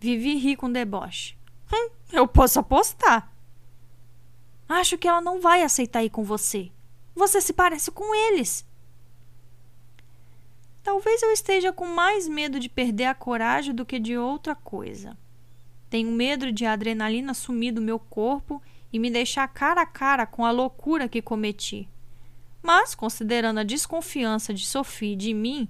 Vivi 0.00 0.36
ri 0.36 0.56
com 0.56 0.70
deboche. 0.70 1.36
Hum, 1.72 1.90
eu 2.12 2.26
posso 2.26 2.60
apostar. 2.60 3.32
Acho 4.68 4.98
que 4.98 5.08
ela 5.08 5.20
não 5.20 5.40
vai 5.40 5.62
aceitar 5.62 6.04
ir 6.04 6.10
com 6.10 6.22
você. 6.22 6.70
Você 7.14 7.40
se 7.40 7.52
parece 7.52 7.90
com 7.90 8.14
eles. 8.14 8.66
Talvez 10.82 11.22
eu 11.22 11.32
esteja 11.32 11.72
com 11.72 11.86
mais 11.86 12.28
medo 12.28 12.60
de 12.60 12.68
perder 12.68 13.06
a 13.06 13.14
coragem 13.14 13.74
do 13.74 13.84
que 13.84 13.98
de 13.98 14.16
outra 14.16 14.54
coisa. 14.54 15.16
Tenho 15.90 16.12
medo 16.12 16.52
de 16.52 16.64
a 16.64 16.72
adrenalina 16.72 17.34
sumir 17.34 17.72
do 17.72 17.80
meu 17.80 17.98
corpo 17.98 18.62
e 18.92 18.98
me 18.98 19.10
deixar 19.10 19.48
cara 19.48 19.82
a 19.82 19.86
cara 19.86 20.26
com 20.26 20.44
a 20.44 20.50
loucura 20.50 21.08
que 21.08 21.20
cometi. 21.20 21.88
Mas, 22.62 22.94
considerando 22.94 23.60
a 23.60 23.64
desconfiança 23.64 24.52
de 24.52 24.64
Sophie 24.66 25.16
de 25.16 25.32
mim, 25.32 25.68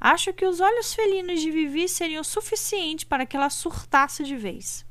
acho 0.00 0.32
que 0.32 0.46
os 0.46 0.60
olhos 0.60 0.94
felinos 0.94 1.40
de 1.40 1.50
Vivi 1.50 1.88
seriam 1.88 2.22
suficientes 2.22 3.04
para 3.04 3.26
que 3.26 3.36
ela 3.36 3.50
surtasse 3.50 4.24
de 4.24 4.36
vez. 4.36 4.84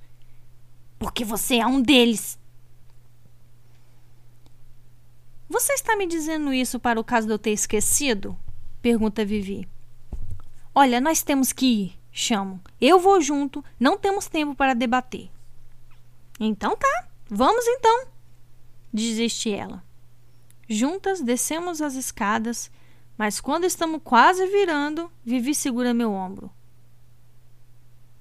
Porque 0.98 1.24
você 1.24 1.58
é 1.58 1.66
um 1.66 1.82
deles! 1.82 2.40
Você 5.48 5.74
está 5.74 5.96
me 5.96 6.08
dizendo 6.08 6.52
isso 6.52 6.80
para 6.80 7.00
o 7.00 7.04
caso 7.04 7.28
de 7.28 7.34
eu 7.34 7.40
ter 7.40 7.52
esquecido? 7.52 8.36
Pergunta 8.82 9.24
Vivi. 9.24 9.68
Olha, 10.74 11.00
nós 11.00 11.22
temos 11.22 11.54
que 11.54 11.66
ir, 11.66 12.00
chamo. 12.12 12.60
Eu 12.82 13.00
vou 13.00 13.22
junto, 13.22 13.64
não 13.80 13.98
temos 13.98 14.28
tempo 14.28 14.56
para 14.56 14.74
debater. 14.74 15.30
Então 16.40 16.76
tá, 16.76 17.08
vamos 17.30 17.66
então, 17.68 18.08
desiste 18.92 19.52
ela. 19.52 19.84
Juntas 20.68 21.22
descemos 21.22 21.82
as 21.82 21.94
escadas, 21.94 22.72
mas 23.18 23.40
quando 23.40 23.66
estamos 23.66 24.02
quase 24.04 24.46
virando, 24.48 25.12
Vivi 25.24 25.56
segura 25.56 25.94
meu 25.94 26.12
ombro. 26.12 26.52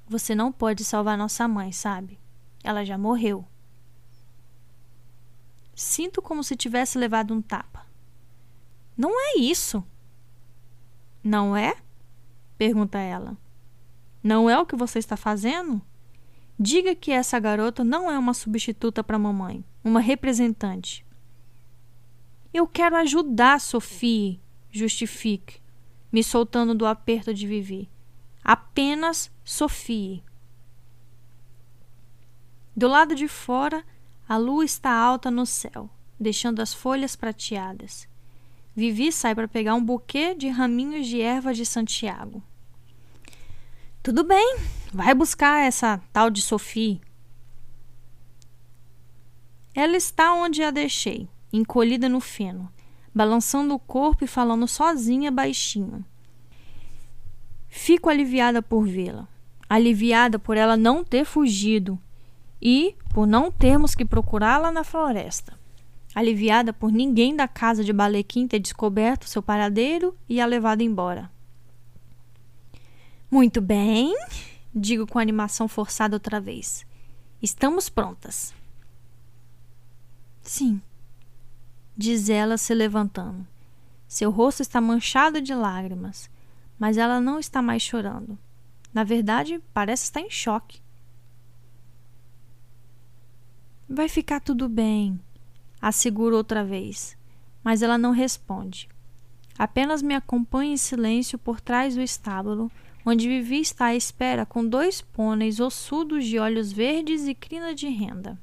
Você 0.06 0.34
não 0.34 0.52
pode 0.52 0.84
salvar 0.84 1.18
nossa 1.18 1.48
mãe, 1.48 1.72
sabe? 1.72 2.20
Ela 2.62 2.84
já 2.84 2.96
morreu. 2.96 3.44
Sinto 5.74 6.22
como 6.22 6.44
se 6.44 6.54
tivesse 6.54 6.98
levado 6.98 7.34
um 7.34 7.42
tapa. 7.42 7.86
Não 8.96 9.10
é 9.10 9.38
isso. 9.38 9.84
Não 11.22 11.56
é? 11.56 11.74
pergunta 12.56 12.98
ela. 12.98 13.36
Não 14.22 14.48
é 14.48 14.58
o 14.58 14.64
que 14.64 14.76
você 14.76 14.98
está 14.98 15.16
fazendo? 15.16 15.82
Diga 16.58 16.94
que 16.94 17.10
essa 17.10 17.38
garota 17.40 17.82
não 17.82 18.10
é 18.10 18.16
uma 18.18 18.32
substituta 18.32 19.02
para 19.02 19.18
mamãe, 19.18 19.64
uma 19.82 20.00
representante. 20.00 21.04
Eu 22.52 22.68
quero 22.68 22.94
ajudar 22.96 23.60
Sophie, 23.60 24.40
justifique, 24.74 25.60
me 26.10 26.22
soltando 26.22 26.74
do 26.74 26.84
aperto 26.84 27.32
de 27.32 27.46
Vivi. 27.46 27.88
Apenas 28.42 29.30
Sophie. 29.44 30.22
Do 32.76 32.88
lado 32.88 33.14
de 33.14 33.28
fora, 33.28 33.84
a 34.28 34.36
lua 34.36 34.64
está 34.64 34.90
alta 34.90 35.30
no 35.30 35.46
céu, 35.46 35.88
deixando 36.18 36.60
as 36.60 36.74
folhas 36.74 37.14
prateadas. 37.14 38.08
Vivi 38.74 39.12
sai 39.12 39.32
para 39.32 39.46
pegar 39.46 39.74
um 39.74 39.84
buquê 39.84 40.34
de 40.34 40.48
raminhos 40.48 41.06
de 41.06 41.20
erva 41.20 41.54
de 41.54 41.64
Santiago. 41.64 42.42
Tudo 44.02 44.24
bem, 44.24 44.58
vai 44.92 45.14
buscar 45.14 45.62
essa 45.62 46.02
tal 46.12 46.28
de 46.30 46.42
Sophie. 46.42 47.00
Ela 49.72 49.96
está 49.96 50.34
onde 50.34 50.62
a 50.64 50.72
deixei, 50.72 51.28
encolhida 51.52 52.08
no 52.08 52.20
feno, 52.20 52.70
balançando 53.14 53.74
o 53.74 53.78
corpo 53.78 54.24
e 54.24 54.26
falando 54.26 54.66
sozinha 54.66 55.30
baixinho. 55.30 56.04
Fico 57.68 58.08
aliviada 58.08 58.60
por 58.60 58.86
vê-la, 58.86 59.28
aliviada 59.68 60.38
por 60.38 60.56
ela 60.56 60.76
não 60.76 61.04
ter 61.04 61.24
fugido 61.24 61.98
e 62.60 62.96
por 63.12 63.26
não 63.26 63.50
termos 63.50 63.94
que 63.94 64.04
procurá-la 64.04 64.72
na 64.72 64.82
floresta. 64.82 65.58
Aliviada 66.14 66.72
por 66.72 66.92
ninguém 66.92 67.34
da 67.34 67.48
casa 67.48 67.82
de 67.82 67.92
Balequim 67.92 68.46
ter 68.46 68.58
descoberto 68.58 69.28
seu 69.28 69.42
paradeiro 69.42 70.16
e 70.28 70.40
a 70.40 70.46
levado 70.46 70.80
embora. 70.80 71.30
Muito 73.30 73.60
bem, 73.60 74.16
digo 74.72 75.06
com 75.06 75.18
animação 75.18 75.66
forçada 75.66 76.14
outra 76.14 76.40
vez. 76.40 76.86
Estamos 77.42 77.88
prontas. 77.88 78.54
Sim, 80.40 80.80
diz 81.96 82.28
ela 82.28 82.56
se 82.56 82.74
levantando. 82.74 83.46
Seu 84.06 84.30
rosto 84.30 84.62
está 84.62 84.80
manchado 84.80 85.40
de 85.40 85.54
lágrimas, 85.54 86.30
mas 86.78 86.96
ela 86.96 87.20
não 87.20 87.38
está 87.38 87.62
mais 87.62 87.82
chorando. 87.82 88.38
Na 88.92 89.04
verdade, 89.04 89.60
parece 89.72 90.04
estar 90.04 90.20
em 90.20 90.30
choque. 90.30 90.80
Vai 93.88 94.08
ficar 94.08 94.40
tudo 94.40 94.68
bem, 94.68 95.20
asseguro 95.80 96.36
outra 96.36 96.64
vez, 96.64 97.16
mas 97.62 97.82
ela 97.82 97.98
não 97.98 98.12
responde. 98.12 98.88
Apenas 99.58 100.02
me 100.02 100.14
acompanha 100.14 100.72
em 100.72 100.76
silêncio 100.76 101.38
por 101.38 101.60
trás 101.60 101.94
do 101.94 102.00
estábulo, 102.00 102.70
onde 103.04 103.28
Vivi 103.28 103.60
está 103.60 103.86
à 103.86 103.94
espera 103.94 104.46
com 104.46 104.66
dois 104.66 105.00
pôneis 105.00 105.60
ossudos 105.60 106.24
de 106.24 106.38
olhos 106.38 106.72
verdes 106.72 107.26
e 107.26 107.34
crina 107.34 107.74
de 107.74 107.88
renda. 107.88 108.40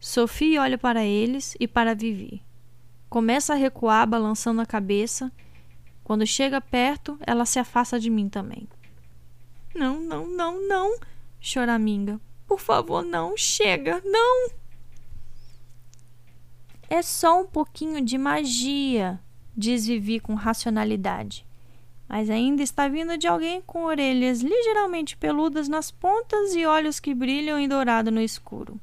Sophie 0.00 0.58
olha 0.58 0.78
para 0.78 1.04
eles 1.04 1.54
e 1.60 1.68
para 1.68 1.94
Vivi. 1.94 2.42
Começa 3.10 3.52
a 3.52 3.56
recuar, 3.56 4.08
balançando 4.08 4.62
a 4.62 4.66
cabeça. 4.66 5.30
Quando 6.02 6.26
chega 6.26 6.58
perto, 6.58 7.18
ela 7.26 7.44
se 7.44 7.58
afasta 7.58 8.00
de 8.00 8.08
mim 8.08 8.26
também. 8.26 8.66
Não, 9.74 10.00
não, 10.00 10.26
não, 10.26 10.66
não, 10.66 10.98
choraminga. 11.38 12.18
Por 12.46 12.58
favor, 12.58 13.04
não, 13.04 13.36
chega, 13.36 14.00
não. 14.02 14.50
É 16.88 17.02
só 17.02 17.42
um 17.42 17.46
pouquinho 17.46 18.00
de 18.00 18.16
magia, 18.16 19.20
diz 19.54 19.86
Vivi 19.86 20.18
com 20.18 20.34
racionalidade. 20.34 21.46
Mas 22.08 22.30
ainda 22.30 22.62
está 22.62 22.88
vindo 22.88 23.18
de 23.18 23.28
alguém 23.28 23.60
com 23.60 23.84
orelhas 23.84 24.40
ligeiramente 24.40 25.14
peludas 25.14 25.68
nas 25.68 25.90
pontas 25.90 26.54
e 26.54 26.64
olhos 26.64 26.98
que 26.98 27.14
brilham 27.14 27.58
em 27.58 27.68
dourado 27.68 28.10
no 28.10 28.20
escuro. 28.20 28.80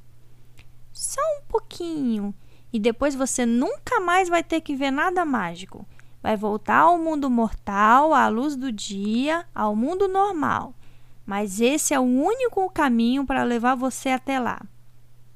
Só 0.97 1.21
um 1.21 1.43
pouquinho. 1.47 2.33
E 2.73 2.79
depois 2.79 3.13
você 3.13 3.45
nunca 3.45 3.99
mais 3.99 4.27
vai 4.27 4.43
ter 4.43 4.61
que 4.61 4.75
ver 4.75 4.89
nada 4.89 5.23
mágico. 5.23 5.85
Vai 6.23 6.35
voltar 6.35 6.79
ao 6.79 6.97
mundo 6.97 7.29
mortal, 7.29 8.15
à 8.15 8.27
luz 8.27 8.55
do 8.55 8.71
dia, 8.71 9.45
ao 9.53 9.75
mundo 9.75 10.07
normal. 10.07 10.73
Mas 11.23 11.61
esse 11.61 11.93
é 11.93 11.99
o 11.99 12.03
único 12.03 12.67
caminho 12.71 13.27
para 13.27 13.43
levar 13.43 13.75
você 13.75 14.09
até 14.09 14.39
lá. 14.39 14.59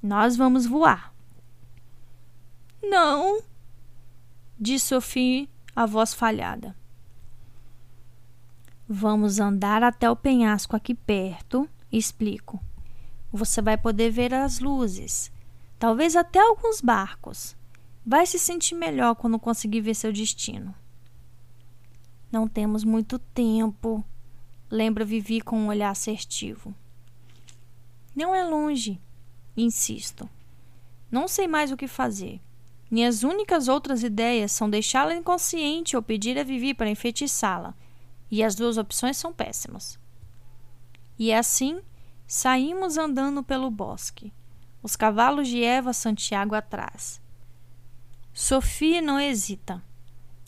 Nós 0.02 0.36
vamos 0.36 0.66
voar. 0.66 1.14
Não, 2.82 3.44
disse 4.60 4.88
Sophie, 4.88 5.48
a 5.76 5.86
voz 5.86 6.12
falhada. 6.12 6.76
Vamos 8.90 9.40
andar 9.40 9.84
até 9.84 10.10
o 10.10 10.16
penhasco 10.16 10.76
aqui 10.76 10.96
perto, 10.96 11.70
explico. 11.92 12.60
Você 13.32 13.62
vai 13.62 13.78
poder 13.78 14.10
ver 14.10 14.34
as 14.34 14.60
luzes 14.60 15.32
talvez 15.82 16.16
até 16.16 16.40
alguns 16.40 16.80
barcos. 16.80 17.58
Vai 18.06 18.28
se 18.28 18.38
sentir 18.38 18.76
melhor 18.76 19.16
quando 19.16 19.40
conseguir 19.40 19.82
ver 19.82 19.96
seu 19.96 20.14
destino. 20.14 20.76
Não 22.32 22.48
temos 22.48 22.84
muito 22.84 23.18
tempo, 23.18 24.06
lembra 24.70 25.04
Vivi 25.04 25.42
com 25.42 25.58
um 25.58 25.70
olhar 25.70 25.90
assertivo. 25.90 26.72
Não 28.16 28.36
é 28.36 28.44
longe, 28.44 29.02
insisto. 29.58 30.30
Não 31.10 31.28
sei 31.28 31.48
mais 31.48 31.72
o 31.72 31.78
que 31.78 31.88
fazer. 31.88 32.40
Minhas 32.92 33.24
únicas 33.24 33.68
outras 33.68 34.04
ideias 34.04 34.52
são 34.52 34.70
deixá-la 34.70 35.16
inconsciente 35.16 35.96
ou 35.96 36.04
pedir 36.04 36.38
a 36.38 36.44
Vivi 36.44 36.76
para 36.76 36.92
enfeitiçá-la, 36.92 37.74
e 38.30 38.44
as 38.44 38.54
duas 38.54 38.78
opções 38.78 39.18
são 39.18 39.34
péssimas. 39.34 39.98
E 41.18 41.34
assim, 41.34 41.82
saímos 42.28 43.00
andando 43.00 43.42
pelo 43.42 43.72
bosque 43.72 44.32
os 44.82 44.96
cavalos 44.96 45.48
de 45.48 45.64
Eva 45.64 45.94
Santiago 45.94 46.56
atrás. 46.56 47.22
Sofia 48.34 49.02
não 49.02 49.20
hesita. 49.20 49.84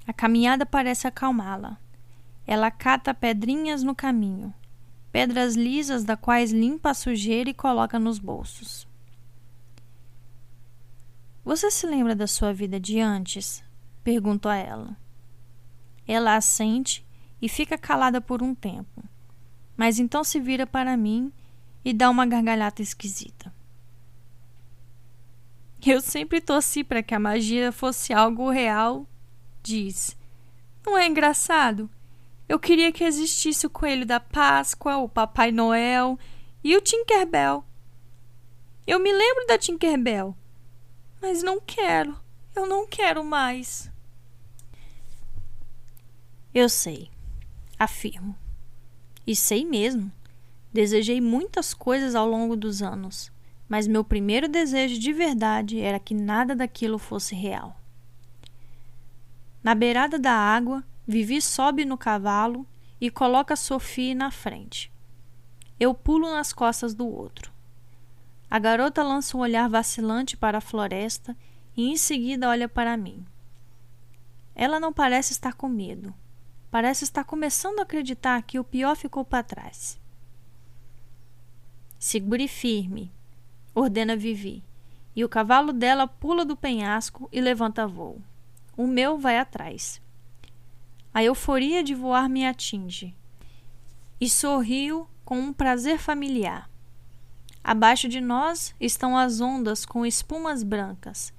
A 0.07 0.13
caminhada 0.13 0.65
parece 0.65 1.07
acalmá-la. 1.07 1.77
Ela 2.45 2.71
cata 2.71 3.13
pedrinhas 3.13 3.83
no 3.83 3.95
caminho, 3.95 4.53
pedras 5.11 5.55
lisas 5.55 6.03
da 6.03 6.17
quais 6.17 6.51
limpa 6.51 6.89
a 6.89 6.93
sujeira 6.93 7.49
e 7.49 7.53
coloca 7.53 7.97
nos 7.99 8.19
bolsos. 8.19 8.87
Você 11.45 11.69
se 11.69 11.85
lembra 11.85 12.15
da 12.15 12.27
sua 12.27 12.53
vida 12.53 12.79
de 12.79 12.99
antes? 12.99 13.63
Pergunto 14.03 14.49
a 14.49 14.55
ela. 14.55 14.97
Ela 16.07 16.35
assente 16.35 17.05
e 17.41 17.47
fica 17.47 17.77
calada 17.77 18.19
por 18.19 18.41
um 18.41 18.55
tempo, 18.55 19.03
mas 19.75 19.99
então 19.99 20.23
se 20.23 20.39
vira 20.39 20.65
para 20.65 20.97
mim 20.97 21.31
e 21.83 21.93
dá 21.93 22.09
uma 22.09 22.25
gargalhada 22.25 22.81
esquisita. 22.81 23.53
Eu 25.85 25.99
sempre 25.99 26.39
torci 26.39 26.81
para 26.81 27.03
que 27.03 27.13
a 27.13 27.19
magia 27.19 27.69
fosse 27.69 28.13
algo 28.13 28.49
real, 28.49 29.05
diz. 29.61 30.15
Não 30.85 30.97
é 30.97 31.05
engraçado? 31.05 31.89
Eu 32.47 32.57
queria 32.57 32.91
que 32.91 33.03
existisse 33.03 33.67
o 33.67 33.69
coelho 33.69 34.05
da 34.05 34.17
Páscoa, 34.17 34.97
o 34.97 35.09
Papai 35.09 35.51
Noel 35.51 36.17
e 36.63 36.77
o 36.77 36.81
Tinkerbell. 36.81 37.65
Eu 38.87 38.97
me 38.97 39.11
lembro 39.11 39.45
da 39.45 39.57
Tinkerbell, 39.57 40.33
mas 41.21 41.43
não 41.43 41.59
quero. 41.59 42.17
Eu 42.55 42.65
não 42.65 42.87
quero 42.87 43.21
mais. 43.21 43.91
Eu 46.53 46.69
sei, 46.69 47.09
afirmo. 47.77 48.37
E 49.27 49.35
sei 49.35 49.65
mesmo. 49.65 50.09
Desejei 50.71 51.19
muitas 51.19 51.73
coisas 51.73 52.15
ao 52.15 52.27
longo 52.27 52.55
dos 52.55 52.81
anos, 52.81 53.32
mas 53.73 53.87
meu 53.87 54.03
primeiro 54.03 54.47
desejo 54.47 54.99
de 54.99 55.11
verdade 55.11 55.79
era 55.79 55.99
que 55.99 56.13
nada 56.13 56.55
daquilo 56.55 56.99
fosse 56.99 57.33
real. 57.33 57.75
Na 59.63 59.73
beirada 59.73 60.19
da 60.19 60.31
água, 60.31 60.83
Vivi 61.07 61.41
sobe 61.41 61.83
no 61.83 61.97
cavalo 61.97 62.67
e 63.01 63.09
coloca 63.09 63.55
Sophie 63.55 64.13
na 64.13 64.29
frente. 64.29 64.93
Eu 65.79 65.91
pulo 65.91 66.29
nas 66.29 66.53
costas 66.53 66.93
do 66.93 67.07
outro. 67.07 67.51
A 68.47 68.59
garota 68.59 69.01
lança 69.01 69.35
um 69.35 69.39
olhar 69.39 69.67
vacilante 69.67 70.37
para 70.37 70.59
a 70.59 70.61
floresta 70.61 71.35
e 71.75 71.89
em 71.89 71.97
seguida 71.97 72.49
olha 72.49 72.69
para 72.69 72.95
mim. 72.95 73.25
Ela 74.53 74.79
não 74.79 74.93
parece 74.93 75.31
estar 75.31 75.55
com 75.55 75.67
medo. 75.67 76.13
Parece 76.69 77.05
estar 77.05 77.23
começando 77.23 77.79
a 77.79 77.81
acreditar 77.81 78.39
que 78.43 78.59
o 78.59 78.63
pior 78.63 78.95
ficou 78.95 79.25
para 79.25 79.41
trás. 79.41 79.99
Segure 81.97 82.47
firme, 82.47 83.11
ordena 83.73 84.15
Vivi, 84.15 84.63
e 85.15 85.23
o 85.23 85.29
cavalo 85.29 85.71
dela 85.71 86.07
pula 86.07 86.43
do 86.43 86.55
penhasco 86.55 87.29
e 87.31 87.39
levanta 87.39 87.87
voo. 87.87 88.21
O 88.75 88.87
meu 88.87 89.17
vai 89.17 89.37
atrás. 89.37 90.01
A 91.13 91.23
euforia 91.23 91.83
de 91.83 91.93
voar 91.93 92.27
me 92.27 92.45
atinge. 92.45 93.15
E 94.19 94.29
sorrio 94.29 95.07
com 95.23 95.39
um 95.39 95.53
prazer 95.53 95.99
familiar. 95.99 96.69
Abaixo 97.63 98.09
de 98.09 98.19
nós 98.19 98.75
estão 98.79 99.17
as 99.17 99.39
ondas 99.39 99.85
com 99.85 100.05
espumas 100.05 100.63
brancas, 100.63 101.31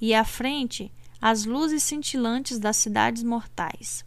e 0.00 0.14
à 0.14 0.24
frente 0.24 0.92
as 1.20 1.44
luzes 1.44 1.82
cintilantes 1.82 2.58
das 2.58 2.76
cidades 2.76 3.22
mortais. 3.22 4.04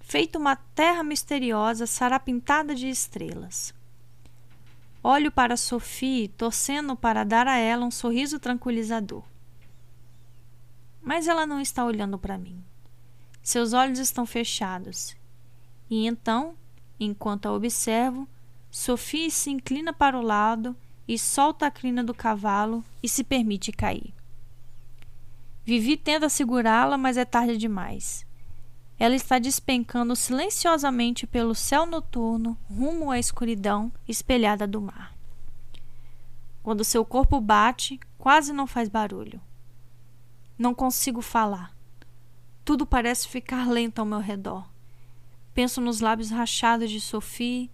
Feito 0.00 0.38
uma 0.38 0.56
terra 0.56 1.02
misteriosa 1.02 1.86
sarapintada 1.86 2.74
de 2.74 2.88
estrelas. 2.88 3.74
Olho 5.02 5.30
para 5.30 5.56
Sophie, 5.56 6.28
torcendo 6.28 6.96
para 6.96 7.24
dar 7.24 7.46
a 7.46 7.56
ela 7.56 7.84
um 7.84 7.90
sorriso 7.90 8.38
tranquilizador. 8.38 9.22
Mas 11.00 11.28
ela 11.28 11.46
não 11.46 11.60
está 11.60 11.84
olhando 11.84 12.18
para 12.18 12.36
mim. 12.36 12.62
Seus 13.42 13.72
olhos 13.72 13.98
estão 13.98 14.26
fechados. 14.26 15.16
E 15.88 16.06
então, 16.06 16.54
enquanto 17.00 17.46
a 17.46 17.52
observo, 17.52 18.28
Sophie 18.70 19.30
se 19.30 19.50
inclina 19.50 19.92
para 19.92 20.18
o 20.18 20.22
lado 20.22 20.76
e 21.06 21.18
solta 21.18 21.66
a 21.66 21.70
crina 21.70 22.04
do 22.04 22.12
cavalo 22.12 22.84
e 23.02 23.08
se 23.08 23.24
permite 23.24 23.72
cair. 23.72 24.12
Vivi 25.64 25.96
tenta 25.96 26.28
segurá-la, 26.28 26.98
mas 26.98 27.16
é 27.16 27.24
tarde 27.24 27.56
demais. 27.56 28.26
Ela 28.98 29.14
está 29.14 29.38
despencando 29.38 30.16
silenciosamente 30.16 31.26
pelo 31.26 31.54
céu 31.54 31.86
noturno 31.86 32.58
rumo 32.68 33.10
à 33.10 33.18
escuridão 33.18 33.92
espelhada 34.08 34.66
do 34.66 34.80
mar. 34.80 35.16
Quando 36.62 36.84
seu 36.84 37.04
corpo 37.04 37.40
bate, 37.40 38.00
quase 38.18 38.52
não 38.52 38.66
faz 38.66 38.88
barulho. 38.88 39.40
Não 40.58 40.74
consigo 40.74 41.22
falar. 41.22 41.72
Tudo 42.64 42.84
parece 42.84 43.28
ficar 43.28 43.68
lento 43.68 44.00
ao 44.00 44.04
meu 44.04 44.18
redor. 44.18 44.68
Penso 45.54 45.80
nos 45.80 46.00
lábios 46.00 46.30
rachados 46.30 46.90
de 46.90 47.00
Sophie, 47.00 47.70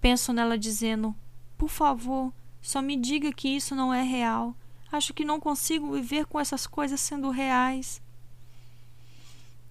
penso 0.00 0.32
nela 0.32 0.58
dizendo: 0.58 1.14
Por 1.56 1.68
favor, 1.68 2.32
só 2.60 2.80
me 2.80 2.96
diga 2.96 3.32
que 3.32 3.48
isso 3.48 3.74
não 3.74 3.92
é 3.92 4.02
real. 4.02 4.56
Acho 4.90 5.12
que 5.12 5.24
não 5.24 5.38
consigo 5.38 5.92
viver 5.92 6.24
com 6.24 6.40
essas 6.40 6.66
coisas 6.66 7.00
sendo 7.00 7.30
reais. 7.30 8.02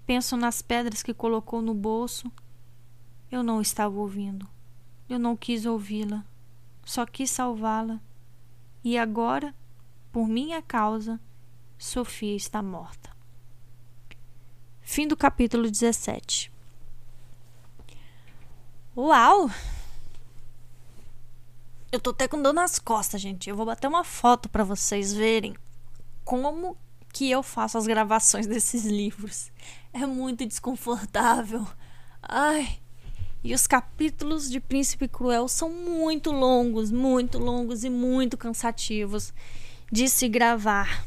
Penso 0.05 0.35
nas 0.35 0.61
pedras 0.61 1.01
que 1.01 1.13
colocou 1.13 1.61
no 1.61 1.73
bolso. 1.73 2.31
Eu 3.31 3.41
não 3.41 3.61
estava 3.61 3.95
ouvindo. 3.97 4.47
Eu 5.07 5.17
não 5.17 5.35
quis 5.35 5.65
ouvi-la. 5.65 6.25
Só 6.84 7.05
quis 7.05 7.30
salvá-la. 7.30 8.01
E 8.84 8.97
agora, 8.97 9.55
por 10.11 10.27
minha 10.27 10.61
causa, 10.61 11.19
Sofia 11.77 12.35
está 12.35 12.61
morta. 12.61 13.15
Fim 14.81 15.07
do 15.07 15.15
capítulo 15.15 15.71
17. 15.71 16.51
Uau! 18.95 19.49
Eu 21.91 21.99
tô 21.99 22.09
até 22.09 22.27
com 22.27 22.41
dor 22.41 22.53
nas 22.53 22.77
costas, 22.80 23.21
gente. 23.21 23.49
Eu 23.49 23.55
vou 23.55 23.65
bater 23.65 23.88
uma 23.88 24.03
foto 24.03 24.49
para 24.49 24.63
vocês 24.63 25.13
verem 25.13 25.55
como 26.25 26.77
que 27.14 27.30
eu 27.30 27.44
faço 27.44 27.77
as 27.77 27.85
gravações 27.85 28.48
desses 28.48 28.84
livros. 28.84 29.52
É 29.94 30.06
muito 30.06 30.45
desconfortável. 30.45 31.65
Ai. 32.22 32.80
E 33.44 33.53
os 33.53 33.68
capítulos 33.68 34.49
de 34.49 34.60
Príncipe 34.60 35.07
Cruel 35.07 35.48
são 35.48 35.69
muito 35.69 36.31
longos, 36.31 36.91
muito 36.91 37.38
longos 37.38 37.84
e 37.84 37.90
muito 37.90 38.35
cansativos 38.35 39.31
de 39.91 40.10
se 40.10 40.27
gravar. 40.27 41.06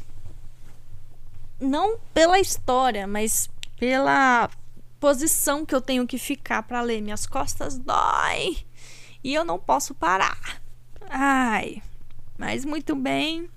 Não 1.59 1.99
pela 2.13 2.39
história, 2.39 3.05
mas 3.05 3.49
pela 3.77 4.49
posição 4.99 5.65
que 5.65 5.75
eu 5.75 5.81
tenho 5.81 6.07
que 6.07 6.17
ficar 6.17 6.63
para 6.63 6.81
ler. 6.81 7.01
Minhas 7.01 7.25
costas 7.25 7.77
dói 7.77 8.57
e 9.23 9.33
eu 9.33 9.43
não 9.43 9.59
posso 9.59 9.93
parar. 9.93 10.61
Ai, 11.09 11.81
mas 12.37 12.63
muito 12.63 12.95
bem. 12.95 13.49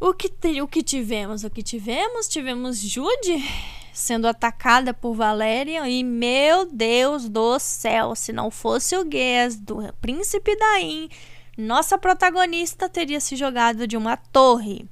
O 0.00 0.14
que, 0.14 0.32
o 0.62 0.66
que 0.66 0.82
tivemos? 0.82 1.44
O 1.44 1.50
que 1.50 1.62
tivemos? 1.62 2.26
Tivemos 2.26 2.78
Jude 2.80 3.44
sendo 3.92 4.26
atacada 4.26 4.94
por 4.94 5.14
Valerian 5.14 5.86
e 5.86 6.02
meu 6.02 6.64
Deus 6.64 7.28
do 7.28 7.58
céu, 7.58 8.14
se 8.14 8.32
não 8.32 8.50
fosse 8.50 8.96
o 8.96 9.04
Guess 9.04 9.56
do 9.56 9.92
príncipe 10.00 10.56
Daim, 10.56 11.10
nossa 11.54 11.98
protagonista 11.98 12.88
teria 12.88 13.20
se 13.20 13.36
jogado 13.36 13.86
de 13.86 13.98
uma 13.98 14.16
torre. 14.16 14.88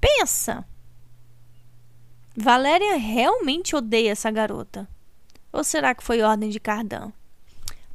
Pensa. 0.00 0.64
Valerian 2.36 2.96
realmente 2.96 3.76
odeia 3.76 4.10
essa 4.10 4.30
garota. 4.30 4.88
Ou 5.52 5.62
será 5.62 5.94
que 5.94 6.02
foi 6.02 6.22
ordem 6.22 6.50
de 6.50 6.58
Cardan? 6.58 7.12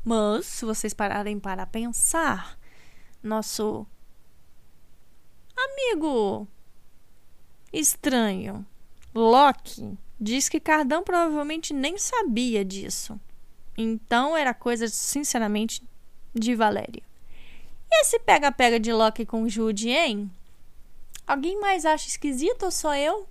Mas, 0.04 0.46
se 0.46 0.64
vocês 0.64 0.94
pararem 0.94 1.40
para 1.40 1.66
pensar, 1.66 2.58
nosso 3.24 3.86
amigo 5.58 6.48
estranho, 7.72 8.66
Loki, 9.14 9.98
diz 10.20 10.50
que 10.50 10.60
Cardan 10.60 11.04
provavelmente 11.04 11.74
nem 11.74 11.98
sabia 11.98 12.64
disso. 12.64 13.20
Então 13.78 14.36
era 14.36 14.54
coisa, 14.54 14.88
sinceramente, 14.88 15.82
de 16.34 16.56
Valéria. 16.56 17.04
E 17.92 18.02
esse 18.02 18.20
pega-pega 18.20 18.80
de 18.80 18.92
Loki 18.94 19.26
com 19.26 19.48
Jude, 19.48 19.90
hein? 19.90 20.32
Alguém 21.28 21.60
mais 21.60 21.86
acha 21.86 22.08
esquisito 22.08 22.64
ou 22.64 22.72
só 22.72 22.96
eu? 22.96 23.28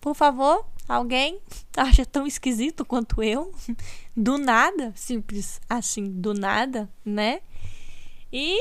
Por 0.00 0.14
favor, 0.14 0.64
Alguém 0.88 1.38
acha 1.76 2.06
tão 2.06 2.26
esquisito 2.26 2.84
quanto 2.84 3.22
eu? 3.22 3.54
Do 4.16 4.38
nada, 4.38 4.92
simples 4.96 5.60
assim, 5.68 6.10
do 6.10 6.34
nada, 6.34 6.88
né? 7.04 7.40
E 8.32 8.58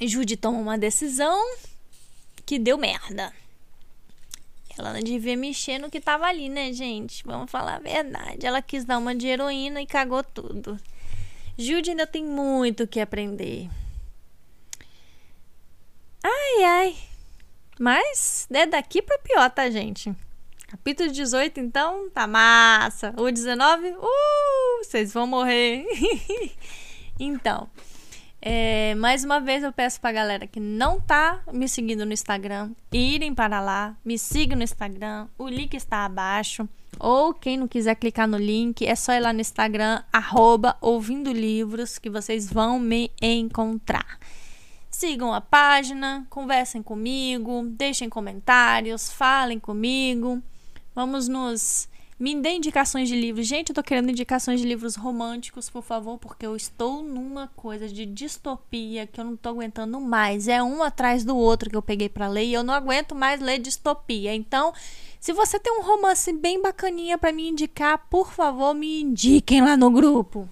Judy 0.00 0.36
toma 0.36 0.58
uma 0.58 0.76
decisão 0.76 1.40
que 2.46 2.58
deu 2.58 2.78
merda. 2.78 3.32
Ela 4.78 4.92
não 4.92 5.00
devia 5.00 5.36
mexer 5.36 5.78
no 5.78 5.90
que 5.90 6.00
tava 6.00 6.26
ali, 6.26 6.48
né, 6.48 6.72
gente? 6.72 7.24
Vamos 7.24 7.50
falar 7.50 7.76
a 7.76 7.80
verdade. 7.80 8.46
Ela 8.46 8.62
quis 8.62 8.84
dar 8.84 8.98
uma 8.98 9.14
de 9.14 9.26
heroína 9.26 9.82
e 9.82 9.86
cagou 9.86 10.22
tudo. 10.22 10.78
Judy 11.58 11.90
ainda 11.90 12.06
tem 12.06 12.24
muito 12.24 12.84
o 12.84 12.86
que 12.86 13.00
aprender. 13.00 13.68
Ai, 16.22 16.64
ai. 16.64 16.96
Mas 17.78 18.46
é 18.50 18.66
daqui 18.66 19.00
pra 19.00 19.18
pior, 19.18 19.50
tá, 19.50 19.70
gente? 19.70 20.14
Capítulo 20.66 21.10
18, 21.10 21.60
então, 21.60 22.10
tá 22.10 22.26
massa. 22.26 23.14
O 23.16 23.30
19, 23.30 23.92
uh, 23.92 24.84
vocês 24.84 25.12
vão 25.12 25.26
morrer. 25.26 25.86
então, 27.18 27.68
é, 28.48 28.94
mais 28.94 29.24
uma 29.24 29.40
vez 29.40 29.64
eu 29.64 29.72
peço 29.72 30.00
pra 30.00 30.12
galera 30.12 30.46
que 30.46 30.60
não 30.60 31.00
tá 31.00 31.42
me 31.52 31.68
seguindo 31.68 32.06
no 32.06 32.12
Instagram, 32.12 32.70
irem 32.92 33.34
para 33.34 33.60
lá, 33.60 33.96
me 34.04 34.16
sigam 34.16 34.56
no 34.56 34.62
Instagram, 34.62 35.26
o 35.36 35.48
link 35.48 35.74
está 35.74 36.04
abaixo. 36.04 36.68
Ou 37.00 37.34
quem 37.34 37.56
não 37.56 37.66
quiser 37.66 37.96
clicar 37.96 38.28
no 38.28 38.38
link, 38.38 38.86
é 38.86 38.94
só 38.94 39.14
ir 39.14 39.20
lá 39.20 39.32
no 39.32 39.40
Instagram, 39.40 40.00
arroba 40.12 40.76
ouvindo 40.80 41.32
livros, 41.32 41.98
que 41.98 42.08
vocês 42.08 42.48
vão 42.48 42.78
me 42.78 43.10
encontrar. 43.20 44.16
Sigam 44.88 45.34
a 45.34 45.40
página, 45.40 46.24
conversem 46.30 46.84
comigo, 46.84 47.64
deixem 47.70 48.08
comentários, 48.08 49.10
falem 49.10 49.58
comigo. 49.58 50.40
Vamos 50.94 51.26
nos. 51.26 51.88
Me 52.18 52.34
dê 52.34 52.52
indicações 52.52 53.08
de 53.08 53.14
livros. 53.14 53.46
Gente, 53.46 53.68
eu 53.68 53.74
tô 53.74 53.82
querendo 53.82 54.10
indicações 54.10 54.60
de 54.60 54.66
livros 54.66 54.96
românticos, 54.96 55.68
por 55.68 55.82
favor, 55.82 56.16
porque 56.16 56.46
eu 56.46 56.56
estou 56.56 57.02
numa 57.02 57.48
coisa 57.48 57.86
de 57.88 58.06
distopia 58.06 59.06
que 59.06 59.20
eu 59.20 59.24
não 59.24 59.36
tô 59.36 59.50
aguentando 59.50 60.00
mais. 60.00 60.48
É 60.48 60.62
um 60.62 60.82
atrás 60.82 61.24
do 61.24 61.36
outro 61.36 61.68
que 61.68 61.76
eu 61.76 61.82
peguei 61.82 62.08
para 62.08 62.26
ler 62.26 62.44
e 62.44 62.54
eu 62.54 62.62
não 62.62 62.72
aguento 62.72 63.14
mais 63.14 63.38
ler 63.40 63.58
distopia. 63.58 64.34
Então, 64.34 64.72
Se 65.26 65.32
você 65.32 65.58
tem 65.58 65.72
um 65.76 65.82
romance 65.82 66.32
bem 66.32 66.62
bacaninha 66.62 67.18
para 67.18 67.32
me 67.32 67.48
indicar, 67.48 68.06
por 68.08 68.32
favor, 68.32 68.72
me 68.74 69.00
indiquem 69.00 69.60
lá 69.60 69.76
no 69.76 69.90
grupo. 69.90 70.48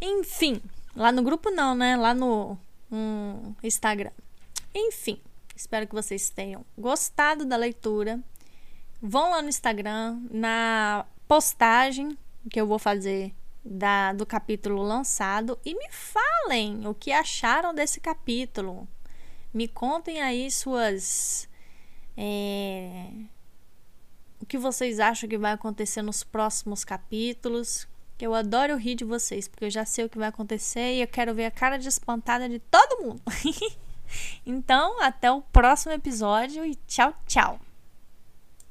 Enfim, 0.00 0.58
lá 0.96 1.12
no 1.12 1.22
grupo 1.22 1.50
não, 1.50 1.74
né? 1.74 1.96
Lá 1.96 2.14
no 2.14 2.56
um, 2.90 3.52
Instagram. 3.62 4.10
Enfim, 4.74 5.20
espero 5.54 5.86
que 5.86 5.94
vocês 5.94 6.30
tenham 6.30 6.64
gostado 6.78 7.44
da 7.44 7.56
leitura. 7.58 8.18
Vão 9.00 9.30
lá 9.30 9.42
no 9.42 9.48
Instagram, 9.48 10.20
na 10.30 11.06
postagem 11.26 12.16
que 12.50 12.60
eu 12.60 12.66
vou 12.66 12.78
fazer 12.78 13.32
da, 13.64 14.12
do 14.12 14.24
capítulo 14.24 14.82
lançado 14.82 15.58
e 15.64 15.74
me 15.74 15.88
falem 15.90 16.86
o 16.86 16.94
que 16.94 17.12
acharam 17.12 17.74
desse 17.74 18.00
capítulo. 18.00 18.88
Me 19.52 19.68
contem 19.68 20.20
aí 20.20 20.50
suas. 20.50 21.48
É, 22.16 23.10
o 24.40 24.46
que 24.46 24.58
vocês 24.58 24.98
acham 24.98 25.28
que 25.28 25.38
vai 25.38 25.52
acontecer 25.52 26.02
nos 26.02 26.24
próximos 26.24 26.84
capítulos. 26.84 27.86
Eu 28.18 28.34
adoro 28.34 28.76
rir 28.76 28.96
de 28.96 29.04
vocês, 29.04 29.46
porque 29.46 29.66
eu 29.66 29.70
já 29.70 29.84
sei 29.84 30.04
o 30.04 30.08
que 30.08 30.18
vai 30.18 30.28
acontecer 30.28 30.94
e 30.94 31.02
eu 31.02 31.06
quero 31.06 31.32
ver 31.32 31.44
a 31.44 31.50
cara 31.52 31.78
de 31.78 31.86
espantada 31.86 32.48
de 32.48 32.58
todo 32.58 33.02
mundo. 33.02 33.22
então, 34.44 35.00
até 35.00 35.30
o 35.30 35.40
próximo 35.40 35.92
episódio 35.92 36.64
e 36.64 36.74
tchau, 36.86 37.14
tchau! 37.26 37.67